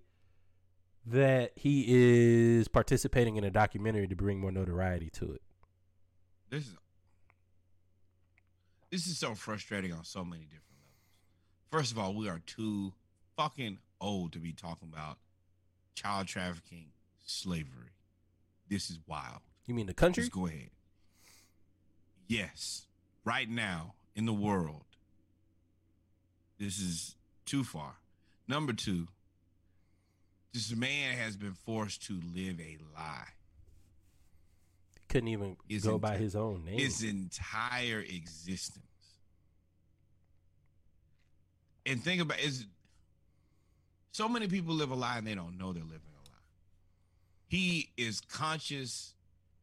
that 1.05 1.51
he 1.55 1.85
is 1.87 2.67
participating 2.67 3.35
in 3.35 3.43
a 3.43 3.51
documentary 3.51 4.07
to 4.07 4.15
bring 4.15 4.39
more 4.39 4.51
notoriety 4.51 5.09
to 5.11 5.33
it. 5.33 5.41
This 6.49 6.63
is 6.63 6.75
this 8.91 9.07
is 9.07 9.17
so 9.17 9.35
frustrating 9.35 9.91
on 9.91 10.03
so 10.03 10.23
many 10.23 10.43
different 10.43 10.63
levels. 10.79 11.71
First 11.71 11.91
of 11.91 11.99
all, 11.99 12.15
we 12.15 12.29
are 12.29 12.41
too 12.45 12.93
fucking 13.35 13.79
old 13.99 14.31
to 14.33 14.39
be 14.39 14.53
talking 14.53 14.89
about 14.91 15.17
child 15.95 16.27
trafficking, 16.27 16.87
slavery. 17.25 17.91
This 18.69 18.89
is 18.89 18.99
wild. 19.05 19.41
You 19.65 19.73
mean 19.73 19.87
the 19.87 19.93
country? 19.93 20.23
Just 20.23 20.31
go 20.31 20.47
ahead. 20.47 20.69
Yes, 22.27 22.87
right 23.23 23.49
now 23.49 23.95
in 24.15 24.25
the 24.25 24.33
world, 24.33 24.85
this 26.65 26.79
is 26.79 27.15
too 27.45 27.63
far. 27.63 27.93
Number 28.47 28.73
two, 28.73 29.07
this 30.51 30.75
man 30.75 31.15
has 31.15 31.37
been 31.37 31.53
forced 31.53 32.07
to 32.07 32.19
live 32.33 32.59
a 32.59 32.77
lie. 32.95 33.27
Couldn't 35.07 35.27
even 35.27 35.57
His 35.69 35.83
go 35.83 35.99
by 35.99 36.17
his 36.17 36.35
own 36.35 36.65
name. 36.65 36.79
his 36.79 37.03
entire 37.03 37.99
existence. 37.99 38.81
And 41.85 42.03
think 42.03 42.23
about 42.23 42.39
is 42.39 42.65
so 44.11 44.27
many 44.27 44.47
people 44.47 44.73
live 44.73 44.89
a 44.89 44.95
lie 44.95 45.19
and 45.19 45.27
they 45.27 45.35
don't 45.35 45.59
know 45.59 45.71
they're 45.71 45.83
living 45.83 45.99
a 46.15 46.29
lie. 46.29 46.45
He 47.47 47.89
is 47.95 48.21
conscious 48.21 49.13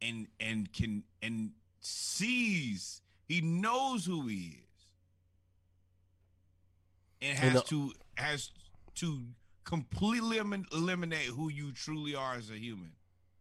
and 0.01 0.29
and 0.39 0.73
can 0.73 1.03
and 1.21 1.51
sees 1.81 3.01
he 3.27 3.41
knows 3.41 4.07
who 4.07 4.29
he 4.29 4.37
is 4.37 4.72
and 7.23 7.31
And 7.31 7.39
has 7.39 7.53
the- 7.55 7.69
to 7.69 7.93
has 8.19 8.51
to 8.97 9.27
completely 9.65 10.39
eliminate 10.39 11.27
who 11.27 11.49
you 11.49 11.73
truly 11.73 12.15
are 12.15 12.35
as 12.35 12.51
a 12.51 12.59
human 12.59 12.93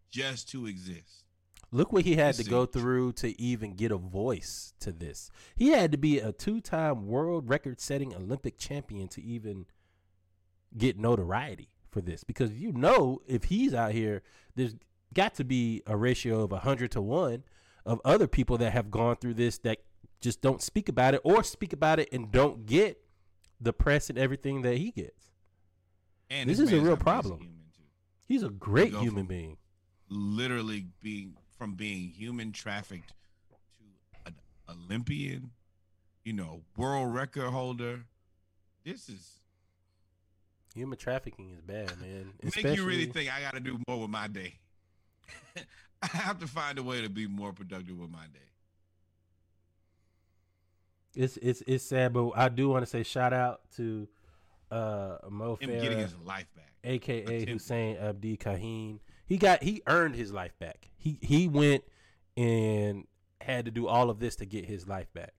just 0.10 0.48
to 0.50 0.68
exist. 0.68 1.24
Look 1.72 1.92
what 1.92 2.06
he 2.06 2.16
had 2.16 2.36
to 2.36 2.44
go 2.44 2.66
through 2.66 3.14
to 3.14 3.40
even 3.42 3.76
get 3.76 3.92
a 3.92 3.98
voice 3.98 4.74
to 4.82 4.92
this. 4.92 5.32
He 5.56 5.70
had 5.70 5.92
to 5.94 5.98
be 5.98 6.20
a 6.20 6.32
two-time 6.34 7.08
world 7.08 7.50
record-setting 7.50 8.14
Olympic 8.14 8.58
champion 8.58 9.08
to 9.10 9.22
even 9.22 9.66
get 10.78 10.98
notoriety 11.00 11.70
for 11.90 12.02
this. 12.02 12.24
Because 12.24 12.52
you 12.54 12.72
know, 12.74 13.22
if 13.26 13.46
he's 13.46 13.74
out 13.74 13.94
here, 13.94 14.22
there's 14.56 14.76
got 15.14 15.34
to 15.36 15.44
be 15.46 15.82
a 15.88 15.96
ratio 15.96 16.44
of 16.44 16.52
hundred 16.52 16.92
to 16.92 17.02
one 17.02 17.44
of 17.86 18.00
other 18.06 18.28
people 18.28 18.58
that 18.58 18.72
have 18.72 18.92
gone 18.92 19.16
through 19.16 19.34
this 19.36 19.58
that 19.60 19.80
just 20.20 20.42
don't 20.42 20.62
speak 20.62 20.88
about 20.88 21.14
it 21.14 21.22
or 21.24 21.44
speak 21.44 21.74
about 21.74 22.00
it 22.00 22.10
and 22.12 22.32
don't 22.32 22.66
get 22.66 23.02
the 23.62 23.74
press 23.74 24.10
and 24.10 24.18
everything 24.18 24.64
that 24.64 24.78
he 24.78 24.92
gets. 24.92 25.30
And 26.30 26.50
This 26.50 26.60
is 26.60 26.72
a 26.72 26.80
real 26.80 26.98
problem. 26.98 27.48
He's 28.28 28.44
a 28.44 28.50
great 28.50 28.94
human 28.96 29.26
being. 29.26 29.58
literally 30.10 30.88
being 31.02 31.36
from 31.58 31.76
being 31.76 32.10
human 32.10 32.52
trafficked 32.52 33.14
to 33.50 33.86
an 34.26 34.36
Olympian, 34.70 35.52
you 36.24 36.34
know, 36.34 36.62
world 36.78 37.14
record 37.14 37.50
holder. 37.50 38.06
This 38.86 39.10
is 39.10 39.38
Human 40.74 40.98
trafficking 40.98 41.50
is 41.52 41.60
bad, 41.60 42.00
man. 42.00 42.32
make 42.44 42.78
you 42.78 42.86
really 42.86 43.06
think 43.06 43.30
I 43.30 43.42
got 43.42 43.54
to 43.56 43.60
do 43.60 43.78
more 43.88 44.00
with 44.00 44.10
my 44.10 44.28
day. 44.30 44.56
I 46.02 46.08
have 46.08 46.40
to 46.40 46.48
find 46.48 46.80
a 46.80 46.84
way 46.84 47.02
to 47.02 47.10
be 47.10 47.28
more 47.28 47.52
productive 47.52 48.00
with 48.00 48.10
my 48.10 48.26
day. 48.34 48.40
It's 51.16 51.38
it's 51.38 51.62
it's 51.68 51.84
sad, 51.84 52.14
but 52.14 52.32
I 52.36 52.50
do 52.50 52.70
want 52.70 52.84
to 52.84 52.90
say 52.90 53.04
shout 53.04 53.34
out 53.34 53.62
to 53.76 54.08
uh 54.70 55.18
Mo 55.30 55.58
Him 55.60 55.70
getting 55.72 55.98
Farah, 55.98 56.02
his 56.02 56.16
life 56.26 56.48
back. 56.56 56.72
aka. 56.84 57.46
Hussein 57.46 57.98
Abdi 57.98 58.38
Kahin. 58.38 59.00
He 59.26 59.38
got 59.38 59.62
he 59.64 59.82
earned 59.88 60.16
his 60.16 60.32
life 60.32 60.58
back. 60.60 60.90
He 60.98 61.18
he 61.22 61.48
went 61.48 61.84
and 62.38 63.06
had 63.42 63.66
to 63.66 63.72
do 63.72 63.88
all 63.88 64.10
of 64.10 64.20
this 64.20 64.36
to 64.38 64.46
get 64.46 64.66
his 64.66 64.88
life 64.88 65.12
back. 65.14 65.34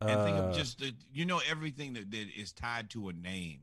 And 0.00 0.20
think 0.24 0.36
Uh, 0.36 0.42
of 0.48 0.56
just 0.56 0.80
the, 0.80 0.92
you 1.12 1.24
know 1.24 1.40
everything 1.48 1.92
that, 1.94 2.10
that 2.10 2.26
is 2.36 2.52
tied 2.52 2.90
to 2.90 3.08
a 3.08 3.12
name. 3.12 3.60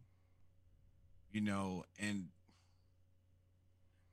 You 1.32 1.42
know, 1.42 1.84
and 2.00 2.30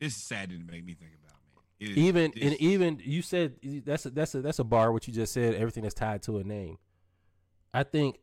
this 0.01 0.17
is 0.17 0.23
sad 0.23 0.51
to 0.51 0.59
make 0.59 0.85
me 0.85 0.95
think 0.95 1.13
about. 1.25 1.33
It 1.81 1.91
is- 1.91 1.97
even 1.97 2.33
and 2.41 2.55
even 2.61 3.01
you 3.03 3.23
said 3.23 3.55
that's 3.85 4.05
a, 4.07 4.11
that's 4.11 4.35
a 4.35 4.43
that's 4.43 4.59
a 4.59 4.65
bar. 4.65 4.93
What 4.93 5.07
you 5.07 5.15
just 5.15 5.33
said, 5.33 5.55
everything 5.55 5.83
that's 5.83 5.95
tied 5.95 6.23
to 6.25 6.39
a 6.39 6.45
name. 6.45 6.77
I 7.77 7.83
think 7.83 8.21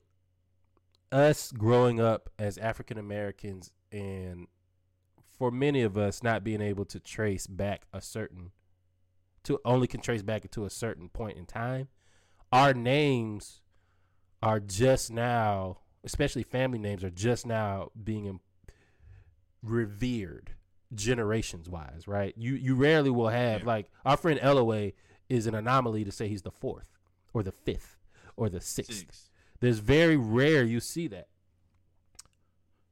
us 1.11 1.51
growing 1.51 1.99
up 1.99 2.31
as 2.39 2.57
African 2.57 2.97
Americans 2.97 3.71
and 3.91 4.47
for 5.37 5.51
many 5.51 5.83
of 5.83 5.95
us 5.95 6.23
not 6.23 6.43
being 6.43 6.59
able 6.59 6.85
to 6.85 6.99
trace 6.99 7.45
back 7.45 7.83
a 7.93 8.01
certain 8.01 8.49
to 9.43 9.59
only 9.63 9.85
can 9.85 10.01
trace 10.01 10.23
back 10.23 10.49
to 10.49 10.65
a 10.65 10.71
certain 10.71 11.07
point 11.09 11.37
in 11.37 11.45
time, 11.45 11.89
our 12.51 12.73
names 12.73 13.61
are 14.41 14.59
just 14.59 15.11
now, 15.11 15.77
especially 16.03 16.41
family 16.41 16.79
names, 16.79 17.03
are 17.03 17.11
just 17.11 17.45
now 17.45 17.91
being 18.03 18.39
revered 19.61 20.53
generations 20.95 21.69
wise, 21.69 22.07
right? 22.07 22.33
You 22.37 22.55
you 22.55 22.73
rarely 22.73 23.11
will 23.11 23.29
have 23.29 23.61
Yeah. 23.61 23.67
like 23.67 23.91
our 24.03 24.17
friend 24.17 24.39
Eloway 24.39 24.93
is 25.29 25.45
an 25.45 25.53
anomaly 25.53 26.03
to 26.05 26.11
say 26.11 26.27
he's 26.27 26.41
the 26.41 26.51
fourth 26.51 26.97
or 27.35 27.43
the 27.43 27.51
fifth 27.51 27.97
or 28.35 28.49
the 28.49 28.59
sixth. 28.61 28.97
six. 28.97 29.29
There's 29.63 29.79
very 29.79 30.17
rare 30.17 30.61
you 30.65 30.81
see 30.81 31.07
that. 31.07 31.29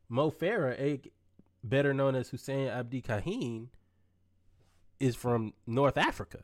Mo 0.07 0.31
Farah, 0.31 0.79
a 0.79 1.01
better 1.61 1.93
known 1.93 2.15
as 2.15 2.29
Hussein 2.29 2.69
Abdi 2.69 3.01
Kahin, 3.01 3.67
is 4.97 5.17
from 5.17 5.51
North 5.67 5.97
Africa. 5.97 6.43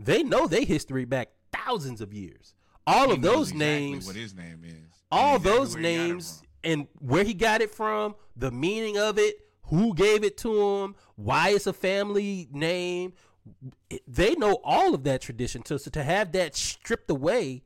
They 0.00 0.24
know 0.24 0.48
their 0.48 0.64
history 0.64 1.04
back 1.04 1.28
thousands 1.52 2.00
of 2.00 2.12
years. 2.12 2.54
All 2.88 3.10
He 3.10 3.12
of 3.12 3.22
those 3.22 3.52
exactly 3.52 3.66
names, 3.66 4.06
what 4.08 4.16
his 4.16 4.34
name 4.34 4.62
is. 4.64 5.04
all 5.12 5.36
exactly 5.36 5.58
those 5.58 5.74
where 5.76 5.82
he 5.84 5.96
got 5.96 6.02
it 6.02 6.08
names, 6.08 6.42
and 6.64 6.88
where 6.98 7.24
he 7.24 7.32
got 7.32 7.60
it 7.60 7.70
from, 7.70 8.16
the 8.34 8.50
meaning 8.50 8.98
of 8.98 9.16
it, 9.16 9.36
who 9.66 9.94
gave 9.94 10.24
it 10.24 10.36
to 10.38 10.60
him, 10.60 10.96
why 11.14 11.50
it's 11.50 11.68
a 11.68 11.72
family 11.72 12.48
name. 12.50 13.12
they 14.08 14.34
know 14.34 14.58
all 14.64 14.92
of 14.92 15.04
that 15.04 15.20
tradition. 15.20 15.64
So, 15.64 15.76
so 15.76 15.88
to 15.92 16.02
have 16.02 16.32
that 16.32 16.56
stripped 16.56 17.08
away 17.08 17.62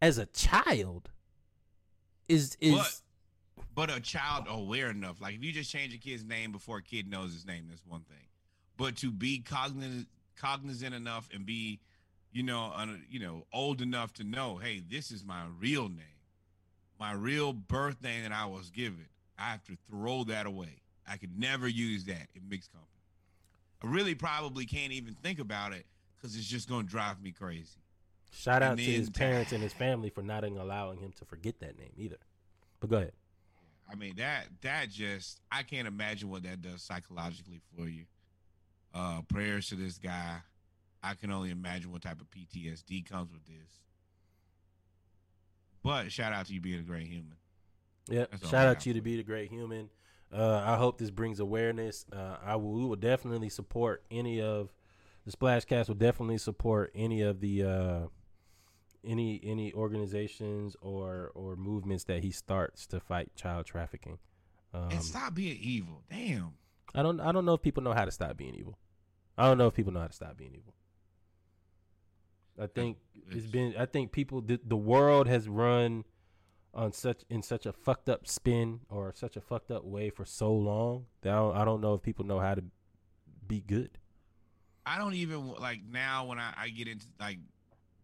as 0.00 0.16
a 0.16 0.26
child 0.26 1.10
is 2.30 2.56
is 2.60 2.74
But 2.74 3.00
but 3.74 3.96
a 3.96 4.00
child 4.00 4.46
aware 4.48 4.90
enough. 4.90 5.20
Like 5.20 5.34
if 5.34 5.44
you 5.44 5.52
just 5.52 5.70
change 5.70 5.94
a 5.94 5.98
kid's 5.98 6.24
name 6.24 6.52
before 6.52 6.78
a 6.78 6.82
kid 6.82 7.10
knows 7.10 7.32
his 7.32 7.46
name, 7.46 7.66
that's 7.68 7.84
one 7.86 8.02
thing. 8.02 8.26
But 8.76 8.96
to 8.98 9.10
be 9.10 9.40
cognizant 9.40 10.06
cognizant 10.36 10.94
enough 10.94 11.28
and 11.34 11.44
be, 11.44 11.80
you 12.32 12.42
know, 12.42 12.72
un, 12.74 13.04
you 13.10 13.20
know, 13.20 13.46
old 13.52 13.82
enough 13.82 14.12
to 14.14 14.24
know, 14.24 14.56
hey, 14.56 14.82
this 14.90 15.10
is 15.10 15.24
my 15.24 15.42
real 15.58 15.88
name, 15.88 16.20
my 16.98 17.12
real 17.12 17.52
birth 17.52 18.02
name 18.02 18.22
that 18.22 18.32
I 18.32 18.46
was 18.46 18.70
given. 18.70 19.06
I 19.38 19.50
have 19.50 19.64
to 19.64 19.76
throw 19.90 20.24
that 20.24 20.46
away. 20.46 20.82
I 21.08 21.16
could 21.16 21.38
never 21.38 21.66
use 21.66 22.04
that 22.04 22.28
in 22.34 22.48
mixed 22.48 22.72
company. 22.72 22.88
I 23.82 23.86
really 23.86 24.14
probably 24.14 24.66
can't 24.66 24.92
even 24.92 25.14
think 25.14 25.38
about 25.38 25.72
it 25.72 25.86
because 26.16 26.36
it's 26.36 26.46
just 26.46 26.68
gonna 26.68 26.84
drive 26.84 27.20
me 27.22 27.32
crazy. 27.32 27.80
Shout 28.30 28.62
out 28.62 28.78
to 28.78 28.82
his 28.82 29.10
parents 29.10 29.52
and 29.52 29.62
his 29.62 29.72
family 29.72 30.10
for 30.10 30.22
not 30.22 30.44
allowing 30.44 30.98
him 30.98 31.12
to 31.18 31.24
forget 31.24 31.60
that 31.60 31.78
name 31.78 31.92
either. 31.96 32.18
But 32.80 32.90
go 32.90 32.96
ahead. 32.96 33.12
I 33.90 33.96
mean 33.96 34.14
that 34.16 34.46
that 34.62 34.90
just 34.90 35.40
I 35.50 35.62
can't 35.62 35.88
imagine 35.88 36.30
what 36.30 36.44
that 36.44 36.62
does 36.62 36.82
psychologically 36.82 37.60
for 37.76 37.88
you. 37.88 38.04
Uh 38.94 39.22
prayers 39.22 39.68
to 39.68 39.74
this 39.74 39.98
guy. 39.98 40.38
I 41.02 41.14
can 41.14 41.32
only 41.32 41.50
imagine 41.50 41.90
what 41.90 42.02
type 42.02 42.20
of 42.20 42.30
PTSD 42.30 43.08
comes 43.08 43.32
with 43.32 43.44
this. 43.46 43.80
But 45.82 46.12
shout 46.12 46.32
out 46.32 46.46
to 46.46 46.54
you 46.54 46.60
being 46.60 46.80
a 46.80 46.82
great 46.82 47.06
human. 47.06 47.36
All 48.10 48.50
Shout 48.50 48.66
out 48.66 48.80
to 48.80 48.90
you 48.90 48.94
to 48.94 49.00
be 49.00 49.16
the 49.16 49.22
great 49.22 49.48
human. 49.50 49.88
Uh, 50.32 50.62
I 50.64 50.76
hope 50.76 50.98
this 50.98 51.10
brings 51.10 51.40
awareness. 51.40 52.04
Uh, 52.12 52.36
I 52.44 52.56
will, 52.56 52.72
we 52.72 52.84
will 52.84 52.96
definitely 52.96 53.48
support 53.48 54.04
any 54.10 54.40
of 54.40 54.72
the 55.24 55.32
Splashcast. 55.32 55.88
Will 55.88 55.94
definitely 55.94 56.38
support 56.38 56.92
any 56.94 57.22
of 57.22 57.40
the 57.40 57.64
uh, 57.64 58.00
any 59.04 59.40
any 59.42 59.72
organizations 59.72 60.76
or 60.80 61.30
or 61.34 61.56
movements 61.56 62.04
that 62.04 62.22
he 62.22 62.30
starts 62.30 62.86
to 62.88 63.00
fight 63.00 63.34
child 63.34 63.66
trafficking. 63.66 64.18
Um, 64.72 64.88
and 64.90 65.02
stop 65.02 65.34
being 65.34 65.58
evil. 65.60 66.02
Damn. 66.10 66.54
I 66.94 67.02
don't 67.02 67.20
I 67.20 67.32
don't 67.32 67.44
know 67.44 67.54
if 67.54 67.62
people 67.62 67.82
know 67.82 67.92
how 67.92 68.04
to 68.04 68.10
stop 68.10 68.36
being 68.36 68.54
evil. 68.54 68.78
I 69.36 69.46
don't 69.46 69.58
know 69.58 69.66
if 69.66 69.74
people 69.74 69.92
know 69.92 70.00
how 70.00 70.08
to 70.08 70.12
stop 70.12 70.36
being 70.36 70.54
evil. 70.54 70.74
I 72.60 72.66
think 72.66 72.98
it's 73.30 73.46
been 73.46 73.74
I 73.78 73.86
think 73.86 74.12
people 74.12 74.42
the, 74.42 74.60
the 74.64 74.76
world 74.76 75.26
has 75.28 75.48
run 75.48 76.04
on 76.74 76.92
such 76.92 77.24
in 77.28 77.42
such 77.42 77.66
a 77.66 77.72
fucked 77.72 78.08
up 78.08 78.26
spin 78.26 78.80
or 78.88 79.12
such 79.14 79.36
a 79.36 79.40
fucked 79.40 79.70
up 79.70 79.84
way 79.84 80.10
for 80.10 80.24
so 80.24 80.52
long 80.52 81.06
that 81.22 81.32
I 81.32 81.36
don't, 81.36 81.56
I 81.56 81.64
don't 81.64 81.80
know 81.80 81.94
if 81.94 82.02
people 82.02 82.24
know 82.24 82.38
how 82.38 82.54
to 82.54 82.62
be 83.46 83.60
good. 83.60 83.98
I 84.86 84.98
don't 84.98 85.14
even 85.14 85.52
like 85.54 85.80
now 85.90 86.26
when 86.26 86.38
I, 86.38 86.52
I 86.56 86.68
get 86.68 86.88
into 86.88 87.06
like 87.18 87.38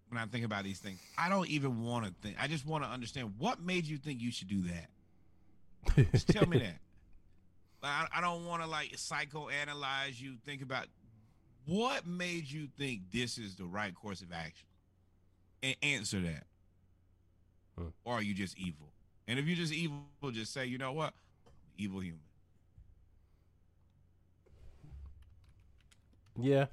when 0.09 0.21
I 0.21 0.27
think 0.27 0.45
about 0.45 0.65
these 0.65 0.79
things, 0.79 0.99
I 1.19 1.29
don't 1.29 1.49
even 1.49 1.83
want 1.83 2.07
to 2.07 2.15
think. 2.23 2.37
I 2.41 2.47
just 2.47 2.67
want 2.67 2.85
to 2.85 2.91
understand 2.91 3.35
what 3.39 3.61
made 3.61 3.87
you 3.87 3.99
think 3.99 4.21
you 4.21 4.31
should 4.31 4.49
do 4.49 4.63
that. 4.63 6.11
Just 6.13 6.29
tell 6.29 6.47
me 6.47 6.59
that. 6.59 6.77
Like, 7.83 7.93
I, 7.93 8.19
I 8.19 8.21
don't 8.23 8.47
want 8.47 8.63
to 8.63 8.69
like 8.69 8.93
psychoanalyze 8.93 10.19
you. 10.19 10.37
Think 10.47 10.63
about 10.63 10.87
what 11.67 12.07
made 12.07 12.51
you 12.51 12.69
think 12.79 13.03
this 13.13 13.37
is 13.37 13.55
the 13.55 13.67
right 13.67 13.95
course 13.95 14.23
of 14.23 14.33
action, 14.33 14.67
and 15.63 15.77
answer 15.83 16.21
that. 16.21 16.45
Hmm. 17.79 17.89
Or 18.05 18.15
are 18.15 18.23
you 18.23 18.33
just 18.33 18.57
evil? 18.57 18.89
And 19.29 19.39
if 19.39 19.47
you're 19.47 19.57
just 19.57 19.75
evil, 19.75 19.99
just 20.33 20.55
say, 20.55 20.65
you 20.65 20.79
know 20.79 20.95
what, 20.95 21.13
evil 21.77 22.01
human. 22.01 22.21
Yeah. 26.41 26.67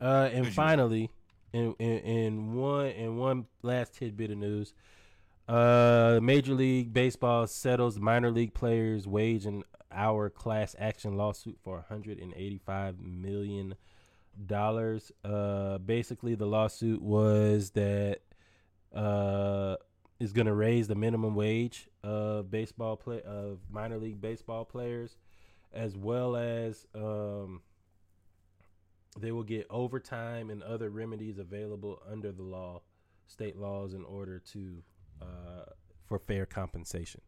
Uh, 0.00 0.30
and 0.32 0.46
finally, 0.52 1.10
in, 1.52 1.74
in 1.78 2.54
one 2.54 2.86
in 2.86 3.16
one 3.16 3.46
last 3.62 3.94
tidbit 3.94 4.30
of 4.30 4.38
news, 4.38 4.72
uh, 5.48 6.20
Major 6.22 6.54
League 6.54 6.92
Baseball 6.92 7.46
settles 7.46 7.98
minor 7.98 8.30
league 8.30 8.54
players' 8.54 9.06
wage 9.06 9.46
and 9.46 9.64
hour 9.92 10.30
class 10.30 10.76
action 10.78 11.16
lawsuit 11.16 11.58
for 11.62 11.76
185 11.76 13.00
million 13.00 13.74
dollars. 14.46 15.10
Uh, 15.24 15.78
basically, 15.78 16.34
the 16.34 16.46
lawsuit 16.46 17.02
was 17.02 17.70
that 17.70 18.20
uh 18.94 19.76
is 20.18 20.32
going 20.32 20.46
to 20.46 20.52
raise 20.52 20.86
the 20.86 20.94
minimum 20.94 21.34
wage 21.34 21.88
of 22.02 22.50
baseball 22.50 22.96
play 22.96 23.22
of 23.22 23.58
minor 23.70 23.98
league 23.98 24.20
baseball 24.20 24.64
players, 24.64 25.16
as 25.72 25.96
well 25.96 26.36
as 26.36 26.86
um 26.94 27.62
they 29.18 29.32
will 29.32 29.42
get 29.42 29.66
overtime 29.70 30.50
and 30.50 30.62
other 30.62 30.88
remedies 30.90 31.38
available 31.38 32.00
under 32.10 32.32
the 32.32 32.42
law, 32.42 32.82
state 33.26 33.56
laws, 33.56 33.92
in 33.94 34.04
order 34.04 34.38
to 34.52 34.82
uh, 35.20 35.64
for 36.06 36.18
fair 36.18 36.46
compensation. 36.46 37.20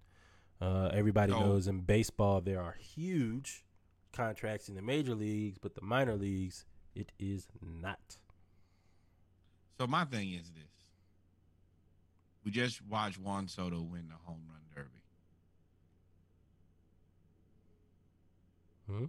Uh, 0.61 0.91
everybody 0.93 1.33
So- 1.33 1.41
knows 1.41 1.67
in 1.67 1.81
baseball 1.81 2.41
there 2.41 2.61
are 2.61 2.77
huge 2.79 3.65
contracts 4.13 4.69
in 4.69 4.75
the 4.75 4.83
major 4.83 5.15
leagues, 5.15 5.59
but 5.59 5.75
the 5.75 5.83
minor 5.83 6.15
leagues 6.17 6.65
it 6.95 7.11
is 7.19 7.49
not. 7.61 8.19
So 9.79 9.87
my 9.87 10.05
thing 10.05 10.33
is 10.33 10.51
this: 10.51 10.87
we 12.45 12.51
just 12.53 12.81
watched 12.87 13.19
Juan 13.19 13.49
Soto 13.49 13.81
win 13.81 14.09
the 14.09 14.15
home 14.25 14.43
run 14.49 14.61
derby. 14.75 15.01
Hmm? 18.89 19.05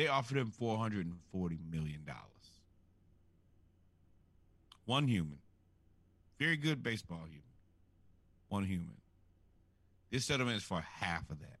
They 0.00 0.08
offered 0.08 0.38
him 0.38 0.50
four 0.50 0.78
hundred 0.78 1.04
and 1.04 1.16
forty 1.30 1.58
million 1.70 2.06
dollars. 2.06 2.22
One 4.86 5.06
human, 5.06 5.36
very 6.38 6.56
good 6.56 6.82
baseball 6.82 7.26
human. 7.28 7.42
One 8.48 8.64
human. 8.64 8.96
This 10.10 10.24
settlement 10.24 10.56
is 10.56 10.62
for 10.62 10.80
half 10.80 11.28
of 11.28 11.40
that, 11.40 11.58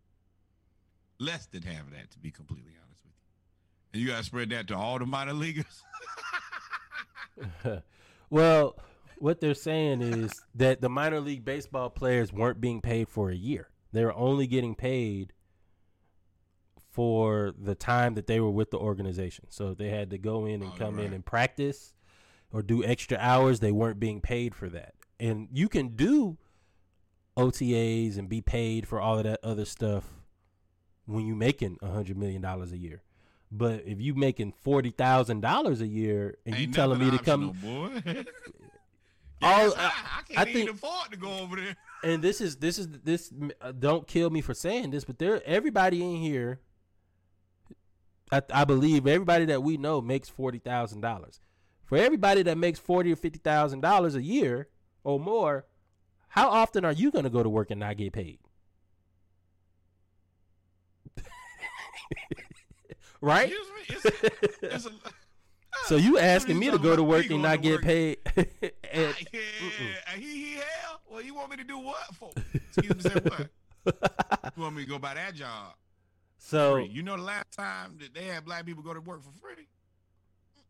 less 1.18 1.48
than 1.48 1.60
half 1.64 1.82
of 1.82 1.90
that, 1.90 2.10
to 2.12 2.18
be 2.18 2.30
completely 2.30 2.72
honest 2.82 3.02
with 3.04 3.12
you. 3.12 3.92
And 3.92 4.02
you 4.02 4.08
got 4.08 4.20
to 4.20 4.24
spread 4.24 4.48
that 4.48 4.68
to 4.68 4.74
all 4.74 4.98
the 4.98 5.04
minor 5.04 5.34
leaguers. 5.34 5.82
well, 8.30 8.74
what 9.18 9.42
they're 9.42 9.52
saying 9.52 10.00
is 10.00 10.32
that 10.54 10.80
the 10.80 10.88
minor 10.88 11.20
league 11.20 11.44
baseball 11.44 11.90
players 11.90 12.32
weren't 12.32 12.58
being 12.58 12.80
paid 12.80 13.06
for 13.10 13.28
a 13.28 13.36
year. 13.36 13.68
They 13.92 14.02
were 14.02 14.14
only 14.14 14.46
getting 14.46 14.76
paid 14.76 15.34
for 16.90 17.52
the 17.58 17.74
time 17.74 18.14
that 18.14 18.26
they 18.26 18.40
were 18.40 18.50
with 18.50 18.70
the 18.70 18.78
organization. 18.78 19.46
So 19.50 19.70
if 19.70 19.78
they 19.78 19.90
had 19.90 20.10
to 20.10 20.18
go 20.18 20.44
in 20.46 20.62
and 20.62 20.72
Oh, 20.74 20.78
come 20.78 20.98
in 20.98 21.12
and 21.12 21.24
practice 21.24 21.94
or 22.52 22.62
do 22.62 22.82
extra 22.84 23.16
hours, 23.18 23.60
they 23.60 23.70
weren't 23.72 24.00
being 24.00 24.20
paid 24.20 24.54
for 24.54 24.68
that. 24.70 24.94
And 25.20 25.48
you 25.52 25.68
can 25.68 25.90
do 25.96 26.36
OTAs 27.36 28.18
and 28.18 28.28
be 28.28 28.40
paid 28.40 28.86
for 28.88 29.00
all 29.00 29.18
of 29.18 29.24
that 29.24 29.40
other 29.42 29.64
stuff 29.64 30.04
when 31.06 31.26
you're 31.26 31.36
making 31.36 31.78
a 31.82 31.90
hundred 31.90 32.16
million 32.16 32.42
dollars 32.42 32.72
a 32.72 32.76
year. 32.78 33.02
But 33.52 33.82
if 33.86 34.00
you're 34.00 34.16
making 34.16 34.52
forty 34.60 34.90
thousand 34.90 35.40
dollars 35.40 35.80
a 35.80 35.86
year 35.86 36.36
and 36.44 36.56
you 36.56 36.64
Ain't 36.64 36.74
telling 36.74 36.98
me 36.98 37.10
to 37.10 37.18
come 37.18 37.50
boy. 37.62 38.02
All- 39.42 39.68
Yes, 39.68 39.74
I- 39.76 39.80
I, 39.84 40.18
I 40.18 40.22
can't 40.22 40.48
I 40.48 40.50
even 40.50 40.68
afford 40.74 41.10
to 41.12 41.16
go 41.16 41.38
over 41.38 41.56
there. 41.56 41.76
and 42.04 42.22
this 42.22 42.40
is 42.40 42.56
this 42.56 42.78
is 42.78 42.88
this 42.88 43.32
uh, 43.60 43.72
don't 43.72 44.06
kill 44.06 44.28
me 44.30 44.40
for 44.42 44.52
saying 44.54 44.90
this 44.90 45.04
but 45.04 45.18
there 45.18 45.42
everybody 45.46 46.02
in 46.02 46.16
here 46.20 46.60
I, 48.32 48.42
I 48.52 48.64
believe 48.64 49.06
everybody 49.06 49.44
that 49.46 49.62
we 49.62 49.76
know 49.76 50.00
makes 50.00 50.28
forty 50.28 50.58
thousand 50.58 51.00
dollars 51.00 51.40
for 51.84 51.98
everybody 51.98 52.42
that 52.42 52.56
makes 52.58 52.78
forty 52.78 53.12
or 53.12 53.16
fifty 53.16 53.38
thousand 53.38 53.80
dollars 53.80 54.14
a 54.14 54.22
year 54.22 54.68
or 55.04 55.18
more 55.18 55.66
how 56.28 56.48
often 56.48 56.84
are 56.84 56.92
you 56.92 57.10
going 57.10 57.24
to 57.24 57.30
go 57.30 57.42
to 57.42 57.48
work 57.48 57.70
and 57.70 57.80
not 57.80 57.96
get 57.96 58.12
paid 58.12 58.38
right 63.20 63.50
Excuse 63.52 63.68
me. 63.68 64.28
It's, 64.42 64.54
it's 64.62 64.86
a, 64.86 64.90
so 65.86 65.96
you 65.96 66.18
asking 66.18 66.58
me 66.58 66.70
to 66.70 66.78
go 66.78 66.94
to 66.94 67.02
work 67.02 67.28
and 67.30 67.42
not 67.42 67.62
get 67.62 67.72
work? 67.72 67.82
paid 67.82 68.18
and, 68.36 68.46
yeah, 69.32 70.16
he, 70.16 70.22
he 70.22 70.52
hell. 70.54 71.00
Well, 71.10 71.22
you 71.22 71.34
want 71.34 71.50
me 71.50 71.56
to 71.56 71.64
do 71.64 71.78
what 71.78 72.14
for? 72.14 72.30
Excuse 72.54 73.04
me, 73.04 73.10
say 73.10 73.20
what? 73.20 73.48
You 74.56 74.62
want 74.62 74.76
me 74.76 74.84
to 74.84 74.88
go 74.88 74.98
by 74.98 75.14
that 75.14 75.34
job? 75.34 75.74
So 76.42 76.74
Free. 76.74 76.86
You 76.86 77.02
know 77.02 77.16
the 77.16 77.22
last 77.22 77.52
time 77.52 77.96
that 78.00 78.14
they 78.14 78.24
had 78.24 78.44
black 78.44 78.66
people 78.66 78.82
go 78.82 78.92
to 78.94 79.00
work 79.00 79.22
for 79.22 79.30
free? 79.40 79.66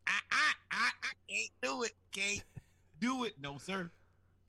I, 0.07 0.13
I, 0.31 0.53
I, 0.73 0.91
I 1.03 1.13
can't 1.29 1.51
do 1.63 1.83
it. 1.85 1.93
Can't 2.13 2.43
do 3.01 3.25
it. 3.25 3.33
No, 3.41 3.57
sir. 3.59 3.91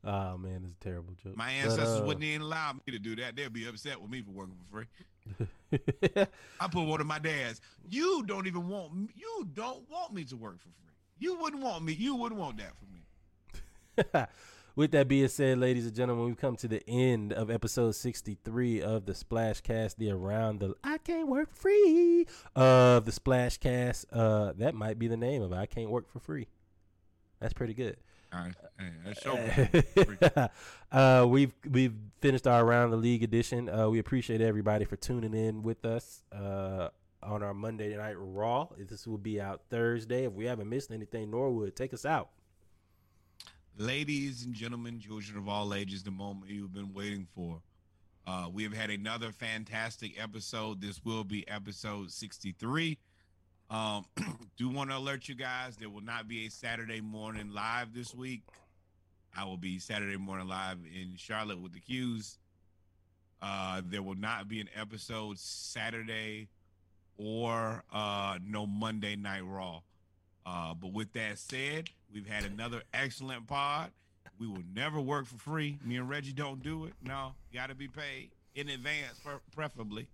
oh 0.03 0.37
man 0.37 0.63
it's 0.65 0.73
a 0.81 0.83
terrible 0.83 1.13
joke 1.23 1.37
My 1.37 1.45
But, 1.61 1.69
ancestors 1.71 2.01
uh, 2.01 2.03
wouldn't 2.05 2.23
even 2.23 2.41
allow 2.41 2.73
me 2.73 2.79
to 2.91 2.99
do 2.99 3.15
that. 3.17 3.35
They'd 3.35 3.53
be 3.53 3.67
upset 3.67 4.01
with 4.01 4.09
me 4.09 4.21
for 4.21 4.31
working 4.31 4.55
for 4.69 4.77
free. 4.77 4.87
I 6.59 6.67
put 6.67 6.83
one 6.87 6.99
of 6.99 7.07
my 7.07 7.19
dads. 7.19 7.61
You 7.89 8.23
don't 8.25 8.47
even 8.47 8.67
want. 8.67 8.91
m- 8.91 9.09
You 9.15 9.47
don't 9.53 9.87
want 9.89 10.13
me 10.13 10.23
to 10.25 10.35
work 10.35 10.57
for 10.59 10.69
free. 10.69 10.95
You 11.19 11.39
wouldn't 11.39 11.61
want 11.61 11.85
me. 11.85 11.93
You 11.93 12.15
wouldn't 12.15 12.41
want 12.41 12.57
that 12.57 12.71
for 12.75 12.85
me. 12.91 14.25
With 14.73 14.91
that 14.91 15.09
being 15.09 15.27
said, 15.27 15.57
ladies 15.57 15.85
and 15.85 15.93
gentlemen, 15.93 16.25
we've 16.25 16.37
come 16.37 16.55
to 16.57 16.67
the 16.67 16.81
end 16.87 17.33
of 17.33 17.51
episode 17.51 17.91
63 17.93 18.81
of 18.81 19.05
the 19.05 19.13
Splash 19.13 19.59
Cast, 19.59 19.99
the 19.99 20.09
Around 20.09 20.61
the 20.61 20.75
I 20.81 20.97
Can't 20.97 21.27
Work 21.27 21.53
Free 21.53 22.25
of 22.55 23.03
the 23.03 23.11
Splash 23.11 23.57
Cast. 23.57 24.05
Uh, 24.13 24.53
that 24.57 24.73
might 24.73 24.97
be 24.97 25.07
the 25.07 25.17
name 25.17 25.41
of 25.41 25.51
it. 25.51 25.55
I 25.55 25.65
Can't 25.65 25.89
Work 25.89 26.09
for 26.09 26.19
Free. 26.19 26.47
That's 27.41 27.53
pretty 27.53 27.73
good. 27.73 27.97
All 28.33 28.39
right. 28.39 28.53
Hey, 28.79 28.91
that's 29.03 29.21
show. 30.31 30.47
uh, 30.97 31.25
we've 31.27 31.51
we've 31.69 31.95
finished 32.21 32.47
our 32.47 32.63
around 32.63 32.91
the 32.91 32.97
league 32.97 33.23
edition. 33.23 33.67
Uh, 33.67 33.89
we 33.89 33.99
appreciate 33.99 34.39
everybody 34.39 34.85
for 34.85 34.95
tuning 34.95 35.33
in 35.33 35.63
with 35.63 35.83
us 35.83 36.23
uh, 36.31 36.87
on 37.21 37.43
our 37.43 37.53
Monday 37.53 37.93
night 37.97 38.15
Raw. 38.17 38.69
This 38.77 39.05
will 39.05 39.17
be 39.17 39.41
out 39.41 39.63
Thursday. 39.69 40.23
If 40.23 40.31
we 40.31 40.45
haven't 40.45 40.69
missed 40.69 40.91
anything, 40.91 41.29
Norwood, 41.29 41.75
take 41.75 41.93
us 41.93 42.05
out. 42.05 42.29
Ladies 43.77 44.43
and 44.43 44.53
gentlemen, 44.53 44.99
children 44.99 45.37
of 45.37 45.47
all 45.47 45.73
ages, 45.73 46.03
the 46.03 46.11
moment 46.11 46.51
you've 46.51 46.73
been 46.73 46.93
waiting 46.93 47.25
for. 47.33 47.61
Uh, 48.27 48.47
we 48.51 48.63
have 48.63 48.73
had 48.73 48.89
another 48.89 49.31
fantastic 49.31 50.21
episode. 50.21 50.81
This 50.81 51.03
will 51.05 51.23
be 51.23 51.47
episode 51.47 52.11
63. 52.11 52.97
Um, 53.69 54.05
do 54.57 54.69
want 54.69 54.89
to 54.89 54.97
alert 54.97 55.29
you 55.29 55.35
guys 55.35 55.77
there 55.77 55.89
will 55.89 56.03
not 56.03 56.27
be 56.27 56.45
a 56.45 56.51
Saturday 56.51 56.99
morning 56.99 57.53
live 57.53 57.93
this 57.93 58.13
week. 58.13 58.41
I 59.35 59.45
will 59.45 59.57
be 59.57 59.79
Saturday 59.79 60.17
morning 60.17 60.49
live 60.49 60.79
in 60.93 61.13
Charlotte 61.15 61.61
with 61.61 61.71
the 61.71 61.79
Qs. 61.79 62.37
Uh, 63.41 63.81
there 63.85 64.03
will 64.03 64.15
not 64.15 64.49
be 64.49 64.59
an 64.59 64.69
episode 64.75 65.39
Saturday 65.39 66.49
or 67.17 67.83
uh, 67.91 68.37
no 68.45 68.67
Monday 68.67 69.15
Night 69.15 69.45
Raw. 69.45 69.79
Uh, 70.45 70.73
but 70.73 70.91
with 70.91 71.13
that 71.13 71.39
said, 71.39 71.89
we've 72.13 72.27
had 72.27 72.45
another 72.45 72.83
excellent 72.93 73.47
pod. 73.47 73.91
We 74.39 74.47
will 74.47 74.63
never 74.73 74.99
work 74.99 75.27
for 75.27 75.37
free. 75.37 75.77
Me 75.83 75.97
and 75.97 76.09
Reggie 76.09 76.33
don't 76.33 76.63
do 76.63 76.85
it. 76.85 76.93
No, 77.03 77.33
got 77.53 77.69
to 77.69 77.75
be 77.75 77.87
paid 77.87 78.31
in 78.55 78.69
advance, 78.69 79.19
preferably. 79.53 80.07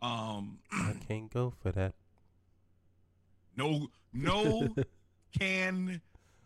Um, 0.00 0.58
I 0.70 0.94
can't 1.08 1.32
go 1.32 1.52
for 1.62 1.72
that. 1.72 1.94
no, 3.56 3.88
no 4.12 4.68
can 5.38 6.00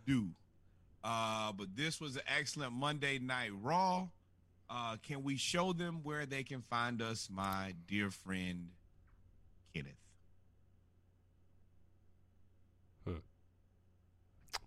do. 0.07 0.29
Uh, 1.05 1.53
but 1.53 1.77
this 1.77 2.01
was 2.01 2.17
an 2.17 2.23
excellent 2.27 2.73
Monday 2.73 3.19
Night 3.19 3.51
Raw. 3.63 4.09
Uh, 4.71 4.97
can 5.03 5.23
we 5.23 5.37
show 5.37 5.73
them 5.73 6.01
where 6.03 6.27
they 6.27 6.43
can 6.43 6.63
find 6.63 7.01
us, 7.01 7.29
my 7.31 7.75
dear 7.87 8.11
friend 8.11 8.69
Kenneth? 9.75 9.93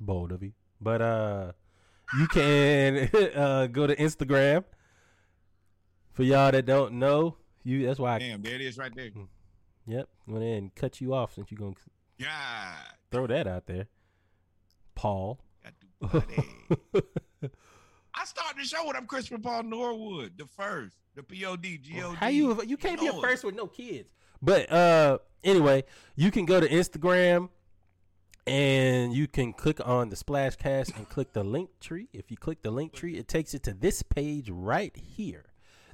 Bold 0.02 0.32
of 0.32 0.42
you. 0.44 0.54
But 0.82 1.02
uh 1.02 1.52
you 2.18 2.28
can 2.28 3.10
uh 3.36 3.68
go 3.68 3.88
to 3.88 3.96
Instagram. 3.96 4.66
For 6.14 6.24
y'all 6.24 6.52
that 6.52 6.66
don't 6.66 6.94
know, 6.94 7.38
you 7.64 7.86
that's 7.86 8.00
why 8.00 8.16
I 8.16 8.20
Damn, 8.20 8.42
there 8.42 8.56
it 8.56 8.62
is 8.62 8.78
right 8.78 8.94
there. 8.94 9.12
yep, 9.88 10.10
went 10.28 10.44
in 10.44 10.58
and 10.58 10.76
cut 10.76 11.00
you 11.00 11.14
off 11.14 11.36
since 11.36 11.52
you're 11.52 11.60
gonna 11.60 11.76
God, 12.20 12.76
throw 13.12 13.28
that 13.28 13.48
out 13.48 13.66
there. 13.68 13.88
Paul. 14.96 15.40
got 15.64 15.74
to 15.80 16.20
buddy. 16.20 17.10
I 18.14 18.26
started 18.26 18.62
the 18.62 18.66
show 18.66 18.86
with 18.86 18.98
I'm 18.98 19.06
Christopher 19.06 19.40
Paul 19.40 19.64
Norwood, 19.64 20.38
the 20.38 20.46
first, 20.46 20.98
the 21.16 21.24
P-O-D, 21.24 21.78
G-O-D. 21.78 22.18
How 22.18 22.28
you 22.28 22.62
you 22.64 22.76
can't 22.76 23.00
be 23.00 23.08
a 23.08 23.14
first 23.14 23.44
with 23.44 23.56
no 23.56 23.68
kids. 23.68 24.14
But 24.42 24.72
uh 24.72 25.20
anyway, 25.44 25.86
you 26.16 26.30
can 26.32 26.46
go 26.46 26.60
to 26.60 26.68
Instagram 26.68 27.50
and 28.48 29.14
you 29.14 29.28
can 29.28 29.54
click 29.54 29.86
on 29.86 30.10
the 30.10 30.16
splash 30.16 30.56
cast 30.56 30.96
and 30.96 31.08
click 31.10 31.34
the 31.34 31.44
link 31.44 31.70
tree. 31.80 32.08
If 32.14 32.32
you 32.32 32.38
click 32.38 32.62
the 32.62 32.72
link 32.72 32.94
tree, 32.94 33.18
it 33.18 33.28
takes 33.28 33.54
it 33.54 33.64
to 33.64 33.74
this 33.74 34.04
page 34.04 34.50
right 34.50 34.96
here. 34.96 35.46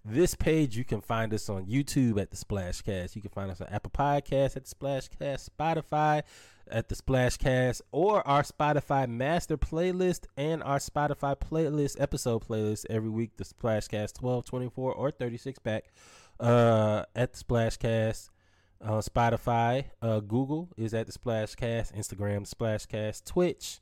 This 0.09 0.35
page 0.35 0.77
you 0.77 0.85
can 0.85 1.01
find 1.01 1.34
us 1.34 1.50
on 1.50 1.66
YouTube 1.66 2.17
at 2.22 2.32
the 2.32 2.38
Splash 2.38 2.82
Cast. 2.82 3.17
You 3.17 3.22
can 3.22 3.32
find 3.32 3.51
us 3.51 3.59
on 3.59 3.67
Apple 3.67 3.92
podcast 3.92 4.56
at 4.56 4.64
the 4.64 4.69
Splash 4.69 5.09
Cast, 5.09 5.58
Spotify 5.58 6.24
at 6.72 6.88
the 6.88 6.95
Splash 6.95 7.35
Cast, 7.35 7.82
or 7.92 8.26
our 8.26 8.43
Spotify 8.43 9.06
master 9.09 9.58
playlist 9.58 10.26
and 10.38 10.64
our 10.64 10.77
Spotify 10.77 11.35
playlist 11.35 12.00
episode 12.00 12.48
playlist 12.48 12.85
every 12.90 13.09
week. 13.09 13.32
The 13.35 13.43
Splash 13.43 13.90
Cast 13.90 14.16
12, 14.16 14.45
24, 14.45 14.93
or 14.93 15.11
36 15.11 15.59
pack 15.59 15.92
uh, 16.40 17.03
at 17.14 17.34
the 17.34 17.38
Splash 17.38 17.76
Cast. 17.76 18.30
Uh, 18.80 19.01
Spotify, 19.01 19.85
uh, 20.01 20.19
Google 20.19 20.69
is 20.77 20.93
at 20.93 21.07
the 21.07 21.14
Splashcast, 21.14 21.95
Instagram 21.97 22.47
Splashcast, 22.47 23.25
Twitch 23.25 23.80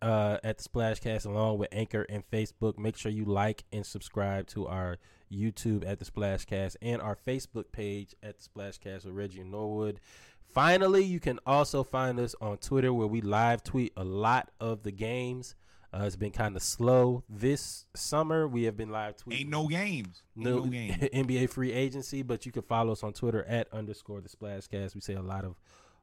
uh, 0.00 0.38
at 0.44 0.58
the 0.58 0.68
Splashcast, 0.68 1.26
along 1.26 1.58
with 1.58 1.68
Anchor 1.72 2.06
and 2.08 2.22
Facebook. 2.30 2.78
Make 2.78 2.96
sure 2.96 3.10
you 3.10 3.24
like 3.24 3.64
and 3.72 3.84
subscribe 3.84 4.46
to 4.48 4.66
our 4.68 4.98
YouTube 5.32 5.84
at 5.86 5.98
the 5.98 6.04
Splashcast 6.04 6.76
and 6.80 7.02
our 7.02 7.16
Facebook 7.16 7.72
page 7.72 8.14
at 8.22 8.36
the 8.38 8.48
Splashcast 8.48 9.04
with 9.04 9.14
Reggie 9.14 9.42
Norwood. 9.42 10.00
Finally, 10.46 11.02
you 11.02 11.18
can 11.18 11.40
also 11.46 11.82
find 11.82 12.20
us 12.20 12.34
on 12.40 12.58
Twitter 12.58 12.92
where 12.92 13.08
we 13.08 13.20
live 13.20 13.64
tweet 13.64 13.92
a 13.96 14.04
lot 14.04 14.50
of 14.60 14.82
the 14.84 14.92
games. 14.92 15.56
Uh, 15.94 16.04
it's 16.04 16.16
been 16.16 16.32
kind 16.32 16.56
of 16.56 16.62
slow 16.62 17.22
this 17.28 17.86
summer. 17.94 18.48
We 18.48 18.64
have 18.64 18.76
been 18.76 18.90
live 18.90 19.16
tweeting 19.16 19.40
Ain't 19.40 19.50
no 19.50 19.68
games. 19.68 20.22
Ain't 20.36 20.44
no, 20.44 20.58
no 20.58 20.64
games. 20.64 20.96
NBA 21.14 21.50
free 21.50 21.72
agency, 21.72 22.22
but 22.22 22.44
you 22.44 22.50
can 22.50 22.62
follow 22.62 22.92
us 22.92 23.04
on 23.04 23.12
Twitter 23.12 23.44
at 23.44 23.72
underscore 23.72 24.20
the 24.20 24.28
splashcast. 24.28 24.96
We 24.96 25.00
say 25.00 25.14
a 25.14 25.22
lot 25.22 25.44
of 25.44 25.54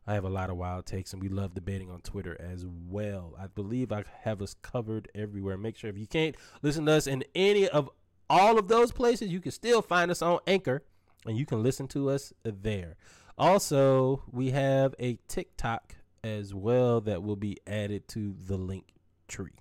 I 0.07 0.13
have 0.13 0.23
a 0.23 0.29
lot 0.29 0.49
of 0.49 0.55
wild 0.57 0.85
takes 0.85 1.13
and 1.13 1.21
we 1.21 1.27
love 1.29 1.53
debating 1.53 1.91
on 1.91 2.01
Twitter 2.01 2.39
as 2.39 2.65
well. 2.65 3.35
I 3.39 3.47
believe 3.47 3.91
I 3.91 4.03
have 4.21 4.41
us 4.41 4.55
covered 4.61 5.09
everywhere. 5.13 5.57
Make 5.57 5.77
sure 5.77 5.89
if 5.89 5.97
you 5.97 6.07
can't 6.07 6.35
listen 6.61 6.85
to 6.85 6.93
us 6.93 7.05
in 7.05 7.23
any 7.35 7.67
of 7.67 7.89
all 8.29 8.57
of 8.57 8.69
those 8.69 8.91
places, 8.91 9.29
you 9.29 9.41
can 9.41 9.51
still 9.51 9.81
find 9.81 10.09
us 10.09 10.21
on 10.21 10.39
Anchor 10.47 10.83
and 11.25 11.37
you 11.37 11.45
can 11.45 11.61
listen 11.61 11.87
to 11.89 12.09
us 12.09 12.33
there. 12.43 12.95
Also, 13.37 14.23
we 14.31 14.51
have 14.51 14.95
a 14.99 15.19
TikTok 15.27 15.95
as 16.23 16.53
well 16.53 17.01
that 17.01 17.21
will 17.21 17.35
be 17.35 17.57
added 17.67 18.07
to 18.07 18.35
the 18.47 18.57
link 18.57 18.85
tree. 19.27 19.51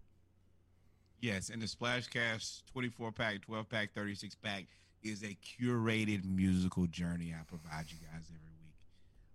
Yes, 1.21 1.51
and 1.51 1.61
the 1.61 1.67
Splashcast 1.67 2.63
24 2.73 3.13
pack, 3.13 3.43
12 3.43 3.69
pack, 3.69 3.93
36 3.95 4.35
pack 4.37 4.65
is 5.03 5.23
a 5.23 5.37
curated 5.45 6.25
musical 6.25 6.87
journey 6.87 7.35
I 7.39 7.43
provide 7.45 7.87
you 7.91 7.99
guys 7.99 8.25
every 8.29 8.53
week. 8.63 8.75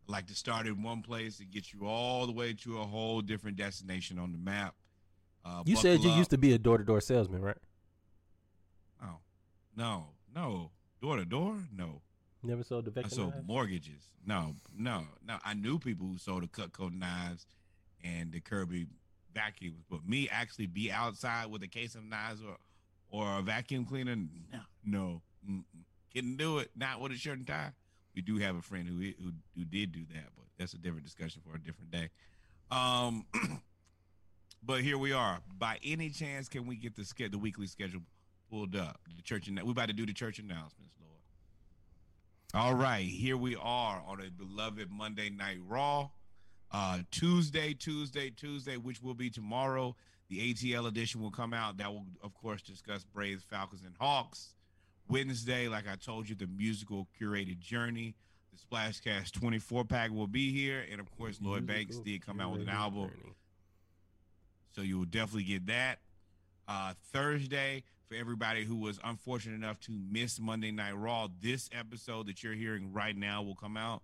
I 0.07 0.11
like 0.11 0.27
to 0.27 0.35
start 0.35 0.67
in 0.67 0.81
one 0.83 1.01
place 1.01 1.39
and 1.39 1.49
get 1.51 1.73
you 1.73 1.85
all 1.87 2.25
the 2.25 2.31
way 2.31 2.53
to 2.53 2.79
a 2.79 2.83
whole 2.85 3.21
different 3.21 3.57
destination 3.57 4.17
on 4.19 4.31
the 4.31 4.37
map. 4.37 4.73
Uh, 5.43 5.63
You 5.65 5.75
said 5.75 5.99
you 5.99 6.05
buckle 6.05 6.17
used 6.17 6.29
to 6.31 6.37
be 6.37 6.53
a 6.53 6.57
door 6.57 6.77
to 6.79 6.83
door 6.83 7.01
salesman, 7.01 7.41
right? 7.41 7.57
Oh, 9.03 9.17
no, 9.75 10.05
no. 10.35 10.71
Door 11.01 11.17
to 11.17 11.25
door? 11.25 11.57
No. 11.75 12.01
Never 12.43 12.63
sold 12.63 12.85
the 12.85 13.03
I 13.03 13.07
sold 13.07 13.33
knives? 13.35 13.47
mortgages. 13.47 14.09
No, 14.25 14.55
no, 14.75 15.03
no. 15.27 15.37
I 15.43 15.53
knew 15.53 15.77
people 15.79 16.07
who 16.07 16.17
sold 16.17 16.43
the 16.43 16.47
Cutco 16.47 16.91
knives 16.91 17.45
and 18.03 18.31
the 18.31 18.39
Kirby 18.39 18.87
vacuums, 19.35 19.83
but 19.89 20.07
me 20.07 20.27
actually 20.31 20.65
be 20.65 20.91
outside 20.91 21.51
with 21.51 21.61
a 21.61 21.67
case 21.67 21.93
of 21.93 22.03
knives 22.03 22.41
or 22.41 22.57
or 23.09 23.39
a 23.39 23.41
vacuum 23.41 23.85
cleaner, 23.85 24.15
no, 24.15 24.59
no, 24.83 25.21
mm-mm. 25.47 25.63
couldn't 26.13 26.37
do 26.37 26.57
it. 26.57 26.71
Not 26.75 26.99
with 26.99 27.11
a 27.11 27.15
shirt 27.15 27.37
and 27.37 27.45
tie. 27.45 27.71
We 28.15 28.21
do 28.21 28.37
have 28.37 28.55
a 28.55 28.61
friend 28.61 28.87
who 28.87 28.95
who 29.23 29.31
who 29.55 29.65
did 29.65 29.91
do 29.91 30.05
that, 30.13 30.29
but 30.35 30.45
that's 30.57 30.73
a 30.73 30.77
different 30.77 31.03
discussion 31.03 31.41
for 31.47 31.55
a 31.55 31.59
different 31.59 31.91
day. 31.91 32.09
Um, 32.71 33.25
but 34.63 34.81
here 34.81 34.97
we 34.97 35.11
are. 35.11 35.39
By 35.57 35.79
any 35.83 36.09
chance, 36.09 36.49
can 36.49 36.65
we 36.65 36.77
get 36.77 36.95
the 36.95 37.05
ske- 37.05 37.31
the 37.31 37.37
weekly 37.37 37.67
schedule 37.67 38.01
pulled 38.49 38.75
up? 38.75 38.99
The 39.15 39.21
church 39.21 39.47
and 39.47 39.61
we 39.61 39.71
about 39.71 39.87
to 39.87 39.93
do 39.93 40.05
the 40.05 40.13
church 40.13 40.39
announcements, 40.39 40.95
Lord. 40.99 42.65
All 42.65 42.73
right, 42.73 43.05
here 43.05 43.37
we 43.37 43.55
are 43.55 44.01
on 44.07 44.21
a 44.21 44.31
beloved 44.31 44.89
Monday 44.89 45.29
Night 45.29 45.59
Raw. 45.67 46.09
Uh, 46.75 46.97
Tuesday, 47.09 47.73
Tuesday, 47.73 48.29
Tuesday, 48.29 48.75
which 48.75 49.01
will 49.01 49.13
be 49.13 49.29
tomorrow. 49.29 49.95
The 50.27 50.53
ATL 50.53 50.89
edition 50.89 51.21
will 51.21 51.31
come 51.31 51.53
out. 51.53 51.77
That 51.77 51.93
will, 51.93 52.05
of 52.21 52.33
course, 52.33 52.61
discuss 52.61 53.05
Braves, 53.05 53.45
Falcons, 53.49 53.83
and 53.85 53.95
Hawks. 53.97 54.55
Wednesday, 55.07 55.69
like 55.69 55.85
I 55.89 55.95
told 55.95 56.27
you, 56.27 56.35
the 56.35 56.47
musical 56.47 57.07
curated 57.17 57.59
journey. 57.59 58.13
The 58.51 58.59
Splashcast 58.59 59.31
24 59.31 59.85
pack 59.85 60.11
will 60.11 60.27
be 60.27 60.51
here. 60.51 60.83
And 60.91 60.99
of 60.99 61.09
course, 61.17 61.39
Lloyd 61.41 61.65
Banks 61.65 61.97
did 61.99 62.25
come 62.25 62.41
out 62.41 62.51
with 62.51 62.63
an 62.63 62.69
album. 62.69 63.07
journey. 63.07 63.35
So 64.75 64.81
you 64.81 64.97
will 64.97 65.05
definitely 65.05 65.43
get 65.43 65.67
that. 65.67 65.99
Uh, 66.67 66.93
Thursday, 67.13 67.83
for 68.09 68.15
everybody 68.15 68.65
who 68.65 68.75
was 68.75 68.99
unfortunate 69.01 69.55
enough 69.55 69.79
to 69.81 69.93
miss 70.11 70.41
Monday 70.41 70.71
Night 70.71 70.97
Raw, 70.97 71.29
this 71.41 71.69
episode 71.71 72.27
that 72.27 72.43
you're 72.43 72.53
hearing 72.53 72.91
right 72.91 73.15
now 73.15 73.43
will 73.43 73.55
come 73.55 73.77
out. 73.77 74.01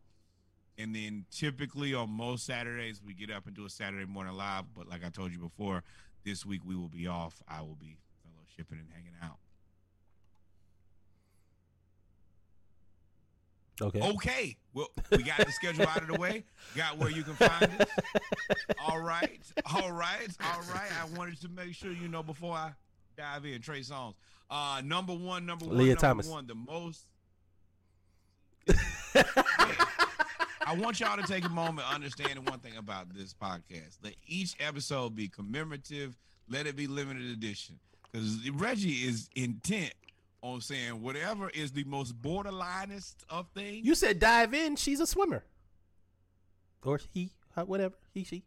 And 0.81 0.95
then 0.95 1.25
typically 1.31 1.93
on 1.93 2.09
most 2.09 2.45
Saturdays, 2.45 3.01
we 3.05 3.13
get 3.13 3.29
up 3.29 3.45
and 3.45 3.55
do 3.55 3.65
a 3.65 3.69
Saturday 3.69 4.05
morning 4.05 4.33
live. 4.33 4.63
But 4.75 4.89
like 4.89 5.05
I 5.05 5.09
told 5.09 5.31
you 5.31 5.37
before, 5.37 5.83
this 6.25 6.43
week 6.45 6.61
we 6.65 6.75
will 6.75 6.89
be 6.89 7.07
off. 7.07 7.41
I 7.47 7.61
will 7.61 7.77
be 7.79 7.97
fellowshipping 8.25 8.79
and 8.79 8.87
hanging 8.91 9.13
out. 9.21 9.37
Okay. 13.79 14.01
Okay. 14.01 14.57
Well, 14.73 14.87
we 15.11 15.23
got 15.23 15.37
the 15.37 15.51
schedule 15.51 15.87
out 15.87 16.01
of 16.01 16.07
the 16.07 16.19
way. 16.19 16.45
Got 16.75 16.97
where 16.97 17.09
you 17.09 17.23
can 17.23 17.33
find 17.33 17.81
us. 17.81 17.87
All 18.87 18.99
right. 18.99 19.41
All 19.73 19.91
right. 19.91 20.29
All 20.43 20.61
right. 20.73 20.89
I 21.01 21.17
wanted 21.17 21.41
to 21.41 21.49
make 21.49 21.73
sure 21.73 21.91
you 21.91 22.07
know 22.07 22.23
before 22.23 22.53
I 22.55 22.71
dive 23.17 23.45
in. 23.45 23.61
Trey 23.61 23.81
Songz. 23.81 24.13
Uh, 24.49 24.81
number 24.83 25.13
one, 25.13 25.45
number 25.45 25.65
one, 25.65 25.77
Lia 25.77 25.89
number 25.89 26.01
Thomas. 26.01 26.27
one, 26.27 26.47
the 26.47 26.55
most. 26.55 27.05
I 30.71 30.73
want 30.75 31.01
y'all 31.01 31.17
to 31.17 31.23
take 31.23 31.43
a 31.43 31.49
moment 31.49 31.85
understanding 31.93 32.45
one 32.45 32.59
thing 32.59 32.77
about 32.77 33.13
this 33.13 33.33
podcast. 33.33 33.97
Let 34.01 34.13
each 34.25 34.55
episode 34.57 35.13
be 35.13 35.27
commemorative. 35.27 36.17
Let 36.47 36.65
it 36.65 36.77
be 36.77 36.87
limited 36.87 37.29
edition. 37.29 37.77
Because 38.09 38.49
Reggie 38.51 39.05
is 39.05 39.29
intent 39.35 39.93
on 40.41 40.61
saying 40.61 41.01
whatever 41.01 41.49
is 41.49 41.73
the 41.73 41.83
most 41.83 42.21
borderlinest 42.21 43.15
of 43.29 43.47
things. 43.53 43.85
You 43.85 43.95
said 43.95 44.19
dive 44.19 44.53
in. 44.53 44.77
She's 44.77 45.01
a 45.01 45.05
swimmer, 45.05 45.43
or 46.83 47.01
he, 47.13 47.31
uh, 47.57 47.63
whatever 47.63 47.95
he, 48.13 48.23
she. 48.23 48.43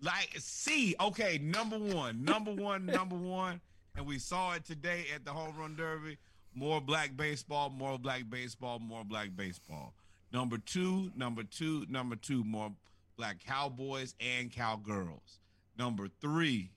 Like, 0.00 0.34
see, 0.38 0.96
okay, 1.00 1.38
number 1.40 1.78
one, 1.78 2.24
number 2.24 2.52
one, 2.52 2.86
number 2.86 3.14
one, 3.14 3.60
and 3.96 4.04
we 4.04 4.18
saw 4.18 4.54
it 4.54 4.64
today 4.64 5.04
at 5.14 5.24
the 5.24 5.30
Home 5.30 5.56
Run 5.56 5.76
Derby. 5.76 6.18
More 6.56 6.80
black 6.80 7.16
baseball, 7.16 7.70
more 7.70 8.00
black 8.00 8.24
baseball, 8.28 8.80
more 8.80 9.04
black 9.04 9.28
baseball. 9.36 9.94
Number 10.32 10.56
two, 10.58 11.10
number 11.14 11.42
two, 11.42 11.84
number 11.90 12.16
two, 12.16 12.42
more 12.44 12.72
black 13.16 13.44
cowboys 13.44 14.14
and 14.18 14.50
cowgirls. 14.50 15.40
Number 15.78 16.08
three, 16.20 16.70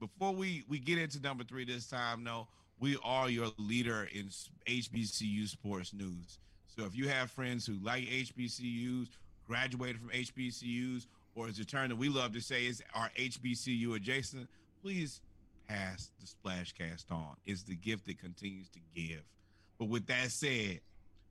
before 0.00 0.34
we 0.34 0.64
we 0.68 0.78
get 0.78 0.98
into 0.98 1.20
number 1.20 1.44
three 1.44 1.64
this 1.64 1.86
time, 1.86 2.24
no, 2.24 2.48
we 2.80 2.98
are 3.04 3.30
your 3.30 3.48
leader 3.56 4.08
in 4.12 4.28
HBCU 4.66 5.48
sports 5.48 5.94
news. 5.94 6.38
So 6.66 6.84
if 6.84 6.96
you 6.96 7.08
have 7.08 7.30
friends 7.30 7.64
who 7.64 7.74
like 7.82 8.04
HBCUs, 8.04 9.08
graduated 9.46 10.00
from 10.00 10.10
HBCUs, 10.10 11.06
or 11.36 11.46
as 11.46 11.58
a 11.60 11.64
term 11.64 11.90
that 11.90 11.96
we 11.96 12.08
love 12.08 12.32
to 12.32 12.40
say 12.40 12.66
is 12.66 12.82
our 12.94 13.10
HBCU 13.16 13.94
adjacent, 13.94 14.48
please 14.82 15.20
pass 15.68 16.10
the 16.20 16.26
splashcast 16.26 17.10
on. 17.10 17.36
It's 17.46 17.62
the 17.62 17.76
gift 17.76 18.06
that 18.06 18.18
continues 18.18 18.68
to 18.70 18.80
give. 18.94 19.22
But 19.78 19.88
with 19.88 20.06
that 20.06 20.30
said, 20.30 20.80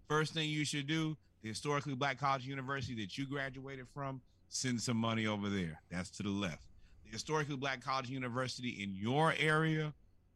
first 0.07 0.33
thing 0.33 0.49
you 0.49 0.63
should 0.63 0.87
do, 0.87 1.17
the 1.41 1.49
historically 1.49 1.95
black 1.95 2.19
college 2.19 2.45
university 2.45 2.95
that 3.01 3.17
you 3.17 3.25
graduated 3.25 3.87
from, 3.93 4.21
send 4.49 4.81
some 4.81 4.97
money 4.97 5.27
over 5.27 5.49
there. 5.49 5.81
That's 5.89 6.09
to 6.11 6.23
the 6.23 6.29
left. 6.29 6.63
The 7.05 7.11
historically 7.11 7.55
black 7.55 7.83
college 7.83 8.09
university 8.09 8.83
in 8.83 8.95
your 8.95 9.33
area, 9.39 9.93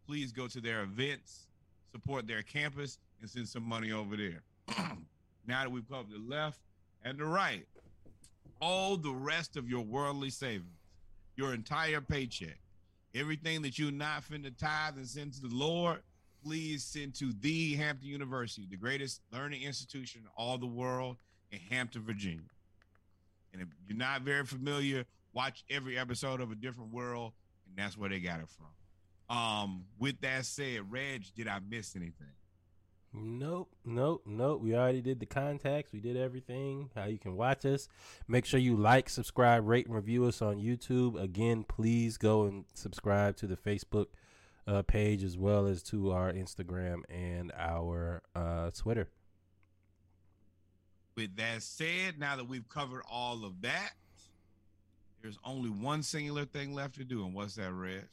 please 0.07 0.31
go 0.31 0.47
to 0.47 0.59
their 0.59 0.81
events, 0.81 1.47
support 1.91 2.27
their 2.27 2.41
campus, 2.41 2.97
and 3.21 3.29
send 3.29 3.47
some 3.47 3.63
money 3.63 3.91
over 3.91 4.15
there. 4.17 4.41
now 5.47 5.63
that 5.63 5.71
we've 5.71 5.87
covered 5.89 6.11
the 6.11 6.19
left 6.27 6.59
and 7.03 7.17
the 7.17 7.25
right, 7.25 7.65
all 8.61 8.97
the 8.97 9.11
rest 9.11 9.57
of 9.57 9.69
your 9.69 9.81
worldly 9.81 10.29
savings, 10.29 10.65
your 11.35 11.53
entire 11.53 12.01
paycheck, 12.01 12.57
everything 13.13 13.61
that 13.61 13.77
you're 13.77 13.91
not 13.91 14.23
finna 14.23 14.55
tithe 14.57 14.95
and 14.95 15.07
send 15.07 15.33
to 15.33 15.41
the 15.41 15.53
Lord, 15.55 15.99
please 16.45 16.83
send 16.83 17.15
to 17.15 17.33
the 17.39 17.73
Hampton 17.75 18.07
University, 18.07 18.67
the 18.69 18.77
greatest 18.77 19.21
learning 19.33 19.63
institution 19.63 20.21
in 20.21 20.27
all 20.37 20.59
the 20.59 20.67
world 20.67 21.17
in 21.51 21.59
Hampton, 21.71 22.03
Virginia. 22.03 22.45
And 23.51 23.63
if 23.63 23.67
you're 23.87 23.97
not 23.97 24.21
very 24.21 24.45
familiar, 24.45 25.05
watch 25.33 25.63
every 25.71 25.97
episode 25.97 26.41
of 26.41 26.51
A 26.51 26.55
Different 26.55 26.93
World, 26.93 27.33
and 27.67 27.75
that's 27.77 27.97
where 27.97 28.09
they 28.09 28.19
got 28.19 28.41
it 28.41 28.47
from. 28.49 29.35
Um, 29.35 29.85
with 29.97 30.21
that 30.21 30.45
said, 30.45 30.91
Reg, 30.91 31.23
did 31.35 31.47
I 31.47 31.59
miss 31.67 31.95
anything? 31.95 32.27
Nope, 33.11 33.71
nope, 33.83 34.21
nope. 34.27 34.61
We 34.61 34.75
already 34.75 35.01
did 35.01 35.19
the 35.19 35.25
contacts. 35.25 35.93
We 35.93 36.01
did 36.01 36.17
everything. 36.17 36.91
How 36.95 37.05
you 37.05 37.17
can 37.17 37.35
watch 37.35 37.65
us. 37.65 37.87
Make 38.27 38.45
sure 38.45 38.59
you 38.59 38.75
like, 38.75 39.09
subscribe, 39.09 39.65
rate, 39.65 39.87
and 39.87 39.95
review 39.95 40.25
us 40.25 40.43
on 40.43 40.57
YouTube. 40.57 41.19
Again, 41.19 41.63
please 41.63 42.17
go 42.17 42.43
and 42.43 42.65
subscribe 42.75 43.35
to 43.37 43.47
the 43.47 43.55
Facebook 43.55 44.07
uh, 44.67 44.81
page 44.81 45.23
as 45.23 45.37
well 45.37 45.67
as 45.67 45.83
to 45.83 46.11
our 46.11 46.31
Instagram 46.31 47.01
and 47.09 47.51
our 47.57 48.21
uh, 48.35 48.71
Twitter. 48.71 49.09
With 51.15 51.35
that 51.37 51.61
said, 51.61 52.19
now 52.19 52.35
that 52.35 52.47
we've 52.47 52.67
covered 52.67 53.03
all 53.09 53.45
of 53.45 53.61
that, 53.61 53.93
there's 55.21 55.39
only 55.43 55.69
one 55.69 56.03
singular 56.03 56.45
thing 56.45 56.73
left 56.73 56.95
to 56.95 57.03
do, 57.03 57.25
and 57.25 57.33
what's 57.33 57.55
that, 57.55 57.71
Reg? 57.71 58.03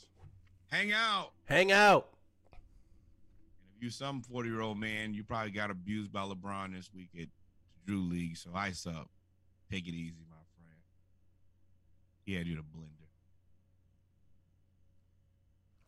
Hang 0.70 0.92
out. 0.92 1.32
Hang 1.44 1.72
out. 1.72 2.08
And 2.52 3.70
if 3.76 3.82
you're 3.82 3.90
some 3.90 4.22
40 4.22 4.48
year 4.48 4.60
old 4.60 4.78
man, 4.78 5.12
you 5.12 5.22
probably 5.22 5.50
got 5.50 5.70
abused 5.70 6.12
by 6.12 6.20
LeBron 6.20 6.74
this 6.74 6.90
week 6.94 7.10
at 7.20 7.28
Drew 7.86 8.00
League. 8.00 8.36
So 8.36 8.50
ice 8.54 8.86
up. 8.86 9.10
Take 9.70 9.86
it 9.86 9.94
easy, 9.94 10.24
my 10.30 10.36
friend. 10.56 10.80
He 12.24 12.34
had 12.34 12.46
you 12.46 12.56
to 12.56 12.62
blender. 12.62 13.01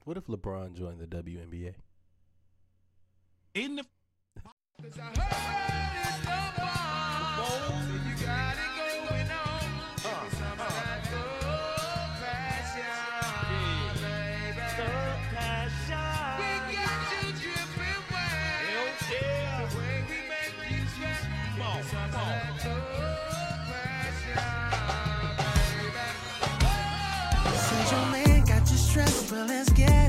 What 0.04 0.18
if 0.18 0.26
LeBron 0.26 0.74
joined 0.74 1.00
the 1.00 1.06
WNBA? 1.06 1.74
In 3.54 3.76
the 3.76 3.84
but 29.34 29.48
let's 29.48 29.70
get 29.70 30.03